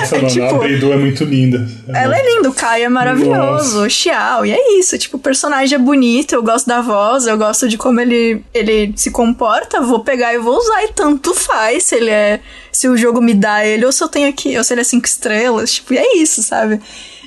Nossa, 0.00 0.16
mano, 0.16 0.28
tipo- 0.28 0.44
a 0.46 0.58
Beidou 0.58 0.92
é 0.92 0.96
muito 0.96 1.22
linda. 1.22 1.64
Ela 1.88 2.18
é 2.18 2.34
linda, 2.34 2.50
o 2.50 2.54
Kai 2.54 2.82
é 2.82 2.88
maravilhoso, 2.88 3.84
o 3.84 3.90
Xiao, 3.90 4.44
e 4.44 4.50
é 4.52 4.78
isso, 4.78 4.98
tipo, 4.98 5.16
o 5.16 5.20
personagem 5.20 5.76
é 5.76 5.78
bonito, 5.78 6.34
eu 6.34 6.42
gosto 6.42 6.66
da 6.66 6.80
voz, 6.80 7.26
eu 7.26 7.38
gosto 7.38 7.68
de 7.68 7.78
como 7.78 8.00
ele, 8.00 8.42
ele 8.52 8.92
se 8.96 9.12
comporta, 9.12 9.80
vou 9.80 10.00
pegar 10.00 10.34
e 10.34 10.38
vou 10.38 10.58
usar, 10.58 10.82
e 10.84 10.88
tanto 10.88 11.32
faz 11.34 11.84
se 11.84 11.94
ele 11.94 12.10
é. 12.10 12.40
Se 12.72 12.88
o 12.88 12.96
jogo 12.96 13.22
me 13.22 13.32
dá 13.32 13.64
ele, 13.64 13.86
ou 13.86 13.92
se 13.92 14.02
eu 14.02 14.08
tenho 14.08 14.28
aqui, 14.28 14.58
ou 14.58 14.64
se 14.64 14.74
ele 14.74 14.80
é 14.80 14.84
cinco 14.84 15.06
estrelas, 15.06 15.74
tipo, 15.74 15.94
e 15.94 15.98
é 15.98 16.16
isso, 16.16 16.42
sabe? 16.42 16.80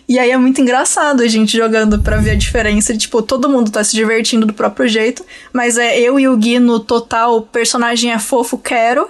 E 0.08 0.18
aí 0.18 0.32
é 0.32 0.38
muito 0.38 0.62
engraçado 0.62 1.22
a 1.22 1.28
gente 1.28 1.58
jogando 1.58 2.00
pra 2.00 2.18
ver 2.18 2.32
a 2.32 2.36
diferença. 2.36 2.96
Tipo, 2.96 3.22
todo 3.22 3.50
mundo 3.50 3.70
tá 3.70 3.84
se 3.84 3.94
divertindo 3.94 4.46
do 4.46 4.54
próprio 4.54 4.88
jeito, 4.88 5.26
mas 5.52 5.78
é 5.78 6.00
eu 6.00 6.18
e 6.18 6.28
o 6.30 6.38
Gui 6.38 6.60
no 6.60 6.80
total, 6.80 7.38
o 7.38 7.42
personagem 7.42 8.12
é 8.12 8.20
fofo, 8.20 8.58
quero. 8.58 9.10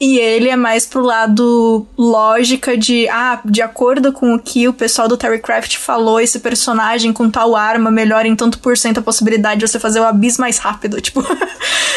E 0.00 0.16
ele 0.18 0.48
é 0.48 0.54
mais 0.54 0.86
pro 0.86 1.02
lado 1.02 1.84
lógica 1.98 2.78
de, 2.78 3.08
ah, 3.08 3.40
de 3.44 3.60
acordo 3.60 4.12
com 4.12 4.32
o 4.32 4.38
que 4.38 4.68
o 4.68 4.72
pessoal 4.72 5.08
do 5.08 5.16
Terrycraft 5.16 5.76
falou, 5.76 6.20
esse 6.20 6.38
personagem 6.38 7.12
com 7.12 7.28
tal 7.28 7.56
arma 7.56 7.90
melhora 7.90 8.28
em 8.28 8.36
tanto 8.36 8.60
por 8.60 8.78
cento 8.78 8.98
a 8.98 9.02
possibilidade 9.02 9.58
de 9.58 9.66
você 9.66 9.78
fazer 9.80 9.98
o 9.98 10.04
abis 10.04 10.38
mais 10.38 10.58
rápido, 10.58 10.98
tipo. 11.02 11.20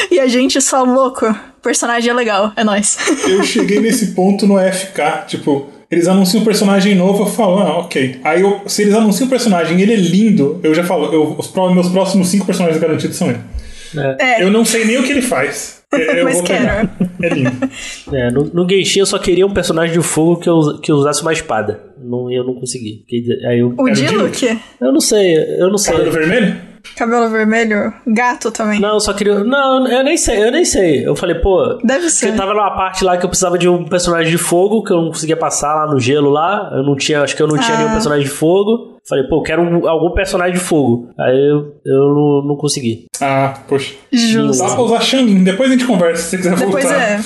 e 0.09 0.19
a 0.19 0.27
gente 0.27 0.59
só 0.59 0.83
louco. 0.83 1.33
Personagem 1.61 2.09
é 2.09 2.13
legal, 2.13 2.51
é 2.55 2.63
nóis. 2.63 2.97
Eu 3.23 3.43
cheguei 3.43 3.79
nesse 3.79 4.07
ponto 4.07 4.47
no 4.47 4.57
FK, 4.57 5.27
tipo, 5.27 5.69
eles 5.91 6.07
anunciam 6.07 6.41
um 6.41 6.45
personagem 6.45 6.95
novo, 6.95 7.23
eu 7.23 7.27
falo, 7.27 7.59
ah, 7.59 7.79
ok. 7.79 8.17
Aí 8.23 8.41
eu, 8.41 8.61
se 8.65 8.81
eles 8.83 8.93
anunciam 8.95 9.27
um 9.27 9.29
personagem 9.29 9.77
e 9.77 9.81
ele 9.83 9.93
é 9.93 9.97
lindo, 9.97 10.59
eu 10.63 10.73
já 10.73 10.83
falo, 10.83 11.13
eu, 11.13 11.35
os 11.37 11.47
pró- 11.47 11.71
meus 11.73 11.89
próximos 11.89 12.29
cinco 12.29 12.45
personagens 12.45 12.81
garantidos 12.81 13.17
são 13.17 13.29
ele. 13.29 13.39
É. 14.19 14.41
Eu 14.41 14.49
não 14.49 14.63
sei 14.63 14.85
nem 14.85 14.97
o 14.97 15.03
que 15.03 15.11
ele 15.11 15.21
faz. 15.21 15.81
Eu, 15.91 16.23
Mas 16.23 16.35
vou 16.35 16.43
pegar. 16.45 16.97
É 17.21 17.27
lindo. 17.29 17.51
É, 18.13 18.31
no, 18.31 18.45
no 18.45 18.69
Genshin 18.69 18.99
eu 18.99 19.05
só 19.05 19.19
queria 19.19 19.45
um 19.45 19.53
personagem 19.53 19.93
de 19.93 20.01
fogo 20.01 20.37
que, 20.37 20.47
eu, 20.49 20.79
que 20.81 20.89
usasse 20.93 21.21
uma 21.21 21.33
espada. 21.33 21.81
Não, 22.01 22.31
eu 22.31 22.45
não 22.45 22.55
consegui. 22.55 23.03
Aí 23.45 23.59
eu, 23.59 23.75
O 23.77 23.89
Diluc, 23.89 24.57
eu 24.79 24.91
não 24.93 25.01
sei, 25.01 25.35
eu 25.59 25.69
não 25.69 25.77
sei. 25.77 25.93
Cabelo 25.93 26.11
vermelho? 26.13 26.55
Cabelo 26.95 27.29
vermelho, 27.29 27.93
gato 28.07 28.51
também. 28.51 28.79
Não, 28.79 28.95
eu 28.95 28.99
só 28.99 29.13
queria. 29.13 29.43
Não, 29.43 29.87
eu 29.87 30.03
nem 30.03 30.17
sei, 30.17 30.43
eu 30.43 30.51
nem 30.51 30.65
sei. 30.65 31.07
Eu 31.07 31.15
falei, 31.15 31.35
pô. 31.35 31.79
Deve 31.83 32.09
ser. 32.09 32.27
Porque 32.27 32.37
tava 32.39 32.53
numa 32.53 32.71
parte 32.75 33.03
lá 33.03 33.17
que 33.17 33.25
eu 33.25 33.29
precisava 33.29 33.57
de 33.57 33.67
um 33.69 33.85
personagem 33.85 34.31
de 34.31 34.37
fogo, 34.37 34.83
que 34.83 34.91
eu 34.93 35.01
não 35.01 35.07
conseguia 35.09 35.37
passar 35.37 35.73
lá 35.73 35.91
no 35.91 35.99
gelo 35.99 36.29
lá. 36.29 36.69
Eu 36.73 36.83
não 36.83 36.95
tinha, 36.95 37.21
acho 37.21 37.35
que 37.35 37.41
eu 37.41 37.47
não 37.47 37.57
tinha 37.57 37.75
Ah. 37.75 37.77
nenhum 37.79 37.91
personagem 37.91 38.25
de 38.25 38.31
fogo. 38.31 38.99
Falei, 39.07 39.23
pô, 39.27 39.37
eu 39.37 39.41
quero 39.43 39.61
um- 39.63 39.87
algum 39.89 40.11
personagem 40.13 40.53
de 40.53 40.59
fogo. 40.59 41.09
Aí 41.19 41.35
eu, 41.35 41.73
eu 41.85 42.13
não, 42.13 42.47
não 42.49 42.55
consegui. 42.55 43.05
Ah, 43.19 43.55
poxa. 43.67 43.93
Justo. 44.11 44.63
Dá 44.63 44.73
pra 44.73 44.81
usar 44.83 45.01
Xangin, 45.01 45.43
depois 45.43 45.69
a 45.69 45.73
gente 45.73 45.85
conversa 45.85 46.21
se 46.23 46.29
você 46.29 46.37
quiser 46.37 46.55
Depois 46.55 46.83
voltar. 46.85 46.99
é. 47.01 47.19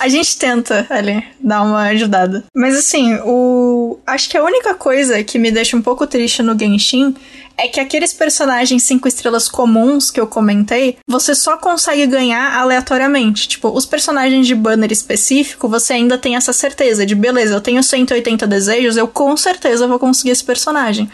A 0.00 0.06
gente 0.06 0.38
tenta 0.38 0.86
ali 0.90 1.24
dar 1.40 1.62
uma 1.62 1.82
ajudada. 1.88 2.44
Mas 2.54 2.76
assim, 2.76 3.18
o. 3.24 3.98
Acho 4.06 4.28
que 4.30 4.36
a 4.36 4.44
única 4.44 4.72
coisa 4.74 5.24
que 5.24 5.40
me 5.40 5.50
deixa 5.50 5.76
um 5.76 5.82
pouco 5.82 6.06
triste 6.06 6.40
no 6.40 6.56
Genshin 6.56 7.16
é 7.58 7.66
que 7.66 7.80
aqueles 7.80 8.12
personagens 8.12 8.84
cinco 8.84 9.08
estrelas 9.08 9.48
comuns 9.48 10.12
que 10.12 10.20
eu 10.20 10.28
comentei, 10.28 10.96
você 11.06 11.34
só 11.34 11.56
consegue 11.56 12.06
ganhar 12.06 12.56
aleatoriamente. 12.56 13.48
Tipo, 13.48 13.68
os 13.70 13.84
personagens 13.84 14.46
de 14.46 14.54
banner 14.54 14.92
específico, 14.92 15.68
você 15.68 15.94
ainda 15.94 16.16
tem 16.16 16.36
essa 16.36 16.52
certeza 16.52 17.04
de 17.04 17.16
beleza, 17.16 17.54
eu 17.54 17.60
tenho 17.60 17.82
180 17.82 18.46
desejos, 18.46 18.96
eu 18.96 19.08
com 19.08 19.36
certeza 19.36 19.88
vou 19.88 19.98
conseguir 19.98 20.30
esse 20.30 20.44
personagem. 20.44 21.10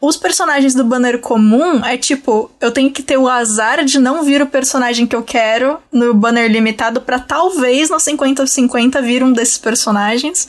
Os 0.00 0.16
personagens 0.16 0.76
do 0.76 0.84
banner 0.84 1.18
comum 1.18 1.84
é 1.84 1.96
tipo, 1.96 2.48
eu 2.60 2.70
tenho 2.70 2.92
que 2.92 3.02
ter 3.02 3.16
o 3.16 3.26
azar 3.26 3.84
de 3.84 3.98
não 3.98 4.22
vir 4.22 4.40
o 4.40 4.46
personagem 4.46 5.08
que 5.08 5.16
eu 5.16 5.24
quero 5.24 5.78
no 5.90 6.14
banner 6.14 6.48
limitado 6.48 7.00
pra 7.00 7.18
talvez 7.18 7.90
no 7.90 7.96
50-50 7.96 9.02
vir 9.02 9.24
um 9.24 9.32
desses 9.32 9.58
personagens. 9.58 10.46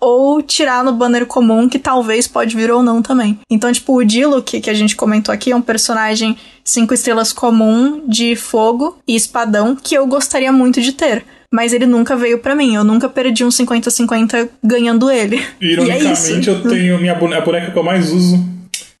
Ou 0.00 0.40
tirar 0.40 0.82
no 0.82 0.92
banner 0.92 1.26
comum, 1.26 1.68
que 1.68 1.78
talvez 1.78 2.26
pode 2.26 2.56
vir 2.56 2.70
ou 2.70 2.82
não 2.82 3.02
também. 3.02 3.38
Então, 3.50 3.70
tipo, 3.70 3.94
o 3.96 4.04
Diluc, 4.04 4.60
que 4.60 4.70
a 4.70 4.74
gente 4.74 4.96
comentou 4.96 5.32
aqui, 5.32 5.52
é 5.52 5.56
um 5.56 5.60
personagem 5.60 6.36
cinco 6.64 6.94
estrelas 6.94 7.32
comum, 7.32 8.02
de 8.08 8.34
fogo 8.34 8.98
e 9.06 9.14
espadão, 9.14 9.76
que 9.76 9.94
eu 9.94 10.06
gostaria 10.06 10.50
muito 10.52 10.80
de 10.80 10.92
ter. 10.92 11.24
Mas 11.52 11.72
ele 11.72 11.84
nunca 11.84 12.16
veio 12.16 12.38
pra 12.38 12.54
mim, 12.54 12.76
eu 12.76 12.84
nunca 12.84 13.08
perdi 13.08 13.44
um 13.44 13.48
50-50 13.48 14.48
ganhando 14.62 15.10
ele. 15.10 15.36
é. 15.60 15.64
Ironicamente, 15.64 16.48
eu 16.48 16.62
tenho 16.62 16.98
minha 16.98 17.14
bone- 17.14 17.34
a 17.34 17.40
boneca 17.40 17.70
que 17.72 17.78
eu 17.78 17.82
mais 17.82 18.10
uso. 18.10 18.42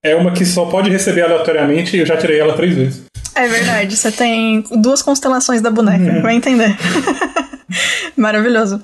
É 0.02 0.16
uma 0.16 0.32
que 0.32 0.44
só 0.44 0.64
pode 0.66 0.90
receber 0.90 1.22
aleatoriamente 1.22 1.96
e 1.96 2.00
eu 2.00 2.06
já 2.06 2.16
tirei 2.16 2.40
ela 2.40 2.54
três 2.54 2.74
vezes. 2.74 3.02
É 3.34 3.46
verdade, 3.46 3.96
você 3.96 4.10
tem 4.10 4.64
duas 4.78 5.00
constelações 5.02 5.60
da 5.62 5.70
boneca, 5.70 6.20
vai 6.20 6.34
entender. 6.34 6.76
Maravilhoso. 8.16 8.82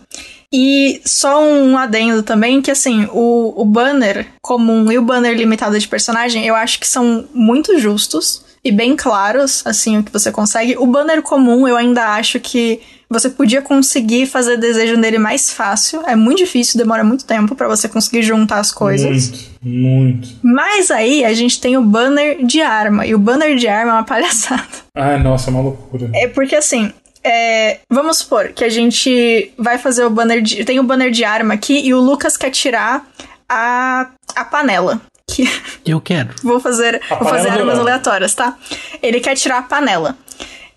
E 0.52 1.01
só 1.05 1.43
um 1.43 1.77
adendo 1.77 2.23
também, 2.23 2.62
que 2.62 2.70
assim, 2.70 3.06
o, 3.12 3.55
o 3.60 3.64
banner 3.64 4.27
comum 4.40 4.90
e 4.90 4.98
o 4.98 5.02
banner 5.02 5.36
limitado 5.36 5.78
de 5.78 5.89
personagem, 5.89 6.47
eu 6.47 6.55
acho 6.55 6.78
que 6.78 6.86
são 6.86 7.24
muito 7.35 7.78
justos 7.78 8.44
e 8.64 8.73
bem 8.73 8.97
claros, 8.97 9.62
assim, 9.64 9.98
o 9.98 10.02
que 10.02 10.12
você 10.12 10.32
consegue. 10.32 10.77
O 10.77 10.86
banner 10.86 11.23
comum, 11.23 11.68
eu 11.68 11.77
ainda 11.77 12.14
acho 12.14 12.40
que 12.40 12.81
você 13.09 13.31
podia 13.31 13.62
conseguir 13.62 14.27
fazer 14.27 14.56
desejo 14.56 14.97
nele 14.97 15.18
mais 15.18 15.52
fácil. 15.52 16.02
É 16.05 16.16
muito 16.16 16.39
difícil, 16.39 16.77
demora 16.77 17.05
muito 17.05 17.24
tempo 17.24 17.55
pra 17.55 17.68
você 17.68 17.89
conseguir 17.89 18.23
juntar 18.23 18.59
as 18.59 18.73
coisas. 18.73 19.31
Muito, 19.62 19.78
muito. 19.86 20.28
Mas 20.43 20.90
aí 20.90 21.24
a 21.24 21.32
gente 21.32 21.60
tem 21.60 21.77
o 21.77 21.82
banner 21.82 22.44
de 22.44 22.60
arma, 22.60 23.06
e 23.06 23.14
o 23.14 23.18
banner 23.18 23.55
de 23.56 23.68
arma 23.68 23.93
é 23.93 23.94
uma 23.94 24.02
palhaçada. 24.05 24.66
Ai, 24.97 25.23
nossa, 25.23 25.48
é 25.48 25.52
uma 25.52 25.62
loucura. 25.62 26.10
É 26.12 26.27
porque 26.27 26.56
assim, 26.56 26.93
é, 27.26 27.80
vamos 27.90 28.18
supor 28.18 28.48
que 28.48 28.64
a 28.64 28.68
gente 28.68 29.52
vai 29.58 29.78
fazer 29.78 30.04
o 30.04 30.10
banner 30.10 30.40
de. 30.40 30.64
Tem 30.64 30.78
o 30.78 30.84
banner 30.84 31.10
de 31.10 31.24
arma 31.24 31.54
aqui 31.54 31.80
e 31.84 31.92
o 31.92 32.00
Lucas 32.00 32.36
quer 32.36 32.50
tirar 32.50 33.06
a, 33.48 34.10
a 34.34 34.44
panela. 34.44 35.00
Que 35.28 35.44
Eu 35.84 36.00
quero. 36.00 36.30
vou 36.42 36.60
fazer, 36.60 37.00
A 37.10 37.16
vou 37.16 37.28
fazer 37.28 37.48
panela 37.48 37.60
armas 37.60 37.78
aleatórias, 37.78 38.34
tá? 38.34 38.56
Ele 39.02 39.20
quer 39.20 39.34
tirar 39.34 39.58
a 39.58 39.62
panela. 39.62 40.16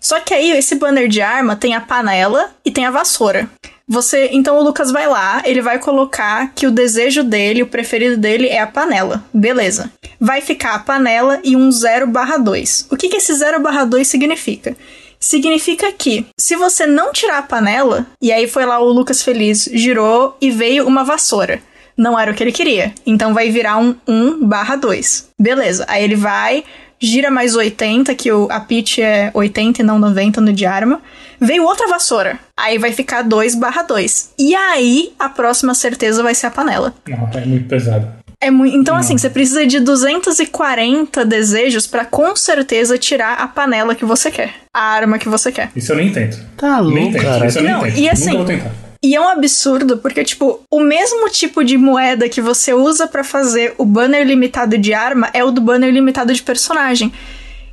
Só 0.00 0.18
que 0.18 0.34
aí 0.34 0.50
esse 0.50 0.74
banner 0.74 1.08
de 1.08 1.20
arma 1.20 1.54
tem 1.54 1.74
a 1.74 1.80
panela 1.80 2.50
e 2.64 2.70
tem 2.70 2.86
a 2.86 2.90
vassoura. 2.90 3.48
Você, 3.86 4.30
então 4.32 4.56
o 4.56 4.62
Lucas 4.62 4.90
vai 4.92 5.06
lá, 5.08 5.42
ele 5.44 5.60
vai 5.60 5.78
colocar 5.78 6.52
que 6.54 6.66
o 6.66 6.70
desejo 6.70 7.24
dele, 7.24 7.62
o 7.62 7.66
preferido 7.66 8.16
dele 8.16 8.46
é 8.48 8.60
a 8.60 8.66
panela. 8.66 9.22
Beleza. 9.34 9.90
Vai 10.18 10.40
ficar 10.40 10.74
a 10.74 10.78
panela 10.78 11.40
e 11.42 11.56
um 11.56 11.68
0/2. 11.70 12.86
O 12.90 12.96
que 12.96 13.08
que 13.08 13.16
esse 13.16 13.32
0/2 13.32 14.04
significa? 14.04 14.76
Significa 15.20 15.92
que 15.92 16.26
se 16.38 16.56
você 16.56 16.86
não 16.86 17.12
tirar 17.12 17.38
a 17.38 17.42
panela, 17.42 18.06
e 18.22 18.32
aí 18.32 18.48
foi 18.48 18.64
lá 18.64 18.80
o 18.80 18.90
Lucas 18.90 19.22
Feliz, 19.22 19.68
girou 19.70 20.34
e 20.40 20.50
veio 20.50 20.86
uma 20.86 21.04
vassoura. 21.04 21.60
Não 21.94 22.18
era 22.18 22.32
o 22.32 22.34
que 22.34 22.42
ele 22.42 22.52
queria. 22.52 22.94
Então 23.04 23.34
vai 23.34 23.50
virar 23.50 23.76
um 23.76 23.94
1 24.08 24.46
barra 24.46 24.76
2. 24.76 25.28
Beleza. 25.38 25.84
Aí 25.86 26.02
ele 26.02 26.16
vai, 26.16 26.64
gira 26.98 27.30
mais 27.30 27.54
80, 27.54 28.14
que 28.14 28.32
o, 28.32 28.48
a 28.50 28.60
pitch 28.60 28.98
é 28.98 29.30
80 29.34 29.82
e 29.82 29.84
não 29.84 29.98
90 29.98 30.40
no 30.40 30.50
de 30.50 30.64
arma. 30.64 31.02
Veio 31.38 31.64
outra 31.64 31.86
vassoura. 31.86 32.38
Aí 32.56 32.78
vai 32.78 32.92
ficar 32.92 33.20
2 33.20 33.54
barra 33.54 33.82
2. 33.82 34.32
E 34.38 34.54
aí 34.54 35.12
a 35.18 35.28
próxima 35.28 35.74
certeza 35.74 36.22
vai 36.22 36.34
ser 36.34 36.46
a 36.46 36.50
panela. 36.50 36.94
Não, 37.06 37.28
é 37.34 37.44
muito 37.44 37.68
pesado. 37.68 38.06
É 38.42 38.50
muito, 38.50 38.74
então, 38.74 38.96
assim, 38.96 39.18
você 39.18 39.28
precisa 39.28 39.66
de 39.66 39.80
240 39.80 41.24
desejos 41.24 41.86
pra 41.86 42.04
com 42.04 42.34
certeza 42.34 42.96
tirar 42.96 43.34
a 43.34 43.46
panela 43.46 43.94
que 43.94 44.04
você 44.04 44.30
quer. 44.30 44.54
A 44.72 44.80
arma 44.82 45.18
que 45.18 45.28
você 45.28 45.52
quer. 45.52 45.70
Isso 45.76 45.92
eu 45.92 45.96
nem 45.96 46.10
tento. 46.12 46.38
Tá 46.56 46.80
Nem 46.82 46.94
louco, 47.04 47.12
tento. 47.12 47.22
cara. 47.22 47.46
Isso 47.46 47.58
eu 47.58 47.62
nem 47.62 47.72
Não, 47.72 47.82
tento. 47.82 47.98
e 47.98 48.08
assim, 48.08 48.24
Nunca 48.30 48.36
vou 48.38 48.46
tentar. 48.46 48.70
E 49.02 49.14
é 49.14 49.20
um 49.20 49.28
absurdo, 49.28 49.96
porque, 49.98 50.22
tipo, 50.24 50.60
o 50.70 50.80
mesmo 50.80 51.28
tipo 51.30 51.64
de 51.64 51.76
moeda 51.78 52.28
que 52.28 52.40
você 52.40 52.72
usa 52.74 53.06
pra 53.06 53.24
fazer 53.24 53.74
o 53.78 53.84
banner 53.84 54.26
limitado 54.26 54.76
de 54.76 54.92
arma 54.92 55.28
é 55.32 55.42
o 55.44 55.50
do 55.50 55.60
banner 55.60 55.90
limitado 55.92 56.32
de 56.34 56.42
personagem. 56.42 57.12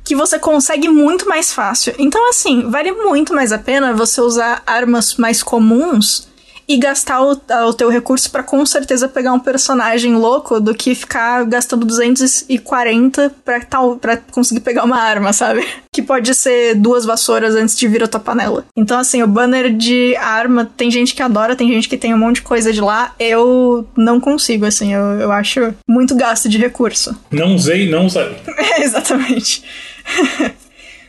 Que 0.05 0.15
você 0.15 0.39
consegue 0.39 0.87
muito 0.87 1.27
mais 1.27 1.51
fácil. 1.53 1.93
Então, 1.99 2.29
assim, 2.29 2.69
vale 2.69 2.93
muito 2.93 3.33
mais 3.33 3.51
a 3.51 3.57
pena 3.57 3.93
você 3.93 4.21
usar 4.21 4.63
armas 4.65 5.15
mais 5.15 5.43
comuns 5.43 6.27
e 6.67 6.77
gastar 6.77 7.21
o, 7.21 7.39
o 7.67 7.73
teu 7.73 7.89
recurso 7.89 8.29
pra 8.29 8.43
com 8.43 8.65
certeza 8.65 9.07
pegar 9.07 9.31
um 9.33 9.39
personagem 9.39 10.15
louco 10.15 10.59
do 10.59 10.75
que 10.75 10.93
ficar 10.93 11.45
gastando 11.45 11.85
240 11.85 13.33
pra, 13.45 13.61
tal, 13.61 13.95
pra 13.95 14.17
conseguir 14.17 14.59
pegar 14.59 14.83
uma 14.83 14.97
arma, 14.97 15.31
sabe? 15.33 15.65
Que 15.97 16.01
pode 16.03 16.35
ser 16.35 16.75
duas 16.75 17.05
vassouras 17.05 17.55
antes 17.55 17.75
de 17.75 17.87
vir 17.87 18.03
a 18.03 18.07
tua 18.07 18.19
panela. 18.19 18.65
Então, 18.77 18.99
assim, 18.99 19.23
o 19.23 19.27
banner 19.27 19.75
de 19.75 20.15
arma, 20.17 20.63
tem 20.63 20.91
gente 20.91 21.15
que 21.15 21.23
adora, 21.23 21.55
tem 21.55 21.69
gente 21.69 21.89
que 21.89 21.97
tem 21.97 22.13
um 22.13 22.17
monte 22.19 22.35
de 22.35 22.41
coisa 22.43 22.71
de 22.71 22.79
lá. 22.79 23.15
Eu 23.19 23.87
não 23.97 24.19
consigo, 24.19 24.67
assim, 24.67 24.93
eu, 24.93 25.01
eu 25.19 25.31
acho 25.31 25.73
muito 25.89 26.15
gasto 26.15 26.47
de 26.47 26.59
recurso. 26.59 27.17
Não 27.31 27.55
usei, 27.55 27.89
não 27.89 28.05
usarei. 28.05 28.37
É, 28.45 28.83
exatamente. 28.85 29.63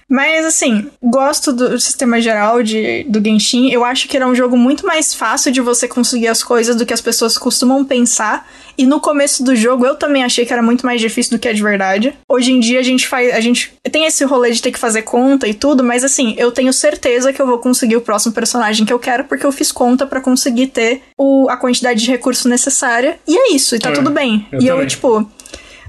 Mas 0.08 0.46
assim, 0.46 0.86
gosto 1.02 1.52
do 1.52 1.78
sistema 1.78 2.20
geral 2.20 2.62
de, 2.62 3.04
do 3.04 3.22
Genshin. 3.22 3.70
Eu 3.70 3.84
acho 3.84 4.08
que 4.08 4.16
era 4.16 4.26
um 4.26 4.34
jogo 4.34 4.56
muito 4.56 4.86
mais 4.86 5.12
fácil 5.14 5.52
de 5.52 5.60
você 5.60 5.86
conseguir 5.86 6.28
as 6.28 6.42
coisas 6.42 6.76
do 6.76 6.86
que 6.86 6.94
as 6.94 7.00
pessoas 7.00 7.36
costumam 7.36 7.84
pensar. 7.84 8.48
E 8.76 8.86
no 8.86 9.00
começo 9.00 9.42
do 9.44 9.54
jogo 9.56 9.84
eu 9.84 9.96
também 9.96 10.22
achei 10.24 10.46
que 10.46 10.52
era 10.52 10.62
muito 10.62 10.86
mais 10.86 11.00
difícil 11.00 11.36
do 11.36 11.40
que 11.40 11.48
é 11.48 11.52
de 11.52 11.62
verdade. 11.62 12.14
Hoje 12.28 12.52
em 12.52 12.60
dia 12.60 12.78
a 12.80 12.82
gente 12.82 13.06
faz. 13.06 13.34
A 13.34 13.40
gente 13.40 13.72
tem 13.90 14.06
esse 14.06 14.24
rolê 14.24 14.50
de 14.52 14.62
ter 14.62 14.70
que 14.72 14.78
fazer 14.78 15.02
conta 15.02 15.46
e 15.48 15.52
tudo, 15.52 15.82
mas 15.84 16.02
assim, 16.04 16.34
eu 16.38 16.50
tenho 16.52 16.72
certeza 16.72 17.32
que 17.32 17.42
eu 17.42 17.46
vou 17.46 17.58
conseguir 17.58 17.96
o 17.96 18.00
próximo 18.00 18.32
personagem 18.32 18.86
que 18.86 18.92
eu 18.92 18.98
quero, 18.98 19.24
porque 19.24 19.44
eu 19.44 19.52
fiz 19.52 19.70
conta 19.72 20.06
pra 20.06 20.20
conseguir 20.20 20.68
ter 20.68 21.02
o, 21.18 21.48
a 21.50 21.56
quantidade 21.56 22.00
de 22.02 22.10
recurso 22.10 22.48
necessária. 22.48 23.18
E 23.26 23.36
é 23.36 23.52
isso, 23.52 23.74
e 23.74 23.78
tá 23.78 23.90
É, 23.90 23.92
tudo 23.92 24.10
bem. 24.10 24.46
eu 24.52 24.60
e 24.60 24.66
eu, 24.68 24.74
também. 24.76 24.86
tipo 24.88 25.30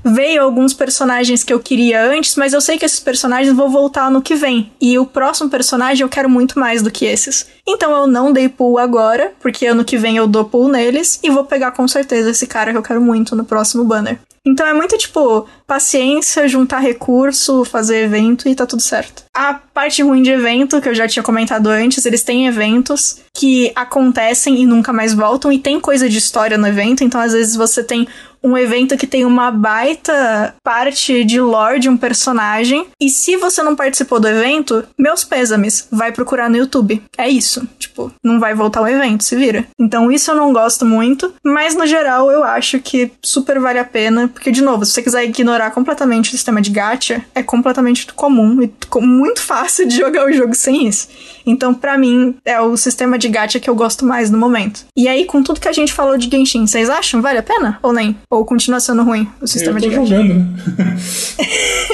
veio 0.04 0.42
alguns 0.42 0.74
personagens 0.74 1.44
que 1.44 1.54
eu 1.54 1.60
queria 1.60 2.04
antes, 2.04 2.36
mas 2.36 2.54
eu 2.54 2.62
sei 2.62 2.78
que 2.78 2.86
esses 2.86 3.00
personagens 3.00 3.56
vão 3.56 3.70
voltar 3.70 4.08
ano 4.08 4.22
que 4.22 4.36
vem. 4.36 4.72
E 4.80 4.98
o 4.98 5.06
próximo 5.06 5.50
personagem 5.50 6.04
eu 6.04 6.10
quero 6.10 6.30
muito 6.30 6.60
mais 6.60 6.82
do 6.82 6.92
que 6.92 7.06
esses. 7.06 7.48
Então 7.68 7.92
eu 7.96 8.08
não 8.08 8.32
dei 8.32 8.50
pull 8.50 8.78
agora, 8.78 9.34
porque 9.40 9.66
ano 9.66 9.86
que 9.86 9.98
vem 9.98 10.18
eu 10.18 10.28
dou 10.28 10.46
pull 10.46 10.68
neles 10.68 11.20
e 11.24 11.30
vou 11.30 11.44
pegar 11.44 11.72
com 11.72 11.88
certeza 11.88 12.32
esse 12.32 12.48
cara 12.48 12.72
que 12.72 12.78
eu 12.78 12.84
quero 12.84 13.02
muito 13.02 13.36
no 13.36 13.46
próximo 13.46 13.84
banner. 13.84 14.20
Então 14.46 14.66
é 14.66 14.74
muito 14.74 14.98
tipo 14.98 15.48
paciência, 15.68 16.48
juntar 16.48 16.80
recurso, 16.80 17.64
fazer 17.66 18.06
evento 18.06 18.48
e 18.48 18.56
tá 18.56 18.66
tudo 18.66 18.82
certo. 18.82 19.24
A 19.36 19.54
parte 19.54 20.02
ruim 20.02 20.24
de 20.24 20.32
evento, 20.32 20.82
que 20.82 20.90
eu 20.90 20.96
já 20.96 21.08
tinha 21.08 21.22
comentado 21.22 21.68
antes, 21.68 22.06
eles 22.06 22.24
têm 22.24 22.48
eventos 22.48 23.20
que 23.34 23.72
acontecem 23.76 24.62
e 24.62 24.66
nunca 24.66 24.92
mais 24.92 25.14
voltam, 25.14 25.52
e 25.52 25.60
tem 25.60 25.80
coisa 25.80 26.10
de 26.10 26.18
história 26.18 26.58
no 26.58 26.68
evento, 26.68 27.04
então 27.04 27.22
às 27.22 27.34
vezes 27.34 27.56
você 27.56 27.84
tem 27.84 28.08
um 28.44 28.58
evento 28.58 28.98
que 28.98 29.08
tem 29.08 29.26
uma 29.26 29.52
baita 29.52 30.56
parte 30.64 31.24
de 31.24 31.40
lore 31.40 31.80
de 31.80 31.90
um 31.90 31.98
personagem. 31.98 32.88
E 33.00 33.10
se 33.10 33.36
você 33.38 33.62
não 33.64 33.76
participou 33.76 34.20
do 34.20 34.28
evento, 34.28 34.84
meus 34.98 35.24
pêsames, 35.24 35.88
vai 35.92 36.12
procurar 36.12 36.50
no 36.50 36.58
YouTube. 36.58 37.02
É 37.18 37.30
isso. 37.30 37.68
Tipo, 37.78 38.12
não 38.24 38.40
vai 38.40 38.54
voltar 38.54 38.80
ao 38.80 38.88
evento, 38.88 39.24
se 39.24 39.36
vira. 39.36 39.66
Então 39.80 40.12
isso 40.12 40.32
eu 40.32 40.36
não 40.36 40.54
gosto 40.54 40.86
muito. 40.86 41.34
Mas 41.44 41.76
no 41.76 41.86
geral 41.86 42.32
eu 42.32 42.44
acho 42.44 42.80
que 42.80 43.12
super 43.22 43.60
vale 43.60 43.80
a 43.80 43.86
pena. 43.86 44.28
Porque, 44.28 44.52
de 44.52 44.62
novo, 44.62 44.86
se 44.86 44.94
você 44.94 45.02
quiser 45.02 45.24
ignorar 45.26 45.72
completamente 45.72 46.30
o 46.30 46.32
sistema 46.32 46.62
de 46.62 46.70
gacha, 46.70 47.24
é 47.36 47.44
completamente 47.44 48.12
comum 48.14 48.62
e 48.62 48.72
muito 49.02 49.42
fácil 49.42 49.88
de 49.88 49.98
jogar 49.98 50.26
o 50.26 50.34
jogo 50.34 50.54
sem 50.56 50.88
isso. 50.88 51.08
Então, 51.46 51.74
pra 51.74 51.98
mim, 51.98 52.36
é 52.46 52.60
o 52.62 52.78
sistema 52.78 53.18
de 53.18 53.28
gacha 53.28 53.60
que 53.60 53.70
eu 53.70 53.76
gosto 53.76 54.06
mais 54.06 54.30
no 54.30 54.38
momento. 54.38 54.86
E 54.96 55.08
aí, 55.08 55.26
com 55.26 55.42
tudo 55.42 55.60
que 55.60 55.68
a 55.68 55.74
gente 55.74 55.94
falou 55.94 56.18
de 56.18 56.30
Genshin, 56.30 56.68
vocês 56.68 56.90
acham? 56.90 57.22
Vale 57.22 57.40
a 57.40 57.44
pena? 57.44 57.80
Ou 57.82 57.92
nem? 57.92 58.16
Ou 58.32 58.46
continua 58.46 58.80
sendo 58.80 59.02
ruim 59.04 59.28
o 59.42 59.48
sistema 59.48 59.80
eu 59.80 59.82
de 59.82 59.90
tô 59.90 60.02
gacha? 60.02 60.16
jogando, 60.16 60.34
né? 60.36 60.46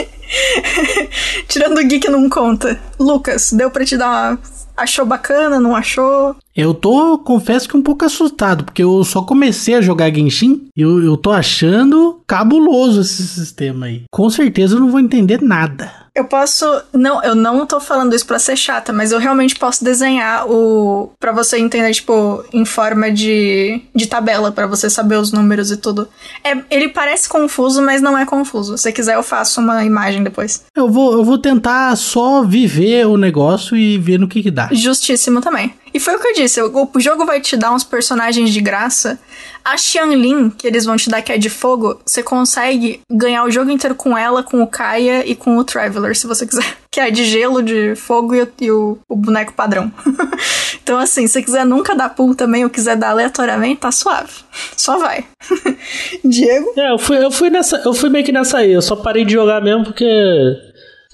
Tirando 1.47 1.77
o 1.77 1.83
geek 1.87 2.09
não 2.09 2.29
conta. 2.29 2.77
Lucas, 2.99 3.53
deu 3.53 3.71
pra 3.71 3.85
te 3.85 3.95
dar 3.95 4.09
uma. 4.31 4.39
Achou 4.75 5.05
bacana, 5.05 5.57
não 5.61 5.73
achou? 5.73 6.35
Eu 6.53 6.73
tô, 6.73 7.17
confesso 7.19 7.69
que 7.69 7.77
um 7.77 7.81
pouco 7.81 8.03
assustado, 8.03 8.65
porque 8.65 8.83
eu 8.83 9.01
só 9.05 9.21
comecei 9.21 9.75
a 9.75 9.81
jogar 9.81 10.13
Genshin 10.13 10.67
e 10.75 10.81
eu, 10.81 11.01
eu 11.01 11.15
tô 11.15 11.31
achando 11.31 12.19
cabuloso 12.27 12.99
esse 12.99 13.25
sistema 13.25 13.85
aí. 13.85 14.03
Com 14.11 14.29
certeza 14.29 14.75
eu 14.75 14.81
não 14.81 14.91
vou 14.91 14.99
entender 14.99 15.41
nada. 15.41 16.05
Eu 16.15 16.23
posso. 16.23 16.65
Não, 16.93 17.21
eu 17.21 17.35
não 17.35 17.65
tô 17.65 17.81
falando 17.81 18.15
isso 18.15 18.25
pra 18.25 18.39
ser 18.39 18.55
chata, 18.55 18.93
mas 18.93 19.11
eu 19.11 19.19
realmente 19.19 19.55
posso 19.55 19.83
desenhar 19.83 20.49
o. 20.49 21.11
pra 21.19 21.33
você 21.33 21.57
entender, 21.59 21.93
tipo, 21.93 22.43
em 22.53 22.63
forma 22.63 23.11
de, 23.11 23.81
de 23.93 24.07
tabela, 24.07 24.49
pra 24.49 24.65
você 24.65 24.89
saber 24.89 25.17
os 25.17 25.33
números 25.33 25.71
e 25.71 25.77
tudo. 25.77 26.07
É, 26.41 26.57
ele 26.71 26.87
parece 26.87 27.27
confuso, 27.27 27.81
mas 27.81 28.01
não 28.01 28.17
é 28.17 28.25
confuso. 28.25 28.77
Se 28.77 28.83
você 28.83 28.91
quiser, 28.93 29.15
eu 29.15 29.23
faço 29.23 29.59
uma 29.59 29.83
imagem 29.83 30.23
depois. 30.23 30.63
Eu 30.73 30.89
vou, 30.89 31.11
eu 31.11 31.23
vou 31.23 31.37
tentar 31.37 31.93
só 31.97 32.43
viver 32.43 33.05
o 33.05 33.17
negócio 33.17 33.75
e 33.75 33.97
ver 33.97 34.17
no 34.17 34.27
que 34.27 34.41
que 34.41 34.51
dá. 34.51 34.69
Justíssimo 34.71 35.41
também. 35.41 35.73
E 35.95 35.99
foi 35.99 36.13
o 36.15 36.19
que 36.19 36.27
eu 36.27 36.34
disse, 36.34 36.61
o, 36.61 36.89
o 36.93 36.99
jogo 36.99 37.26
vai 37.26 37.39
te 37.39 37.55
dar 37.55 37.72
uns 37.73 37.84
personagens 37.85 38.49
de 38.51 38.59
graça. 38.59 39.17
A 39.63 39.77
Xianlin, 39.77 40.49
que 40.49 40.67
eles 40.67 40.84
vão 40.85 40.97
te 40.97 41.09
dar 41.09 41.22
que 41.22 41.31
é 41.31 41.38
de 41.38 41.49
fogo, 41.49 41.99
você 42.05 42.22
consegue 42.22 42.99
ganhar 43.09 43.45
o 43.45 43.49
jogo 43.49 43.72
inteiro 43.72 43.95
com 43.95 44.15
ela, 44.17 44.43
com 44.43 44.61
o 44.61 44.67
Kaia 44.67 45.23
e 45.26 45.34
com 45.35 45.57
o 45.57 45.63
Traveler, 45.63 46.15
se 46.15 46.27
você 46.27 46.45
quiser. 46.45 46.65
Que 46.95 47.01
é 47.01 47.11
de 47.11 47.26
gelo, 47.26 47.61
de 47.61 47.93
fogo 47.95 48.34
e, 48.34 48.41
o- 48.43 48.47
e 48.61 48.72
o, 48.72 48.97
o 49.09 49.15
boneco 49.17 49.51
padrão. 49.51 49.91
então, 50.81 50.97
assim, 50.97 51.27
se 51.27 51.34
você 51.34 51.41
quiser 51.43 51.65
nunca 51.65 51.93
dar 51.93 52.07
pull 52.09 52.34
também 52.34 52.63
ou 52.63 52.69
quiser 52.69 52.95
dar 52.95 53.09
aleatoriamente, 53.09 53.81
tá 53.81 53.91
suave. 53.91 54.31
Só 54.77 54.97
vai. 54.97 55.26
Diego? 56.23 56.72
É, 56.77 56.91
eu 56.93 56.97
fui, 56.97 57.17
eu 57.23 57.31
fui 57.31 57.49
nessa. 57.49 57.81
Eu 57.84 57.93
fui 57.93 58.09
meio 58.09 58.23
que 58.23 58.31
nessa 58.31 58.59
aí. 58.59 58.72
Eu 58.72 58.81
só 58.81 58.95
parei 58.95 59.26
de 59.26 59.34
jogar 59.34 59.61
mesmo 59.61 59.84
porque. 59.84 60.05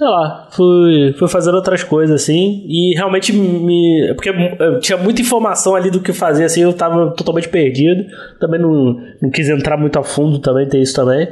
Sei 0.01 0.09
lá, 0.09 0.47
fui, 0.49 1.13
fui 1.19 1.27
fazendo 1.27 1.53
outras 1.53 1.83
coisas, 1.83 2.23
assim, 2.23 2.63
e 2.67 2.95
realmente 2.95 3.31
me. 3.31 4.11
Porque 4.15 4.31
eu 4.31 4.79
tinha 4.79 4.97
muita 4.97 5.21
informação 5.21 5.75
ali 5.75 5.91
do 5.91 5.99
que 5.99 6.11
fazer, 6.11 6.43
assim, 6.43 6.63
eu 6.63 6.73
tava 6.73 7.11
totalmente 7.11 7.47
perdido. 7.47 8.03
Também 8.39 8.59
não, 8.59 8.97
não 9.21 9.29
quis 9.29 9.47
entrar 9.47 9.77
muito 9.77 9.99
a 9.99 10.03
fundo 10.03 10.39
também, 10.39 10.67
tem 10.67 10.81
isso 10.81 10.95
também. 10.95 11.27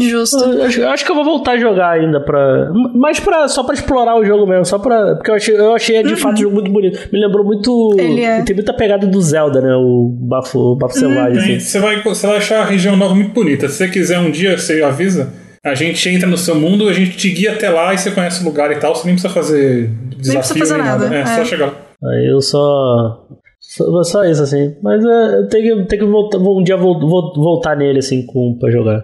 Justo. 0.00 0.36
Eu 0.36 0.64
acho, 0.64 0.80
eu 0.80 0.88
acho 0.88 1.04
que 1.04 1.12
eu 1.12 1.14
vou 1.14 1.24
voltar 1.24 1.52
a 1.52 1.58
jogar 1.58 1.90
ainda 1.90 2.20
pra. 2.20 2.72
Mas 2.92 3.20
pra, 3.20 3.46
só 3.46 3.62
pra 3.62 3.74
explorar 3.74 4.16
o 4.16 4.24
jogo 4.24 4.48
mesmo, 4.48 4.64
só 4.64 4.80
pra. 4.80 5.14
Porque 5.14 5.30
eu 5.30 5.34
achei, 5.36 5.56
eu 5.56 5.72
achei 5.72 6.02
de 6.02 6.16
fato 6.16 6.38
o 6.38 6.42
jogo 6.42 6.54
muito 6.56 6.72
bonito. 6.72 6.98
Me 7.12 7.20
lembrou 7.24 7.44
muito. 7.44 7.94
Ele 7.96 8.22
é. 8.24 8.42
Tem 8.42 8.56
muita 8.56 8.74
pegada 8.74 9.06
do 9.06 9.20
Zelda, 9.20 9.60
né? 9.60 9.76
O 9.76 10.08
bafo, 10.12 10.58
o 10.58 10.74
bafo 10.74 10.98
selvagem, 10.98 11.40
Tem- 11.40 11.56
assim. 11.56 11.60
Você 11.60 11.78
vai, 11.78 12.02
você 12.02 12.26
vai 12.26 12.38
achar 12.38 12.62
a 12.62 12.64
região 12.64 12.96
nova 12.96 13.14
muito 13.14 13.30
bonita. 13.32 13.68
Se 13.68 13.76
você 13.76 13.86
quiser 13.88 14.18
um 14.18 14.32
dia, 14.32 14.58
você 14.58 14.82
avisa. 14.82 15.32
A 15.64 15.74
gente 15.74 16.08
entra 16.08 16.28
no 16.28 16.38
seu 16.38 16.54
mundo, 16.54 16.88
a 16.88 16.92
gente 16.92 17.16
te 17.16 17.30
guia 17.30 17.52
até 17.52 17.68
lá 17.68 17.92
e 17.92 17.98
você 17.98 18.10
conhece 18.10 18.42
o 18.42 18.44
lugar 18.44 18.70
e 18.70 18.76
tal. 18.76 18.94
Você 18.94 19.06
nem 19.06 19.14
precisa 19.14 19.32
fazer 19.32 19.90
desafio 20.16 20.58
fazer 20.58 20.74
nem 20.76 20.84
nada. 20.84 21.04
nada, 21.08 21.16
É, 21.16 21.20
é. 21.20 21.36
só 21.36 21.44
chegar 21.44 21.66
lá. 21.66 21.74
Aí 22.04 22.30
eu 22.30 22.40
só. 22.40 23.26
Só, 23.60 24.02
só 24.04 24.24
isso, 24.24 24.42
assim. 24.42 24.76
Mas 24.82 25.04
é, 25.04 25.42
tem 25.50 25.62
que, 25.62 25.84
tem 25.86 25.98
que 25.98 26.04
voltar, 26.04 26.38
um 26.38 26.62
dia 26.62 26.76
vou, 26.76 26.98
vou 26.98 27.34
voltar 27.34 27.76
nele, 27.76 27.98
assim, 27.98 28.24
com, 28.24 28.56
pra 28.58 28.70
jogar. 28.70 29.02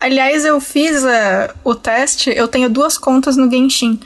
Aliás, 0.00 0.44
eu 0.44 0.60
fiz 0.60 1.04
é, 1.04 1.50
o 1.64 1.74
teste, 1.74 2.30
eu 2.30 2.46
tenho 2.46 2.68
duas 2.68 2.98
contas 2.98 3.36
no 3.36 3.50
Genshin. 3.50 3.98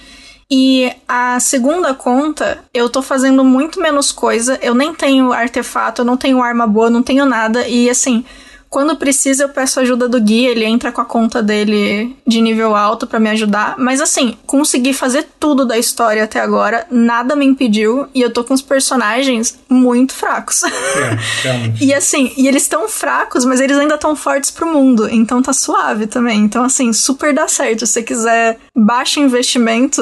E 0.51 0.93
a 1.09 1.41
segunda 1.41 1.95
conta, 1.95 2.59
eu 2.75 2.89
tô 2.89 3.01
fazendo 3.01 3.43
muito 3.43 3.81
menos 3.81 4.13
coisa. 4.13 4.59
Eu 4.63 4.75
nem 4.75 4.95
tenho 4.95 5.33
artefato, 5.33 6.03
eu 6.03 6.05
não 6.05 6.17
tenho 6.17 6.43
arma 6.43 6.67
boa, 6.67 6.91
não 6.91 7.03
tenho 7.03 7.25
nada. 7.25 7.67
E 7.67 7.89
assim, 7.89 8.25
quando 8.73 8.97
precisa, 8.97 9.45
eu 9.45 9.51
peço 9.51 9.79
ajuda 9.81 10.09
do 10.09 10.19
guia, 10.19 10.49
ele 10.49 10.65
entra 10.65 10.91
com 10.91 11.03
a 11.03 11.05
conta 11.05 11.43
dele 11.43 12.17
de 12.27 12.41
nível 12.41 12.75
alto 12.75 13.07
pra 13.07 13.21
me 13.21 13.29
ajudar. 13.29 13.75
Mas 13.77 14.01
assim, 14.01 14.35
consegui 14.47 14.95
fazer 14.95 15.27
tudo 15.39 15.67
da 15.67 15.77
história 15.77 16.25
até 16.25 16.41
agora, 16.41 16.87
nada 16.91 17.37
me 17.37 17.45
impediu. 17.45 18.07
E 18.15 18.23
eu 18.23 18.33
tô 18.33 18.43
com 18.43 18.55
os 18.55 18.63
personagens 18.63 19.59
muito 19.69 20.15
fracos. 20.15 20.63
É, 20.65 21.19
realmente. 21.43 21.83
E 21.85 21.93
assim, 21.93 22.33
e 22.39 22.49
eles 22.49 22.63
estão 22.63 22.89
fracos, 22.89 23.45
mas 23.45 23.61
eles 23.61 23.77
ainda 23.77 23.97
estão 23.97 24.17
fortes 24.17 24.51
pro 24.51 24.67
mundo. 24.73 25.07
Então 25.11 25.43
tá 25.43 25.53
suave 25.53 26.07
também. 26.07 26.39
Então, 26.41 26.65
assim, 26.65 26.95
super 26.95 27.35
dá 27.35 27.47
certo. 27.47 27.85
Se 27.87 27.93
você 27.93 28.03
quiser 28.03 28.59
baixo 28.75 29.21
investimento 29.21 30.01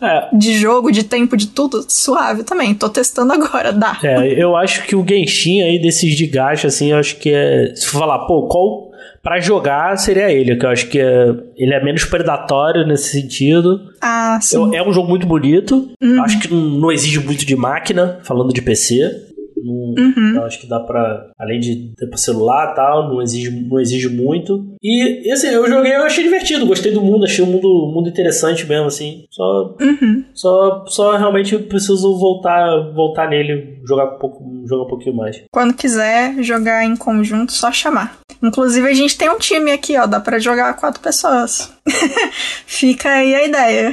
É. 0.00 0.28
de 0.32 0.54
jogo, 0.58 0.92
de 0.92 1.02
tempo, 1.04 1.36
de 1.36 1.48
tudo, 1.48 1.84
suave 1.88 2.44
também. 2.44 2.72
Tô 2.74 2.88
testando 2.88 3.32
agora, 3.32 3.72
dá. 3.72 3.98
É, 4.04 4.40
eu 4.40 4.54
acho 4.56 4.84
que 4.84 4.94
o 4.94 5.04
Genshin 5.06 5.62
aí 5.62 5.80
desses 5.80 6.14
de 6.14 6.26
gacha, 6.26 6.68
assim, 6.68 6.92
eu 6.92 6.98
acho 6.98 7.16
que 7.16 7.30
é. 7.32 7.72
Se 7.74 7.86
for 7.86 7.98
falar, 8.00 8.11
pô, 8.20 8.46
qual. 8.48 8.90
Pra 9.22 9.38
jogar 9.40 9.96
seria 9.98 10.30
ele, 10.32 10.56
que 10.56 10.64
eu 10.66 10.70
acho 10.70 10.88
que 10.88 10.98
é, 10.98 11.34
ele 11.56 11.74
é 11.74 11.82
menos 11.84 12.04
predatório 12.04 12.86
nesse 12.86 13.10
sentido. 13.20 13.80
Ah, 14.00 14.38
sim. 14.40 14.56
Eu- 14.56 14.74
é 14.74 14.88
um 14.88 14.92
jogo 14.92 15.08
muito 15.08 15.26
bonito. 15.26 15.90
Eu 16.00 16.22
acho 16.22 16.40
que 16.40 16.52
não, 16.52 16.90
exige 16.90 17.20
muito 17.20 17.44
de 17.46 17.54
máquina, 17.56 18.18
falando 18.24 18.52
de 18.52 18.62
PC. 18.62 19.28
Não, 19.64 19.94
Uhum. 19.96 20.32
Eu 20.36 20.44
acho 20.44 20.60
que 20.60 20.66
dá 20.66 20.80
pra. 20.80 21.30
Além 21.38 21.60
de 21.60 21.92
ter 21.96 22.06
pro 22.08 22.18
celular 22.18 22.72
e 22.72 22.74
tal, 22.74 23.08
não 23.08 23.22
exige, 23.22 23.48
não 23.50 23.78
exige 23.78 24.08
muito. 24.08 24.64
E, 24.82 25.28
e, 25.28 25.30
assim, 25.30 25.48
eu 25.48 25.68
joguei, 25.68 25.94
eu 25.94 26.02
achei 26.02 26.24
divertido, 26.24 26.66
gostei 26.66 26.90
do 26.92 27.00
mundo, 27.00 27.24
achei 27.24 27.44
o 27.44 27.46
mundo, 27.46 27.68
mundo 27.94 28.08
interessante 28.08 28.66
mesmo, 28.66 28.86
assim. 28.86 29.24
Só, 29.30 29.76
Uhum. 29.80 30.24
só, 30.34 30.84
só 30.88 31.16
realmente 31.16 31.56
preciso 31.58 32.18
voltar, 32.18 32.90
voltar 32.92 33.28
nele, 33.30 33.71
jogar 33.86 34.04
um, 34.14 34.18
pouco, 34.18 34.44
jogar 34.68 34.84
um 34.84 34.88
pouquinho 34.88 35.16
mais. 35.16 35.42
Quando 35.52 35.74
quiser 35.74 36.42
jogar 36.42 36.84
em 36.84 36.96
conjunto, 36.96 37.52
só 37.52 37.70
chamar. 37.72 38.18
Inclusive, 38.42 38.88
a 38.88 38.94
gente 38.94 39.16
tem 39.16 39.30
um 39.30 39.38
time 39.38 39.70
aqui, 39.72 39.96
ó. 39.96 40.06
Dá 40.06 40.18
pra 40.20 40.38
jogar 40.38 40.74
quatro 40.74 41.00
pessoas. 41.00 41.72
Fica 42.66 43.08
aí 43.10 43.34
a 43.34 43.44
ideia. 43.46 43.92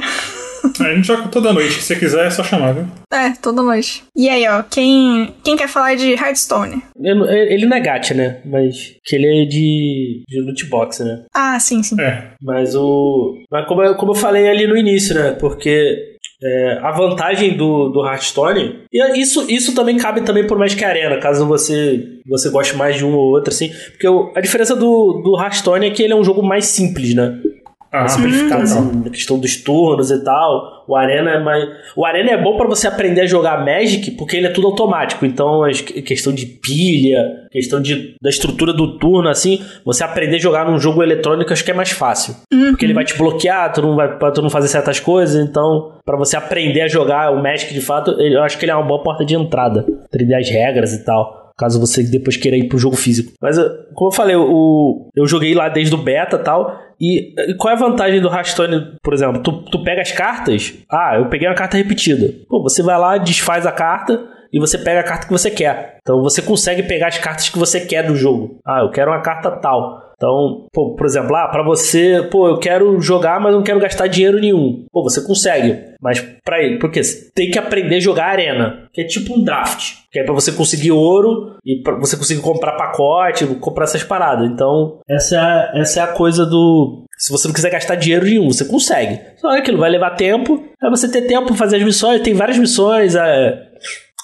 A 0.78 0.94
gente 0.94 1.06
joga 1.06 1.28
toda 1.28 1.52
noite. 1.52 1.74
Se 1.74 1.82
você 1.82 1.96
quiser, 1.96 2.26
é 2.26 2.30
só 2.30 2.42
chamar, 2.44 2.72
viu? 2.74 2.86
É, 3.12 3.30
toda 3.40 3.62
noite. 3.62 4.02
E 4.14 4.28
aí, 4.28 4.46
ó, 4.46 4.62
quem, 4.62 5.34
quem 5.42 5.56
quer 5.56 5.68
falar 5.68 5.94
de 5.96 6.12
Hearthstone? 6.12 6.82
Eu 7.02 7.16
não- 7.16 7.30
Ele 7.30 7.64
não 7.66 7.76
é 7.76 7.80
gacha, 7.80 8.12
né? 8.12 8.40
Mas 8.44 8.94
que 9.04 9.16
ele 9.16 9.42
é 9.42 9.44
de, 9.46 10.22
de 10.28 10.40
loot 10.42 10.66
box, 10.66 11.02
né? 11.02 11.24
Ah, 11.34 11.58
sim, 11.58 11.82
sim. 11.82 11.98
É. 12.00 12.32
Mas 12.42 12.74
o. 12.74 13.36
Mas 13.50 13.66
como 13.66 13.82
eu, 13.82 13.94
como 13.94 14.12
eu 14.12 14.16
falei 14.16 14.48
ali 14.48 14.66
no 14.66 14.76
início, 14.76 15.14
né? 15.14 15.32
Porque 15.32 16.18
é, 16.42 16.78
a 16.82 16.90
vantagem 16.92 17.56
do, 17.56 17.88
do 17.90 18.04
Hearthstone. 18.06 18.80
E 18.92 19.20
isso, 19.20 19.44
isso 19.50 19.74
também 19.74 19.96
cabe 19.96 20.22
também 20.22 20.46
por 20.46 20.58
Magic 20.58 20.82
Arena, 20.84 21.18
caso 21.18 21.46
você, 21.46 22.02
você 22.26 22.48
goste 22.50 22.74
mais 22.76 22.96
de 22.96 23.04
um 23.04 23.14
ou 23.14 23.30
outro, 23.30 23.52
assim. 23.52 23.70
Porque 23.90 24.08
o- 24.08 24.32
a 24.34 24.40
diferença 24.40 24.74
do, 24.74 25.20
do 25.22 25.38
Hearthstone 25.40 25.86
é 25.86 25.90
que 25.90 26.02
ele 26.02 26.12
é 26.12 26.16
um 26.16 26.24
jogo 26.24 26.42
mais 26.42 26.66
simples, 26.66 27.14
né? 27.14 27.38
Ah, 27.92 28.04
na 29.04 29.10
questão 29.10 29.38
dos 29.38 29.56
turnos 29.56 30.10
e 30.10 30.22
tal. 30.22 30.84
O 30.86 30.94
Arena 30.96 31.30
é 31.32 31.38
mais. 31.40 31.64
O 31.96 32.04
Arena 32.06 32.30
é 32.30 32.40
bom 32.40 32.56
pra 32.56 32.66
você 32.68 32.86
aprender 32.86 33.22
a 33.22 33.26
jogar 33.26 33.64
Magic, 33.64 34.12
porque 34.12 34.36
ele 34.36 34.46
é 34.46 34.50
tudo 34.50 34.68
automático. 34.68 35.26
Então, 35.26 35.62
que- 35.72 36.00
questão 36.02 36.32
de 36.32 36.46
pilha, 36.46 37.18
questão 37.50 37.80
de, 37.80 38.14
da 38.22 38.30
estrutura 38.30 38.72
do 38.72 38.98
turno, 38.98 39.28
assim, 39.28 39.60
você 39.84 40.04
aprender 40.04 40.36
a 40.36 40.40
jogar 40.40 40.64
num 40.70 40.78
jogo 40.78 41.02
eletrônico 41.02 41.52
acho 41.52 41.64
que 41.64 41.70
é 41.70 41.74
mais 41.74 41.90
fácil. 41.90 42.34
Porque 42.70 42.84
ele 42.84 42.94
vai 42.94 43.04
te 43.04 43.16
bloquear, 43.18 43.72
tu 43.72 43.82
não 43.82 43.96
vai, 43.96 44.18
tu 44.32 44.40
não 44.42 44.50
fazer 44.50 44.68
certas 44.68 45.00
coisas. 45.00 45.44
Então, 45.48 45.92
pra 46.04 46.16
você 46.16 46.36
aprender 46.36 46.82
a 46.82 46.88
jogar 46.88 47.32
o 47.32 47.42
Magic 47.42 47.72
de 47.74 47.80
fato, 47.80 48.12
eu 48.20 48.42
acho 48.42 48.58
que 48.58 48.64
ele 48.64 48.72
é 48.72 48.74
uma 48.76 48.86
boa 48.86 49.02
porta 49.02 49.24
de 49.24 49.34
entrada. 49.34 49.84
Aprender 50.04 50.34
as 50.36 50.48
regras 50.48 50.92
e 50.92 51.04
tal. 51.04 51.40
Caso 51.58 51.78
você 51.78 52.02
depois 52.02 52.36
queira 52.38 52.56
ir 52.56 52.68
pro 52.68 52.78
jogo 52.78 52.96
físico. 52.96 53.32
Mas, 53.42 53.56
como 53.94 54.10
eu 54.10 54.14
falei, 54.14 54.34
o, 54.34 55.08
eu 55.14 55.26
joguei 55.26 55.52
lá 55.54 55.68
desde 55.68 55.94
o 55.94 55.98
beta 55.98 56.36
e 56.36 56.38
tal. 56.42 56.78
E, 57.00 57.34
e 57.50 57.54
qual 57.54 57.72
é 57.72 57.76
a 57.76 57.80
vantagem 57.80 58.20
do 58.20 58.28
Hearthstone, 58.28 58.98
por 59.02 59.14
exemplo? 59.14 59.42
Tu, 59.42 59.52
tu 59.70 59.82
pega 59.82 60.02
as 60.02 60.12
cartas. 60.12 60.74
Ah, 60.90 61.16
eu 61.16 61.28
peguei 61.28 61.48
uma 61.48 61.54
carta 61.54 61.76
repetida. 61.76 62.34
Pô, 62.48 62.62
você 62.62 62.82
vai 62.82 62.98
lá, 62.98 63.16
desfaz 63.16 63.64
a 63.66 63.72
carta 63.72 64.28
e 64.52 64.58
você 64.58 64.78
pega 64.78 65.00
a 65.00 65.04
carta 65.04 65.26
que 65.26 65.32
você 65.32 65.50
quer. 65.50 65.98
Então 66.02 66.22
você 66.22 66.42
consegue 66.42 66.82
pegar 66.82 67.08
as 67.08 67.18
cartas 67.18 67.48
que 67.48 67.58
você 67.58 67.80
quer 67.80 68.06
do 68.06 68.16
jogo. 68.16 68.58
Ah, 68.66 68.80
eu 68.80 68.90
quero 68.90 69.10
uma 69.10 69.20
carta 69.20 69.50
tal. 69.50 70.10
Então, 70.20 70.66
pô, 70.70 70.94
por 70.94 71.06
exemplo, 71.06 71.34
ah, 71.34 71.48
pra 71.48 71.62
você, 71.62 72.28
pô, 72.30 72.46
eu 72.46 72.58
quero 72.58 73.00
jogar, 73.00 73.40
mas 73.40 73.54
não 73.54 73.62
quero 73.62 73.80
gastar 73.80 74.06
dinheiro 74.06 74.38
nenhum. 74.38 74.84
Pô, 74.92 75.02
você 75.02 75.22
consegue. 75.26 75.78
Mas 75.98 76.20
pra 76.44 76.62
ele, 76.62 76.78
porque 76.78 77.02
você 77.02 77.30
tem 77.34 77.50
que 77.50 77.58
aprender 77.58 77.96
a 77.96 78.00
jogar 78.00 78.26
arena, 78.26 78.86
que 78.92 79.00
é 79.00 79.04
tipo 79.04 79.34
um 79.34 79.42
draft, 79.42 79.94
que 80.12 80.18
é 80.18 80.22
pra 80.22 80.34
você 80.34 80.52
conseguir 80.52 80.92
ouro 80.92 81.56
e 81.64 81.82
pra 81.82 81.94
você 81.94 82.18
conseguir 82.18 82.42
comprar 82.42 82.72
pacote, 82.72 83.46
comprar 83.60 83.84
essas 83.84 84.04
paradas. 84.04 84.50
Então, 84.50 84.98
essa 85.08 85.72
é 85.74 85.80
essa 85.80 86.00
é 86.00 86.02
a 86.02 86.08
coisa 86.08 86.44
do 86.44 87.04
se 87.16 87.30
você 87.30 87.48
não 87.48 87.54
quiser 87.54 87.70
gastar 87.70 87.96
dinheiro 87.96 88.24
nenhum, 88.24 88.50
você 88.50 88.64
consegue. 88.64 89.20
Só 89.36 89.50
que 89.52 89.58
aquilo 89.58 89.78
vai 89.78 89.90
levar 89.90 90.10
tempo, 90.12 90.64
é 90.82 90.88
você 90.88 91.06
ter 91.06 91.22
tempo 91.22 91.48
pra 91.48 91.56
fazer 91.56 91.76
as 91.76 91.82
missões, 91.82 92.22
tem 92.22 92.32
várias 92.32 92.58
missões, 92.58 93.14
é, 93.14 93.69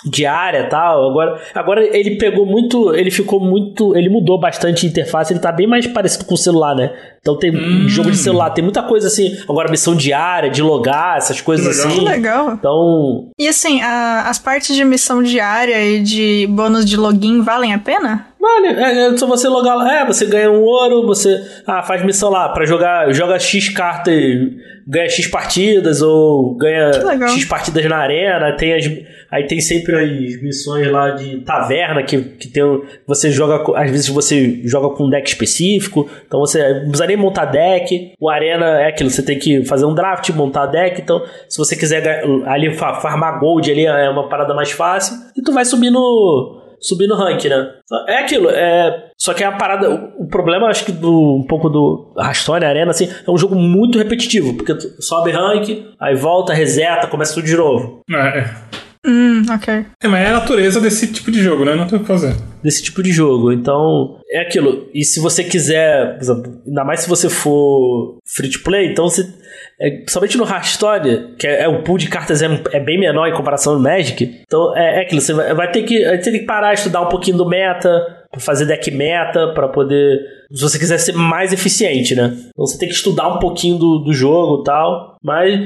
diária 0.05 0.61
e 0.61 0.69
tal. 0.69 1.09
Agora, 1.11 1.41
agora 1.55 1.97
ele 1.97 2.17
pegou 2.17 2.45
muito. 2.47 2.95
Ele 2.95 3.11
ficou 3.11 3.41
muito. 3.41 3.97
Ele 3.97 4.09
mudou 4.09 4.39
bastante 4.39 4.87
a 4.87 4.89
interface. 4.89 5.33
Ele 5.33 5.41
tá 5.41 5.51
bem 5.51 5.67
mais 5.67 5.87
parecido 5.87 6.25
com 6.25 6.35
o 6.35 6.39
celular, 6.39 6.75
né? 6.75 6.93
Então 7.21 7.37
tem 7.39 7.51
Hum. 7.51 7.89
jogo 7.89 8.11
de 8.11 8.17
celular, 8.17 8.51
tem 8.51 8.63
muita 8.63 8.83
coisa 8.83 9.09
assim. 9.09 9.37
Agora, 9.49 9.71
missão 9.71 9.97
diária, 9.97 10.49
de 10.51 10.63
logar, 10.63 11.17
essas 11.17 11.41
coisas 11.41 11.67
Legal. 11.77 11.89
assim. 11.91 11.99
Que 11.99 12.05
legal. 12.11 12.53
Então, 12.53 13.31
E 13.39 13.49
assim, 13.49 13.81
a- 13.83 14.29
as 14.29 14.39
partes 14.39 14.77
de 14.77 14.85
missão 14.85 15.23
diária 15.23 15.83
e 15.85 16.01
de 16.03 16.47
bônus 16.51 16.85
de 16.85 16.97
login 16.97 17.41
valem 17.43 17.75
a 17.75 17.79
pena? 17.79 18.27
Vale, 18.41 18.69
é, 18.69 19.09
é 19.09 19.17
só 19.17 19.27
você 19.27 19.49
logar 19.49 19.77
lá. 19.77 20.03
É, 20.03 20.07
você 20.07 20.25
ganha 20.25 20.51
um 20.53 20.63
ouro, 20.63 21.05
você 21.05 21.41
ah, 21.67 21.83
faz 21.83 22.05
missão 22.05 22.31
lá 22.31 22.49
pra 22.51 22.65
jogar, 22.65 23.13
joga 23.13 23.39
X 23.41 23.71
cartas, 23.71 24.15
ganha 24.87 25.09
X 25.09 25.27
partidas, 25.27 26.01
ou 26.03 26.55
ganha. 26.55 26.91
X 27.29 27.45
partidas 27.45 27.85
na 27.87 27.97
arena. 27.97 28.53
Tem 28.57 28.75
as, 28.75 28.85
aí 29.31 29.47
tem 29.47 29.61
sempre 29.61 29.97
as 29.97 30.41
missões 30.43 30.87
lá 30.91 31.11
de 31.11 31.41
taverna 31.41 32.03
que, 32.03 32.21
que 32.21 32.49
tem. 32.49 32.63
Você 33.07 33.31
joga. 33.31 33.63
Às 33.79 33.91
vezes 33.91 34.09
você 34.09 34.61
joga 34.65 34.95
com 34.95 35.05
um 35.05 35.11
deck 35.11 35.29
específico. 35.29 36.09
Então 36.27 36.41
você 36.41 36.73
não 36.75 36.81
precisa 36.89 37.07
nem 37.07 37.17
montar 37.17 37.47
deck. 37.47 38.13
O 38.21 38.29
Arena 38.31 38.81
é 38.81 38.89
aquilo, 38.89 39.11
você 39.11 39.23
tem 39.23 39.39
que 39.39 39.65
fazer 39.65 39.85
um 39.87 39.95
draft, 39.95 40.31
montar 40.31 40.67
deck. 40.67 41.01
Então, 41.01 41.23
se 41.49 41.59
você 41.59 41.75
quiser 41.77 42.23
ali 42.47 42.73
fa- 42.75 43.01
farmar 43.01 43.39
gold 43.41 43.71
ali 43.71 43.87
é 43.87 44.09
uma 44.09 44.29
parada 44.29 44.55
mais 44.55 44.71
fácil. 44.71 45.17
E 45.37 45.43
tu 45.43 45.53
vai 45.53 45.65
subindo 45.65 46.63
subir 46.87 47.07
no 47.07 47.17
rank, 47.17 47.45
né? 47.45 47.71
É 48.09 48.19
aquilo, 48.19 48.49
é. 48.51 49.11
Só 49.19 49.35
que 49.35 49.43
a 49.43 49.53
parada. 49.53 49.91
O, 49.91 50.25
o 50.25 50.29
problema, 50.29 50.69
acho 50.69 50.85
que 50.85 50.93
do 50.93 51.37
um 51.37 51.47
pouco 51.47 51.69
do 51.69 52.15
Hearthstone 52.19 52.65
Arena, 52.65 52.91
assim, 52.91 53.09
é 53.27 53.31
um 53.31 53.39
jogo 53.39 53.55
muito 53.55 53.99
repetitivo. 53.99 54.55
Porque 54.55 54.75
tu 54.75 55.03
sobe 55.03 55.31
rank, 55.31 55.87
aí 56.01 56.15
volta, 56.15 56.53
reseta, 56.53 57.07
começa 57.07 57.35
tudo 57.35 57.47
de 57.47 57.57
novo. 57.57 58.01
É, 58.11 58.39
é. 58.39 58.51
Hum, 59.07 59.45
ok. 59.49 59.87
É, 60.03 60.09
mas 60.09 60.27
é 60.27 60.31
a 60.31 60.33
natureza 60.33 60.81
desse 60.81 61.13
tipo 61.13 61.31
de 61.31 61.41
jogo, 61.41 61.65
né? 61.65 61.77
Não 61.77 61.87
tem 61.87 61.97
o 61.97 62.01
que 62.01 62.09
fazer. 62.09 62.35
Desse 62.63 62.83
tipo 62.83 63.03
de 63.05 63.13
jogo. 63.13 63.53
Então, 63.53 64.19
é 64.29 64.41
aquilo. 64.41 64.89
E 64.93 65.05
se 65.05 65.21
você 65.21 65.45
quiser, 65.45 66.17
por 66.17 66.23
exemplo, 66.23 66.63
ainda 66.67 66.85
mais 66.85 67.01
se 67.01 67.09
você 67.09 67.29
for 67.31 68.19
free 68.27 68.51
to 68.51 68.63
play, 68.65 68.91
então 68.91 69.09
você. 69.09 69.23
É, 69.81 70.05
no 70.37 70.45
Hearthstone, 70.45 71.35
que 71.39 71.47
é, 71.47 71.65
é 71.65 71.69
o 71.69 71.83
pool 71.83 71.99
de 71.99 72.09
cartas 72.09 72.43
é, 72.43 72.47
é 72.73 72.81
bem 72.81 72.99
menor 72.99 73.29
em 73.29 73.35
comparação 73.35 73.75
ao 73.75 73.81
Magic. 73.81 74.41
Então 74.47 74.77
é, 74.77 74.99
é 74.99 75.03
aquilo, 75.03 75.21
você 75.21 75.33
vai, 75.33 75.55
vai 75.55 75.71
ter 75.71 75.83
que, 75.83 76.05
vai 76.05 76.19
ter 76.19 76.33
que 76.33 76.47
parar, 76.47 76.73
estudar 76.73 77.03
um 77.03 77.09
pouquinho 77.09 77.37
do 77.37 77.49
meta, 77.49 78.25
fazer 78.39 78.67
deck 78.67 78.91
meta, 78.91 79.53
pra 79.55 79.69
poder. 79.69 80.19
Se 80.53 80.63
você 80.63 80.79
quiser 80.79 80.99
ser 80.99 81.13
mais 81.13 81.53
eficiente, 81.53 82.15
né? 82.15 82.33
Então 82.49 82.67
você 82.67 82.79
tem 82.79 82.89
que 82.89 82.95
estudar 82.95 83.29
um 83.29 83.39
pouquinho 83.39 83.77
do, 83.77 83.99
do 83.99 84.13
jogo 84.13 84.63
tal. 84.63 85.17
Mas 85.23 85.61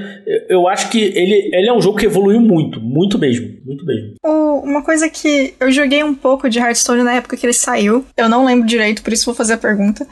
eu, 0.49 0.67
acho 0.67 0.89
que 0.89 0.99
ele, 0.99 1.51
ele 1.53 1.69
é 1.69 1.73
um 1.73 1.83
jogo 1.83 1.99
que 1.99 2.07
evoluiu 2.07 2.41
muito, 2.41 2.81
muito 2.81 3.19
mesmo. 3.19 3.47
Muito 3.63 3.85
mesmo. 3.85 4.15
Uma 4.25 4.83
coisa 4.83 5.09
que 5.11 5.55
eu 5.61 5.71
joguei 5.71 6.03
um 6.03 6.15
pouco 6.15 6.49
de 6.49 6.59
Hearthstone 6.59 7.03
na 7.03 7.17
época 7.17 7.37
que 7.37 7.45
ele 7.45 7.53
saiu, 7.53 8.05
eu 8.17 8.29
não 8.29 8.47
lembro 8.47 8.67
direito, 8.67 9.03
por 9.03 9.13
isso 9.13 9.27
vou 9.27 9.35
fazer 9.35 9.55
a 9.55 9.59
pergunta. 9.59 10.07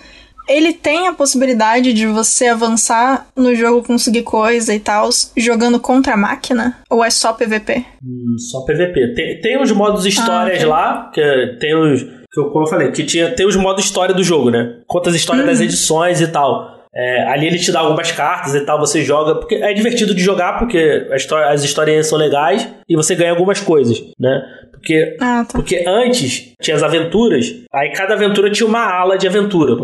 Ele 0.49 0.73
tem 0.73 1.07
a 1.09 1.13
possibilidade 1.13 1.93
de 1.93 2.07
você 2.07 2.47
avançar 2.47 3.27
no 3.37 3.55
jogo, 3.55 3.87
conseguir 3.87 4.23
coisa 4.23 4.75
e 4.75 4.81
tal, 4.81 5.11
jogando 5.37 5.79
contra 5.79 6.15
a 6.15 6.17
máquina? 6.17 6.79
Ou 6.89 7.05
é 7.05 7.11
só 7.11 7.33
PVP? 7.33 7.85
Hum, 8.03 8.37
Só 8.39 8.63
PVP. 8.65 9.15
Tem, 9.15 9.41
tem 9.41 9.63
os 9.63 9.71
modos 9.73 10.07
histórias 10.07 10.59
ok. 10.59 10.67
lá, 10.67 11.11
que 11.13 11.57
tem 11.61 11.75
os. 11.75 12.03
Que 12.03 12.43
como 12.53 12.65
eu 12.65 12.69
falei, 12.69 12.91
que 12.93 13.05
tinha, 13.05 13.31
tem 13.35 13.47
os 13.47 13.57
modos 13.57 13.85
história 13.85 14.15
do 14.15 14.23
jogo, 14.23 14.51
né? 14.51 14.77
Conta 14.87 15.11
as 15.11 15.17
histórias 15.17 15.47
das 15.47 15.61
edições 15.61 16.21
e 16.21 16.29
tal. 16.29 16.78
É, 16.95 17.23
ali 17.29 17.47
ele 17.47 17.59
te 17.59 17.71
dá 17.71 17.81
algumas 17.81 18.11
cartas 18.13 18.55
e 18.55 18.61
tal, 18.65 18.79
você 18.79 19.03
joga. 19.03 19.35
Porque 19.37 19.55
é 19.57 19.73
divertido 19.73 20.15
de 20.15 20.23
jogar, 20.23 20.59
porque 20.59 21.07
história, 21.17 21.49
as 21.49 21.63
histórias 21.65 22.07
são 22.07 22.19
legais 22.19 22.69
e 22.89 22.97
você 22.97 23.15
ganha 23.15 23.31
algumas 23.31 23.61
coisas, 23.61 24.03
né? 24.19 24.43
Porque 24.73 25.17
Ah, 25.21 25.45
tá. 25.45 25.53
porque 25.59 25.85
antes 25.87 26.53
tinha 26.63 26.77
as 26.77 26.83
aventuras, 26.85 27.53
aí 27.73 27.91
cada 27.93 28.15
aventura 28.15 28.49
tinha 28.51 28.67
uma 28.67 28.85
ala 28.85 29.19
de 29.19 29.27
aventura, 29.27 29.75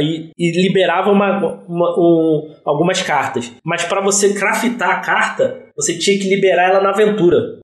e, 0.00 0.30
e 0.36 0.50
liberava 0.62 1.10
uma, 1.12 1.62
uma- 1.68 1.94
um- 1.98 2.54
algumas 2.64 3.00
cartas. 3.02 3.52
Mas 3.64 3.84
para 3.84 4.00
você 4.00 4.34
craftar 4.34 4.90
a 4.90 4.96
carta, 5.00 5.56
você 5.76 5.96
tinha 5.96 6.18
que 6.18 6.28
liberar 6.28 6.70
ela 6.70 6.80
na 6.80 6.90
aventura. 6.90 7.58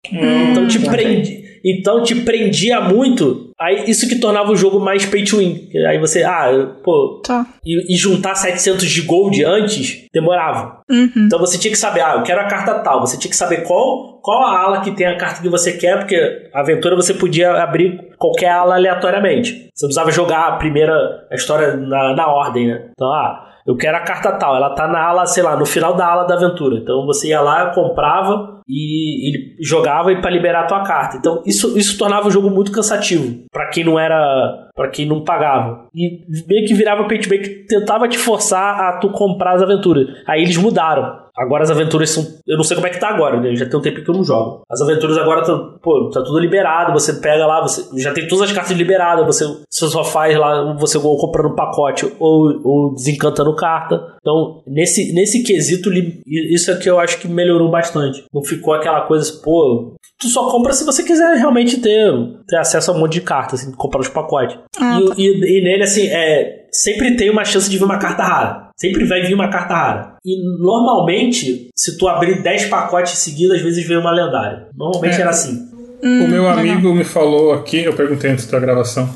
então 0.50 0.66
te 0.68 0.78
ok. 0.78 0.88
prendi, 0.90 1.44
então 1.64 2.02
te 2.02 2.14
prendia 2.14 2.80
muito. 2.80 3.47
Aí 3.60 3.90
isso 3.90 4.08
que 4.08 4.20
tornava 4.20 4.52
o 4.52 4.56
jogo 4.56 4.78
mais 4.78 5.04
pay 5.04 5.24
to 5.24 5.38
win. 5.38 5.68
Aí 5.88 5.98
você, 5.98 6.22
ah, 6.22 6.48
pô, 6.84 7.20
Tá. 7.26 7.44
e, 7.64 7.92
e 7.92 7.96
juntar 7.96 8.34
700 8.36 8.88
de 8.88 9.02
gold 9.02 9.44
antes 9.44 10.06
demorava. 10.14 10.80
Uhum. 10.88 11.10
Então 11.26 11.38
você 11.40 11.58
tinha 11.58 11.72
que 11.72 11.78
saber, 11.78 12.02
ah, 12.02 12.14
eu 12.16 12.22
quero 12.22 12.40
a 12.40 12.44
carta 12.44 12.74
tal. 12.80 13.00
Você 13.00 13.18
tinha 13.18 13.30
que 13.30 13.36
saber 13.36 13.64
qual, 13.64 14.20
qual 14.22 14.42
a 14.44 14.58
ala 14.60 14.80
que 14.80 14.92
tem 14.92 15.06
a 15.06 15.16
carta 15.16 15.42
que 15.42 15.48
você 15.48 15.72
quer, 15.72 15.98
porque 15.98 16.48
a 16.54 16.60
aventura 16.60 16.94
você 16.94 17.12
podia 17.12 17.52
abrir 17.60 17.98
qualquer 18.16 18.50
ala 18.50 18.76
aleatoriamente. 18.76 19.70
Você 19.74 19.84
não 19.84 19.88
precisava 19.88 20.12
jogar 20.12 20.48
a 20.48 20.56
primeira 20.56 21.26
a 21.30 21.34
história 21.34 21.76
na, 21.76 22.14
na 22.14 22.28
ordem, 22.28 22.68
né? 22.68 22.88
Então, 22.92 23.12
ah, 23.12 23.44
eu 23.68 23.76
quero 23.76 23.98
a 23.98 24.00
carta 24.00 24.32
tal. 24.32 24.56
Ela 24.56 24.74
tá 24.74 24.88
na 24.88 24.98
ala, 24.98 25.26
sei 25.26 25.42
lá, 25.42 25.54
no 25.54 25.66
final 25.66 25.94
da 25.94 26.06
ala 26.06 26.24
da 26.24 26.36
aventura. 26.36 26.78
Então 26.78 27.04
você 27.04 27.28
ia 27.28 27.42
lá, 27.42 27.66
comprava 27.74 28.62
e 28.66 29.56
jogava 29.60 30.10
e 30.10 30.22
para 30.22 30.30
liberar 30.30 30.62
a 30.62 30.66
tua 30.66 30.82
carta. 30.82 31.18
Então 31.18 31.42
isso, 31.44 31.76
isso 31.76 31.98
tornava 31.98 32.28
o 32.28 32.30
jogo 32.30 32.48
muito 32.48 32.72
cansativo 32.72 33.44
para 33.52 33.68
quem 33.68 33.84
não 33.84 33.98
era, 33.98 34.70
para 34.74 34.88
quem 34.88 35.04
não 35.04 35.22
pagava. 35.22 35.86
E 35.94 36.24
meio 36.48 36.66
que 36.66 36.72
virava 36.72 37.06
pay 37.06 37.18
to 37.18 37.28
que 37.28 37.66
tentava 37.68 38.08
te 38.08 38.16
forçar 38.16 38.80
a 38.80 38.98
tu 38.98 39.10
comprar 39.10 39.56
as 39.56 39.62
aventuras. 39.62 40.06
Aí 40.26 40.40
eles 40.40 40.56
mudaram. 40.56 41.27
Agora 41.38 41.62
as 41.62 41.70
aventuras 41.70 42.10
são. 42.10 42.26
Eu 42.46 42.56
não 42.56 42.64
sei 42.64 42.74
como 42.74 42.88
é 42.88 42.90
que 42.90 42.98
tá 42.98 43.08
agora, 43.08 43.40
né? 43.40 43.54
Já 43.54 43.66
tem 43.66 43.78
um 43.78 43.82
tempo 43.82 44.02
que 44.02 44.10
eu 44.10 44.14
não 44.14 44.24
jogo. 44.24 44.62
As 44.68 44.80
aventuras 44.80 45.16
agora 45.16 45.40
estão. 45.40 45.78
Pô, 45.80 46.10
tá 46.12 46.20
tudo 46.22 46.38
liberado. 46.38 46.92
Você 46.92 47.12
pega 47.14 47.46
lá, 47.46 47.62
você 47.62 47.84
já 48.00 48.12
tem 48.12 48.26
todas 48.26 48.48
as 48.48 48.52
cartas 48.52 48.76
liberadas. 48.76 49.24
Você, 49.24 49.44
você 49.70 49.88
só 49.88 50.02
faz 50.02 50.36
lá, 50.36 50.74
você 50.74 50.98
ou 50.98 51.16
comprando 51.16 51.54
pacote 51.54 52.12
ou, 52.18 52.60
ou 52.64 52.94
desencantando 52.94 53.54
carta. 53.54 54.16
Então, 54.20 54.62
nesse, 54.66 55.12
nesse 55.14 55.42
quesito, 55.44 55.90
isso 56.26 56.70
é 56.70 56.76
que 56.76 56.90
eu 56.90 56.98
acho 56.98 57.18
que 57.18 57.28
melhorou 57.28 57.70
bastante. 57.70 58.24
Não 58.34 58.42
ficou 58.42 58.74
aquela 58.74 59.02
coisa, 59.02 59.32
pô, 59.42 59.94
tu 60.18 60.26
só 60.26 60.50
compra 60.50 60.72
se 60.72 60.84
você 60.84 61.02
quiser 61.02 61.36
realmente 61.36 61.78
ter, 61.78 62.12
ter 62.46 62.56
acesso 62.56 62.90
a 62.90 62.94
um 62.94 62.98
monte 62.98 63.14
de 63.14 63.20
cartas, 63.20 63.60
assim, 63.60 63.72
comprar 63.72 64.00
os 64.00 64.08
pacotes. 64.08 64.58
Ah, 64.78 65.00
e, 65.00 65.08
tá. 65.08 65.14
e, 65.16 65.58
e, 65.58 65.64
nele, 65.64 65.84
assim, 65.84 66.06
é, 66.08 66.66
sempre 66.72 67.16
tem 67.16 67.30
uma 67.30 67.44
chance 67.44 67.70
de 67.70 67.78
vir 67.78 67.84
uma 67.84 67.98
carta 67.98 68.22
rara. 68.22 68.67
Sempre 68.80 69.04
vai 69.04 69.22
vir 69.22 69.34
uma 69.34 69.48
carta 69.48 69.74
rara. 69.74 70.14
E 70.24 70.40
normalmente, 70.60 71.68
se 71.74 71.98
tu 71.98 72.06
abrir 72.06 72.42
10 72.42 72.66
pacotes 72.66 73.18
seguidos, 73.18 73.56
às 73.56 73.62
vezes 73.62 73.86
vem 73.86 73.98
uma 73.98 74.12
lendária. 74.12 74.68
Normalmente 74.76 75.16
é. 75.16 75.20
era 75.20 75.30
assim. 75.30 75.68
Hum, 76.02 76.24
o 76.24 76.28
meu 76.28 76.48
amigo 76.48 76.94
me 76.94 77.02
falou 77.02 77.52
aqui, 77.52 77.82
eu 77.82 77.92
perguntei 77.92 78.30
antes 78.30 78.46
da 78.46 78.60
gravação, 78.60 79.12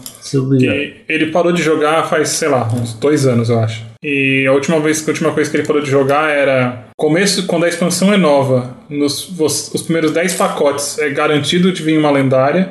que 0.58 0.94
ele 1.08 1.26
parou 1.26 1.52
de 1.52 1.62
jogar 1.62 2.08
faz, 2.08 2.30
sei 2.30 2.48
lá, 2.48 2.68
uns 2.74 2.94
dois 2.94 3.24
anos, 3.24 3.50
eu 3.50 3.60
acho. 3.60 3.84
E 4.02 4.44
a 4.48 4.52
última 4.52 4.80
vez, 4.80 5.06
a 5.06 5.10
última 5.12 5.30
coisa 5.30 5.48
que 5.48 5.56
ele 5.56 5.66
parou 5.66 5.80
de 5.80 5.88
jogar 5.88 6.28
era 6.28 6.86
começo, 6.96 7.46
quando 7.46 7.66
a 7.66 7.68
expansão 7.68 8.12
é 8.12 8.16
nova, 8.16 8.76
nos 8.90 9.28
os, 9.38 9.72
os 9.72 9.82
primeiros 9.82 10.10
10 10.10 10.34
pacotes 10.34 10.98
é 10.98 11.08
garantido 11.10 11.70
de 11.72 11.84
vir 11.84 11.96
uma 11.96 12.10
lendária, 12.10 12.68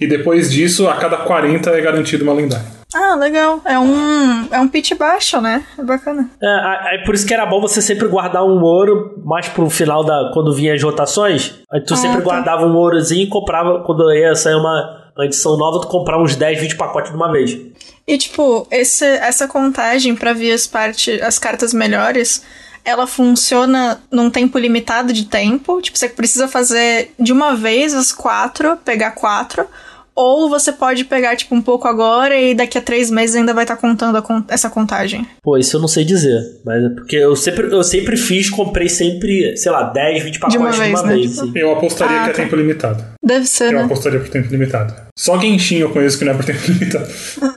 e 0.00 0.06
depois 0.08 0.50
disso, 0.50 0.88
a 0.88 0.96
cada 0.96 1.18
40 1.18 1.70
é 1.70 1.80
garantido 1.80 2.24
uma 2.24 2.34
lendária. 2.34 2.66
Ah, 2.94 3.16
legal. 3.16 3.60
É 3.64 3.78
um, 3.78 4.46
é 4.52 4.60
um 4.60 4.68
pitch 4.68 4.94
baixo, 4.94 5.40
né? 5.40 5.64
É 5.76 5.82
bacana. 5.82 6.30
É, 6.40 6.94
é 6.94 7.04
por 7.04 7.14
isso 7.14 7.26
que 7.26 7.34
era 7.34 7.44
bom 7.44 7.60
você 7.60 7.82
sempre 7.82 8.06
guardar 8.06 8.44
um 8.44 8.62
ouro 8.62 9.20
mais 9.24 9.48
pro 9.48 9.68
final 9.68 10.04
da. 10.04 10.30
Quando 10.32 10.54
vinha 10.54 10.74
as 10.74 10.82
rotações. 10.82 11.54
Aí 11.72 11.80
tu 11.80 11.94
ah, 11.94 11.96
sempre 11.96 12.18
tá. 12.18 12.22
guardava 12.22 12.64
um 12.66 12.76
ourozinho 12.76 13.24
e 13.24 13.28
comprava. 13.28 13.82
Quando 13.84 14.12
ia 14.14 14.34
sair 14.36 14.54
uma, 14.54 15.12
edição 15.18 15.56
nova, 15.56 15.80
tu 15.80 15.88
comprava 15.88 16.22
uns 16.22 16.36
10, 16.36 16.60
20 16.60 16.76
pacotes 16.76 17.10
de 17.10 17.16
uma 17.16 17.32
vez. 17.32 17.58
E 18.06 18.16
tipo, 18.16 18.66
esse, 18.70 19.04
essa 19.04 19.48
contagem 19.48 20.14
pra 20.14 20.32
vir 20.32 20.52
as, 20.52 20.66
parte, 20.66 21.20
as 21.20 21.38
cartas 21.38 21.74
melhores 21.74 22.42
ela 22.84 23.06
funciona 23.06 23.98
num 24.10 24.28
tempo 24.28 24.58
limitado 24.58 25.12
de 25.12 25.24
tempo. 25.24 25.80
Tipo, 25.80 25.96
você 25.96 26.08
precisa 26.08 26.46
fazer 26.46 27.12
de 27.18 27.32
uma 27.32 27.56
vez 27.56 27.94
as 27.94 28.12
quatro, 28.12 28.76
pegar 28.84 29.12
quatro. 29.12 29.66
Ou 30.14 30.48
você 30.48 30.72
pode 30.72 31.04
pegar, 31.04 31.34
tipo, 31.36 31.54
um 31.54 31.62
pouco 31.62 31.88
agora 31.88 32.36
e 32.40 32.54
daqui 32.54 32.78
a 32.78 32.80
três 32.80 33.10
meses 33.10 33.34
ainda 33.34 33.52
vai 33.52 33.64
estar 33.64 33.74
tá 33.74 33.80
contando 33.80 34.22
con 34.22 34.42
essa 34.48 34.70
contagem. 34.70 35.26
Pô, 35.42 35.58
isso 35.58 35.76
eu 35.76 35.80
não 35.80 35.88
sei 35.88 36.04
dizer. 36.04 36.40
Mas 36.64 36.84
é 36.84 36.88
porque 36.90 37.16
eu 37.16 37.34
sempre, 37.34 37.66
eu 37.66 37.82
sempre 37.82 38.16
fiz, 38.16 38.48
comprei 38.48 38.88
sempre, 38.88 39.56
sei 39.56 39.72
lá, 39.72 39.82
10, 39.82 40.22
20 40.22 40.38
pacotes 40.38 40.52
de 40.52 40.58
uma 40.58 40.70
vez. 40.70 40.88
De 40.88 40.94
uma 40.94 41.02
né? 41.02 41.14
vez 41.14 41.38
tipo... 41.38 41.58
Eu 41.58 41.72
apostaria 41.72 42.20
ah, 42.20 42.24
que 42.24 42.30
é 42.30 42.32
tá. 42.32 42.42
tempo 42.42 42.56
limitado. 42.56 43.04
Deve 43.22 43.46
ser, 43.46 43.72
Eu 43.72 43.78
né? 43.78 43.84
apostaria 43.84 44.20
por 44.20 44.28
tempo 44.28 44.48
limitado. 44.50 44.94
Só 45.18 45.38
Genshin 45.38 45.78
eu 45.78 45.90
conheço 45.90 46.18
que 46.18 46.24
não 46.24 46.32
é 46.32 46.36
por 46.36 46.44
tempo 46.44 46.60
limitado. 46.70 47.08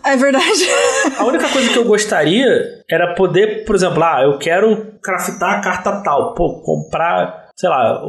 É 0.03 0.15
verdade. 0.15 0.67
a 1.17 1.25
única 1.25 1.49
coisa 1.49 1.69
que 1.69 1.77
eu 1.77 1.85
gostaria 1.85 2.81
era 2.89 3.13
poder, 3.13 3.65
por 3.65 3.75
exemplo, 3.75 4.03
ah, 4.03 4.21
eu 4.23 4.37
quero 4.39 4.93
craftar 5.01 5.59
a 5.59 5.61
carta 5.61 6.01
tal. 6.03 6.33
Pô, 6.33 6.61
comprar, 6.61 7.49
sei 7.55 7.69
lá, 7.69 8.01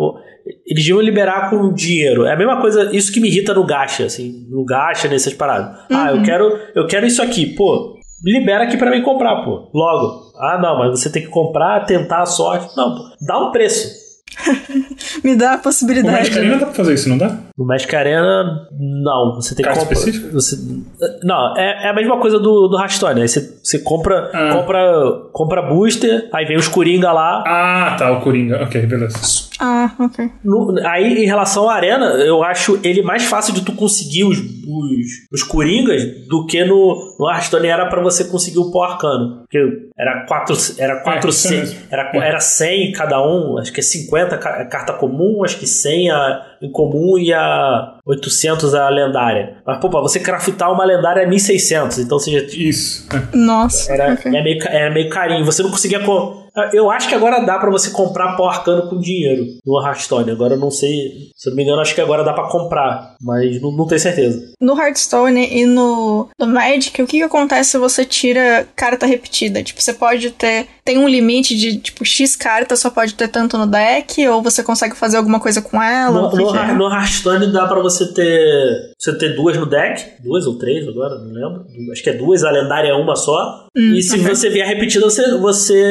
eles 0.66 0.87
iam 0.87 1.01
liberar 1.01 1.51
com 1.51 1.73
dinheiro. 1.73 2.25
É 2.25 2.33
a 2.33 2.37
mesma 2.37 2.61
coisa, 2.61 2.95
isso 2.95 3.12
que 3.12 3.20
me 3.20 3.29
irrita 3.29 3.55
no 3.55 3.65
gacha, 3.65 4.05
assim, 4.05 4.47
no 4.51 4.65
gacha, 4.65 5.09
nessas 5.09 5.35
paradas. 5.35 5.79
Uhum. 5.91 5.97
Ah, 5.97 6.11
eu 6.11 6.16
uhum. 6.16 6.23
quero, 6.23 6.59
eu 6.75 6.87
quero 6.87 7.07
isso 7.07 7.23
aqui, 7.23 7.47
pô, 7.47 7.99
libera 8.25 8.65
aqui 8.65 8.77
para 8.77 8.91
mim 8.91 9.03
comprar, 9.03 9.45
pô, 9.45 9.70
logo. 9.75 10.29
Ah, 10.37 10.59
não, 10.61 10.79
mas 10.79 11.01
você 11.01 11.11
tem 11.11 11.23
que 11.23 11.29
comprar, 11.29 11.85
tentar 11.85 12.23
a 12.23 12.27
sorte. 12.27 12.77
Não, 12.77 12.95
pô, 12.95 13.03
dá 13.27 13.39
um 13.39 13.51
preço. 13.51 13.98
Me 15.25 15.37
dá 15.37 15.55
a 15.55 15.59
possibilidade. 15.59 16.13
No 16.13 16.19
Magic 16.19 16.39
Arena 16.39 16.59
dá 16.59 16.67
pra 16.67 16.75
fazer 16.75 16.95
isso, 16.95 17.09
não 17.09 17.19
dá? 17.19 17.39
No 17.57 17.65
Magic 17.65 17.97
Arena, 17.97 18.69
não. 18.79 19.35
Você 19.37 19.55
tem 19.55 19.65
Carta 19.65 19.87
que 19.87 19.95
comprar. 19.95 20.33
Você, 20.33 20.57
não, 21.23 21.57
é, 21.57 21.87
é, 21.87 21.91
a 21.91 21.95
mesma 21.95 22.19
coisa 22.19 22.39
do, 22.39 22.69
do 22.69 22.79
Hearthstone. 22.79 23.23
Aí 23.23 23.29
você, 23.29 23.59
você 23.63 23.79
compra, 23.81 24.31
ah. 24.33 24.53
compra, 24.53 25.13
compra 25.33 25.63
booster, 25.63 26.29
aí 26.33 26.45
vem 26.47 26.57
os 26.57 26.69
Coringa 26.69 27.13
lá. 27.13 27.43
Ah, 27.47 27.97
tá, 27.99 28.13
o 28.13 28.21
Coringa. 28.21 28.63
Ok, 28.63 28.81
beleza. 28.87 29.49
Ah, 29.61 29.93
ok. 29.99 30.31
No, 30.45 30.75
aí, 30.87 31.25
em 31.25 31.27
relação 31.27 31.69
à 31.69 31.75
Arena, 31.75 32.07
eu 32.15 32.45
acho 32.45 32.79
ele 32.85 33.03
mais 33.03 33.25
fácil 33.25 33.53
de 33.53 33.63
tu 33.63 33.73
conseguir 33.73 34.25
os, 34.25 34.39
os, 34.39 35.07
os 35.33 35.43
Coringas 35.43 36.03
do 36.29 36.47
que 36.47 36.65
no, 36.65 37.17
no 37.19 37.29
Hearthstone 37.29 37.67
era 37.67 37.87
para 37.87 38.01
você 38.01 38.25
conseguir 38.25 38.59
o 38.59 38.71
pó 38.71 38.85
arcano. 38.85 39.41
Porque 39.41 39.59
era 39.99 40.25
4, 40.27 40.57
era 40.79 41.03
4 41.03 41.31
é, 41.31 41.77
era, 41.91 42.11
era 42.15 42.41
100 42.41 42.93
cada 42.93 43.21
um, 43.21 43.59
acho 43.59 43.73
que 43.73 43.81
é 43.81 43.83
50 43.83 44.18
carta 44.27 44.93
comum, 44.93 45.45
acho 45.45 45.59
que 45.59 45.66
100 45.66 46.11
a 46.11 46.47
incomum 46.62 47.19
e 47.19 47.32
a 47.32 47.95
800 48.05 48.74
a 48.74 48.89
lendária. 48.89 49.57
Mas, 49.65 49.78
pô, 49.78 49.89
pra 49.89 50.01
você 50.01 50.19
craftar 50.19 50.73
uma 50.73 50.85
lendária 50.85 51.23
é 51.23 51.27
1600, 51.27 51.99
então 51.99 52.19
você 52.19 52.32
já... 52.32 52.47
Isso. 52.57 53.07
Nossa. 53.32 53.93
Era, 53.93 54.15
okay. 54.15 54.35
é 54.35 54.43
meio, 54.43 54.62
era 54.69 54.90
meio 54.93 55.09
carinho. 55.09 55.45
Você 55.45 55.62
não 55.62 55.70
conseguia... 55.70 56.01
Eu 56.72 56.90
acho 56.90 57.09
que 57.09 57.14
agora 57.14 57.44
dá 57.44 57.59
para 57.59 57.70
você 57.70 57.90
comprar 57.90 58.36
pó 58.36 58.48
arcano 58.48 58.89
com 58.89 58.98
dinheiro 58.98 59.47
no 59.64 59.80
Hearthstone. 59.85 60.30
Agora 60.30 60.55
eu 60.55 60.59
não 60.59 60.70
sei, 60.70 61.30
se 61.36 61.48
eu 61.48 61.51
não 61.51 61.56
me 61.56 61.62
engano, 61.62 61.80
acho 61.80 61.94
que 61.94 62.01
agora 62.01 62.24
dá 62.24 62.32
para 62.32 62.48
comprar, 62.48 63.14
mas 63.20 63.60
não, 63.60 63.70
não 63.70 63.86
tenho 63.86 64.01
certeza. 64.01 64.52
No 64.60 64.78
Hearthstone 64.78 65.48
e 65.51 65.66
no, 65.66 66.28
no 66.39 66.47
Magic, 66.47 67.01
o 67.02 67.06
que, 67.06 67.18
que 67.18 67.22
acontece 67.22 67.70
se 67.70 67.78
você 67.78 68.05
tira 68.05 68.66
carta 68.74 69.06
repetida? 69.06 69.62
Tipo, 69.62 69.80
você 69.80 69.93
pode 69.93 70.30
ter. 70.30 70.66
Tem 70.85 70.98
um 70.98 71.09
limite 71.09 71.55
de, 71.55 71.78
tipo, 71.78 72.05
X 72.05 72.35
cartas 72.35 72.80
só 72.80 72.90
pode 72.90 73.14
ter 73.14 73.28
tanto 73.28 73.59
no 73.59 73.66
deck, 73.66 74.26
ou 74.28 74.43
você 74.43 74.62
consegue 74.62 74.97
fazer 74.97 75.18
alguma 75.18 75.39
coisa 75.39 75.60
com 75.60 75.82
ela? 75.82 76.30
No, 76.30 76.36
no, 76.36 76.56
é? 76.56 76.74
no 76.74 76.90
Hearthstone 76.90 77.52
dá 77.52 77.66
para 77.66 77.80
você 77.80 78.12
ter. 78.12 78.93
Você 78.98 79.16
ter 79.16 79.36
duas 79.36 79.56
no 79.56 79.66
deck, 79.66 80.22
duas 80.22 80.47
ou 80.47 80.59
três 80.59 80.86
agora, 80.89 81.18
não 81.18 81.32
lembro. 81.32 81.66
Acho 81.93 82.02
que 82.02 82.10
é 82.10 82.14
duas, 82.14 82.43
a 82.44 82.51
lendária 82.51 82.89
é 82.89 82.94
uma 82.94 83.16
só. 83.16 83.66
Hum, 83.76 83.94
e 83.94 84.02
se 84.02 84.16
okay. 84.16 84.26
você 84.26 84.51
vier 84.51 84.66
repetida, 84.66 85.05
você, 85.05 85.36
você, 85.39 85.85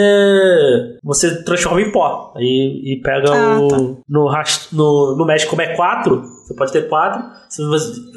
você 1.04 1.44
transforma 1.44 1.82
em 1.82 1.92
pó. 1.92 2.34
Aí, 2.36 2.82
e 2.84 3.02
pega 3.04 3.32
ah, 3.32 3.60
o. 3.60 3.68
Tá. 3.68 3.78
No, 4.08 4.32
no, 4.72 5.16
no 5.18 5.26
Magic, 5.26 5.50
como 5.50 5.62
é 5.62 5.76
quatro, 5.76 6.24
você 6.44 6.54
pode 6.54 6.72
ter 6.72 6.88
quatro. 6.88 7.24
Você, 7.50 7.62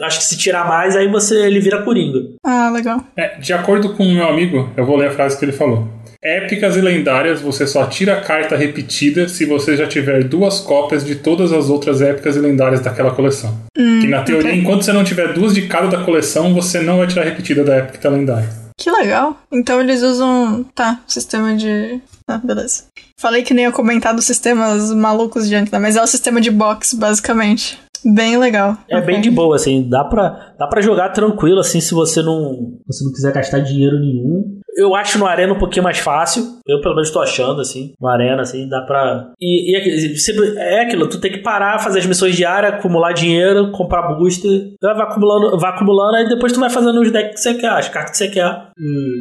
acho 0.02 0.18
que 0.18 0.24
se 0.24 0.36
tirar 0.36 0.66
mais, 0.66 0.96
aí 0.96 1.08
você 1.08 1.46
ele 1.46 1.60
vira 1.60 1.82
coringa. 1.82 2.18
Ah, 2.44 2.70
legal. 2.70 3.00
É, 3.16 3.38
de 3.38 3.52
acordo 3.52 3.94
com 3.94 4.04
o 4.04 4.12
meu 4.12 4.28
amigo, 4.28 4.68
eu 4.76 4.84
vou 4.84 4.96
ler 4.96 5.08
a 5.08 5.12
frase 5.12 5.38
que 5.38 5.44
ele 5.44 5.52
falou. 5.52 5.88
Épicas 6.22 6.76
e 6.76 6.82
lendárias, 6.82 7.40
você 7.40 7.66
só 7.66 7.86
tira 7.86 8.14
a 8.14 8.20
carta 8.20 8.54
repetida 8.54 9.26
se 9.26 9.46
você 9.46 9.74
já 9.74 9.86
tiver 9.86 10.24
duas 10.24 10.60
cópias 10.60 11.02
de 11.02 11.14
todas 11.14 11.50
as 11.50 11.70
outras 11.70 12.02
épicas 12.02 12.36
e 12.36 12.40
lendárias 12.40 12.80
daquela 12.80 13.10
coleção. 13.12 13.56
Hum, 13.76 14.00
que 14.00 14.06
na 14.06 14.22
teoria, 14.22 14.50
okay. 14.50 14.60
enquanto 14.60 14.82
você 14.82 14.92
não 14.92 15.02
tiver 15.02 15.32
duas 15.32 15.54
de 15.54 15.66
cada 15.66 15.88
da 15.88 16.04
coleção, 16.04 16.52
você 16.52 16.80
não 16.80 16.98
vai 16.98 17.06
tirar 17.06 17.24
repetida 17.24 17.64
da 17.64 17.76
épica 17.76 17.96
e 17.96 18.02
da 18.02 18.10
lendária. 18.10 18.48
Que 18.76 18.90
legal. 18.90 19.38
Então 19.52 19.78
eles 19.78 20.02
usam. 20.02 20.64
Tá, 20.74 21.00
sistema 21.06 21.54
de. 21.54 22.00
Ah, 22.30 22.40
beleza. 22.42 22.84
Falei 23.18 23.42
que 23.42 23.52
nem 23.52 23.64
ia 23.64 23.72
comentar 23.72 24.14
dos 24.14 24.24
sistemas 24.24 24.92
malucos 24.92 25.48
de 25.48 25.54
antes, 25.54 25.72
né? 25.72 25.78
Mas 25.78 25.96
é 25.96 26.02
o 26.02 26.06
sistema 26.06 26.40
de 26.40 26.50
box, 26.50 26.94
basicamente. 26.94 27.78
Bem 28.04 28.38
legal. 28.38 28.76
É 28.88 28.96
okay. 28.96 29.06
bem 29.06 29.20
de 29.20 29.30
boa, 29.30 29.56
assim. 29.56 29.88
Dá 29.88 30.04
pra, 30.04 30.54
dá 30.58 30.66
pra 30.66 30.80
jogar 30.80 31.10
tranquilo, 31.10 31.60
assim, 31.60 31.80
se 31.80 31.92
você 31.92 32.22
não, 32.22 32.78
se 32.90 33.04
não 33.04 33.12
quiser 33.12 33.32
gastar 33.32 33.60
dinheiro 33.60 33.98
nenhum. 33.98 34.60
Eu 34.76 34.94
acho 34.94 35.18
no 35.18 35.26
Arena 35.26 35.52
um 35.52 35.58
pouquinho 35.58 35.82
mais 35.82 35.98
fácil. 35.98 36.60
Eu, 36.66 36.80
pelo 36.80 36.94
menos, 36.94 37.10
tô 37.10 37.20
achando, 37.20 37.60
assim. 37.60 37.92
No 38.00 38.08
Arena, 38.08 38.42
assim, 38.42 38.68
dá 38.68 38.80
pra. 38.82 39.32
E, 39.40 39.72
e 39.72 40.56
é 40.56 40.82
aquilo, 40.82 41.08
tu 41.08 41.20
tem 41.20 41.32
que 41.32 41.38
parar, 41.38 41.78
fazer 41.80 41.98
as 41.98 42.06
missões 42.06 42.36
diárias, 42.36 42.74
acumular 42.74 43.12
dinheiro, 43.12 43.72
comprar 43.72 44.14
booster. 44.14 44.72
Vai 44.80 45.02
acumulando, 45.02 45.58
vai 45.58 45.70
acumulando, 45.70 46.16
aí 46.16 46.28
depois 46.28 46.52
tu 46.52 46.60
vai 46.60 46.70
fazendo 46.70 47.00
os 47.00 47.10
decks 47.10 47.34
que 47.34 47.40
você 47.40 47.54
quer, 47.54 47.70
as 47.70 47.88
cartas 47.88 48.12
que 48.12 48.18
você 48.18 48.28
quer. 48.28 48.69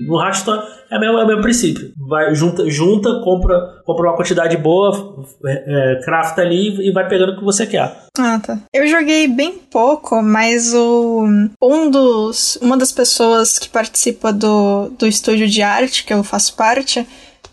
No 0.07 0.17
Rasta 0.17 0.63
é 0.89 0.97
o 0.97 0.99
mesmo, 0.99 1.17
é 1.17 1.23
o 1.23 1.27
mesmo 1.27 1.41
princípio. 1.41 1.91
Vai, 1.97 2.33
junta, 2.33 2.69
junta 2.69 3.21
compra, 3.23 3.81
compra 3.85 4.09
uma 4.09 4.15
quantidade 4.15 4.55
boa, 4.57 5.25
é, 5.45 5.97
é, 5.97 6.03
crafta 6.03 6.41
ali 6.41 6.87
e 6.87 6.91
vai 6.91 7.07
pegando 7.07 7.33
o 7.33 7.37
que 7.37 7.43
você 7.43 7.67
quer. 7.67 7.95
Ah, 8.17 8.39
tá. 8.39 8.57
Eu 8.73 8.87
joguei 8.87 9.27
bem 9.27 9.53
pouco, 9.69 10.21
mas 10.21 10.73
o 10.73 11.25
um 11.61 11.91
dos 11.91 12.57
uma 12.61 12.77
das 12.77 12.91
pessoas 12.91 13.59
que 13.59 13.69
participa 13.69 14.31
do, 14.31 14.89
do 14.97 15.05
estúdio 15.07 15.47
de 15.47 15.61
arte 15.61 16.03
que 16.05 16.13
eu 16.13 16.23
faço 16.23 16.55
parte 16.55 17.05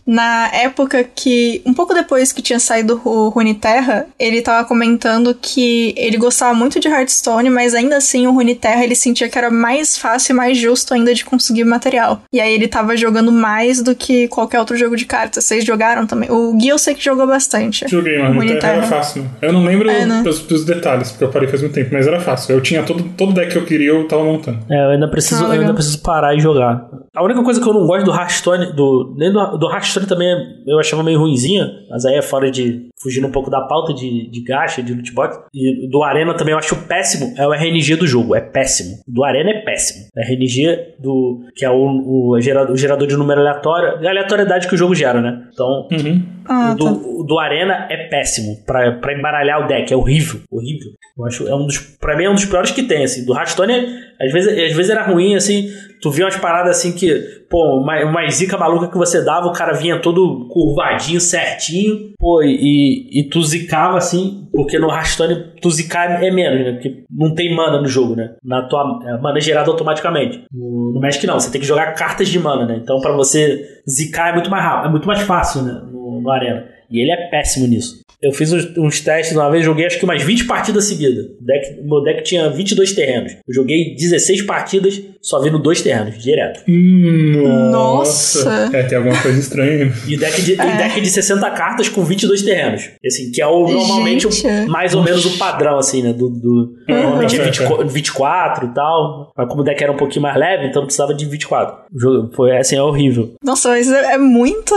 na 0.06 0.48
época 0.54 1.02
que, 1.02 1.60
um 1.66 1.74
pouco 1.74 1.92
depois 1.92 2.32
que 2.32 2.40
tinha 2.40 2.60
saído 2.60 3.00
o 3.04 3.28
Runeterra, 3.28 4.06
ele 4.18 4.40
tava 4.40 4.66
comentando 4.66 5.34
que 5.34 5.94
ele 5.96 6.16
gostava 6.16 6.54
muito 6.54 6.78
de 6.78 6.88
Hearthstone, 6.88 7.50
mas 7.50 7.74
ainda 7.74 7.96
assim 7.96 8.26
o 8.26 8.32
Runeterra 8.32 8.84
ele 8.84 8.94
sentia 8.94 9.28
que 9.28 9.36
era 9.36 9.50
mais 9.50 9.98
fácil 9.98 10.32
e 10.32 10.36
mais 10.36 10.56
justo 10.56 10.94
ainda 10.94 11.12
de 11.12 11.24
conseguir 11.24 11.64
material. 11.64 12.22
E 12.32 12.40
aí 12.40 12.54
ele 12.54 12.68
tava 12.68 12.96
jogando 12.96 13.32
mais 13.32 13.82
do 13.82 13.94
que 13.94 14.28
qualquer 14.28 14.60
outro 14.60 14.76
jogo 14.76 14.96
de 14.96 15.04
cartas. 15.04 15.44
Vocês 15.44 15.64
jogaram 15.64 16.06
também? 16.06 16.30
O 16.30 16.52
Gui 16.54 16.68
eu 16.68 16.78
sei 16.78 16.94
que 16.94 17.04
jogou 17.04 17.26
bastante. 17.26 17.86
Joguei, 17.88 18.18
mas 18.18 18.34
Runeterra 18.34 18.74
era 18.74 18.82
fácil. 18.86 19.28
Eu 19.42 19.52
não 19.52 19.64
lembro 19.64 19.90
é, 19.90 20.06
né? 20.06 20.22
dos, 20.22 20.40
dos, 20.40 20.64
detalhes, 20.64 21.10
porque 21.10 21.24
eu 21.24 21.28
parei 21.28 21.48
faz 21.48 21.62
muito 21.62 21.74
tempo, 21.74 21.90
mas 21.92 22.06
era 22.06 22.20
fácil. 22.20 22.54
Eu 22.54 22.60
tinha 22.60 22.82
todo, 22.82 23.02
todo 23.16 23.32
deck 23.32 23.52
que 23.52 23.58
eu 23.58 23.64
queria, 23.64 23.88
eu 23.88 24.06
tava 24.06 24.22
montando. 24.24 24.58
É, 24.70 24.84
eu 24.84 24.90
ainda 24.90 25.08
preciso, 25.08 25.44
ah, 25.46 25.54
eu 25.54 25.60
ainda 25.60 25.74
preciso 25.74 26.00
parar 26.00 26.34
e 26.34 26.40
jogar. 26.40 26.86
A 27.16 27.24
única 27.24 27.42
coisa 27.42 27.58
que 27.58 27.66
eu 27.66 27.72
não 27.72 27.86
gosto 27.86 28.04
do 28.04 28.12
Hearthstone, 28.12 28.72
do, 28.74 29.14
nem 29.16 29.32
do, 29.32 29.56
do 29.56 29.72
Hearthstone 29.72 30.06
também 30.06 30.28
eu 30.66 30.78
achava 30.78 31.02
meio 31.02 31.18
ruimzinha, 31.18 31.66
mas 31.88 32.04
aí 32.04 32.16
é 32.16 32.20
fora 32.20 32.50
de. 32.50 32.90
fugindo 33.02 33.26
um 33.26 33.30
pouco 33.30 33.50
da 33.50 33.62
pauta 33.62 33.94
de, 33.94 34.28
de 34.30 34.40
gacha, 34.42 34.82
de 34.82 34.92
lootbox. 34.92 35.38
E 35.54 35.88
do 35.88 36.02
Arena 36.02 36.34
também 36.34 36.52
eu 36.52 36.58
acho 36.58 36.76
péssimo. 36.86 37.32
É 37.38 37.46
o 37.46 37.54
RNG 37.54 37.96
do 37.96 38.06
jogo, 38.06 38.36
é 38.36 38.40
péssimo. 38.40 38.98
Do 39.08 39.24
Arena 39.24 39.50
é 39.50 39.62
péssimo. 39.62 40.06
O 40.14 40.20
RNG 40.20 40.96
do. 40.98 41.40
que 41.56 41.64
é 41.64 41.70
o, 41.70 42.34
o, 42.34 42.40
gerador, 42.40 42.74
o 42.74 42.76
gerador 42.76 43.08
de 43.08 43.16
número 43.16 43.40
aleatório. 43.40 44.06
A 44.06 44.10
aleatoriedade 44.10 44.68
que 44.68 44.74
o 44.74 44.78
jogo 44.78 44.94
gera, 44.94 45.20
né? 45.20 45.48
Então. 45.50 45.88
Uhum. 45.90 46.36
Ah, 46.48 46.72
o, 46.72 46.76
do, 46.76 46.84
tá. 46.84 47.08
o 47.08 47.24
do 47.24 47.38
Arena 47.38 47.86
é 47.90 48.08
péssimo 48.08 48.62
pra, 48.64 48.92
pra 48.92 49.12
embaralhar 49.12 49.64
o 49.64 49.66
deck, 49.66 49.92
é 49.92 49.96
horrível, 49.96 50.40
horrível. 50.50 50.92
Eu 51.18 51.24
acho, 51.24 51.48
é 51.48 51.54
um 51.54 51.66
dos, 51.66 51.78
pra 51.78 52.16
mim 52.16 52.24
é 52.24 52.30
um 52.30 52.34
dos 52.34 52.44
piores 52.44 52.70
que 52.70 52.82
tem, 52.82 53.04
assim. 53.04 53.24
Do 53.24 53.34
Hearthstone, 53.34 53.72
às 54.20 54.32
vezes, 54.32 54.48
às 54.52 54.72
vezes 54.72 54.90
era 54.90 55.02
ruim, 55.02 55.34
assim, 55.34 55.68
tu 56.00 56.10
via 56.10 56.24
umas 56.24 56.36
paradas 56.36 56.78
assim 56.78 56.92
que, 56.92 57.05
pô, 57.48 57.80
uma, 57.80 58.04
uma 58.04 58.28
zica 58.28 58.56
maluca 58.56 58.88
que 58.88 58.96
você 58.96 59.24
dava, 59.24 59.46
o 59.46 59.52
cara 59.52 59.72
vinha 59.72 60.00
todo 60.00 60.48
curvadinho, 60.48 61.20
certinho, 61.20 62.12
pô, 62.18 62.42
e, 62.42 63.08
e 63.12 63.28
tu 63.28 63.42
zicava 63.42 63.98
assim, 63.98 64.48
porque 64.52 64.78
no 64.78 64.90
Hearthstone 64.90 65.52
tu 65.60 65.70
zicar 65.70 66.22
é 66.22 66.30
menos, 66.30 66.64
né? 66.64 66.72
Porque 66.72 67.04
não 67.10 67.34
tem 67.34 67.54
mana 67.54 67.80
no 67.80 67.86
jogo, 67.86 68.16
né? 68.16 68.34
Na 68.42 68.62
tua 68.62 69.00
é, 69.04 69.20
mana 69.20 69.38
é 69.38 69.40
gerada 69.40 69.70
automaticamente. 69.70 70.44
No, 70.52 70.98
Magic 71.00 71.26
não, 71.26 71.38
você 71.38 71.50
tem 71.50 71.60
que 71.60 71.66
jogar 71.66 71.92
cartas 71.94 72.28
de 72.28 72.38
mana, 72.38 72.66
né? 72.66 72.80
Então 72.82 73.00
pra 73.00 73.12
você 73.12 73.80
zicar 73.88 74.30
é 74.30 74.34
muito 74.34 74.50
mais 74.50 74.64
rápido, 74.64 74.88
é 74.88 74.90
muito 74.90 75.06
mais 75.06 75.20
fácil, 75.22 75.62
né? 75.62 75.80
No, 75.90 76.20
no 76.20 76.30
Arena. 76.30 76.64
E 76.90 77.00
ele 77.00 77.10
é 77.10 77.28
péssimo 77.28 77.66
nisso. 77.66 78.05
Eu 78.22 78.32
fiz 78.32 78.52
uns, 78.52 78.76
uns 78.78 79.00
testes 79.00 79.36
uma 79.36 79.50
vez, 79.50 79.64
joguei 79.64 79.86
acho 79.86 79.98
que 79.98 80.04
umas 80.04 80.22
20 80.22 80.44
partidas 80.46 80.84
seguidas. 80.86 81.26
O 81.26 81.44
deck, 81.44 81.80
meu 81.82 82.02
deck 82.02 82.22
tinha 82.22 82.48
22 82.50 82.92
terrenos. 82.92 83.32
Eu 83.46 83.54
joguei 83.54 83.94
16 83.94 84.42
partidas 84.42 85.00
só 85.20 85.40
vindo 85.40 85.58
dois 85.58 85.82
terrenos, 85.82 86.22
direto. 86.22 86.62
Hum, 86.68 87.70
Nossa. 87.70 88.70
É, 88.72 88.82
tem 88.84 88.96
alguma 88.98 89.20
coisa 89.20 89.38
estranha. 89.38 89.92
E 90.06 90.16
deck 90.16 90.42
de, 90.42 90.52
e 90.52 90.56
deck 90.56 91.00
de 91.00 91.08
60 91.10 91.50
cartas 91.50 91.88
com 91.88 92.04
22 92.04 92.42
terrenos. 92.42 92.88
Assim, 93.04 93.30
que 93.30 93.42
é 93.42 93.46
o, 93.46 93.68
normalmente 93.68 94.26
o- 94.26 94.68
mais 94.68 94.94
ou 94.94 95.02
menos 95.02 95.24
o 95.26 95.36
padrão, 95.38 95.78
assim, 95.78 96.02
né? 96.02 96.12
Do, 96.12 96.28
do- 96.30 96.74
normalmente 96.88 97.38
é 97.40 97.44
20 97.44 97.60
24 97.88 98.66
e 98.66 98.74
tal. 98.74 99.32
Mas 99.36 99.48
como 99.48 99.60
o 99.60 99.64
deck 99.64 99.82
era 99.82 99.92
um 99.92 99.96
pouquinho 99.96 100.22
mais 100.22 100.36
leve, 100.36 100.66
então 100.66 100.82
não 100.82 100.86
precisava 100.86 101.12
de 101.14 101.24
24. 101.26 101.84
O 101.94 102.00
jogo 102.00 102.30
foi 102.34 102.56
assim, 102.56 102.76
é 102.76 102.82
horrível. 102.82 103.34
Nossa, 103.44 103.68
mas 103.68 103.90
é 103.90 104.06
é 104.14 104.18
muito 104.18 104.74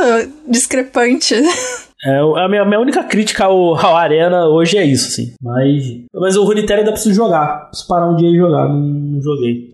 discrepante. 0.48 1.36
É, 2.04 2.18
a 2.18 2.48
minha, 2.48 2.64
minha 2.64 2.80
única 2.80 3.04
crítica 3.04 3.46
ao, 3.46 3.76
ao 3.80 3.96
Arena 3.96 4.48
hoje 4.48 4.78
é 4.78 4.86
isso, 4.86 5.08
assim. 5.08 5.34
Mas, 5.42 5.84
mas 6.14 6.36
o 6.36 6.44
Runeterra 6.44 6.80
ainda 6.80 6.92
preciso 6.92 7.16
jogar. 7.16 7.68
Preciso 7.68 7.88
parar 7.88 8.10
um 8.10 8.16
dia 8.16 8.30
e 8.30 8.38
jogar. 8.38 8.68
Não, 8.68 8.80
não 8.80 9.22
joguei. 9.22 9.74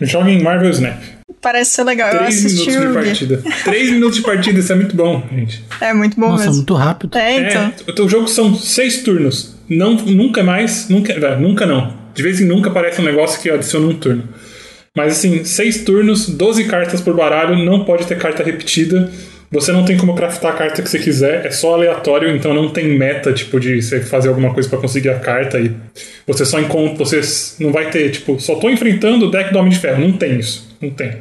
Joga 0.00 0.30
em 0.30 0.42
Marvel 0.42 0.70
Snap. 0.70 1.00
Parece 1.40 1.72
ser 1.72 1.84
legal. 1.84 2.10
Eu 2.10 2.20
Três 2.20 2.42
minutos 2.42 2.74
de 2.74 2.94
partida. 2.94 3.42
Três 3.64 3.90
minutos 3.90 4.16
de 4.16 4.22
partida, 4.22 4.60
isso 4.60 4.72
é 4.72 4.76
muito 4.76 4.96
bom, 4.96 5.22
gente. 5.30 5.62
É 5.78 5.92
muito 5.92 6.18
bom 6.18 6.28
Nossa, 6.30 6.44
mesmo. 6.44 6.56
muito 6.56 6.74
rápido. 6.74 7.18
É, 7.18 7.50
então. 7.50 7.72
É, 7.86 8.00
o 8.00 8.08
jogo 8.08 8.28
são 8.28 8.54
seis 8.54 9.02
turnos. 9.02 9.54
Não, 9.68 9.94
nunca 9.94 10.42
mais, 10.42 10.88
nunca, 10.88 11.12
é, 11.12 11.36
nunca 11.36 11.66
não. 11.66 11.92
De 12.14 12.22
vez 12.22 12.40
em 12.40 12.46
nunca 12.46 12.70
aparece 12.70 13.00
um 13.00 13.04
negócio 13.04 13.40
que 13.42 13.50
adiciona 13.50 13.86
um 13.86 13.94
turno. 13.94 14.26
Mas 14.96 15.12
assim, 15.14 15.44
seis 15.44 15.84
turnos, 15.84 16.28
12 16.28 16.64
cartas 16.64 17.00
por 17.00 17.14
baralho, 17.14 17.62
não 17.62 17.84
pode 17.84 18.06
ter 18.06 18.16
carta 18.16 18.42
repetida. 18.42 19.10
Você 19.54 19.72
não 19.72 19.84
tem 19.84 19.96
como 19.96 20.14
craftar 20.14 20.52
a 20.52 20.56
carta 20.56 20.82
que 20.82 20.88
você 20.90 20.98
quiser, 20.98 21.46
é 21.46 21.50
só 21.50 21.74
aleatório, 21.74 22.34
então 22.36 22.52
não 22.52 22.68
tem 22.68 22.88
meta, 22.98 23.32
tipo, 23.32 23.58
de 23.58 23.80
você 23.80 24.00
fazer 24.00 24.28
alguma 24.28 24.52
coisa 24.52 24.68
pra 24.68 24.78
conseguir 24.78 25.08
a 25.10 25.18
carta 25.20 25.58
e 25.60 25.70
você 26.26 26.44
só 26.44 26.58
encontra, 26.60 26.96
você 27.04 27.20
não 27.62 27.72
vai 27.72 27.88
ter, 27.90 28.10
tipo, 28.10 28.38
só 28.40 28.56
tô 28.56 28.68
enfrentando 28.68 29.26
o 29.26 29.30
deck 29.30 29.52
do 29.52 29.58
Homem 29.58 29.70
de 29.72 29.78
Ferro. 29.78 30.00
Não 30.00 30.12
tem 30.12 30.38
isso, 30.38 30.76
não 30.82 30.90
tem. 30.90 31.12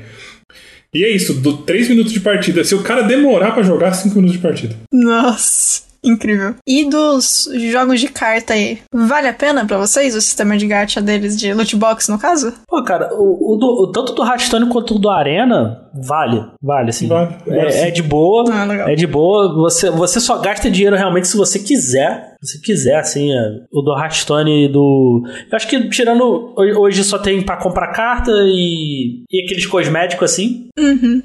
E 0.93 1.03
é 1.03 1.10
isso, 1.10 1.34
do 1.35 1.57
3 1.57 1.89
minutos 1.89 2.11
de 2.11 2.19
partida. 2.19 2.64
Se 2.64 2.76
o 2.76 2.84
cara 2.84 3.01
demorar 3.03 3.51
pra 3.51 3.64
jogar, 3.64 3.93
5 3.93 4.15
minutos 4.15 4.34
de 4.38 4.41
partida. 4.41 4.76
Nossa, 4.91 5.81
incrível. 6.03 6.55
E 6.68 6.88
dos 6.89 7.49
jogos 7.72 7.99
de 7.99 8.07
carta 8.10 8.53
aí, 8.53 8.80
vale 8.93 9.27
a 9.27 9.34
pena 9.34 9.65
pra 9.65 9.77
vocês 9.77 10.15
o 10.15 10.22
sistema 10.22 10.55
de 10.57 10.68
gacha 10.68 11.01
deles, 11.01 11.35
de 11.39 11.53
loot 11.53 11.76
box 11.76 12.10
no 12.10 12.19
caso? 12.19 12.53
Pô, 12.68 12.84
cara, 12.84 13.10
o, 13.14 13.53
o 13.53 13.57
do- 13.57 13.84
o- 13.84 13.91
tanto 13.91 14.14
do 14.14 14.23
Hearthstone 14.23 14.69
quanto 14.69 14.99
do 14.99 15.10
Arena, 15.10 15.82
vale. 15.93 16.43
Vale, 16.61 16.89
assim. 16.89 17.07
Vale, 17.07 17.35
é, 17.47 17.69
sim. 17.69 17.79
é 17.87 17.91
de 17.91 18.03
boa. 18.03 18.43
Ah. 18.51 18.91
É 18.91 18.95
de 18.95 19.07
boa. 19.07 19.53
Você, 19.55 19.89
você 19.89 20.19
só 20.19 20.37
gasta 20.39 20.69
dinheiro 20.69 20.95
realmente 20.95 21.27
se 21.27 21.37
você 21.37 21.59
quiser. 21.59 22.33
Se 22.43 22.61
quiser, 22.61 22.97
assim. 22.97 23.31
é, 23.31 23.37
o 23.71 23.81
do 23.81 23.93
Hearthstone 23.97 24.65
e 24.65 24.67
do. 24.67 25.23
Eu 25.49 25.55
acho 25.55 25.67
que 25.67 25.89
tirando. 25.89 26.23
ho- 26.23 26.81
Hoje 26.81 27.01
só 27.03 27.17
tem 27.17 27.41
pra 27.41 27.55
comprar 27.57 27.93
carta 27.93 28.31
e. 28.45 29.23
E 29.31 29.43
aqueles 29.45 29.65
cosméticos 29.65 30.31
assim. 30.31 30.67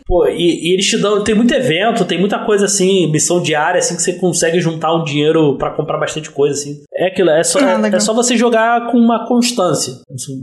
Pô, 0.07 0.29
e, 0.29 0.69
e 0.71 0.75
eles 0.75 0.87
te 0.87 0.97
dão. 0.99 1.25
Tem 1.25 1.35
muito 1.35 1.53
evento, 1.53 2.05
tem 2.05 2.21
muita 2.21 2.39
coisa 2.45 2.67
assim, 2.67 3.11
missão 3.11 3.43
diária, 3.43 3.79
assim, 3.81 3.97
que 3.97 4.03
você 4.03 4.13
consegue 4.13 4.61
juntar 4.61 4.95
um 4.95 5.03
dinheiro 5.03 5.57
pra 5.59 5.71
comprar 5.71 5.99
bastante 5.99 6.31
coisa, 6.31 6.55
assim. 6.55 6.77
É 6.95 7.09
aquilo, 7.09 7.31
é 7.31 7.43
só, 7.43 7.59
Ah, 7.59 7.81
é- 7.85 7.97
é, 7.97 8.01
só 8.01 8.13
você 8.15 8.37
jogar 8.37 8.91
com 8.93 8.99
uma 8.99 9.27
constância. 9.27 9.95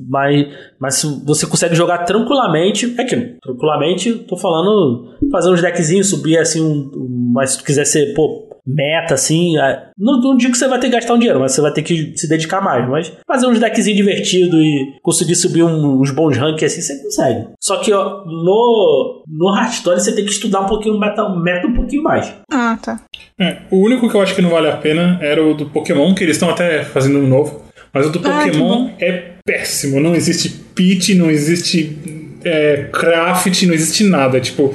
Mas, 0.09 0.47
mas 0.79 1.03
você 1.25 1.45
consegue 1.47 1.75
jogar 1.75 1.99
tranquilamente. 1.99 2.93
É 2.97 3.01
aquilo, 3.01 3.37
tranquilamente, 3.41 4.14
tô 4.19 4.37
falando 4.37 5.13
fazer 5.31 5.49
uns 5.51 5.61
deckzinhos, 5.61 6.09
subir 6.09 6.37
assim, 6.37 6.61
um, 6.61 6.89
um- 6.95 7.31
mas 7.33 7.51
se 7.51 7.57
tu 7.59 7.63
quiser 7.63 7.85
ser, 7.85 8.13
pô. 8.13 8.43
Meta, 8.67 9.13
assim, 9.13 9.55
é, 9.59 9.89
não, 9.95 10.19
não 10.19 10.35
digo 10.35 10.51
que 10.53 10.57
você 10.57 10.67
vai 10.67 10.79
ter 10.79 10.87
que 10.87 10.93
gastar 10.95 11.13
um 11.13 11.19
dinheiro, 11.19 11.39
mas 11.39 11.51
você 11.51 11.61
vai 11.61 11.71
ter 11.71 11.83
que 11.83 12.13
se 12.17 12.27
dedicar 12.27 12.59
mais. 12.61 12.89
Mas 12.89 13.13
fazer 13.27 13.45
uns 13.45 13.59
deckzinhos 13.59 13.95
divertidos 13.95 14.59
e 14.59 14.93
conseguir 15.03 15.35
subir 15.35 15.61
um- 15.61 16.01
uns 16.01 16.09
bons 16.09 16.35
rankings 16.35 16.65
assim, 16.65 16.81
você 16.81 17.03
consegue. 17.03 17.45
Só 17.61 17.77
que, 17.77 17.93
ó, 17.93 18.25
no, 18.25 19.23
no 19.27 19.55
Hearthstone 19.55 19.99
você 19.99 20.15
tem 20.15 20.25
que 20.25 20.31
estudar 20.31 20.61
um 20.61 20.65
pouquinho, 20.65 20.99
meta, 20.99 21.29
meta 21.29 21.67
um 21.67 21.73
pouquinho 21.75 22.01
mais. 22.01 22.33
Ah, 22.51 22.75
tá. 22.81 22.99
É, 23.39 23.57
o 23.69 23.77
único 23.77 24.09
que 24.09 24.15
eu 24.15 24.21
acho 24.21 24.33
que 24.33 24.41
não 24.41 24.49
vale 24.49 24.67
a 24.67 24.77
pena 24.77 25.19
era 25.21 25.45
o 25.45 25.53
do 25.53 25.67
Pokémon, 25.67 26.15
que 26.15 26.23
eles 26.23 26.35
estão 26.35 26.49
até 26.49 26.83
fazendo 26.85 27.19
um 27.19 27.27
novo. 27.27 27.61
Mas 27.93 28.07
o 28.07 28.09
do 28.09 28.17
Ah, 28.27 28.45
Pokémon 28.45 28.85
bom. 28.85 28.91
é 28.99 29.33
péssimo. 29.45 29.99
Não 29.99 30.15
existe 30.15 30.49
pitch, 30.49 31.09
não 31.15 31.29
existe 31.29 31.83
é, 32.45 32.87
craft, 32.91 33.63
não 33.63 33.73
existe 33.73 34.03
nada. 34.03 34.39
Tipo, 34.39 34.73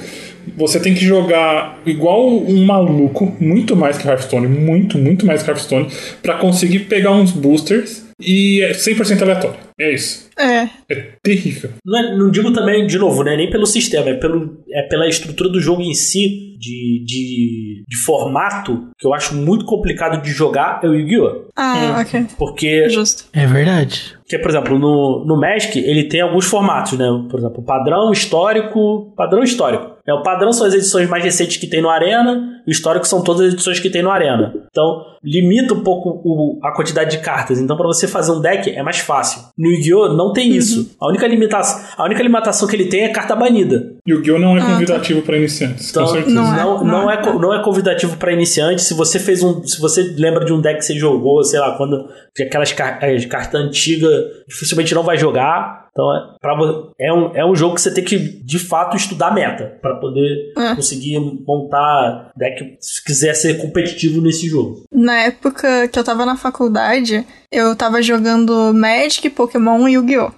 você 0.56 0.80
tem 0.80 0.94
que 0.94 1.04
jogar 1.04 1.78
igual 1.86 2.28
um 2.28 2.64
maluco, 2.64 3.34
muito 3.40 3.76
mais 3.76 3.96
que 3.96 4.06
Hearthstone, 4.06 4.48
muito, 4.48 4.98
muito 4.98 5.24
mais 5.24 5.42
que 5.42 5.50
Hearthstone, 5.50 5.88
pra 6.22 6.34
conseguir 6.34 6.80
pegar 6.80 7.12
uns 7.12 7.30
boosters 7.30 8.09
e 8.20 8.60
é 8.62 8.72
100% 8.72 9.22
aleatório. 9.22 9.56
É 9.78 9.92
isso. 9.94 10.28
É. 10.38 10.68
É 10.88 10.94
terrível. 11.22 11.70
Não, 11.84 11.98
é- 11.98 12.16
não 12.16 12.30
digo 12.30 12.52
também, 12.52 12.86
de 12.86 12.98
novo, 12.98 13.22
né, 13.22 13.36
nem 13.36 13.50
pelo 13.50 13.66
sistema, 13.66 14.10
é, 14.10 14.14
pelo, 14.14 14.62
é 14.70 14.82
pela 14.82 15.08
estrutura 15.08 15.48
do 15.48 15.60
jogo 15.60 15.82
em 15.82 15.94
si, 15.94 16.56
de, 16.58 17.02
de, 17.06 17.84
de 17.88 17.96
formato, 18.04 18.88
que 18.98 19.06
eu 19.06 19.14
acho 19.14 19.34
muito 19.34 19.64
complicado 19.64 20.22
de 20.22 20.30
jogar, 20.30 20.80
é 20.82 20.88
o 20.88 20.94
Yu-Gi-Oh! 20.94 21.46
Ah, 21.56 22.02
ok. 22.02 22.26
Porque 22.38 22.88
Justo. 22.90 23.24
É 23.32 23.46
verdade. 23.46 24.14
Porque, 24.20 24.38
por 24.38 24.50
exemplo, 24.50 24.78
no, 24.78 25.24
no 25.26 25.40
Magic, 25.40 25.76
ele 25.78 26.04
tem 26.04 26.20
alguns 26.20 26.44
formatos, 26.44 26.92
né? 26.98 27.06
Por 27.28 27.40
exemplo, 27.40 27.62
padrão, 27.64 28.12
histórico. 28.12 29.12
Padrão 29.16 29.42
histórico. 29.42 29.96
É, 30.06 30.12
o 30.14 30.22
padrão 30.22 30.52
são 30.52 30.66
as 30.66 30.74
edições 30.74 31.08
mais 31.08 31.24
recentes 31.24 31.56
que 31.56 31.66
tem 31.66 31.82
no 31.82 31.88
Arena, 31.88 32.62
e 32.66 32.70
o 32.70 32.72
histórico 32.72 33.06
são 33.08 33.24
todas 33.24 33.46
as 33.46 33.54
edições 33.54 33.80
que 33.80 33.90
tem 33.90 34.02
no 34.02 34.10
Arena. 34.10 34.54
Então, 34.70 35.02
limita 35.22 35.74
um 35.74 35.82
pouco 35.82 36.20
o- 36.24 36.60
a 36.62 36.72
quantidade 36.72 37.10
de 37.10 37.18
cartas. 37.18 37.58
Então, 37.58 37.76
para 37.76 37.86
você 37.86 38.06
fazer 38.06 38.30
um 38.30 38.40
deck 38.40 38.70
é 38.70 38.82
mais 38.84 38.98
fácil. 39.00 39.42
No 39.58 39.68
Yu-Gi-Oh! 39.68 40.10
não 40.14 40.32
tem 40.32 40.52
isso. 40.52 40.94
A 41.00 41.08
única, 41.08 41.26
limitação, 41.26 41.82
a 41.98 42.04
única 42.04 42.22
limitação 42.22 42.68
que 42.68 42.76
ele 42.76 42.86
tem 42.86 43.02
é 43.02 43.08
carta 43.08 43.34
banida. 43.34 43.92
Yu-Gi-Oh! 44.06 44.38
não 44.38 44.56
é 44.56 44.60
convidativo 44.60 45.22
pra 45.22 45.36
iniciantes, 45.36 45.90
Então, 45.90 46.04
com 46.06 46.12
certeza. 46.12 46.34
não 46.34 46.54
é. 46.54 46.56
não, 46.64 46.84
não, 46.84 47.10
é, 47.10 47.16
co- 47.16 47.38
não 47.38 47.52
é 47.52 47.62
convidativo 47.64 48.16
para 48.16 48.32
iniciante. 48.32 48.82
Se 48.82 48.94
você 48.94 49.18
fez 49.18 49.42
um. 49.42 49.62
Se 49.64 49.80
você 49.80 50.02
lembra 50.16 50.44
de 50.44 50.52
um 50.52 50.60
deck 50.60 50.78
que 50.78 50.84
você 50.84 50.94
jogou, 50.94 51.42
sei 51.42 51.58
lá, 51.58 51.76
quando. 51.76 52.08
que 52.34 52.44
Aquelas 52.44 52.72
car 52.72 52.98
as 53.04 53.24
cartas 53.26 53.60
antigas, 53.60 54.12
dificilmente 54.48 54.94
não 54.94 55.02
vai 55.02 55.18
jogar. 55.18 55.89
Então 56.00 56.16
é, 56.16 56.30
pra, 56.40 56.56
é, 56.98 57.12
um, 57.12 57.36
é 57.36 57.44
um 57.44 57.54
jogo 57.54 57.74
que 57.74 57.82
você 57.82 57.92
tem 57.92 58.02
que, 58.02 58.18
de 58.18 58.58
fato, 58.58 58.96
estudar 58.96 59.34
meta. 59.34 59.78
para 59.82 59.96
poder 59.96 60.52
É. 60.56 60.74
conseguir 60.74 61.18
montar 61.46 62.30
deck 62.36 62.76
se 62.80 63.04
quiser 63.04 63.34
ser 63.34 63.58
competitivo 63.60 64.20
nesse 64.22 64.48
jogo. 64.48 64.84
Na 64.90 65.24
época 65.24 65.88
que 65.88 65.98
eu 65.98 66.04
tava 66.04 66.24
na 66.24 66.36
faculdade, 66.36 67.26
eu 67.52 67.76
tava 67.76 68.00
jogando 68.02 68.72
Magic, 68.72 69.28
Pokémon 69.30 69.86
e 69.88 69.92
Yu-Gi-Oh! 69.94 70.30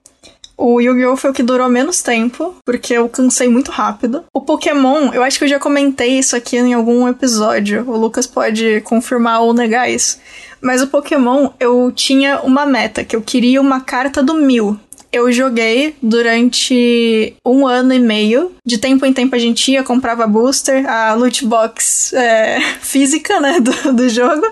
O 0.56 0.80
Yu-Gi-Oh! 0.80 1.16
foi 1.16 1.30
o 1.30 1.34
que 1.34 1.42
durou 1.42 1.68
menos 1.68 2.02
tempo, 2.02 2.54
porque 2.64 2.94
eu 2.94 3.08
cansei 3.08 3.48
muito 3.48 3.70
rápido. 3.70 4.24
O 4.32 4.40
Pokémon, 4.40 5.12
eu 5.12 5.22
acho 5.22 5.38
que 5.38 5.44
eu 5.44 5.48
já 5.48 5.58
comentei 5.58 6.18
isso 6.18 6.36
aqui 6.36 6.56
em 6.56 6.74
algum 6.74 7.08
episódio. 7.08 7.88
O 7.88 7.96
Lucas 7.96 8.26
pode 8.26 8.80
confirmar 8.82 9.40
ou 9.42 9.54
negar 9.54 9.90
isso. 9.90 10.18
Mas 10.60 10.80
o 10.82 10.86
Pokémon, 10.86 11.50
eu 11.58 11.90
tinha 11.92 12.40
uma 12.42 12.64
meta, 12.66 13.02
que 13.04 13.16
eu 13.16 13.22
queria 13.22 13.60
uma 13.60 13.80
carta 13.80 14.22
do 14.22 14.34
mil. 14.34 14.78
Eu 15.12 15.30
joguei 15.30 15.94
durante 16.02 17.34
um 17.44 17.66
ano 17.66 17.92
e 17.92 17.98
meio. 17.98 18.52
De 18.64 18.78
tempo 18.78 19.04
em 19.04 19.12
tempo 19.12 19.34
a 19.34 19.38
gente 19.38 19.70
ia, 19.70 19.82
comprava 19.82 20.26
booster, 20.26 20.88
a 20.88 21.12
loot 21.14 21.44
box 21.44 22.14
é, 22.14 22.60
física, 22.80 23.38
né, 23.38 23.60
do, 23.60 23.92
do 23.92 24.08
jogo. 24.08 24.46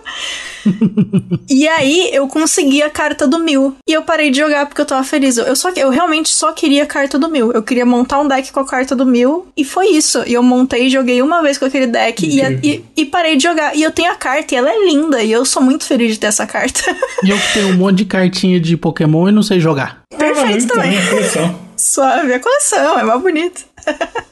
e 1.49 1.67
aí 1.69 2.11
eu 2.13 2.27
consegui 2.29 2.83
a 2.83 2.91
carta 2.91 3.27
do 3.27 3.39
mil. 3.39 3.77
E 3.87 3.93
eu 3.93 4.03
parei 4.03 4.31
de 4.31 4.39
jogar 4.39 4.67
porque 4.67 4.81
eu 4.81 4.87
tava 4.87 5.05
feliz. 5.05 5.37
Eu, 5.37 5.55
só, 5.57 5.71
eu 5.71 5.91
realmente 5.91 6.29
só 6.29 6.53
queria 6.53 6.85
a 6.85 6.87
carta 6.87 7.19
do 7.19 7.29
mil. 7.29 7.53
Eu 7.53 7.63
queria 7.63 7.87
montar 7.87 8.21
um 8.21 8.29
deck 8.29 8.53
com 8.53 8.61
a 8.61 8.67
carta 8.67 8.95
do 8.95 9.07
mil. 9.07 9.47
E 9.57 9.65
foi 9.65 9.89
isso. 9.89 10.23
E 10.27 10.35
eu 10.35 10.43
montei 10.43 10.87
e 10.87 10.91
joguei 10.91 11.23
uma 11.23 11.43
vez 11.43 11.59
com 11.59 11.65
aquele 11.65 11.87
deck 11.87 12.25
e, 12.25 12.41
e, 12.67 12.85
e, 12.97 13.05
parei 13.07 13.37
de 13.37 13.43
jogar. 13.43 13.77
E 13.77 13.83
eu 13.83 13.91
tenho 13.91 14.11
a 14.11 14.17
carta 14.17 14.55
e 14.55 14.59
ela 14.59 14.71
é 14.71 14.87
linda. 14.87 15.23
E 15.23 15.33
eu 15.33 15.45
sou 15.45 15.63
muito 15.63 15.85
feliz 15.85 16.13
de 16.13 16.21
ter 16.21 16.27
essa 16.29 16.47
carta. 16.47 16.81
e 17.25 17.31
eu 17.31 17.39
que 17.39 17.53
tenho 17.55 17.69
um 17.69 17.77
monte 17.77 17.99
de 17.99 18.05
cartinha 18.05 18.61
de 18.61 18.77
Pokémon 18.77 19.29
e 19.29 19.33
não 19.33 19.43
sei 19.43 19.61
jogar. 19.61 20.03
Perfeito 20.17 20.65
ah, 20.65 20.75
também. 20.75 21.07
coleção. 21.09 21.61
Suave, 21.77 22.35
a 22.35 22.41
coleção, 22.41 22.99
é 22.99 23.03
mais 23.03 23.23
bonito. 23.23 23.65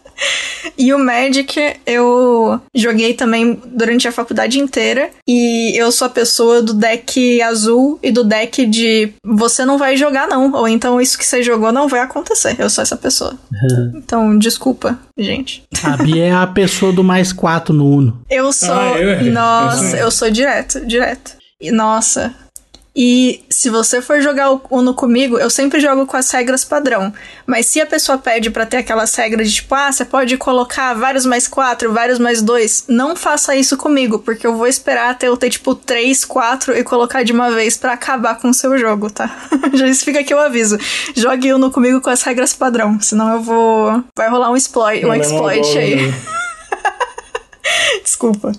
E 0.77 0.93
o 0.93 0.99
Magic 0.99 1.77
eu 1.87 2.61
joguei 2.75 3.15
também 3.15 3.61
durante 3.67 4.07
a 4.07 4.13
faculdade 4.13 4.59
inteira. 4.59 5.11
E 5.27 5.77
eu 5.77 5.91
sou 5.91 6.07
a 6.07 6.11
pessoa 6.11 6.63
do 6.63 6.75
deck 6.75 7.43
azul 7.43 7.99
e 8.03 8.11
do 8.11 8.25
deck 8.25 8.67
de 8.67 9.13
você 9.25 9.65
não 9.65 9.79
vai 9.79 9.97
jogar, 9.97 10.29
não. 10.29 10.53
Ou 10.53 10.69
então 10.69 11.01
isso 11.01 11.19
que 11.19 11.27
você 11.27 11.43
jogou 11.43 11.73
não 11.73 11.89
vai 11.89 12.01
acontecer. 12.01 12.57
Eu 12.59 12.71
sou 12.71 12.83
essa 12.83 12.97
pessoa. 12.97 13.35
então, 13.95 14.39
desculpa, 14.39 14.99
gente. 15.17 15.63
A 15.83 15.97
Bia 15.97 16.27
é 16.27 16.33
a 16.33 16.47
pessoa 16.47 16.93
do 16.93 17.05
mais 17.05 17.33
4 17.33 17.75
no 17.75 17.89
Uno. 17.89 18.21
Eu 18.31 18.53
sou. 18.53 18.73
Ah, 18.73 18.99
eu, 18.99 19.33
nossa, 19.33 19.85
eu 19.85 19.91
sou... 19.91 19.99
eu 19.99 20.11
sou 20.11 20.31
direto, 20.31 20.87
direto. 20.87 21.37
E 21.61 21.73
nossa, 21.73 22.33
e 23.01 23.45
se 23.49 23.71
você 23.71 24.03
for 24.03 24.21
jogar 24.21 24.51
o 24.51 24.61
Uno 24.69 24.93
comigo, 24.93 25.39
eu 25.39 25.49
sempre 25.49 25.79
jogo 25.79 26.05
com 26.05 26.17
as 26.17 26.29
regras 26.33 26.65
padrão. 26.65 27.15
Mas 27.47 27.67
se 27.67 27.81
a 27.81 27.87
pessoa 27.87 28.19
pede 28.19 28.51
para 28.51 28.67
ter 28.67 28.79
aquelas 28.79 29.15
regras 29.15 29.49
de 29.49 29.55
tipo, 29.55 29.73
ah, 29.73 29.93
você 29.93 30.05
pode 30.05 30.37
colocar 30.37 30.95
vários 30.95 31.25
mais 31.25 31.47
quatro, 31.47 31.93
vários 31.93 32.19
mais 32.19 32.43
dois, 32.43 32.87
não 32.89 33.15
faça 33.15 33.55
isso 33.55 33.77
comigo, 33.77 34.19
porque 34.19 34.45
eu 34.45 34.57
vou 34.57 34.67
esperar 34.67 35.11
até 35.11 35.29
eu 35.29 35.37
ter 35.37 35.49
tipo 35.49 35.77
três, 35.77 36.25
quatro 36.25 36.77
e 36.77 36.83
colocar 36.83 37.23
de 37.23 37.31
uma 37.31 37.53
vez 37.53 37.77
para 37.77 37.93
acabar 37.93 38.35
com 38.35 38.49
o 38.49 38.55
seu 38.55 38.77
jogo, 38.77 39.09
tá? 39.09 39.31
Já 39.75 39.87
isso 39.87 40.05
fica 40.05 40.19
aqui 40.19 40.35
o 40.35 40.41
aviso. 40.41 40.77
Jogue 41.15 41.53
Uno 41.53 41.71
comigo 41.71 42.01
com 42.01 42.11
as 42.11 42.25
regras 42.25 42.53
padrão, 42.53 43.01
senão 43.01 43.33
eu 43.33 43.41
vou. 43.41 44.03
Vai 44.17 44.29
rolar 44.29 44.51
um 44.51 44.57
exploit, 44.57 45.07
um 45.07 45.15
exploit 45.15 45.79
aí. 45.79 46.13
Desculpa. 48.03 48.51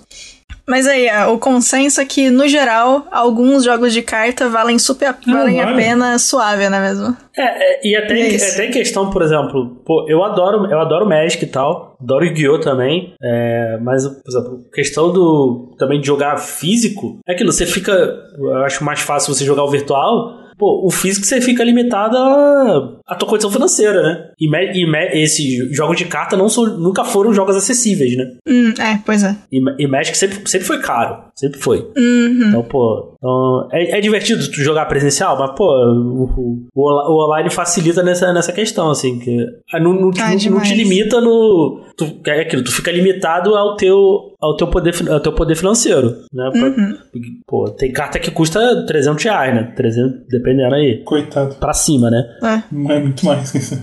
Mas 0.70 0.86
aí, 0.86 1.08
é, 1.08 1.26
o 1.26 1.40
consenso 1.40 2.00
é 2.00 2.06
que, 2.06 2.30
no 2.30 2.48
geral, 2.48 3.08
alguns 3.12 3.64
jogos 3.64 3.92
de 3.92 4.04
carta 4.04 4.48
valem 4.48 4.78
super 4.78 5.16
valem 5.26 5.58
vale. 5.58 5.74
a 5.74 5.76
pena 5.76 6.20
suave, 6.20 6.70
né 6.70 6.80
mesmo? 6.80 7.18
É, 7.36 7.42
é 7.42 7.88
e 7.88 7.96
até, 7.96 8.36
é 8.36 8.36
até 8.36 8.66
em 8.68 8.72
questão, 8.72 9.10
por 9.10 9.24
exemplo, 9.24 9.82
pô, 9.84 10.06
eu 10.08 10.24
adoro, 10.24 10.72
eu 10.72 10.80
adoro 10.80 11.10
Magic 11.10 11.44
e 11.44 11.48
tal, 11.48 11.98
adoro 12.00 12.24
Yu-Gi-Oh! 12.24 12.60
também, 12.60 13.16
é, 13.20 13.80
mas, 13.82 14.06
por 14.06 14.30
exemplo, 14.30 14.60
questão 14.72 15.12
do 15.12 15.74
também 15.80 16.00
de 16.00 16.06
jogar 16.06 16.38
físico, 16.38 17.20
é 17.28 17.34
aquilo, 17.34 17.52
você 17.52 17.66
fica, 17.66 17.92
eu 18.38 18.64
acho 18.64 18.84
mais 18.84 19.00
fácil 19.00 19.34
você 19.34 19.44
jogar 19.44 19.64
o 19.64 19.72
virtual, 19.72 20.49
pô, 20.60 20.86
o 20.86 20.92
físico 20.92 21.26
você 21.26 21.40
fica 21.40 21.64
limitado 21.64 22.18
a 23.08 23.16
tua 23.16 23.30
condição 23.30 23.50
financeira, 23.50 24.04
né? 24.04 24.32
E, 24.38 24.46
e 24.46 25.24
esses 25.24 25.76
jogos 25.76 25.98
de 25.98 26.06
carta 26.06 26.36
não 26.36 26.50
são, 26.50 26.66
nunca 26.78 27.06
foram 27.06 27.34
jogos 27.34 27.56
acessíveis, 27.56 28.18
né? 28.18 28.26
Hum, 28.46 28.74
é, 28.78 29.00
pois 29.06 29.24
é. 29.24 29.36
E, 29.52 29.62
e 29.80 29.88
Magic 29.88 30.18
sempre, 30.18 30.42
sempre 30.46 30.68
foi 30.68 30.80
caro. 30.80 31.24
Sempre 31.40 31.58
foi. 31.58 31.90
Uhum. 31.96 32.50
Então, 32.50 32.64
pô, 32.64 33.16
então, 33.18 33.70
é, 33.72 33.98
é 33.98 34.02
divertido 34.02 34.46
tu 34.52 34.62
jogar 34.62 34.88
presencial, 34.88 35.40
mas, 35.40 35.56
pô, 35.56 35.64
o, 35.64 36.26
o, 36.36 36.68
o, 36.76 37.26
online 37.26 37.50
facilita 37.50 38.04
nessa, 38.04 38.34
nessa 38.34 38.52
questão, 38.52 38.92
assim, 38.92 39.20
que 39.20 39.48
ah, 39.74 39.80
não, 39.80 39.94
não, 39.94 40.12
ah, 40.20 40.32
não, 40.32 40.52
não 40.52 40.62
te 40.62 40.76
limita 40.76 41.22
no. 41.22 41.82
Tu, 41.96 42.20
é 42.28 42.42
aquilo, 42.42 42.62
tu 42.62 42.74
fica 42.74 42.92
limitado 42.92 43.56
ao 43.56 43.78
teu, 43.78 44.36
ao 44.38 44.58
teu 44.58 44.68
poder, 44.68 44.94
ao 45.10 45.22
teu 45.22 45.32
poder 45.32 45.56
financeiro, 45.56 46.10
né? 46.34 46.52
Uhum. 46.54 46.98
Pô, 47.48 47.70
tem 47.70 47.94
carta 47.94 48.20
que 48.20 48.32
custa 48.32 48.86
300 48.86 49.24
reais, 49.24 49.56
né? 49.56 49.64
300, 49.78 50.28
dependendo 50.28 50.76
aí. 50.76 51.02
Coitado. 51.06 51.56
Pra 51.56 51.72
cima, 51.72 52.12
né? 52.12 52.22
É. 52.44 52.64
Não 52.70 52.92
é 52.92 53.00
muito 53.00 53.26
mais 53.26 53.56
isso. 53.56 53.82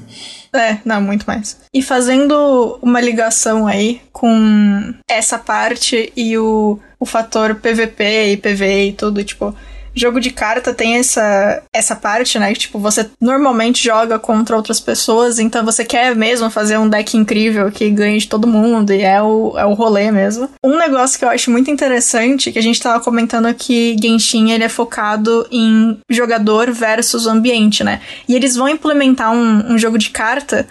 É, 0.57 0.81
não, 0.85 1.01
muito 1.01 1.25
mais. 1.27 1.59
E 1.73 1.83
fazendo 1.83 2.79
uma 2.83 3.01
ligação 3.01 3.67
aí 3.67 4.01
com 4.13 4.95
essa 5.09 5.39
parte 5.39 6.13
e 6.17 6.37
o, 6.39 6.79
o 6.99 7.07
fator 7.07 7.57
PVP 7.57 8.33
e 8.33 8.37
PV 8.37 8.85
e 8.89 8.93
tudo, 8.93 9.25
tipo, 9.25 9.55
jogo 9.97 10.21
de 10.21 10.31
carta 10.31 10.75
tem 10.75 10.97
essa, 10.99 11.63
essa 11.73 11.97
parte, 11.97 12.39
né? 12.39 12.53
Que, 12.53 12.61
tipo, 12.61 12.79
você 12.79 13.09
normalmente 13.21 13.83
joga 13.83 14.19
contra 14.19 14.55
outras 14.55 14.79
pessoas, 14.79 15.39
então 15.39 15.65
você 15.65 15.85
quer 15.85 16.15
mesmo 16.15 16.51
fazer 16.51 16.77
um 16.77 16.89
deck 16.89 17.17
incrível 17.17 17.73
que 17.73 17.91
ganhe 17.91 18.19
de 18.19 18.29
todo 18.29 18.47
mundo, 18.47 18.93
e 18.93 19.03
é 19.03 19.23
o, 19.23 19.59
é 19.59 19.65
o 19.65 19.73
rolê 19.73 20.11
mesmo. 20.11 20.51
Um 20.63 20.77
negócio 20.77 21.19
que 21.19 21.25
eu 21.25 21.31
acho 21.31 21.51
muito 21.51 21.71
interessante, 21.71 22.53
que 22.53 22.59
a 22.59 22.63
gente 22.63 22.81
tava 22.81 23.03
comentando 23.03 23.53
que 23.55 23.97
Genshin, 24.01 24.51
ele 24.51 24.65
é 24.65 24.69
focado 24.69 25.47
em 25.51 25.99
jogador 26.11 26.71
versus 26.71 27.27
ambiente, 27.27 27.83
né? 27.83 28.01
E 28.29 28.35
eles 28.35 28.55
vão 28.55 28.69
implementar 28.69 29.33
um, 29.33 29.73
um 29.73 29.79
jogo 29.79 29.97
de 29.97 30.11
carta 30.11 30.67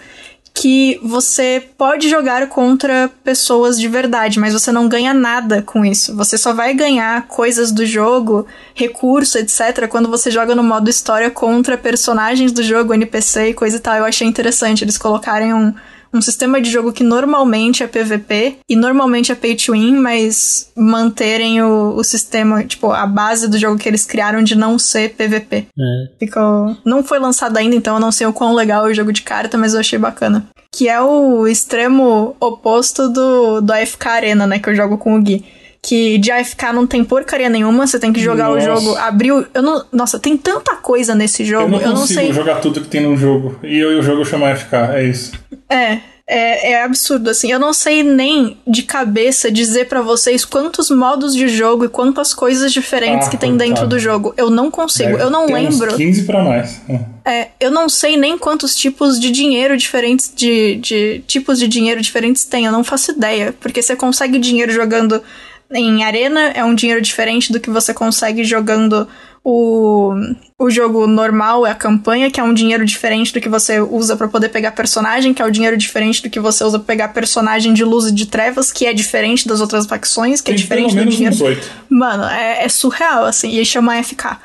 que 0.56 0.98
você 1.02 1.62
pode 1.76 2.08
jogar 2.08 2.48
contra 2.48 3.10
pessoas 3.22 3.78
de 3.78 3.86
verdade, 3.88 4.40
mas 4.40 4.54
você 4.54 4.72
não 4.72 4.88
ganha 4.88 5.12
nada 5.12 5.60
com 5.60 5.84
isso. 5.84 6.16
Você 6.16 6.38
só 6.38 6.54
vai 6.54 6.72
ganhar 6.72 7.28
coisas 7.28 7.70
do 7.70 7.84
jogo, 7.84 8.46
recurso, 8.74 9.36
etc., 9.36 9.86
quando 9.86 10.08
você 10.08 10.30
joga 10.30 10.54
no 10.54 10.62
modo 10.62 10.88
história 10.88 11.30
contra 11.30 11.76
personagens 11.76 12.52
do 12.52 12.62
jogo, 12.62 12.94
NPC 12.94 13.50
e 13.50 13.54
coisa 13.54 13.76
e 13.76 13.80
tal. 13.80 13.96
Eu 13.96 14.06
achei 14.06 14.26
interessante 14.26 14.82
eles 14.82 14.96
colocarem 14.96 15.52
um, 15.52 15.74
um 16.16 16.22
sistema 16.22 16.60
de 16.60 16.70
jogo 16.70 16.92
que 16.92 17.04
normalmente 17.04 17.82
é 17.82 17.86
PVP 17.86 18.58
e 18.68 18.76
normalmente 18.76 19.30
é 19.30 19.34
pay 19.34 19.54
to 19.54 19.72
win, 19.72 19.96
mas 19.96 20.70
manterem 20.76 21.62
o, 21.62 21.94
o 21.96 22.04
sistema, 22.04 22.64
tipo, 22.64 22.90
a 22.92 23.06
base 23.06 23.48
do 23.48 23.58
jogo 23.58 23.78
que 23.78 23.88
eles 23.88 24.04
criaram 24.04 24.42
de 24.42 24.56
não 24.56 24.78
ser 24.78 25.14
PVP. 25.14 25.66
É. 25.78 26.08
Ficou. 26.18 26.76
Não 26.84 27.02
foi 27.02 27.18
lançado 27.18 27.56
ainda, 27.56 27.76
então 27.76 27.94
eu 27.94 28.00
não 28.00 28.12
sei 28.12 28.26
o 28.26 28.32
quão 28.32 28.54
legal 28.54 28.86
é 28.86 28.90
o 28.90 28.94
jogo 28.94 29.12
de 29.12 29.22
carta, 29.22 29.56
mas 29.58 29.74
eu 29.74 29.80
achei 29.80 29.98
bacana. 29.98 30.46
Que 30.72 30.88
é 30.88 31.00
o 31.00 31.46
extremo 31.46 32.36
oposto 32.40 33.08
do, 33.08 33.60
do 33.60 33.72
AFK 33.72 34.06
Arena, 34.08 34.46
né? 34.46 34.58
Que 34.58 34.68
eu 34.68 34.74
jogo 34.74 34.98
com 34.98 35.16
o 35.16 35.22
Gui 35.22 35.44
que 35.86 36.18
de 36.18 36.32
AFK 36.32 36.72
não 36.74 36.84
tem 36.84 37.04
porcaria 37.04 37.48
nenhuma, 37.48 37.86
você 37.86 37.96
tem 37.96 38.12
que 38.12 38.20
jogar 38.20 38.48
nossa. 38.48 38.72
o 38.72 38.74
jogo, 38.74 38.96
abrir 38.98 39.30
o... 39.30 39.46
Eu 39.54 39.62
não... 39.62 39.84
Nossa, 39.92 40.18
tem 40.18 40.36
tanta 40.36 40.74
coisa 40.74 41.14
nesse 41.14 41.44
jogo, 41.44 41.66
eu 41.66 41.68
não, 41.68 41.80
eu 41.80 41.90
não 41.90 42.06
sei... 42.06 42.32
jogar 42.32 42.56
tudo 42.56 42.80
que 42.80 42.88
tem 42.88 43.02
no 43.02 43.16
jogo, 43.16 43.56
e 43.62 43.78
eu 43.78 43.92
e 43.92 43.96
o 43.96 44.02
jogo 44.02 44.24
chama 44.24 44.50
AFK, 44.50 44.74
é 44.94 45.04
isso. 45.04 45.32
É, 45.70 45.98
é, 46.28 46.72
é, 46.72 46.82
absurdo, 46.82 47.30
assim. 47.30 47.52
Eu 47.52 47.60
não 47.60 47.72
sei 47.72 48.02
nem 48.02 48.58
de 48.66 48.82
cabeça 48.82 49.48
dizer 49.48 49.86
para 49.86 50.02
vocês 50.02 50.44
quantos 50.44 50.90
modos 50.90 51.32
de 51.32 51.46
jogo 51.46 51.84
e 51.84 51.88
quantas 51.88 52.34
coisas 52.34 52.72
diferentes 52.72 53.28
ah, 53.28 53.30
que 53.30 53.36
tem 53.36 53.56
dentro 53.56 53.86
do 53.86 53.96
jogo. 53.96 54.34
Eu 54.36 54.50
não 54.50 54.68
consigo. 54.68 55.10
Deve 55.10 55.22
eu 55.22 55.30
não 55.30 55.46
lembro. 55.46 55.92
Uns 55.92 55.96
15 55.96 56.24
pra 56.24 56.42
mais. 56.42 56.80
É. 56.88 57.32
é, 57.32 57.48
eu 57.60 57.70
não 57.70 57.88
sei 57.88 58.16
nem 58.16 58.36
quantos 58.36 58.74
tipos 58.74 59.20
de 59.20 59.30
dinheiro 59.30 59.76
diferentes, 59.76 60.32
de, 60.34 60.74
de 60.76 61.22
tipos 61.28 61.60
de 61.60 61.68
dinheiro 61.68 62.00
diferentes 62.00 62.44
tem. 62.44 62.64
Eu 62.64 62.72
não 62.72 62.82
faço 62.82 63.12
ideia. 63.12 63.54
Porque 63.60 63.80
você 63.80 63.94
consegue 63.94 64.36
dinheiro 64.40 64.72
jogando 64.72 65.22
em 65.72 66.04
arena, 66.04 66.48
é 66.48 66.64
um 66.64 66.74
dinheiro 66.74 67.00
diferente 67.00 67.52
do 67.52 67.60
que 67.60 67.70
você 67.70 67.92
consegue 67.92 68.44
jogando 68.44 69.08
o, 69.48 70.12
o 70.58 70.68
jogo 70.68 71.06
normal 71.06 71.64
é 71.64 71.70
a 71.70 71.74
campanha, 71.74 72.28
que 72.28 72.40
é 72.40 72.42
um 72.42 72.52
dinheiro 72.52 72.84
diferente 72.84 73.32
do 73.32 73.40
que 73.40 73.48
você 73.48 73.78
usa 73.78 74.16
para 74.16 74.26
poder 74.26 74.48
pegar 74.48 74.72
personagem, 74.72 75.32
que 75.32 75.40
é 75.40 75.44
o 75.44 75.52
dinheiro 75.52 75.76
diferente 75.76 76.20
do 76.20 76.28
que 76.28 76.40
você 76.40 76.64
usa 76.64 76.80
pra 76.80 76.86
pegar 76.86 77.08
personagem 77.10 77.72
de 77.72 77.84
luz 77.84 78.06
e 78.06 78.12
de 78.12 78.26
trevas, 78.26 78.72
que 78.72 78.86
é 78.86 78.92
diferente 78.92 79.46
das 79.46 79.60
outras 79.60 79.86
facções, 79.86 80.40
que 80.40 80.50
é 80.50 80.54
Tem 80.54 80.60
é 80.60 80.64
diferente 80.64 80.96
do 80.96 81.06
dinheiro. 81.06 81.60
Mano, 81.88 82.24
é, 82.24 82.64
é, 82.64 82.68
surreal, 82.68 83.24
assim, 83.24 83.56
e 83.56 83.64
chama 83.64 84.02
FK. 84.02 84.36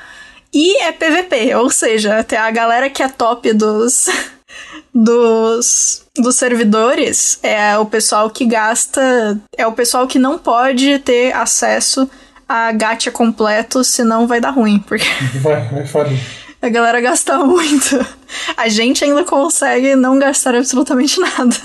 E 0.54 0.82
é 0.84 0.92
PVP, 0.92 1.52
ou 1.56 1.68
seja, 1.68 2.18
até 2.18 2.36
a 2.36 2.52
galera 2.52 2.88
que 2.88 3.02
é 3.02 3.08
top 3.08 3.52
dos. 3.54 4.06
Dos, 4.94 6.04
dos 6.16 6.36
servidores 6.36 7.38
é 7.42 7.76
o 7.78 7.86
pessoal 7.86 8.30
que 8.30 8.44
gasta. 8.44 9.40
É 9.56 9.66
o 9.66 9.72
pessoal 9.72 10.06
que 10.06 10.18
não 10.18 10.38
pode 10.38 10.98
ter 11.00 11.34
acesso 11.34 12.08
a 12.48 12.70
gacha 12.72 13.10
completo, 13.10 13.82
senão 13.82 14.26
vai 14.26 14.40
dar 14.40 14.50
ruim. 14.50 14.78
Porque 14.78 15.06
vai, 15.40 15.68
vai 15.68 15.86
falir. 15.86 16.18
A 16.62 16.68
galera 16.68 17.00
gasta 17.00 17.36
muito. 17.38 17.98
A 18.56 18.68
gente 18.68 19.04
ainda 19.04 19.24
consegue 19.24 19.96
não 19.96 20.16
gastar 20.16 20.54
absolutamente 20.54 21.18
nada. 21.18 21.56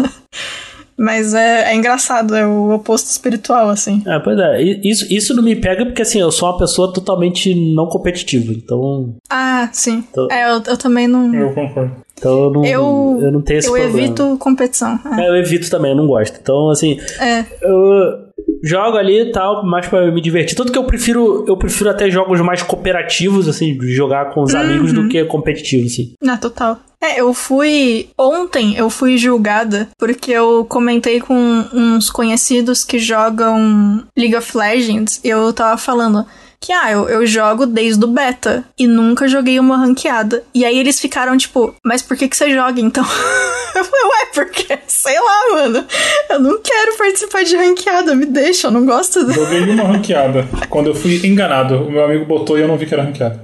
Mas 0.97 1.35
é, 1.35 1.71
é, 1.71 1.75
engraçado, 1.75 2.35
é 2.35 2.47
o 2.47 2.71
oposto 2.71 3.05
espiritual, 3.05 3.69
assim. 3.69 4.01
É, 4.07 4.17
pois 4.17 4.39
é. 4.39 4.59
Isso, 4.83 5.05
isso 5.13 5.35
não 5.35 5.43
me 5.43 5.55
pega 5.55 5.85
porque, 5.85 6.01
assim, 6.01 6.19
eu 6.19 6.31
sou 6.31 6.49
uma 6.49 6.57
pessoa 6.57 6.91
totalmente 6.91 7.53
não 7.75 7.85
competitiva, 7.85 8.51
então... 8.51 9.15
Ah, 9.29 9.69
sim. 9.71 10.03
Então... 10.09 10.27
É, 10.31 10.49
eu, 10.49 10.63
eu 10.65 10.77
também 10.77 11.07
não... 11.07 11.31
Eu 11.31 11.53
concordo. 11.53 12.06
Então 12.17 12.43
eu 12.43 12.51
não, 12.51 12.65
eu, 12.65 13.19
eu 13.21 13.31
não 13.31 13.41
tenho 13.41 13.59
esse 13.59 13.67
eu 13.67 13.73
problema. 13.73 13.97
Eu 13.97 14.03
evito 14.03 14.37
competição. 14.39 14.99
É. 15.17 15.21
é. 15.21 15.29
eu 15.29 15.35
evito 15.35 15.69
também, 15.69 15.91
eu 15.91 15.97
não 15.97 16.07
gosto. 16.07 16.37
Então, 16.41 16.69
assim... 16.69 16.99
É. 17.19 17.45
Eu 17.61 18.27
jogo 18.63 18.97
ali 18.97 19.21
e 19.21 19.31
tal, 19.31 19.65
mais 19.65 19.87
para 19.87 20.11
me 20.11 20.21
divertir. 20.21 20.55
Tanto 20.55 20.71
que 20.71 20.77
eu 20.77 20.83
prefiro, 20.83 21.45
eu 21.47 21.57
prefiro 21.57 21.89
até 21.89 22.09
jogos 22.09 22.41
mais 22.41 22.61
cooperativos, 22.61 23.47
assim, 23.47 23.77
de 23.77 23.93
jogar 23.93 24.31
com 24.31 24.41
os 24.41 24.53
uhum. 24.53 24.59
amigos 24.59 24.93
do 24.93 25.07
que 25.07 25.23
competitivos, 25.25 25.93
assim. 25.93 26.13
Na 26.21 26.37
total. 26.37 26.79
É, 26.99 27.21
eu 27.21 27.33
fui. 27.33 28.09
Ontem 28.17 28.75
eu 28.75 28.89
fui 28.89 29.17
julgada 29.17 29.87
porque 29.99 30.31
eu 30.31 30.65
comentei 30.65 31.19
com 31.19 31.35
uns 31.71 32.09
conhecidos 32.09 32.83
que 32.83 32.97
jogam 32.97 34.03
League 34.17 34.35
of 34.35 34.57
Legends 34.57 35.21
e 35.23 35.29
eu 35.29 35.53
tava 35.53 35.77
falando. 35.77 36.25
Que, 36.59 36.73
ah, 36.73 36.91
eu, 36.91 37.07
eu 37.07 37.25
jogo 37.25 37.65
desde 37.65 38.03
o 38.03 38.07
beta 38.07 38.63
e 38.77 38.87
nunca 38.87 39.27
joguei 39.27 39.59
uma 39.59 39.77
ranqueada. 39.77 40.43
E 40.53 40.65
aí 40.65 40.77
eles 40.77 40.99
ficaram 40.99 41.37
tipo, 41.37 41.75
mas 41.83 42.01
por 42.01 42.17
que 42.17 42.27
que 42.27 42.35
você 42.35 42.49
joga 42.53 42.81
então? 42.81 43.03
eu 43.75 43.85
falei, 43.85 44.05
ué, 44.05 44.25
porque, 44.33 44.79
sei 44.87 45.19
lá, 45.19 45.53
mano, 45.53 45.85
eu 46.29 46.39
não 46.39 46.59
quero 46.61 46.97
participar 46.97 47.43
de 47.43 47.55
ranqueada, 47.55 48.15
me 48.15 48.25
deixa, 48.25 48.67
eu 48.67 48.71
não 48.71 48.85
gosto. 48.85 49.23
Do... 49.23 49.33
Joguei 49.33 49.61
uma 49.61 49.83
ranqueada. 49.83 50.47
Quando 50.69 50.87
eu 50.87 50.95
fui 50.95 51.25
enganado, 51.25 51.75
o 51.83 51.91
meu 51.91 52.03
amigo 52.03 52.25
botou 52.25 52.57
e 52.57 52.61
eu 52.61 52.67
não 52.67 52.77
vi 52.77 52.85
que 52.85 52.93
era 52.93 53.03
ranqueada. 53.03 53.41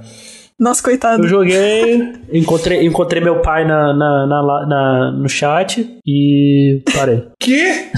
Nossa, 0.58 0.82
coitado. 0.82 1.24
Eu 1.24 1.28
joguei, 1.28 2.12
encontrei, 2.32 2.86
encontrei 2.86 3.20
meu 3.20 3.40
pai 3.40 3.66
na, 3.66 3.92
na, 3.92 4.26
na, 4.26 4.66
na 4.66 5.12
no 5.12 5.28
chat 5.28 5.98
e 6.06 6.82
parei. 6.94 7.24
Que? 7.40 7.90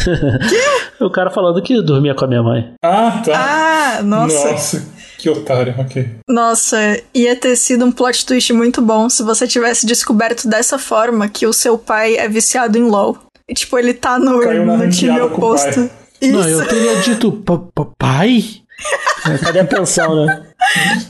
o 1.00 1.10
cara 1.10 1.30
falando 1.30 1.62
que 1.62 1.80
dormia 1.82 2.14
com 2.14 2.24
a 2.24 2.28
minha 2.28 2.42
mãe. 2.42 2.72
Ah, 2.82 3.22
tá. 3.24 3.98
Ah, 3.98 4.02
nossa. 4.02 4.50
Nossa, 4.50 4.88
que 5.18 5.28
otário, 5.30 5.74
ok. 5.78 6.08
Nossa, 6.28 6.78
ia 7.14 7.34
ter 7.36 7.56
sido 7.56 7.84
um 7.84 7.92
plot 7.92 8.24
twist 8.26 8.52
muito 8.52 8.80
bom 8.82 9.08
se 9.08 9.22
você 9.22 9.46
tivesse 9.46 9.86
descoberto 9.86 10.46
dessa 10.48 10.78
forma 10.78 11.28
que 11.28 11.46
o 11.46 11.52
seu 11.52 11.76
pai 11.78 12.16
é 12.16 12.28
viciado 12.28 12.76
em 12.78 12.82
LoL. 12.82 13.18
E, 13.48 13.54
tipo, 13.54 13.78
ele 13.78 13.94
tá 13.94 14.18
no, 14.18 14.40
no 14.76 14.90
time 14.90 15.20
oposto. 15.20 15.88
Não, 16.22 16.48
eu 16.48 16.66
teria 16.66 16.96
dito 16.96 17.30
"Pa- 17.32 17.58
pa- 17.74 17.86
pai? 17.98 18.42
Cadê 19.42 19.60
a 19.60 19.64
pensão, 19.64 20.26
né? 20.26 20.46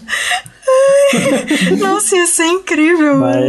Nossa, 1.79 2.17
ia 2.17 2.27
ser 2.27 2.47
incrível. 2.47 3.17
Mas, 3.19 3.45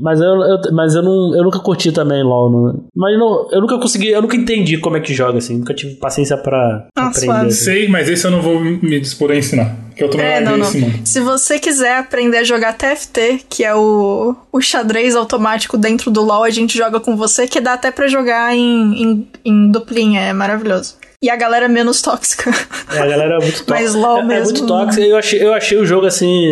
mas, 0.00 0.20
eu, 0.20 0.26
eu- 0.26 0.72
mas 0.72 0.94
eu, 0.94 1.02
não, 1.02 1.34
eu 1.36 1.42
nunca 1.44 1.58
curti 1.58 1.92
também 1.92 2.22
LOL. 2.22 2.50
Não, 2.50 2.84
mas 2.94 3.18
não, 3.18 3.48
eu 3.50 3.60
nunca 3.60 3.78
consegui, 3.78 4.08
eu 4.08 4.22
nunca 4.22 4.36
entendi 4.36 4.78
como 4.78 4.96
é 4.96 5.00
que 5.00 5.14
joga, 5.14 5.38
assim. 5.38 5.58
Nunca 5.58 5.74
tive 5.74 5.94
paciência 5.94 6.36
pra 6.36 6.86
Ah, 6.96 7.08
aprender. 7.08 7.46
assim. 7.46 7.50
Sei, 7.50 7.88
mas 7.88 8.08
esse 8.08 8.26
eu 8.26 8.30
não 8.30 8.42
vou 8.42 8.60
me 8.60 9.00
dispor 9.00 9.30
a 9.30 9.36
ensinar. 9.36 9.76
Que 9.96 10.04
eu 10.04 10.08
também 10.10 10.26
É, 10.26 10.40
não, 10.40 10.56
não. 10.56 10.66
Se 11.04 11.20
você 11.20 11.58
quiser 11.58 11.98
aprender 11.98 12.38
a 12.38 12.44
jogar 12.44 12.72
TFT, 12.74 13.40
que 13.48 13.62
é 13.62 13.74
o, 13.74 14.34
o 14.50 14.60
xadrez 14.60 15.14
automático 15.14 15.76
dentro 15.76 16.10
do 16.10 16.22
LoL, 16.22 16.44
a 16.44 16.50
gente 16.50 16.76
joga 16.78 16.98
com 16.98 17.14
você, 17.16 17.46
que 17.46 17.60
dá 17.60 17.74
até 17.74 17.90
pra 17.90 18.06
jogar 18.08 18.54
em, 18.56 19.02
em, 19.02 19.28
em 19.44 19.70
duplinha, 19.70 20.20
é 20.20 20.32
maravilhoso. 20.32 20.94
E 21.22 21.30
a 21.30 21.36
galera 21.36 21.66
é 21.66 21.68
menos 21.68 22.02
tóxica. 22.02 22.50
É, 22.92 22.98
a 22.98 23.06
galera 23.06 23.36
é 23.36 23.38
muito 23.38 23.64
tóxica. 23.64 23.72
Mas 23.72 23.94
LOL 23.94 24.18
é, 24.18 24.20
é 24.20 24.24
mesmo, 24.24 24.58
muito 24.58 24.66
tóxica. 24.66 25.06
Eu 25.06 25.16
achei, 25.16 25.42
eu 25.46 25.54
achei 25.54 25.78
o 25.78 25.86
jogo 25.86 26.04
assim. 26.04 26.50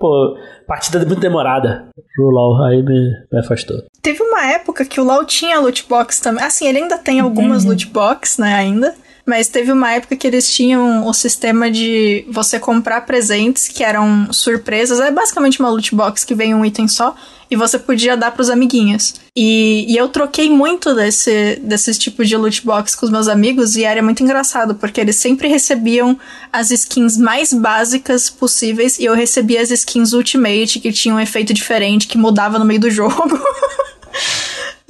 Pô, 0.00 0.36
partida 0.66 0.98
muito 1.06 1.20
demorada 1.20 1.88
pro 2.14 2.24
LOL. 2.28 2.64
Aí 2.64 2.82
me, 2.82 3.12
me 3.32 3.38
afastou. 3.38 3.84
Teve 4.02 4.20
uma 4.22 4.46
época 4.46 4.84
que 4.84 5.00
o 5.00 5.04
LoL 5.04 5.24
tinha 5.24 5.60
loot 5.60 5.86
box 5.88 6.20
também. 6.20 6.44
Assim, 6.44 6.66
ele 6.66 6.78
ainda 6.78 6.98
tem 6.98 7.20
algumas 7.20 7.64
loot 7.64 7.86
box, 7.86 8.40
né, 8.40 8.52
ainda. 8.52 8.94
Mas 9.30 9.46
teve 9.46 9.70
uma 9.70 9.92
época 9.92 10.16
que 10.16 10.26
eles 10.26 10.52
tinham 10.52 11.06
o 11.06 11.14
sistema 11.14 11.70
de 11.70 12.24
você 12.28 12.58
comprar 12.58 13.02
presentes 13.02 13.68
que 13.68 13.84
eram 13.84 14.32
surpresas. 14.32 14.98
É 14.98 15.12
basicamente 15.12 15.60
uma 15.60 15.70
loot 15.70 15.94
box 15.94 16.24
que 16.24 16.34
vem 16.34 16.52
um 16.52 16.64
item 16.64 16.88
só. 16.88 17.14
E 17.48 17.54
você 17.54 17.78
podia 17.78 18.16
dar 18.16 18.32
pros 18.32 18.50
amiguinhos. 18.50 19.14
E, 19.36 19.86
e 19.88 19.96
eu 19.96 20.08
troquei 20.08 20.50
muito 20.50 20.94
desse, 20.96 21.60
desses 21.62 21.96
tipos 21.96 22.28
de 22.28 22.36
loot 22.36 22.66
box 22.66 22.96
com 22.96 23.06
os 23.06 23.12
meus 23.12 23.28
amigos. 23.28 23.76
E 23.76 23.84
era 23.84 24.02
muito 24.02 24.20
engraçado, 24.20 24.74
porque 24.74 25.00
eles 25.00 25.14
sempre 25.14 25.46
recebiam 25.46 26.18
as 26.52 26.72
skins 26.72 27.16
mais 27.16 27.52
básicas 27.52 28.28
possíveis. 28.28 28.98
E 28.98 29.04
eu 29.04 29.14
recebia 29.14 29.62
as 29.62 29.70
skins 29.70 30.12
Ultimate, 30.12 30.80
que 30.80 30.90
tinham 30.90 31.18
um 31.18 31.20
efeito 31.20 31.54
diferente, 31.54 32.08
que 32.08 32.18
mudava 32.18 32.58
no 32.58 32.64
meio 32.64 32.80
do 32.80 32.90
jogo. 32.90 33.38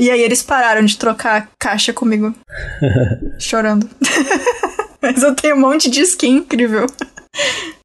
E 0.01 0.10
aí 0.10 0.22
eles 0.22 0.43
pararam 0.43 0.82
de 0.82 0.97
trocar 0.97 1.51
caixa 1.59 1.93
comigo. 1.93 2.35
Chorando. 3.39 3.86
Mas 5.02 5.22
eu 5.22 5.35
tenho 5.35 5.56
um 5.56 5.60
monte 5.60 5.90
de 5.90 6.01
skin 6.01 6.39
incrível. 6.39 6.86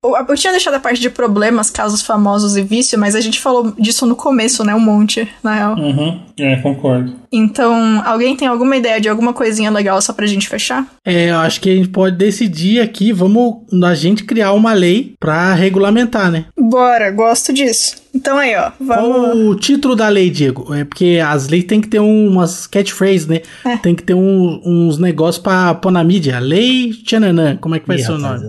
Eu, 0.04 0.36
tinha 0.36 0.52
deixado 0.52 0.76
a 0.76 0.80
parte 0.80 1.02
de 1.02 1.10
problemas, 1.10 1.70
casos 1.72 2.02
famosos 2.04 2.56
e 2.56 2.62
vício, 2.62 2.98
mas 2.98 3.16
a 3.16 3.22
gente 3.22 3.40
falou 3.40 3.74
disso 3.78 4.06
no 4.06 4.16
começo, 4.16 4.64
né? 4.64 4.74
Um 4.76 4.80
monte, 4.80 5.28
na 5.44 5.56
real. 5.56 5.76
Uhum. 5.76 6.20
É, 6.40 6.56
concordo. 6.58 7.14
Então, 7.32 8.04
alguém 8.06 8.36
tem 8.36 8.48
alguma 8.48 8.76
ideia 8.78 9.02
de 9.02 9.10
alguma 9.10 9.34
coisinha 9.34 9.72
legal 9.72 10.00
só 10.02 10.14
pra 10.14 10.28
gente 10.28 10.48
fechar? 10.48 10.86
É, 11.04 11.32
eu 11.32 11.38
acho 11.38 11.60
que 11.60 11.70
a 11.72 11.76
gente 11.76 11.90
pode 11.90 12.18
decidir 12.18 12.80
aqui, 12.82 13.12
vamos 13.12 13.56
a 13.84 13.96
gente 13.96 14.24
criar 14.24 14.52
uma 14.54 14.74
lei 14.74 15.16
pra 15.20 15.54
regulamentar, 15.56 16.30
né? 16.32 16.46
Bora, 16.58 17.10
gosto 17.12 17.52
disso. 17.52 17.96
Então 18.14 18.38
aí, 18.38 18.56
ó, 18.56 18.72
Qual 18.86 19.12
vamos. 19.12 19.48
o 19.48 19.56
título 19.56 19.96
da 19.96 20.08
lei, 20.08 20.30
Diego? 20.30 20.74
É 20.74 20.86
porque 20.86 21.20
as 21.26 21.48
leis 21.50 21.66
tem 21.66 21.82
que 21.82 21.88
ter 21.90 22.00
umas 22.00 22.66
catchphrases, 22.68 23.28
né? 23.28 23.42
É. 23.66 23.76
Tem 23.78 23.94
que 23.96 24.04
ter 24.04 24.14
um- 24.14 24.62
uns 24.64 24.98
negócios 25.00 25.42
pra 25.42 25.74
pôr 25.74 25.92
na 25.92 26.04
mídia. 26.04 26.40
Lei 26.40 26.94
Tchananã, 27.04 27.58
como 27.58 27.76
é 27.76 27.80
que 27.80 27.88
vai 27.88 27.98
ser 27.98 28.12
o 28.12 28.18
nome? 28.18 28.40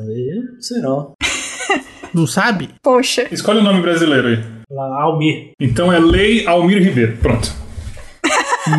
Não 0.55 0.60
sei 0.62 0.81
não. 0.81 1.12
Não 2.14 2.27
sabe? 2.27 2.70
Poxa. 2.82 3.27
Escolhe 3.31 3.59
o 3.59 3.62
nome 3.62 3.81
brasileiro 3.82 4.28
aí. 4.28 4.39
Almir. 4.78 5.51
Então 5.60 5.93
é 5.93 5.98
Lei 5.98 6.47
Almir 6.47 6.82
Ribeiro. 6.82 7.16
Pronto. 7.18 7.52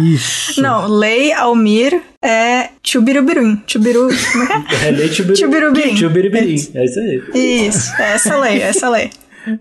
Isso. 0.04 0.62
Não, 0.62 0.86
Lei 0.88 1.32
Almir 1.32 2.02
é 2.24 2.70
Chubirubirum. 2.84 3.62
Chubiru. 3.66 4.10
Como 4.32 4.44
é 4.44 4.62
que 4.64 4.86
É 4.86 4.92
lei 4.92 5.10
Tchubirubirim. 5.10 5.96
Tchubiribirim. 5.96 6.68
É 6.74 6.86
isso 6.86 7.00
aí. 7.00 7.24
é? 7.34 7.38
Isso, 7.38 7.94
é 8.02 8.14
essa 8.14 8.38
lei, 8.38 8.62
é 8.62 8.66
essa 8.68 8.90
lei. 8.90 9.10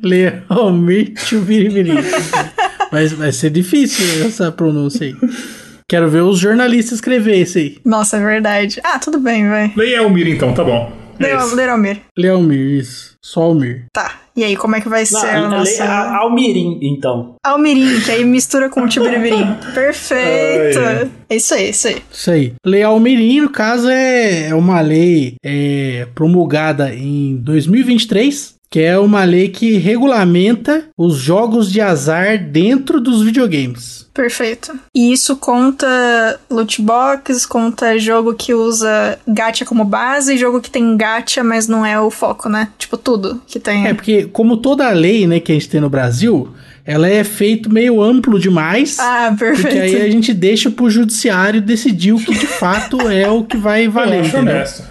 Lei 0.02 0.32
Almir 0.48 1.14
Tchubiribiri. 1.14 1.92
vai, 2.90 3.06
vai 3.08 3.32
ser 3.32 3.50
difícil 3.50 4.26
essa 4.26 4.50
pronúncia 4.50 5.06
aí. 5.06 5.14
Quero 5.88 6.08
ver 6.10 6.22
os 6.22 6.38
jornalistas 6.40 6.94
escrever 6.94 7.36
isso 7.36 7.58
aí. 7.58 7.78
Nossa, 7.84 8.16
é 8.16 8.20
verdade. 8.20 8.80
Ah, 8.82 8.98
tudo 8.98 9.20
bem, 9.20 9.48
vai. 9.48 9.72
Lei 9.76 9.94
Almir, 9.96 10.26
então, 10.26 10.52
tá 10.52 10.64
bom. 10.64 11.05
É 11.20 11.36
isso. 11.36 11.54
Lei 11.54 11.68
Almir. 11.68 12.00
Lei 12.16 12.30
Almir, 12.30 12.58
isso. 12.80 13.16
Só 13.22 13.42
Almir. 13.42 13.86
Tá. 13.92 14.12
E 14.36 14.44
aí, 14.44 14.54
como 14.54 14.76
é 14.76 14.80
que 14.82 14.88
vai 14.88 15.00
Não, 15.10 15.20
ser 15.20 15.28
a 15.30 15.48
nossa... 15.48 15.84
a- 15.84 16.16
Almirim, 16.18 16.78
então. 16.82 17.36
Almirim, 17.42 18.00
que 18.02 18.10
aí 18.10 18.22
mistura 18.24 18.68
com 18.68 18.82
o 18.82 18.88
Tibiribirim. 18.88 19.54
Perfeito! 19.74 20.78
Ai, 20.78 20.98
ai. 21.02 21.10
É 21.30 21.36
isso 21.36 21.54
aí, 21.54 21.70
isso 21.70 21.88
aí. 21.88 22.02
Isso 22.12 22.30
aí. 22.30 22.52
Lei 22.64 22.82
Almirim, 22.82 23.40
no 23.40 23.50
caso, 23.50 23.88
é 23.88 24.48
é 24.48 24.54
uma 24.54 24.80
lei 24.82 25.36
é, 25.42 26.06
promulgada 26.14 26.94
em 26.94 27.36
2023, 27.36 28.55
que 28.70 28.80
é 28.80 28.98
uma 28.98 29.24
lei 29.24 29.48
que 29.48 29.76
regulamenta 29.78 30.84
os 30.96 31.16
jogos 31.16 31.70
de 31.70 31.80
azar 31.80 32.38
dentro 32.38 33.00
dos 33.00 33.22
videogames. 33.22 34.06
Perfeito. 34.12 34.78
E 34.94 35.12
isso 35.12 35.36
conta 35.36 36.40
loot 36.50 36.80
box, 36.80 37.44
conta 37.44 37.98
jogo 37.98 38.34
que 38.34 38.54
usa 38.54 39.18
gacha 39.28 39.64
como 39.64 39.84
base, 39.84 40.38
jogo 40.38 40.60
que 40.60 40.70
tem 40.70 40.96
gacha, 40.96 41.44
mas 41.44 41.68
não 41.68 41.84
é 41.84 42.00
o 42.00 42.10
foco, 42.10 42.48
né? 42.48 42.70
Tipo, 42.78 42.96
tudo 42.96 43.42
que 43.46 43.60
tem. 43.60 43.86
É, 43.86 43.94
porque 43.94 44.24
como 44.24 44.56
toda 44.56 44.88
lei, 44.90 45.26
né, 45.26 45.38
que 45.38 45.52
a 45.52 45.54
gente 45.54 45.68
tem 45.68 45.80
no 45.80 45.90
Brasil, 45.90 46.48
ela 46.86 47.08
é 47.08 47.24
feito 47.24 47.72
meio 47.72 48.00
amplo 48.00 48.38
demais. 48.38 48.98
Ah, 49.00 49.34
perfeito. 49.36 49.62
Porque 49.62 49.78
aí 49.78 50.02
a 50.02 50.10
gente 50.10 50.32
deixa 50.32 50.70
pro 50.70 50.88
judiciário 50.88 51.60
decidir 51.60 52.12
o 52.12 52.18
que 52.18 52.32
de 52.32 52.46
fato 52.46 53.00
é 53.08 53.28
o 53.28 53.42
que 53.42 53.56
vai 53.56 53.86
Eu 53.86 53.90
valer, 53.90 54.20
acho 54.20 54.36
entendeu? 54.36 54.54
honesto. 54.54 54.84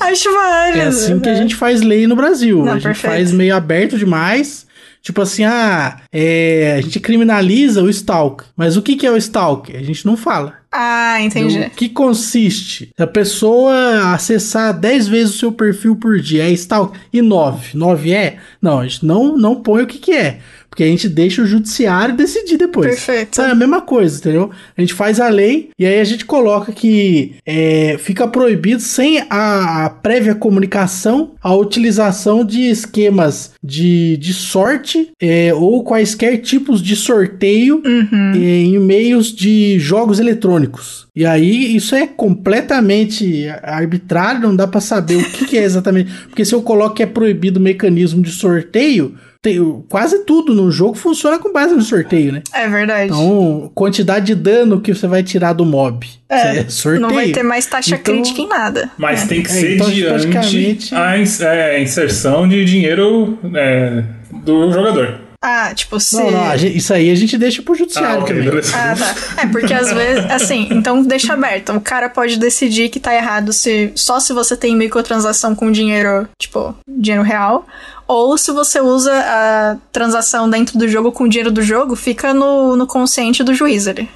Acho 0.00 0.34
válido. 0.34 0.80
É 0.80 0.86
assim 0.86 1.20
que 1.20 1.28
a 1.28 1.32
né? 1.32 1.38
gente 1.38 1.54
faz 1.54 1.82
lei 1.82 2.06
no 2.06 2.16
Brasil. 2.16 2.58
Não, 2.64 2.72
a 2.72 2.74
gente 2.74 2.82
perfeito. 2.82 3.12
faz 3.12 3.30
meio 3.32 3.54
aberto 3.54 3.96
demais. 3.96 4.66
Tipo 5.00 5.22
assim, 5.22 5.44
ah, 5.44 6.00
é, 6.12 6.74
a 6.78 6.80
gente 6.80 6.98
criminaliza 6.98 7.80
o 7.80 7.88
stalk. 7.88 8.42
Mas 8.56 8.76
o 8.76 8.82
que, 8.82 8.96
que 8.96 9.06
é 9.06 9.10
o 9.12 9.16
stalk? 9.16 9.74
A 9.76 9.80
gente 9.80 10.04
não 10.04 10.16
fala. 10.16 10.54
Ah, 10.72 11.22
entendi. 11.22 11.60
O 11.60 11.70
que 11.70 11.88
consiste? 11.88 12.90
A 12.98 13.06
pessoa 13.06 14.12
acessar 14.12 14.76
10 14.76 15.06
vezes 15.06 15.36
o 15.36 15.38
seu 15.38 15.52
perfil 15.52 15.94
por 15.94 16.18
dia, 16.18 16.42
é 16.48 16.50
stalk? 16.50 16.98
E 17.12 17.22
9? 17.22 17.76
9 17.78 18.12
é? 18.12 18.38
Não, 18.60 18.80
a 18.80 18.82
gente 18.82 19.06
não, 19.06 19.38
não 19.38 19.54
põe 19.54 19.84
o 19.84 19.86
que, 19.86 19.98
que 19.98 20.12
é. 20.12 20.40
Porque 20.76 20.84
a 20.84 20.88
gente 20.88 21.08
deixa 21.08 21.40
o 21.40 21.46
judiciário 21.46 22.14
decidir 22.14 22.58
depois. 22.58 22.86
Perfeito. 22.86 23.40
É 23.40 23.50
a 23.50 23.54
mesma 23.54 23.80
coisa, 23.80 24.18
entendeu? 24.18 24.50
A 24.76 24.80
gente 24.82 24.92
faz 24.92 25.18
a 25.18 25.28
lei 25.30 25.70
e 25.78 25.86
aí 25.86 25.98
a 25.98 26.04
gente 26.04 26.26
coloca 26.26 26.70
que 26.70 27.36
é, 27.46 27.96
fica 27.98 28.28
proibido, 28.28 28.82
sem 28.82 29.24
a, 29.30 29.86
a 29.86 29.88
prévia 29.88 30.34
comunicação, 30.34 31.30
a 31.42 31.54
utilização 31.54 32.44
de 32.44 32.68
esquemas 32.68 33.52
de, 33.64 34.18
de 34.18 34.34
sorte 34.34 35.08
é, 35.18 35.54
ou 35.54 35.82
quaisquer 35.82 36.36
tipos 36.42 36.82
de 36.82 36.94
sorteio 36.94 37.82
Uhum. 37.86 38.32
é, 38.34 38.38
em 38.38 38.78
meios 38.78 39.34
de 39.34 39.78
jogos 39.78 40.18
eletrônicos. 40.18 41.06
E 41.16 41.24
aí 41.24 41.74
isso 41.74 41.94
é 41.94 42.06
completamente 42.06 43.48
arbitrário, 43.62 44.42
não 44.42 44.54
dá 44.54 44.66
pra 44.66 44.80
saber 44.80 45.16
o 45.16 45.24
que, 45.30 45.46
que 45.46 45.56
é 45.56 45.62
exatamente. 45.62 46.12
Porque 46.28 46.44
se 46.44 46.54
eu 46.54 46.60
coloco 46.60 46.96
que 46.96 47.02
é 47.02 47.06
proibido 47.06 47.58
o 47.58 47.62
mecanismo 47.62 48.20
de 48.20 48.30
sorteio, 48.30 49.14
tem- 49.46 49.84
quase 49.88 50.24
tudo 50.24 50.52
no 50.52 50.72
jogo 50.72 50.94
funciona 50.96 51.38
com 51.38 51.52
base 51.52 51.72
no 51.72 51.80
sorteio, 51.82 52.32
né? 52.32 52.42
É 52.52 52.68
verdade. 52.68 53.06
Então, 53.12 53.70
quantidade 53.74 54.26
de 54.26 54.34
dano 54.34 54.80
que 54.80 54.92
você 54.92 55.06
vai 55.06 55.22
tirar 55.22 55.52
do 55.52 55.64
mob. 55.64 56.04
É, 56.28 56.58
É 56.58 56.68
sorteio. 56.68 57.00
não 57.00 57.14
vai 57.14 57.30
ter 57.30 57.44
mais 57.44 57.64
taxa 57.66 57.94
Então- 57.94 58.12
crítica 58.14 58.40
em 58.40 58.48
nada. 58.48 58.90
Mas 58.98 59.22
É. 59.22 59.26
tem 59.26 59.42
que 59.42 59.48
É, 59.50 59.52
ser 59.52 59.74
então, 59.76 59.88
diante 59.90 60.26
praticamente- 60.26 60.94
a 60.94 61.18
ins- 61.18 61.40
é, 61.40 61.80
inserção 61.80 62.48
de 62.48 62.64
dinheiro 62.64 63.38
é, 63.54 64.02
do 64.44 64.72
jogador. 64.72 65.20
Ah, 65.40 65.72
tipo, 65.74 65.98
se. 66.00 66.16
Não, 66.16 66.30
não, 66.30 66.56
gente- 66.56 66.76
isso 66.76 66.92
aí 66.92 67.10
a 67.10 67.14
gente 67.14 67.36
deixa 67.38 67.62
pro 67.62 67.74
judiciário 67.74 68.22
Ah, 68.22 68.26
também. 68.26 68.44
beleza. 68.44 68.72
Ah, 68.76 68.94
tá. 68.96 69.42
É, 69.42 69.46
porque 69.46 69.72
às 69.72 69.92
vezes, 69.92 70.24
assim, 70.30 70.68
então 70.70 71.02
deixa 71.02 71.34
aberto. 71.34 71.72
O 71.72 71.80
cara 71.80 72.08
pode 72.08 72.38
decidir 72.38 72.88
que 72.88 72.98
tá 73.00 73.14
errado 73.14 73.52
se 73.52 73.92
só 73.94 74.18
se 74.18 74.32
você 74.32 74.56
tem 74.56 74.74
microtransação 74.76 75.54
com 75.54 75.70
dinheiro, 75.70 76.28
tipo, 76.40 76.74
dinheiro 76.88 77.22
real. 77.22 77.66
Ou 78.08 78.38
se 78.38 78.52
você 78.52 78.80
usa 78.80 79.12
a 79.12 79.76
transação 79.90 80.48
dentro 80.48 80.78
do 80.78 80.86
jogo 80.88 81.10
com 81.10 81.26
dinheiro 81.28 81.50
do 81.50 81.60
jogo, 81.60 81.96
fica 81.96 82.32
no, 82.32 82.76
no 82.76 82.86
consciente 82.86 83.42
do 83.42 83.52
juiz 83.52 83.88
ali. 83.88 84.08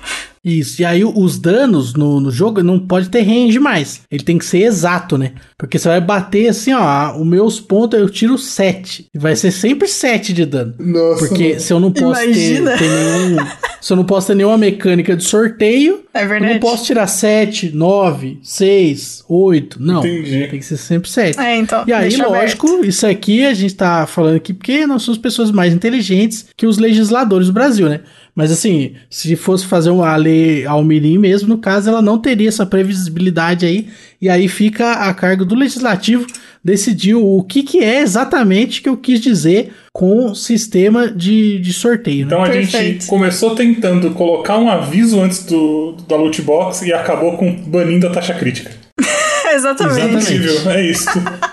Isso, 0.45 0.81
e 0.81 0.85
aí 0.85 1.05
os 1.05 1.39
danos 1.39 1.93
no, 1.95 2.19
no 2.19 2.31
jogo 2.31 2.63
não 2.63 2.79
pode 2.79 3.09
ter 3.11 3.21
range 3.23 3.59
mais. 3.59 4.03
Ele 4.11 4.23
tem 4.25 4.39
que 4.39 4.45
ser 4.45 4.63
exato, 4.63 5.19
né? 5.19 5.33
Porque 5.59 5.79
você 5.79 5.89
vai 5.89 6.01
bater 6.01 6.49
assim, 6.49 6.73
ó, 6.73 7.15
os 7.19 7.27
meus 7.27 7.61
pontos 7.61 7.99
eu 8.01 8.09
tiro 8.09 8.39
7. 8.39 9.07
E 9.15 9.19
vai 9.19 9.37
ser 9.37 9.51
sempre 9.51 9.87
7 9.87 10.33
de 10.33 10.47
dano. 10.47 10.75
Nossa. 10.79 11.27
Porque 11.29 11.61
se 11.61 11.73
eu 11.73 11.79
não 11.79 11.93
posso 11.93 12.21
ter, 12.23 12.27
Imagina. 12.57 12.79
ter 12.79 12.89
nenhum. 12.89 13.37
Se 13.81 13.95
eu 13.95 13.97
não 13.97 14.05
posso 14.05 14.27
ter 14.27 14.35
nenhuma 14.35 14.59
mecânica 14.59 15.17
de 15.17 15.25
sorteio, 15.25 16.05
É 16.13 16.23
eu 16.25 16.29
verdade. 16.29 16.53
não 16.53 16.61
posso 16.61 16.85
tirar 16.85 17.07
7, 17.07 17.71
9, 17.75 18.39
6, 18.43 19.25
8. 19.27 19.83
Não. 19.83 20.01
Entendi. 20.01 20.47
Tem 20.49 20.59
que 20.61 20.67
ser 20.67 20.77
sempre 20.77 21.09
7. 21.09 21.41
É, 21.41 21.57
então. 21.57 21.85
E 21.87 21.93
aí, 21.95 22.11
deixa 22.11 22.27
lógico, 22.29 22.67
aberto. 22.69 22.85
isso 22.87 23.07
aqui 23.07 23.43
a 23.47 23.55
gente 23.55 23.75
tá 23.75 24.07
falando 24.07 24.37
aqui 24.37 24.53
porque 24.53 24.87
nós 24.87 25.01
somos 25.03 25.17
pessoas 25.19 25.51
mais 25.51 25.73
inteligentes 25.73 26.45
que 26.55 26.67
os 26.67 26.77
legisladores 26.77 27.47
do 27.47 27.55
Brasil, 27.55 27.89
né? 27.89 28.01
Mas 28.35 28.51
assim, 28.53 28.93
se 29.09 29.35
fosse 29.37 29.67
fazer 29.67 29.91
uma 29.91 30.15
lei 30.17 30.65
Almirim 30.67 31.19
mesmo, 31.19 31.49
no 31.49 31.59
caso, 31.59 31.89
ela 31.89 32.01
não 32.03 32.19
teria 32.19 32.49
essa 32.49 32.65
previsibilidade 32.67 33.67
aí. 33.67 33.89
E 34.21 34.29
aí 34.29 34.49
fica 34.49 34.93
a 34.93 35.13
cargo 35.15 35.45
do 35.45 35.55
legislativo 35.55 36.27
decidir 36.63 37.15
o 37.15 37.43
que, 37.43 37.63
que 37.63 37.79
é 37.83 38.01
exatamente 38.03 38.83
que 38.83 38.89
eu 38.89 38.97
quis 38.97 39.19
dizer 39.21 39.73
com 39.95 40.35
sistema 40.35 41.09
de, 41.11 41.59
de 41.59 41.73
sorteio, 41.73 42.19
né? 42.19 42.25
Então 42.27 42.43
a 42.45 42.53
gente 42.53 42.71
Perfeito. 42.71 43.07
começou 43.07 43.55
tentando 43.55 44.11
colocar 44.11 44.59
um 44.59 44.69
aviso 44.69 45.21
antes 45.21 45.45
do, 45.45 45.97
da 46.07 46.17
loot 46.17 46.41
box 46.43 46.83
e 46.83 46.93
acabou 46.93 47.37
com 47.37 47.51
banindo 47.53 48.07
a 48.07 48.11
taxa 48.11 48.35
crítica. 48.35 48.71
Exatamente. 49.53 49.99
Exatamente. 49.99 50.25
Possível, 50.49 50.71
é 50.71 50.87
isso. 50.87 51.09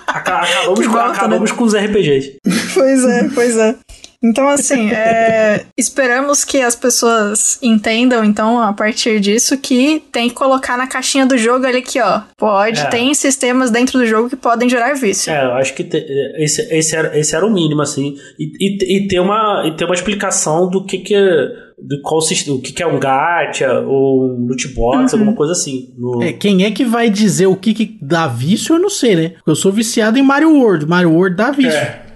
Aca- 0.05 0.37
Acabamos, 0.41 0.85
volta, 0.85 1.11
acabamos 1.11 1.51
com 1.51 1.63
os 1.63 1.73
RPGs. 1.75 2.35
Pois 2.73 3.03
é, 3.05 3.29
pois 3.33 3.57
é. 3.57 3.75
Então, 4.23 4.47
assim, 4.49 4.89
é, 4.91 5.65
esperamos 5.77 6.43
que 6.43 6.59
as 6.61 6.75
pessoas 6.75 7.59
entendam, 7.61 8.23
então, 8.23 8.59
a 8.59 8.73
partir 8.73 9.19
disso, 9.19 9.57
que 9.57 10.01
tem 10.11 10.27
que 10.29 10.33
colocar 10.35 10.75
na 10.75 10.87
caixinha 10.87 11.25
do 11.25 11.37
jogo 11.37 11.65
ali 11.67 11.81
que, 11.83 12.01
ó, 12.01 12.21
pode, 12.35 12.79
É. 12.79 12.85
tem 12.85 13.13
sistemas 13.13 13.69
dentro 13.69 13.99
do 13.99 14.05
jogo 14.07 14.27
que 14.29 14.35
podem 14.35 14.67
gerar 14.67 14.95
vício. 14.95 15.31
É, 15.31 15.45
eu 15.45 15.53
acho 15.53 15.73
que 15.75 15.83
te- 15.83 16.03
esse, 16.39 16.61
esse, 16.75 16.95
era, 16.95 17.17
esse 17.17 17.35
era 17.35 17.45
o 17.45 17.53
mínimo, 17.53 17.81
assim. 17.81 18.15
E, 18.39 18.51
e, 18.59 18.97
e 19.03 19.07
ter 19.07 19.19
uma, 19.19 19.63
e 19.67 19.75
ter 19.77 19.85
uma 19.85 19.93
explicação 19.93 20.67
do 20.67 20.83
que 20.83 20.97
que 20.97 21.13
é, 21.13 21.67
do 21.79 22.01
qual, 22.01 22.19
o 22.19 22.59
que 22.61 22.73
que 22.73 22.81
é 22.81 22.87
um 22.87 22.99
gacha 22.99 23.71
ou 23.81 24.31
um 24.33 24.47
loot 24.47 24.67
box, 24.69 25.13
alguma 25.13 25.33
coisa 25.33 25.51
assim. 25.53 25.93
No- 25.95 26.23
É, 26.23 26.33
quem 26.33 26.65
é 26.65 26.71
que 26.71 26.83
vai 26.83 27.07
dizer 27.07 27.45
o 27.45 27.55
que, 27.55 27.71
que 27.71 27.97
dá 28.01 28.25
vício, 28.27 28.73
eu 28.75 28.79
não 28.79 28.89
sei, 28.89 29.15
né? 29.15 29.29
Porque 29.35 29.51
eu 29.51 29.55
sou 29.55 29.71
viciado 29.71 30.17
em 30.17 30.23
Mario 30.23 30.51
World. 30.57 30.87
Mario 30.87 31.11
World 31.13 31.35
dá 31.37 31.51
vício. 31.51 31.77
É. 31.77 32.06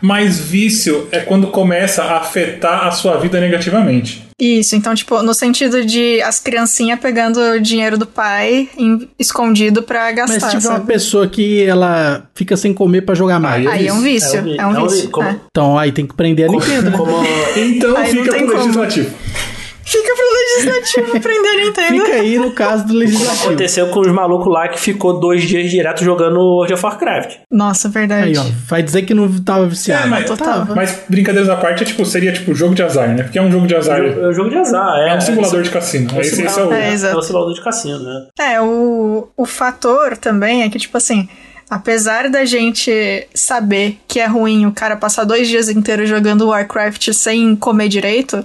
Mas 0.00 0.38
vício 0.38 1.08
é 1.10 1.20
quando 1.20 1.46
começa 1.48 2.02
a 2.02 2.18
afetar 2.18 2.86
a 2.86 2.90
sua 2.90 3.16
vida 3.18 3.40
negativamente. 3.40 4.24
Isso, 4.40 4.74
então, 4.74 4.94
tipo, 4.96 5.22
no 5.22 5.32
sentido 5.32 5.84
de 5.84 6.20
as 6.22 6.40
criancinhas 6.40 6.98
pegando 6.98 7.38
o 7.38 7.60
dinheiro 7.60 7.96
do 7.96 8.04
pai 8.04 8.68
em- 8.76 9.08
escondido 9.16 9.82
pra 9.84 10.06
Mas 10.06 10.16
gastar, 10.16 10.40
se 10.50 10.56
tiver 10.56 10.68
uma 10.70 10.76
sabe? 10.78 10.86
pessoa 10.88 11.28
que 11.28 11.62
ela 11.62 12.24
fica 12.34 12.56
sem 12.56 12.74
comer 12.74 13.02
pra 13.02 13.14
jogar 13.14 13.38
Mario. 13.38 13.70
Aí 13.70 13.86
é 13.86 13.92
um 13.92 14.00
vício, 14.02 14.38
é 14.58 14.66
um 14.66 14.86
vício. 14.86 15.02
vi- 15.02 15.08
como, 15.08 15.28
é. 15.28 15.36
Então 15.50 15.78
aí 15.78 15.92
tem 15.92 16.04
que 16.04 16.14
prender 16.14 16.46
a 16.46 16.48
como, 16.52 16.58
Nintendo, 16.58 16.90
né? 16.90 16.96
como- 16.96 17.24
Então 17.56 17.96
Aí 17.96 18.10
fica 18.10 18.34
pro 18.34 18.46
como. 18.58 18.72
Fica 19.84 20.14
pro 20.14 20.24
legislativo 20.72 21.20
prender 21.20 21.52
a 21.52 21.64
Nintendo. 21.64 22.04
Fica 22.04 22.16
aí 22.16 22.38
no 22.38 22.52
caso 22.52 22.82
do 22.84 22.88
como 22.88 22.98
legislativo. 23.00 23.44
aconteceu 23.44 23.86
com 23.88 24.00
os 24.00 24.08
malucos 24.08 24.52
lá 24.52 24.68
que 24.68 24.80
ficou 24.80 25.20
dois 25.20 25.42
dias 25.44 25.70
direto 25.70 26.02
jogando 26.02 26.38
World 26.40 26.72
of 26.74 26.84
Warcraft. 26.84 27.36
Nossa, 27.50 27.88
verdade. 27.88 28.28
Aí, 28.28 28.36
ó, 28.38 28.44
vai 28.66 28.82
dizer 28.82 29.02
que 29.02 29.12
não 29.14 29.28
tava 29.42 29.66
viciado. 29.66 30.06
É, 30.06 30.10
mas, 30.10 30.30
tava. 30.38 30.74
mas 30.74 31.02
brincadeiras 31.08 31.48
à 31.50 31.56
parte, 31.56 31.82
é, 31.82 31.86
tipo, 31.86 32.04
seria 32.04 32.32
tipo 32.32 32.54
jogo 32.54 32.74
de 32.74 32.82
azar, 32.82 33.08
né? 33.14 33.22
Porque 33.24 33.38
é 33.38 33.42
um 33.42 33.50
jogo 33.52 33.66
de 33.66 33.74
azar. 33.74 34.00
É 34.00 34.28
um 34.28 34.32
jogo 34.32 34.50
de 34.50 34.56
azar, 34.56 34.96
é. 35.00 35.10
É 35.10 35.14
um 35.16 35.20
simulador 35.20 35.60
é, 35.60 35.62
de 35.62 35.70
cassino. 35.70 36.10
é 36.16 36.20
Esse, 36.20 36.30
esse 36.32 36.42
é 36.42 36.46
o. 36.46 36.50
simulador- 36.50 36.78
É, 36.78 36.92
exato. 36.92 37.14
é 37.14 37.18
um 37.18 37.22
simulador 37.22 37.54
de 37.54 37.62
cassino, 37.62 37.98
né? 37.98 38.26
É, 38.40 38.60
o, 38.60 39.28
o 39.36 39.44
fator 39.46 40.16
também 40.16 40.62
é 40.62 40.68
que, 40.70 40.78
tipo 40.78 40.96
assim, 40.96 41.28
apesar 41.68 42.28
da 42.30 42.44
gente 42.44 43.26
saber 43.34 43.98
que 44.08 44.18
é 44.20 44.26
ruim 44.26 44.66
o 44.66 44.72
cara 44.72 44.96
passar 44.96 45.24
dois 45.24 45.46
dias 45.48 45.68
inteiros 45.68 46.08
jogando 46.08 46.48
Warcraft 46.48 47.12
sem 47.12 47.54
comer 47.56 47.88
direito, 47.88 48.44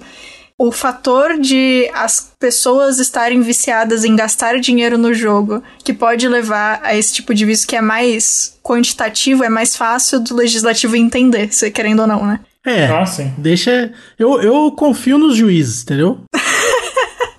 o 0.60 0.72
fator 0.74 1.40
de 1.40 1.90
as 1.94 2.34
pessoas 2.38 3.00
estarem 3.00 3.42
viciadas 3.42 4.04
em 4.04 4.14
gastar 4.16 4.60
dinheiro 4.60 4.98
no 4.98 5.14
jogo, 5.14 5.64
que 5.86 5.94
pode 5.94 6.28
levar 6.28 6.82
a 6.84 6.94
esse 6.96 7.14
tipo 7.14 7.34
de 7.34 7.46
vício 7.46 7.66
que 7.66 7.78
é 7.78 7.82
mais 7.82 8.60
quantitativo, 8.62 9.44
é 9.44 9.50
mais 9.50 9.76
fácil 9.78 10.20
do 10.20 10.36
legislativo 10.36 10.98
entender, 10.98 11.54
se 11.54 11.72
querendo 11.72 12.02
ou 12.02 12.08
não, 12.08 12.26
né? 12.28 12.42
É, 12.66 12.86
Ah, 12.88 13.06
sim. 13.06 13.34
deixa. 13.38 13.94
Eu, 14.20 14.42
eu 14.42 14.72
confio 14.74 15.18
nos 15.18 15.38
juízes, 15.38 15.84
entendeu? 15.84 16.20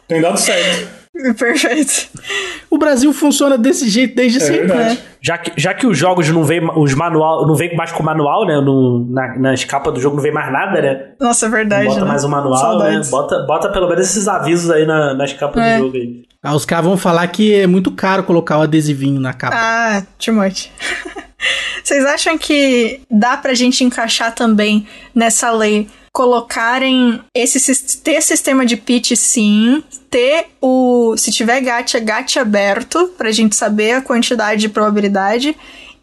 Tem 0.08 0.20
dado 0.20 0.38
certo. 0.38 0.99
Perfeito. 1.38 2.08
O 2.70 2.78
Brasil 2.78 3.12
funciona 3.12 3.56
desse 3.58 3.88
jeito 3.88 4.14
desde 4.14 4.38
É 4.38 4.40
sempre. 4.40 4.66
verdade. 4.68 4.98
Já 5.22 5.36
que, 5.38 5.52
já 5.56 5.74
que 5.74 5.86
os 5.86 5.98
jogos 5.98 6.28
não 6.30 6.44
vem 6.44 6.60
os 6.76 6.94
manual 6.94 7.46
não 7.46 7.54
vem 7.54 7.74
mais 7.76 7.92
com 7.92 8.02
manual, 8.02 8.46
né? 8.46 8.56
No, 8.60 9.06
na, 9.10 9.38
nas 9.38 9.64
capas 9.64 9.92
do 9.94 10.00
jogo 10.00 10.16
não 10.16 10.22
vem 10.22 10.32
mais 10.32 10.50
nada, 10.52 10.80
né? 10.80 11.00
Nossa, 11.20 11.46
é 11.46 11.48
verdade. 11.48 11.86
Bota 11.86 12.00
né? 12.00 12.06
mais 12.06 12.24
um 12.24 12.28
manual, 12.28 12.56
Saudades. 12.58 13.06
né? 13.06 13.10
Bota, 13.10 13.38
bota 13.46 13.68
pelo 13.70 13.88
menos 13.88 14.06
esses 14.08 14.26
avisos 14.28 14.70
aí 14.70 14.86
na- 14.86 15.14
nas 15.14 15.32
capas 15.32 15.62
É. 15.62 15.76
do 15.78 15.84
jogo 15.84 15.96
aí. 15.96 16.24
Aí 16.42 16.54
os 16.54 16.64
caras 16.64 16.86
vão 16.86 16.96
falar 16.96 17.26
que 17.28 17.54
é 17.54 17.66
muito 17.66 17.90
caro 17.90 18.22
colocar 18.22 18.58
o 18.58 18.62
adesivinho 18.62 19.20
na 19.20 19.32
capa. 19.34 19.56
Ah, 19.58 20.02
too 20.18 20.32
much. 20.34 20.68
Vocês 21.84 22.04
acham 22.04 22.36
que 22.38 23.00
dá 23.10 23.36
pra 23.36 23.54
gente 23.54 23.82
encaixar 23.84 24.34
também 24.34 24.86
nessa 25.14 25.50
lei 25.50 25.86
colocarem 26.12 27.20
esse 27.34 27.98
ter 28.02 28.20
sistema 28.20 28.64
de 28.66 28.76
pitch 28.76 29.12
sim, 29.16 29.82
ter 30.10 30.46
o 30.60 31.14
se 31.16 31.30
tiver 31.30 31.60
gacha, 31.60 31.98
gacha 31.98 32.40
aberto 32.40 33.08
pra 33.16 33.30
gente 33.32 33.54
saber 33.56 33.92
a 33.92 34.02
quantidade 34.02 34.60
de 34.60 34.68
probabilidade 34.68 35.56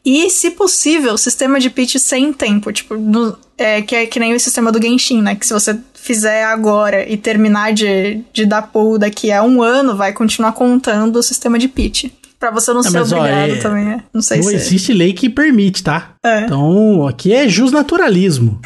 e, 0.05 0.29
se 0.29 0.51
possível, 0.51 1.17
sistema 1.17 1.59
de 1.59 1.69
pitch 1.69 1.97
sem 1.97 2.31
tempo, 2.31 2.71
tipo, 2.71 2.95
no- 2.95 3.37
é, 3.57 3.81
que 3.81 3.95
é 3.95 4.05
que 4.05 4.19
nem 4.19 4.33
o 4.33 4.39
sistema 4.39 4.71
do 4.71 4.81
Genshin, 4.81 5.21
né? 5.21 5.35
Que 5.35 5.45
se 5.45 5.51
você 5.53 5.77
fizer 5.93 6.45
agora 6.45 7.09
e 7.09 7.17
terminar 7.17 7.73
de, 7.73 8.21
de 8.31 8.45
dar 8.45 8.61
pull 8.61 8.97
daqui 8.97 9.31
a 9.31 9.43
um 9.43 9.61
ano, 9.61 9.97
vai 9.97 10.13
continuar 10.13 10.53
contando 10.53 11.17
o 11.17 11.23
sistema 11.23 11.59
de 11.59 11.67
pitch. 11.67 12.05
Pra 12.39 12.51
você 12.51 12.71
não 12.71 12.81
É, 12.81 12.83
ser 12.83 12.91
mas, 12.99 13.11
ó, 13.11 13.17
obrigado 13.17 13.51
é- 13.53 13.55
também, 13.59 13.83
né? 13.83 14.03
Não 14.13 14.21
sei 14.21 14.37
Não 14.37 14.43
se. 14.45 14.55
existe 14.55 14.93
lei 14.93 15.11
que 15.11 15.27
permite, 15.27 15.83
tá? 15.83 16.11
É. 16.27 16.41
Então, 16.45 17.07
aqui 17.07 17.33
é 17.33 17.47
justnaturalismo. 17.47 18.59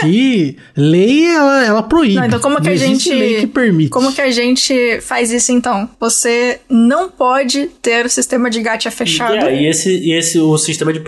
que 0.00 0.56
lei, 0.76 1.26
ela, 1.26 1.66
ela 1.66 1.82
proíbe. 1.82 2.14
Não, 2.14 2.24
então 2.24 2.40
como 2.40 2.56
que 2.56 2.62
Não 2.64 2.70
a 2.70 2.74
existe 2.74 3.10
gente. 3.10 3.18
lei 3.18 3.40
que 3.40 3.46
permite. 3.46 3.90
Como 3.90 4.12
que 4.12 4.20
a 4.20 4.30
gente 4.30 5.00
faz 5.02 5.30
isso 5.30 5.52
então? 5.52 5.88
Você 6.00 6.60
não 6.70 7.10
pode 7.10 7.66
ter 7.82 8.06
o 8.06 8.08
sistema 8.08 8.48
de 8.48 8.62
gacha 8.62 8.90
fechado. 8.90 9.34
E, 9.34 9.38
é, 9.38 9.62
e 9.62 9.66
esse, 9.68 9.90
e 9.98 10.12
esse 10.12 10.38
o 10.38 10.56
sistema 10.56 10.92
de 10.92 11.00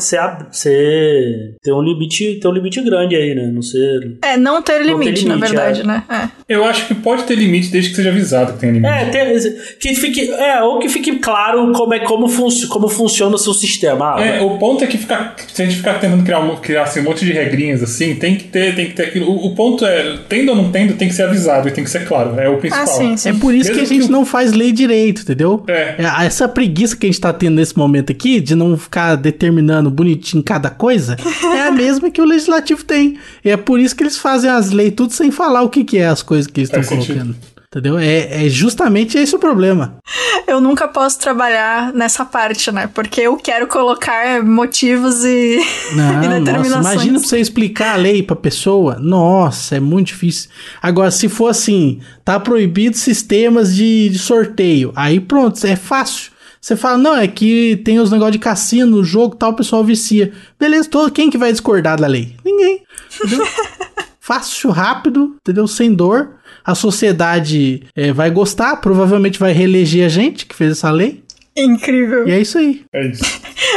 ser, 0.00 0.18
ab- 0.18 0.46
ser 0.52 1.54
tem 1.62 1.72
um 1.74 1.82
limite 1.82 2.38
tem 2.40 2.50
um 2.50 2.54
limite 2.54 2.80
grande 2.82 3.14
aí, 3.16 3.34
né? 3.34 3.50
Não 3.52 3.62
ser 3.62 4.16
É, 4.22 4.36
não 4.36 4.62
ter 4.62 4.82
limite, 4.82 5.26
na 5.26 5.34
limite, 5.34 5.52
verdade, 5.52 5.80
é. 5.82 5.84
né? 5.84 6.02
É. 6.08 6.28
Eu 6.48 6.64
acho 6.64 6.86
que 6.86 6.94
pode 6.94 7.24
ter 7.24 7.34
limite 7.34 7.68
desde 7.70 7.90
que 7.90 7.96
seja 7.96 8.08
avisado 8.10 8.54
que 8.54 8.58
tem 8.60 8.70
limite. 8.72 8.92
É, 8.92 9.04
tem, 9.06 9.38
que 9.78 9.94
fique, 9.94 10.30
é, 10.30 10.62
ou 10.62 10.78
que 10.78 10.88
fique 10.88 11.18
claro 11.18 11.70
como 11.72 11.92
é 11.94 12.00
como, 12.00 12.28
func, 12.28 12.66
como 12.68 12.88
funciona 12.88 13.34
o 13.34 13.38
seu 13.38 13.52
sistema. 13.52 14.14
Ah, 14.16 14.24
É, 14.24 14.40
o 14.40 14.58
ponto 14.58 14.82
é 14.82 14.86
que 14.86 14.96
ficar, 14.98 15.34
se 15.52 15.62
a 15.62 15.64
gente 15.66 15.76
ficar 15.78 15.94
tentando 15.98 16.22
criar, 16.24 16.40
um, 16.40 16.56
criar 16.56 16.82
assim, 16.84 17.00
um 17.00 17.04
monte 17.04 17.24
de 17.24 17.32
regrinhas 17.32 17.82
assim, 17.82 18.14
tem 18.14 18.36
que 18.36 18.44
ter, 18.44 18.74
tem 18.74 18.86
que 18.86 18.94
ter 18.94 19.04
aquilo. 19.04 19.30
O, 19.30 19.46
o 19.46 19.54
ponto 19.54 19.84
é, 19.84 20.18
tendo 20.28 20.50
ou 20.50 20.56
não 20.56 20.70
tendo, 20.70 20.94
tem 20.94 21.08
que 21.08 21.14
ser 21.14 21.22
avisado 21.24 21.68
e 21.68 21.70
tem 21.70 21.84
que 21.84 21.90
ser 21.90 22.06
claro. 22.06 22.38
É 22.40 22.48
o 22.48 22.58
principal. 22.58 22.84
Ah, 22.84 22.86
sim, 22.86 23.16
sim. 23.16 23.28
É 23.30 23.32
por 23.34 23.54
isso 23.54 23.70
que 23.70 23.76
a 23.76 23.80
Mesmo 23.80 23.94
gente 23.94 24.04
que 24.06 24.08
o- 24.08 24.12
não 24.12 24.24
faz 24.26 24.52
lei 24.52 24.72
direito, 24.72 25.22
entendeu? 25.22 25.62
É. 25.68 25.96
Essa 26.24 26.48
preguiça 26.48 26.96
que 26.96 27.06
a 27.06 27.08
gente 27.10 27.20
tá 27.20 27.32
tendo 27.32 27.56
nesse 27.56 27.76
momento 27.76 28.10
aqui, 28.12 28.40
de 28.40 28.54
não 28.54 28.76
ficar 28.76 29.16
determinando 29.16 29.90
bonitinho 29.90 30.42
cada 30.42 30.70
coisa, 30.70 31.16
é 31.56 31.62
a 31.62 31.70
mesma 31.70 32.10
que 32.10 32.20
o 32.20 32.24
legislativo 32.24 32.84
tem. 32.84 33.18
E 33.44 33.50
é 33.50 33.56
por 33.56 33.78
isso 33.80 33.94
que 33.96 34.02
eles 34.02 34.16
fazem 34.18 34.50
as 34.50 34.70
leis 34.70 34.92
tudo 34.96 35.12
sem 35.12 35.30
falar 35.30 35.62
o 35.62 35.68
que, 35.68 35.84
que 35.84 35.98
é 35.98 36.06
as 36.06 36.22
coisas 36.22 36.46
que 36.46 36.60
eles 36.60 36.68
estão 36.68 36.82
Faz 36.82 37.04
sentido. 37.04 37.34
Entendeu? 37.72 37.96
É, 38.00 38.46
é 38.46 38.48
justamente 38.48 39.16
esse 39.16 39.36
o 39.36 39.38
problema. 39.38 39.98
Eu 40.44 40.60
nunca 40.60 40.88
posso 40.88 41.20
trabalhar 41.20 41.92
nessa 41.92 42.24
parte, 42.24 42.72
né? 42.72 42.88
Porque 42.92 43.20
eu 43.20 43.36
quero 43.36 43.68
colocar 43.68 44.42
motivos 44.44 45.24
e, 45.24 45.60
e 45.92 45.94
Não, 45.94 46.14
nossa, 46.14 46.28
determinações. 46.40 46.94
imagina 46.94 47.20
pra 47.20 47.28
você 47.28 47.38
explicar 47.38 47.92
a 47.92 47.96
lei 47.96 48.24
pra 48.24 48.34
pessoa. 48.34 48.96
Nossa, 48.98 49.76
é 49.76 49.80
muito 49.80 50.08
difícil. 50.08 50.50
Agora, 50.82 51.12
se 51.12 51.28
for 51.28 51.46
assim, 51.46 52.00
tá 52.24 52.40
proibido 52.40 52.96
sistemas 52.96 53.72
de, 53.72 54.08
de 54.08 54.18
sorteio. 54.18 54.92
Aí 54.96 55.20
pronto, 55.20 55.64
é 55.64 55.76
fácil. 55.76 56.32
Você 56.60 56.74
fala, 56.74 56.98
não, 56.98 57.16
é 57.16 57.28
que 57.28 57.80
tem 57.84 58.00
os 58.00 58.10
negócios 58.10 58.32
de 58.32 58.40
cassino 58.40 58.96
no 58.96 59.04
jogo 59.04 59.36
tal, 59.36 59.52
o 59.52 59.56
pessoal 59.56 59.84
vicia. 59.84 60.32
Beleza, 60.58 60.88
todo, 60.90 61.12
quem 61.12 61.30
que 61.30 61.38
vai 61.38 61.52
discordar 61.52 62.00
da 62.00 62.08
lei? 62.08 62.34
Ninguém. 62.44 62.82
fácil, 64.20 64.70
rápido, 64.70 65.36
entendeu? 65.40 65.68
Sem 65.68 65.94
dor. 65.94 66.39
A 66.64 66.74
sociedade 66.74 67.82
é, 67.96 68.12
vai 68.12 68.30
gostar, 68.30 68.76
provavelmente 68.76 69.38
vai 69.38 69.52
reeleger 69.52 70.04
a 70.06 70.08
gente 70.08 70.46
que 70.46 70.54
fez 70.54 70.72
essa 70.72 70.90
lei. 70.90 71.22
Incrível. 71.56 72.28
E 72.28 72.32
é 72.32 72.40
isso 72.40 72.58
aí. 72.58 72.84
É 72.94 73.06
isso. 73.08 73.22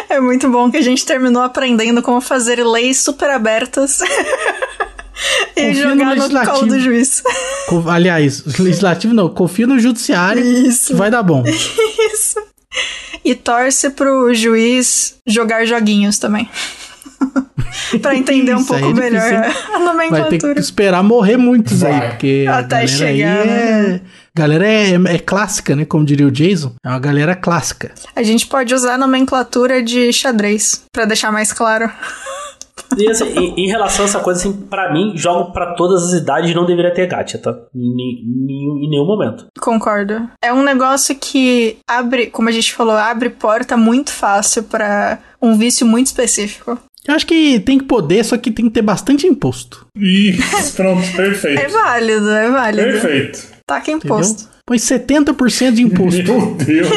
É 0.09 0.19
muito 0.19 0.49
bom 0.49 0.69
que 0.69 0.77
a 0.77 0.81
gente 0.81 1.05
terminou 1.05 1.41
aprendendo 1.41 2.01
como 2.01 2.21
fazer 2.21 2.63
leis 2.63 2.97
super 2.99 3.29
abertas. 3.31 3.99
e 5.55 5.67
Confia 5.67 5.73
no 5.73 5.91
jogar 5.91 6.05
no, 6.05 6.11
legislativo. 6.21 6.51
colo 6.53 6.67
do 6.67 6.79
juiz. 6.79 7.23
Co- 7.67 7.89
Aliás, 7.89 8.43
legislativo 8.59 9.13
não, 9.13 9.27
confia 9.29 9.65
no 9.67 9.79
judiciário 9.79 10.43
Isso. 10.43 10.87
que 10.87 10.93
vai 10.93 11.09
dar 11.09 11.23
bom. 11.23 11.43
Isso. 12.13 12.39
E 13.25 13.33
torce 13.35 13.89
pro 13.91 14.33
juiz 14.33 15.15
jogar 15.27 15.65
joguinhos 15.65 16.17
também. 16.19 16.49
pra 18.01 18.15
entender 18.15 18.55
um 18.55 18.63
pouco 18.63 18.85
é 18.85 18.93
melhor 18.93 19.21
a 19.21 19.39
Vai 19.39 19.49
ter 19.49 19.51
que 19.51 19.79
nomenclatura. 19.79 20.59
esperar 20.59 21.03
morrer 21.03 21.37
muitos 21.37 21.83
aí, 21.83 21.91
Vai. 21.91 22.09
porque 22.09 22.45
a 22.47 22.57
Até 22.59 22.69
galera 22.69 22.87
chegar, 22.87 23.07
aí 23.09 23.21
é... 23.21 23.45
né? 23.45 24.01
Galera 24.35 24.67
é, 24.67 24.93
é 25.15 25.19
clássica, 25.19 25.75
né? 25.75 25.85
Como 25.85 26.03
diria 26.03 26.25
o 26.25 26.31
Jason. 26.31 26.73
É 26.83 26.89
uma 26.89 26.99
galera 26.99 27.35
clássica. 27.35 27.91
A 28.15 28.23
gente 28.23 28.47
pode 28.47 28.73
usar 28.73 28.95
a 28.95 28.97
nomenclatura 28.97 29.83
de 29.83 30.11
xadrez, 30.11 30.83
pra 30.91 31.05
deixar 31.05 31.31
mais 31.31 31.53
claro. 31.53 31.89
E 32.97 33.09
assim, 33.09 33.25
em, 33.25 33.65
em 33.65 33.67
relação 33.67 34.05
a 34.05 34.07
essa 34.07 34.19
coisa, 34.19 34.39
assim, 34.39 34.53
pra 34.53 34.91
mim, 34.91 35.13
jogo 35.15 35.51
pra 35.51 35.73
todas 35.73 36.03
as 36.03 36.13
idades 36.13 36.53
não 36.53 36.65
deveria 36.65 36.93
ter 36.93 37.07
gacha, 37.07 37.37
tá? 37.37 37.55
Em, 37.73 38.85
em 38.85 38.89
nenhum 38.89 39.05
momento. 39.05 39.47
Concordo. 39.59 40.27
É 40.41 40.53
um 40.53 40.63
negócio 40.63 41.15
que 41.15 41.77
abre, 41.87 42.27
como 42.27 42.49
a 42.49 42.51
gente 42.51 42.73
falou, 42.73 42.95
abre 42.95 43.29
porta 43.29 43.75
muito 43.77 44.11
fácil 44.11 44.63
pra 44.63 45.19
um 45.41 45.57
vício 45.57 45.85
muito 45.85 46.07
específico. 46.07 46.77
Eu 47.07 47.15
acho 47.15 47.27
que 47.27 47.59
tem 47.59 47.77
que 47.77 47.85
poder, 47.85 48.23
só 48.23 48.37
que 48.37 48.49
tem 48.51 48.65
que 48.65 48.71
ter 48.71 48.81
bastante 48.81 49.27
imposto. 49.27 49.85
Isso, 49.97 50.73
pronto, 50.75 51.05
perfeito. 51.15 51.59
É 51.61 51.67
válido, 51.67 52.29
é 52.31 52.49
válido. 52.49 52.83
Perfeito. 52.91 53.47
Taca 53.67 53.91
Entendeu? 53.91 54.17
imposto. 54.17 54.53
Põe 54.65 54.77
70% 54.77 55.73
de 55.73 55.81
imposto, 55.83 56.23
Meu 56.23 56.51
Deus. 56.55 56.87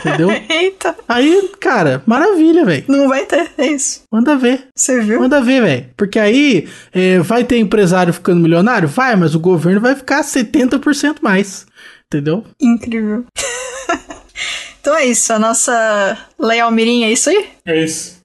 entendeu? 0.00 0.30
Eita, 0.48 0.96
Aí, 1.06 1.50
cara, 1.60 2.02
maravilha, 2.06 2.64
velho. 2.64 2.84
não 2.88 3.06
vai 3.06 3.26
ter, 3.26 3.50
é 3.58 3.66
isso. 3.66 4.02
Manda 4.10 4.34
ver. 4.34 4.68
Você 4.74 4.98
viu? 5.02 5.20
Manda 5.20 5.42
ver, 5.42 5.60
velho. 5.60 5.86
Porque 5.94 6.18
aí 6.18 6.66
é, 6.90 7.18
vai 7.18 7.44
ter 7.44 7.58
empresário 7.58 8.14
ficando 8.14 8.40
milionário? 8.40 8.88
Vai, 8.88 9.14
mas 9.14 9.34
o 9.34 9.40
governo 9.40 9.82
vai 9.82 9.94
ficar 9.94 10.22
70% 10.22 11.16
mais. 11.20 11.66
Entendeu? 12.06 12.44
Incrível. 12.58 13.26
então 14.80 14.96
é 14.96 15.04
isso, 15.04 15.32
a 15.34 15.38
nossa 15.38 16.16
Lei 16.38 16.60
Almirim 16.60 17.04
é 17.04 17.12
isso 17.12 17.28
aí? 17.28 17.46
É 17.66 17.84
isso. 17.84 18.21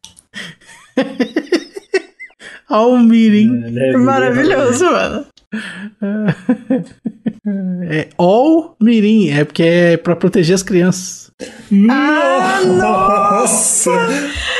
Almirim. 2.70 3.50
Né? 3.72 3.92
Maravilhoso, 3.94 4.86
mano. 4.86 5.26
É 7.90 8.10
All 8.18 8.76
Mirim. 8.82 9.30
É 9.30 9.46
porque 9.46 9.64
é 9.64 9.98
pra 9.98 10.16
proteger 10.16 10.56
as 10.56 10.64
crianças. 10.64 11.32
Ah, 11.90 12.62
Nossa! 12.66 13.92
Nossa. 13.92 13.92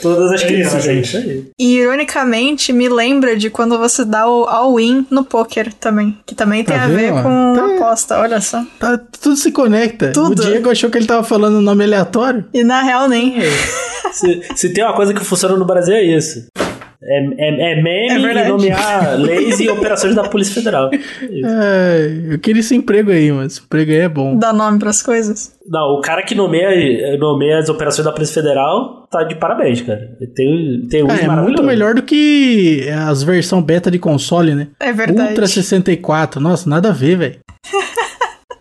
Todas 0.00 0.32
as 0.32 0.42
É 0.42 0.46
crianças, 0.46 0.86
é 0.86 0.94
gente. 1.02 1.52
E 1.58 1.76
ironicamente 1.76 2.72
me 2.72 2.88
lembra 2.88 3.36
de 3.36 3.50
quando 3.50 3.78
você 3.78 4.04
dá 4.04 4.26
o 4.28 4.44
all-in 4.44 5.06
no 5.10 5.24
poker 5.24 5.72
também. 5.74 6.18
Que 6.26 6.34
também 6.34 6.64
tem 6.64 6.76
Tá 6.76 6.84
a 6.84 6.88
ver 6.88 7.12
com 7.22 7.54
Tá. 7.54 7.76
aposta, 7.76 8.18
olha 8.18 8.40
só. 8.40 8.64
Tá, 8.78 8.98
tudo 9.20 9.36
se 9.36 9.52
conecta. 9.52 10.12
Tudo. 10.12 10.40
O 10.42 10.44
Diego 10.46 10.70
achou 10.70 10.90
que 10.90 10.98
ele 10.98 11.06
tava 11.06 11.22
falando 11.22 11.58
um 11.58 11.62
nome 11.62 11.84
aleatório. 11.84 12.44
E 12.52 12.64
na 12.64 12.82
real 12.82 13.08
nem. 13.08 13.34
Se, 14.12 14.42
se 14.54 14.68
tem 14.74 14.84
uma 14.84 14.94
coisa 14.94 15.14
que 15.14 15.24
funciona 15.24 15.56
no 15.56 15.64
Brasil 15.64 15.94
é 15.94 16.02
isso. 16.02 16.46
É, 17.04 17.18
é, 17.18 17.72
é 17.72 17.72
É 17.72 17.82
meme 17.82 18.40
e 18.40 18.48
nomear 18.48 19.16
leis 19.18 19.58
e 19.60 19.68
operações 19.68 20.14
da 20.14 20.22
Polícia 20.24 20.54
Federal. 20.54 20.90
É. 20.92 20.98
É, 21.44 22.34
eu 22.34 22.38
queria 22.38 22.60
esse 22.60 22.74
emprego 22.74 23.10
aí, 23.10 23.32
mas 23.32 23.52
esse 23.52 23.62
emprego 23.62 23.90
aí 23.90 23.98
é 23.98 24.08
bom. 24.08 24.36
Dá 24.36 24.52
nome 24.52 24.78
pras 24.78 25.02
coisas. 25.02 25.54
Não, 25.66 25.98
o 25.98 26.00
cara 26.00 26.22
que 26.22 26.34
nomeia, 26.34 27.16
nomeia 27.18 27.58
as 27.58 27.68
operações 27.68 28.04
da 28.04 28.12
Polícia 28.12 28.42
Federal 28.42 29.06
tá 29.10 29.22
de 29.24 29.34
parabéns, 29.34 29.82
cara. 29.82 30.16
Tem, 30.34 30.86
tem 30.88 31.04
um 31.04 31.10
Ah, 31.10 31.16
é 31.16 31.28
muito 31.28 31.62
melhor 31.62 31.94
do 31.94 32.02
que 32.02 32.88
as 33.06 33.22
versão 33.22 33.62
beta 33.62 33.90
de 33.90 33.98
console, 33.98 34.54
né? 34.54 34.68
É 34.80 34.92
verdade. 34.92 35.30
Ultra 35.30 35.46
64. 35.46 36.40
Nossa, 36.40 36.68
nada 36.68 36.88
a 36.88 36.92
ver, 36.92 37.16
velho. 37.16 37.36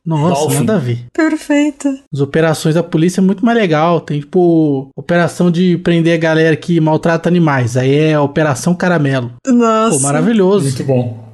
Nossa, 0.06 0.42
Dolphin. 0.42 0.58
nada 0.60 0.76
a 0.76 0.80
ver. 0.80 1.06
Perfeito. 1.14 1.88
As 2.12 2.20
operações 2.20 2.76
da 2.76 2.84
polícia 2.84 3.22
é 3.22 3.24
muito 3.24 3.46
mais 3.46 3.58
legal. 3.58 4.02
Tem, 4.02 4.20
tipo, 4.20 4.90
operação 4.96 5.52
de 5.52 5.78
prender 5.78 6.16
a 6.16 6.22
galera 6.22 6.56
que 6.56 6.80
maltrata 6.80 7.30
animais. 7.30 7.78
Aí 7.78 7.94
é 7.94 8.14
a 8.16 8.22
Operação 8.22 8.74
Caramelo. 8.74 9.32
Nossa. 9.46 9.98
Pô, 9.98 10.04
maravilhoso. 10.04 10.66
Muito 10.66 10.84
bom. 10.84 11.32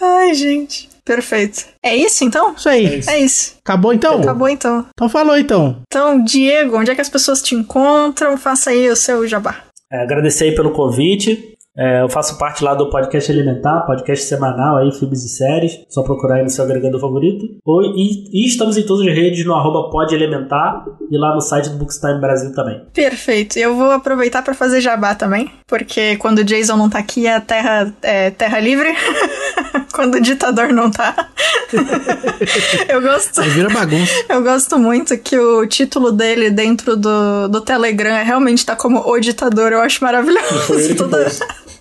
Ai, 0.00 0.34
gente. 0.34 0.88
Perfeito. 1.04 1.66
É 1.82 1.94
isso 1.94 2.24
então? 2.24 2.54
Isso 2.54 2.68
aí. 2.68 2.86
É 2.86 2.96
isso. 2.98 3.10
É 3.10 3.20
isso. 3.20 3.54
Acabou 3.62 3.92
então? 3.92 4.20
Acabou 4.20 4.48
então. 4.48 4.86
Então 4.92 5.08
falou 5.08 5.38
então. 5.38 5.82
Então, 5.86 6.22
Diego, 6.24 6.78
onde 6.78 6.90
é 6.90 6.94
que 6.94 7.00
as 7.00 7.10
pessoas 7.10 7.42
te 7.42 7.54
encontram? 7.54 8.38
Faça 8.38 8.70
aí 8.70 8.88
o 8.88 8.96
seu 8.96 9.26
jabá. 9.28 9.64
É, 9.92 10.02
agradecer 10.02 10.44
aí 10.44 10.54
pelo 10.54 10.70
convite. 10.72 11.53
É, 11.76 12.02
eu 12.02 12.08
faço 12.08 12.38
parte 12.38 12.62
lá 12.62 12.74
do 12.74 12.88
podcast 12.88 13.30
Elementar, 13.30 13.84
podcast 13.84 14.24
semanal 14.26 14.76
aí, 14.76 14.92
filmes 14.92 15.24
e 15.24 15.28
séries. 15.28 15.80
Só 15.88 16.02
procurar 16.02 16.36
aí 16.36 16.44
no 16.44 16.50
seu 16.50 16.64
agregador 16.64 17.00
favorito. 17.00 17.46
Ou, 17.64 17.82
e, 17.82 18.28
e 18.32 18.46
estamos 18.46 18.76
em 18.76 18.86
todas 18.86 19.06
as 19.06 19.14
redes 19.14 19.44
no 19.44 19.54
arroba 19.54 19.90
podelementar 19.90 20.84
e 21.10 21.18
lá 21.18 21.34
no 21.34 21.40
site 21.40 21.70
do 21.70 21.76
Bookstime 21.76 22.20
Brasil 22.20 22.52
também. 22.54 22.80
Perfeito. 22.92 23.58
Eu 23.58 23.74
vou 23.74 23.90
aproveitar 23.90 24.42
pra 24.42 24.54
fazer 24.54 24.80
jabá 24.80 25.14
também, 25.14 25.50
porque 25.66 26.16
quando 26.16 26.38
o 26.38 26.44
Jason 26.44 26.76
não 26.76 26.88
tá 26.88 27.00
aqui 27.00 27.26
é 27.26 27.40
terra, 27.40 27.92
é 28.02 28.30
terra 28.30 28.60
livre. 28.60 28.94
quando 29.94 30.16
o 30.16 30.20
ditador 30.20 30.72
não 30.72 30.90
tá. 30.90 31.28
eu 32.88 33.00
gosto. 33.00 33.40
Aí 33.40 33.48
vira 33.50 33.70
bagunça. 33.70 34.12
Eu 34.28 34.42
gosto 34.42 34.78
muito 34.78 35.16
que 35.18 35.38
o 35.38 35.66
título 35.66 36.10
dele 36.10 36.50
dentro 36.50 36.96
do, 36.96 37.48
do 37.48 37.60
Telegram 37.60 38.14
é 38.14 38.22
realmente 38.22 38.66
tá 38.66 38.74
como 38.74 39.00
O 39.08 39.18
Ditador. 39.18 39.72
Eu 39.72 39.80
acho 39.80 40.02
maravilhoso. 40.02 40.58
Foi 40.66 40.82
ele 40.82 40.94
Toda-. 40.94 41.30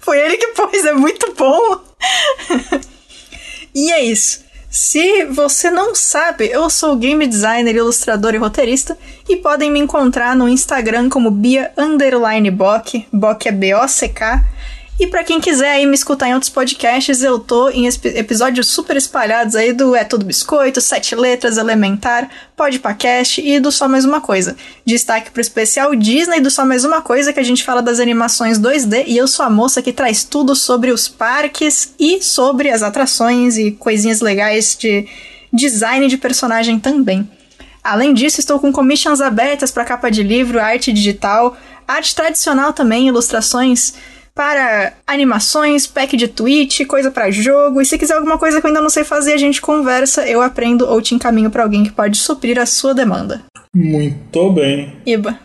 Foi 0.03 0.19
ele 0.19 0.37
que 0.37 0.47
pôs, 0.47 0.85
é 0.85 0.93
muito 0.93 1.33
bom. 1.33 1.81
e 3.73 3.91
é 3.91 4.03
isso. 4.03 4.43
Se 4.69 5.25
você 5.25 5.69
não 5.69 5.93
sabe, 5.93 6.47
eu 6.47 6.69
sou 6.69 6.95
game 6.95 7.25
designer, 7.27 7.75
ilustrador 7.75 8.33
e 8.33 8.37
roteirista 8.37 8.97
e 9.29 9.37
podem 9.37 9.71
me 9.71 9.79
encontrar 9.79 10.35
no 10.35 10.49
Instagram 10.49 11.09
como 11.09 11.31
Bia 11.31 11.71
Underline 11.77 12.49
Bock, 12.49 13.05
é 13.47 13.51
B-O-C-K. 13.51 14.43
E 14.99 15.07
pra 15.07 15.23
quem 15.23 15.41
quiser 15.41 15.71
aí 15.71 15.85
me 15.87 15.95
escutar 15.95 16.29
em 16.29 16.33
outros 16.35 16.51
podcasts, 16.51 17.23
eu 17.23 17.39
tô 17.39 17.69
em 17.69 17.87
episódios 17.87 18.67
super 18.67 18.95
espalhados 18.95 19.55
aí 19.55 19.73
do 19.73 19.95
É 19.95 20.03
Tudo 20.03 20.23
Biscoito, 20.23 20.79
Sete 20.79 21.15
Letras, 21.15 21.57
Elementar, 21.57 22.29
Podpacast 22.55 23.41
e 23.41 23.59
do 23.59 23.71
Só 23.71 23.87
Mais 23.87 24.05
Uma 24.05 24.21
Coisa. 24.21 24.55
Destaque 24.85 25.31
pro 25.31 25.41
especial 25.41 25.95
Disney 25.95 26.39
do 26.39 26.51
Só 26.51 26.63
Mais 26.63 26.85
Uma 26.85 27.01
Coisa, 27.01 27.33
que 27.33 27.39
a 27.39 27.43
gente 27.43 27.63
fala 27.63 27.81
das 27.81 27.99
animações 27.99 28.59
2D 28.59 29.05
e 29.07 29.17
eu 29.17 29.27
sou 29.27 29.45
a 29.45 29.49
moça 29.49 29.81
que 29.81 29.91
traz 29.91 30.23
tudo 30.23 30.55
sobre 30.55 30.91
os 30.91 31.07
parques 31.07 31.93
e 31.99 32.21
sobre 32.21 32.69
as 32.69 32.83
atrações 32.83 33.57
e 33.57 33.71
coisinhas 33.71 34.21
legais 34.21 34.77
de 34.79 35.07
design 35.51 36.07
de 36.07 36.17
personagem 36.17 36.79
também. 36.79 37.27
Além 37.83 38.13
disso, 38.13 38.39
estou 38.39 38.59
com 38.59 38.71
commissions 38.71 39.21
abertas 39.21 39.71
para 39.71 39.83
capa 39.83 40.09
de 40.09 40.21
livro, 40.21 40.59
arte 40.59 40.93
digital, 40.93 41.57
arte 41.87 42.15
tradicional 42.15 42.71
também, 42.71 43.07
ilustrações 43.07 43.93
para 44.35 44.93
animações, 45.05 45.85
pack 45.85 46.17
de 46.17 46.27
tweet, 46.27 46.85
coisa 46.85 47.11
para 47.11 47.31
jogo. 47.31 47.81
E 47.81 47.85
se 47.85 47.97
quiser 47.97 48.15
alguma 48.15 48.37
coisa 48.37 48.59
que 48.59 48.65
eu 48.65 48.69
ainda 48.69 48.81
não 48.81 48.89
sei 48.89 49.03
fazer, 49.03 49.33
a 49.33 49.37
gente 49.37 49.61
conversa, 49.61 50.27
eu 50.27 50.41
aprendo 50.41 50.87
ou 50.87 51.01
te 51.01 51.15
encaminho 51.15 51.51
para 51.51 51.63
alguém 51.63 51.83
que 51.83 51.91
pode 51.91 52.17
suprir 52.17 52.59
a 52.59 52.65
sua 52.65 52.93
demanda. 52.93 53.43
Muito 53.75 54.51
bem. 54.51 54.97
Iba. 55.05 55.39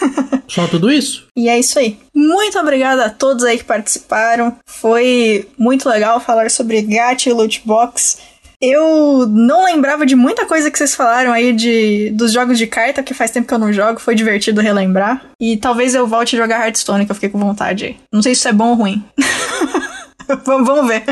Só 0.48 0.66
tudo 0.66 0.90
isso? 0.90 1.28
E 1.36 1.48
é 1.48 1.58
isso 1.58 1.78
aí. 1.78 1.98
Muito 2.14 2.58
obrigada 2.58 3.04
a 3.06 3.10
todos 3.10 3.44
aí 3.44 3.56
que 3.56 3.64
participaram. 3.64 4.56
Foi 4.66 5.48
muito 5.56 5.88
legal 5.88 6.18
falar 6.20 6.50
sobre 6.50 6.82
gacha 6.82 7.30
e 7.30 7.32
loot 7.32 7.62
box. 7.64 8.18
Eu 8.60 9.26
não 9.26 9.64
lembrava 9.64 10.04
de 10.04 10.14
muita 10.14 10.44
coisa 10.44 10.70
que 10.70 10.76
vocês 10.76 10.94
falaram 10.94 11.32
aí 11.32 11.52
de, 11.52 12.10
dos 12.10 12.32
jogos 12.32 12.58
de 12.58 12.66
carta, 12.66 13.02
que 13.02 13.14
faz 13.14 13.30
tempo 13.30 13.48
que 13.48 13.54
eu 13.54 13.58
não 13.58 13.72
jogo, 13.72 13.98
foi 13.98 14.14
divertido 14.14 14.60
relembrar. 14.60 15.24
E 15.40 15.56
talvez 15.56 15.94
eu 15.94 16.06
volte 16.06 16.36
a 16.36 16.38
jogar 16.38 16.64
Hearthstone, 16.64 17.06
que 17.06 17.10
eu 17.10 17.14
fiquei 17.14 17.30
com 17.30 17.38
vontade 17.38 17.86
aí. 17.86 17.96
Não 18.12 18.22
sei 18.22 18.34
se 18.34 18.40
isso 18.40 18.48
é 18.48 18.52
bom 18.52 18.68
ou 18.68 18.74
ruim. 18.74 19.02
vamos, 20.44 20.86
ver. 20.86 21.02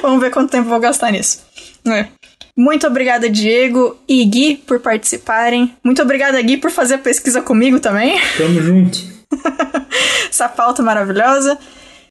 Vamos 0.00 0.20
ver 0.20 0.30
quanto 0.30 0.50
tempo 0.50 0.64
eu 0.64 0.70
vou 0.70 0.80
gastar 0.80 1.12
nisso. 1.12 1.42
É. 1.86 2.06
Muito 2.56 2.86
obrigada, 2.86 3.28
Diego 3.28 3.98
e 4.08 4.24
Gui, 4.24 4.56
por 4.56 4.80
participarem. 4.80 5.74
Muito 5.84 6.00
obrigada, 6.00 6.40
Gui, 6.40 6.56
por 6.56 6.70
fazer 6.70 6.94
a 6.94 6.98
pesquisa 6.98 7.42
comigo 7.42 7.80
também 7.80 8.18
Tamo 8.38 8.62
junto. 8.62 8.98
essa 10.30 10.48
pauta 10.48 10.82
maravilhosa. 10.82 11.58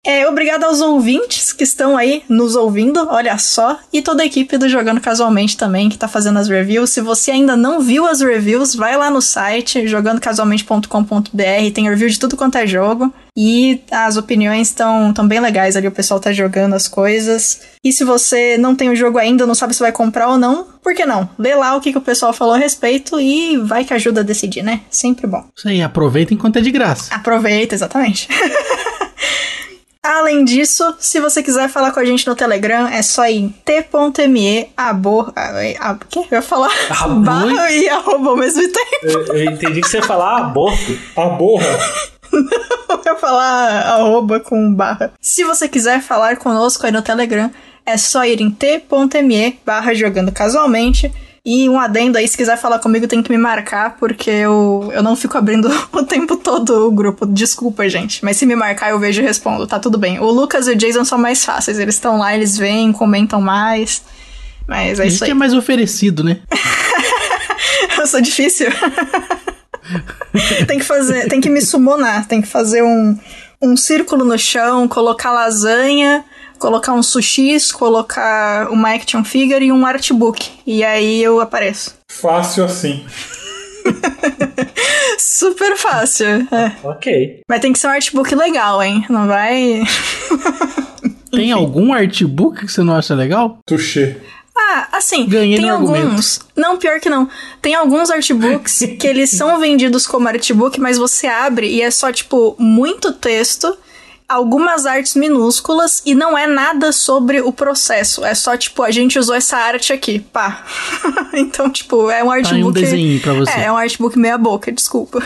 É, 0.05 0.27
obrigado 0.27 0.65
aos 0.65 0.81
ouvintes 0.81 1.53
que 1.53 1.63
estão 1.63 1.95
aí 1.95 2.23
nos 2.27 2.55
ouvindo, 2.55 3.07
olha 3.09 3.37
só, 3.37 3.79
e 3.91 4.01
toda 4.01 4.21
a 4.21 4.25
equipe 4.25 4.57
do 4.57 4.67
Jogando 4.67 4.99
Casualmente 4.99 5.55
também 5.55 5.87
que 5.87 5.97
tá 5.97 6.09
fazendo 6.09 6.39
as 6.39 6.49
reviews. 6.49 6.89
Se 6.89 6.99
você 6.99 7.31
ainda 7.31 7.55
não 7.55 7.79
viu 7.79 8.05
as 8.05 8.19
reviews, 8.19 8.75
vai 8.75 8.97
lá 8.97 9.09
no 9.09 9.21
site 9.21 9.87
jogandocasualmente.com.br, 9.87 11.71
tem 11.73 11.89
review 11.89 12.09
de 12.09 12.19
tudo 12.19 12.35
quanto 12.35 12.57
é 12.57 12.67
jogo. 12.67 13.13
E 13.35 13.81
as 13.89 14.17
opiniões 14.17 14.67
estão 14.67 15.13
tão 15.13 15.25
bem 15.25 15.39
legais 15.39 15.75
ali, 15.77 15.87
o 15.87 15.91
pessoal 15.91 16.19
tá 16.19 16.33
jogando 16.33 16.73
as 16.73 16.87
coisas. 16.87 17.61
E 17.81 17.91
se 17.91 18.03
você 18.03 18.57
não 18.57 18.75
tem 18.75 18.89
o 18.89 18.95
jogo 18.95 19.17
ainda, 19.17 19.47
não 19.47 19.55
sabe 19.55 19.73
se 19.73 19.79
vai 19.79 19.91
comprar 19.91 20.27
ou 20.27 20.37
não, 20.37 20.67
por 20.83 20.93
que 20.93 21.05
não? 21.05 21.29
Lê 21.39 21.55
lá 21.55 21.75
o 21.75 21.81
que, 21.81 21.93
que 21.93 21.97
o 21.97 22.01
pessoal 22.01 22.33
falou 22.33 22.55
a 22.55 22.57
respeito 22.57 23.19
e 23.21 23.57
vai 23.57 23.85
que 23.85 23.93
ajuda 23.93 24.19
a 24.19 24.23
decidir, 24.23 24.63
né? 24.63 24.81
Sempre 24.89 25.25
bom. 25.27 25.45
Isso 25.57 25.67
aí, 25.67 25.81
aproveita 25.81 26.33
enquanto 26.33 26.57
é 26.57 26.61
de 26.61 26.71
graça. 26.71 27.15
Aproveita, 27.15 27.73
exatamente. 27.73 28.27
Além 30.05 30.43
disso, 30.43 30.83
se 30.99 31.21
você 31.21 31.41
quiser 31.41 31.69
falar 31.69 31.91
com 31.91 31.99
a 32.01 32.03
gente 32.03 32.27
no 32.27 32.35
Telegram, 32.35 32.87
é 32.89 33.01
só 33.01 33.25
ir 33.25 33.37
em 33.37 33.49
t.me 33.49 34.69
abor... 34.75 35.31
A, 35.33 35.95
que? 36.09 36.19
Eu 36.19 36.25
ia 36.29 36.41
falar 36.41 36.69
barra 37.23 37.71
e 37.71 37.87
arroba 37.87 38.31
ao 38.31 38.35
mesmo 38.35 38.63
tempo. 38.63 38.99
Eu, 39.03 39.25
eu 39.27 39.43
entendi 39.45 39.79
que 39.79 39.87
você 39.87 39.97
ia 39.97 40.03
falar 40.03 40.39
aborto. 40.39 40.99
Aborra. 41.15 41.79
Não, 42.33 42.97
eu 42.97 43.13
ia 43.13 43.15
falar 43.15 43.69
arroba 43.93 44.41
com 44.41 44.73
barra. 44.73 45.13
Se 45.21 45.45
você 45.45 45.69
quiser 45.69 46.01
falar 46.01 46.35
conosco 46.35 46.85
aí 46.85 46.91
no 46.91 47.01
Telegram, 47.01 47.49
é 47.85 47.95
só 47.95 48.25
ir 48.25 48.41
em 48.41 48.51
t.me 48.51 49.59
barra 49.65 49.93
jogando 49.93 50.33
casualmente. 50.33 51.13
E 51.45 51.67
um 51.67 51.77
adendo 51.77 52.17
aí, 52.17 52.25
se 52.25 52.37
quiser 52.37 52.57
falar 52.57 52.79
comigo, 52.79 53.05
tem 53.05 53.21
que 53.21 53.29
me 53.29 53.37
marcar, 53.37 53.97
porque 53.97 54.29
eu, 54.29 54.89
eu 54.93 55.03
não 55.03 55.13
fico 55.13 55.37
abrindo 55.37 55.69
o 55.91 56.03
tempo 56.03 56.37
todo 56.37 56.87
o 56.87 56.91
grupo. 56.91 57.25
Desculpa, 57.25 57.87
gente. 57.89 58.23
Mas 58.23 58.37
se 58.37 58.45
me 58.45 58.55
marcar, 58.55 58.91
eu 58.91 58.99
vejo 58.99 59.21
e 59.21 59.25
respondo. 59.25 59.67
Tá 59.67 59.77
tudo 59.77 59.97
bem. 59.97 60.19
O 60.19 60.31
Lucas 60.31 60.67
e 60.67 60.71
o 60.71 60.75
Jason 60.75 61.03
são 61.03 61.17
mais 61.17 61.43
fáceis. 61.43 61.79
Eles 61.79 61.95
estão 61.95 62.17
lá, 62.17 62.33
eles 62.33 62.57
vêm, 62.57 62.93
comentam 62.93 63.41
mais. 63.41 64.01
Mas 64.65 65.01
é 65.01 65.07
isso 65.07 65.17
gente 65.17 65.23
aí. 65.25 65.31
é 65.31 65.33
mais 65.33 65.53
oferecido, 65.53 66.23
né? 66.23 66.39
Eu 67.99 68.07
sou 68.07 68.21
difícil. 68.21 68.67
tem 70.65 70.79
que 70.79 70.85
fazer, 70.85 71.27
tem 71.27 71.41
que 71.41 71.49
me 71.49 71.61
summonar, 71.61 72.25
tem 72.25 72.41
que 72.41 72.47
fazer 72.47 72.81
um, 72.81 73.19
um 73.61 73.75
círculo 73.75 74.23
no 74.23 74.39
chão, 74.39 74.87
colocar 74.87 75.31
lasanha, 75.31 76.23
colocar 76.63 76.93
uns 76.93 77.07
sushis, 77.07 77.73
colocar 77.73 78.69
uma 78.71 78.91
action 78.95 79.21
figure 79.21 79.65
e 79.65 79.69
um 79.69 79.85
artbook. 79.85 80.49
E 80.65 80.81
aí 80.81 81.21
eu 81.21 81.41
apareço. 81.41 81.93
Fácil 82.07 82.63
assim. 82.63 83.05
Super 85.19 85.75
fácil. 85.75 86.47
é. 86.49 86.71
Ok. 86.85 87.41
Mas 87.49 87.59
tem 87.59 87.73
que 87.73 87.79
ser 87.79 87.87
um 87.87 87.91
artbook 87.91 88.33
legal, 88.33 88.81
hein? 88.81 89.05
Não 89.09 89.27
vai. 89.27 89.83
Tem 91.31 91.51
algum 91.51 91.91
artbook 91.91 92.65
que 92.65 92.71
você 92.71 92.81
não 92.83 92.95
acha 92.95 93.13
legal? 93.15 93.57
Touché. 93.65 94.17
Ah, 94.55 94.87
assim, 94.93 95.25
Ganhei 95.25 95.57
tem 95.57 95.67
alguns. 95.67 95.89
argumento. 95.97 96.45
Não, 96.55 96.77
pior 96.77 96.99
que 96.99 97.09
não. 97.09 97.27
Tem 97.59 97.73
alguns 97.73 98.11
artbooks 98.11 98.83
que 98.99 99.07
eles 99.07 99.31
são 99.31 99.59
vendidos 99.59 100.05
como 100.05 100.27
artbook, 100.27 100.79
mas 100.79 100.95
você 100.95 101.25
abre 101.25 101.67
e 101.67 101.81
é 101.81 101.89
só, 101.89 102.11
tipo, 102.11 102.55
muito 102.59 103.11
texto, 103.13 103.75
algumas 104.27 104.85
artes 104.85 105.15
minúsculas 105.15 106.01
e 106.05 106.15
não 106.15 106.37
é 106.37 106.47
nada 106.47 106.91
sobre 106.91 107.41
o 107.41 107.51
processo. 107.51 108.23
É 108.25 108.33
só, 108.33 108.55
tipo, 108.57 108.83
a 108.83 108.91
gente 108.91 109.17
usou 109.19 109.35
essa 109.35 109.57
arte 109.57 109.91
aqui, 109.93 110.19
pá. 110.19 110.63
então, 111.33 111.69
tipo, 111.69 112.09
é 112.09 112.23
um 112.23 112.27
Tá 112.27 112.33
artbook. 112.35 112.63
um 112.65 112.71
desenho 112.71 113.19
pra 113.21 113.33
você. 113.33 113.51
É, 113.51 113.63
é 113.65 113.71
um 113.71 113.77
artbook 113.77 114.17
meia 114.17 114.37
boca, 114.37 114.71
desculpa. 114.71 115.21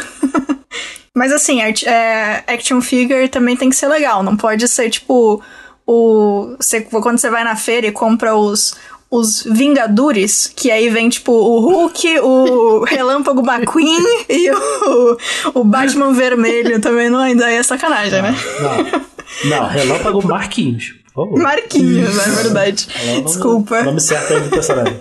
Mas 1.14 1.32
assim, 1.34 1.62
art, 1.62 1.84
é, 1.84 2.44
action 2.48 2.80
figure 2.82 3.28
também 3.28 3.56
tem 3.58 3.70
que 3.70 3.76
ser 3.76 3.88
legal. 3.88 4.22
Não 4.22 4.38
pode 4.38 4.68
ser 4.68 4.90
tipo 4.90 5.42
o. 5.86 6.56
Você, 6.60 6.82
quando 6.82 7.18
você 7.18 7.30
vai 7.30 7.44
na 7.44 7.56
feira 7.56 7.88
e 7.88 7.92
compra 7.92 8.36
os. 8.36 8.76
Os 9.10 9.44
Vingadores, 9.44 10.52
que 10.54 10.70
aí 10.70 10.90
vem 10.90 11.08
tipo 11.08 11.32
o 11.32 11.60
Hulk, 11.60 12.20
o 12.20 12.84
Relâmpago 12.84 13.42
McQueen 13.42 14.04
e 14.28 14.52
o, 14.52 15.18
o 15.54 15.64
Batman 15.64 16.12
Vermelho 16.14 16.82
também 16.82 17.10
não 17.10 17.20
ainda 17.20 17.50
é 17.50 17.64
sacanagem, 17.64 18.22
né? 18.22 18.36
Não. 18.62 19.50
Não, 19.50 19.68
Relâmpago 19.68 20.26
Marquinhos. 20.28 20.96
Favor. 21.14 21.40
Marquinhos, 21.40 22.18
é 22.20 22.30
verdade. 22.44 22.88
É 23.06 23.22
Desculpa. 23.22 23.80
o 23.80 23.84
Nome 23.86 24.00
certo 24.00 24.34
aí 24.34 24.42
do 24.42 24.50
personagem. 24.50 25.00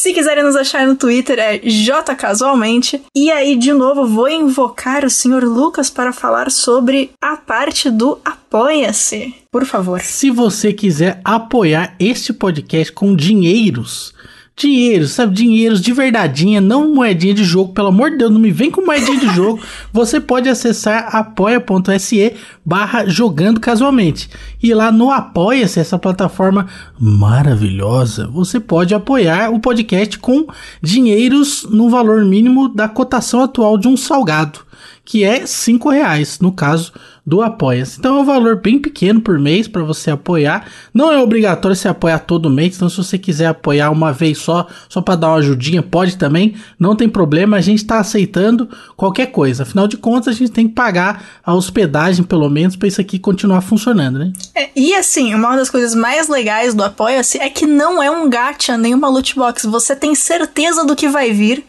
Se 0.00 0.14
quiserem 0.14 0.42
nos 0.42 0.56
achar 0.56 0.86
no 0.86 0.96
Twitter 0.96 1.38
é 1.38 1.58
jcasualmente. 1.58 3.02
E 3.14 3.30
aí, 3.30 3.54
de 3.54 3.70
novo, 3.70 4.06
vou 4.06 4.30
invocar 4.30 5.04
o 5.04 5.10
Sr. 5.10 5.44
Lucas 5.44 5.90
para 5.90 6.10
falar 6.10 6.50
sobre 6.50 7.10
a 7.20 7.36
parte 7.36 7.90
do 7.90 8.18
Apoia-se. 8.24 9.34
Por 9.52 9.66
favor. 9.66 10.00
Se 10.00 10.30
você 10.30 10.72
quiser 10.72 11.20
apoiar 11.22 11.96
este 12.00 12.32
podcast 12.32 12.90
com 12.94 13.14
dinheiros, 13.14 14.14
dinheiros, 14.60 15.12
sabe, 15.12 15.34
dinheiros 15.34 15.80
de 15.80 15.92
verdadeinha, 15.92 16.60
não 16.60 16.94
moedinha 16.94 17.32
de 17.32 17.44
jogo, 17.44 17.72
pelo 17.72 17.88
amor 17.88 18.10
de 18.10 18.18
Deus, 18.18 18.30
não 18.30 18.38
me 18.38 18.50
vem 18.50 18.70
com 18.70 18.84
moedinha 18.84 19.18
de 19.18 19.28
jogo, 19.34 19.60
você 19.92 20.20
pode 20.20 20.48
acessar 20.48 21.14
apoia.se 21.14 22.34
barra 22.64 23.06
jogando 23.06 23.58
casualmente. 23.58 24.28
E 24.62 24.74
lá 24.74 24.92
no 24.92 25.10
Apoia-se, 25.10 25.80
essa 25.80 25.98
plataforma 25.98 26.68
maravilhosa, 26.98 28.26
você 28.28 28.60
pode 28.60 28.94
apoiar 28.94 29.50
o 29.50 29.58
podcast 29.58 30.18
com 30.18 30.46
dinheiros 30.82 31.66
no 31.70 31.88
valor 31.88 32.24
mínimo 32.24 32.68
da 32.68 32.88
cotação 32.88 33.42
atual 33.42 33.78
de 33.78 33.88
um 33.88 33.96
salgado 33.96 34.70
que 35.04 35.24
é 35.24 35.44
cinco 35.44 35.90
reais 35.90 36.38
no 36.38 36.52
caso 36.52 36.92
do 37.30 37.42
Apoia-se. 37.42 38.00
Então 38.00 38.16
é 38.16 38.20
um 38.22 38.24
valor 38.24 38.56
bem 38.56 38.76
pequeno 38.76 39.20
por 39.20 39.38
mês 39.38 39.68
para 39.68 39.84
você 39.84 40.10
apoiar. 40.10 40.66
Não 40.92 41.12
é 41.12 41.22
obrigatório 41.22 41.76
você 41.76 41.86
apoiar 41.86 42.18
todo 42.18 42.50
mês, 42.50 42.74
então 42.74 42.88
se 42.88 42.96
você 42.96 43.16
quiser 43.16 43.46
apoiar 43.46 43.88
uma 43.90 44.12
vez 44.12 44.38
só, 44.38 44.66
só 44.88 45.00
para 45.00 45.14
dar 45.14 45.28
uma 45.28 45.36
ajudinha, 45.36 45.80
pode 45.80 46.18
também, 46.18 46.56
não 46.76 46.96
tem 46.96 47.08
problema, 47.08 47.56
a 47.56 47.60
gente 47.60 47.78
está 47.78 48.00
aceitando 48.00 48.68
qualquer 48.96 49.26
coisa. 49.26 49.62
Afinal 49.62 49.86
de 49.86 49.96
contas, 49.96 50.34
a 50.34 50.36
gente 50.36 50.50
tem 50.50 50.66
que 50.66 50.74
pagar 50.74 51.24
a 51.46 51.54
hospedagem 51.54 52.24
pelo 52.24 52.50
menos 52.50 52.74
para 52.74 52.88
isso 52.88 53.00
aqui 53.00 53.16
continuar 53.16 53.60
funcionando, 53.60 54.18
né? 54.18 54.32
É, 54.52 54.70
e 54.74 54.92
assim, 54.96 55.32
uma 55.32 55.54
das 55.54 55.70
coisas 55.70 55.94
mais 55.94 56.26
legais 56.26 56.74
do 56.74 56.82
Apoia-se 56.82 57.38
é 57.38 57.48
que 57.48 57.64
não 57.64 58.02
é 58.02 58.10
um 58.10 58.28
gacha 58.28 58.76
nem 58.76 58.92
uma 58.92 59.08
loot 59.08 59.36
box. 59.36 59.66
Você 59.66 59.94
tem 59.94 60.16
certeza 60.16 60.84
do 60.84 60.96
que 60.96 61.06
vai 61.06 61.32
vir. 61.32 61.64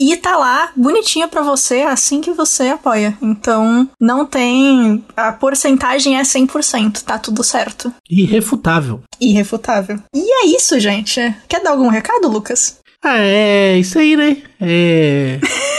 E 0.00 0.16
tá 0.16 0.34
lá, 0.34 0.70
bonitinho 0.74 1.28
pra 1.28 1.42
você, 1.42 1.82
assim 1.82 2.22
que 2.22 2.32
você 2.32 2.68
apoia. 2.68 3.14
Então, 3.20 3.86
não 4.00 4.24
tem. 4.24 5.04
A 5.14 5.30
porcentagem 5.30 6.18
é 6.18 6.22
100%, 6.22 7.02
tá 7.02 7.18
tudo 7.18 7.44
certo. 7.44 7.92
Irrefutável. 8.08 9.02
Irrefutável. 9.20 9.98
E 10.14 10.42
é 10.42 10.46
isso, 10.56 10.80
gente. 10.80 11.20
Quer 11.46 11.62
dar 11.62 11.72
algum 11.72 11.88
recado, 11.88 12.28
Lucas? 12.28 12.78
Ah, 13.04 13.18
é 13.18 13.76
isso 13.78 13.98
aí, 13.98 14.16
né? 14.16 14.38
É. 14.58 15.38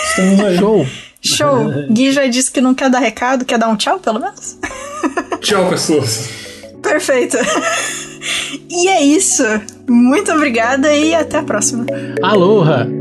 Estamos 0.10 0.40
aí. 0.40 0.58
Show. 0.58 0.88
Show! 1.24 1.88
Gui 1.90 2.12
já 2.12 2.28
disse 2.28 2.52
que 2.52 2.62
não 2.62 2.76
quer 2.76 2.90
dar 2.90 3.00
recado, 3.00 3.46
quer 3.46 3.58
dar 3.58 3.70
um 3.70 3.76
tchau, 3.76 4.00
pelo 4.00 4.20
menos? 4.20 4.58
Tchau, 5.42 5.70
pessoas. 5.70 6.30
Perfeito! 6.82 7.38
e 8.70 8.88
é 8.88 9.04
isso. 9.04 9.44
Muito 9.88 10.32
obrigada 10.32 10.94
e 10.96 11.14
até 11.14 11.40
a 11.40 11.44
próxima. 11.44 11.86
Aloha! 12.24 13.01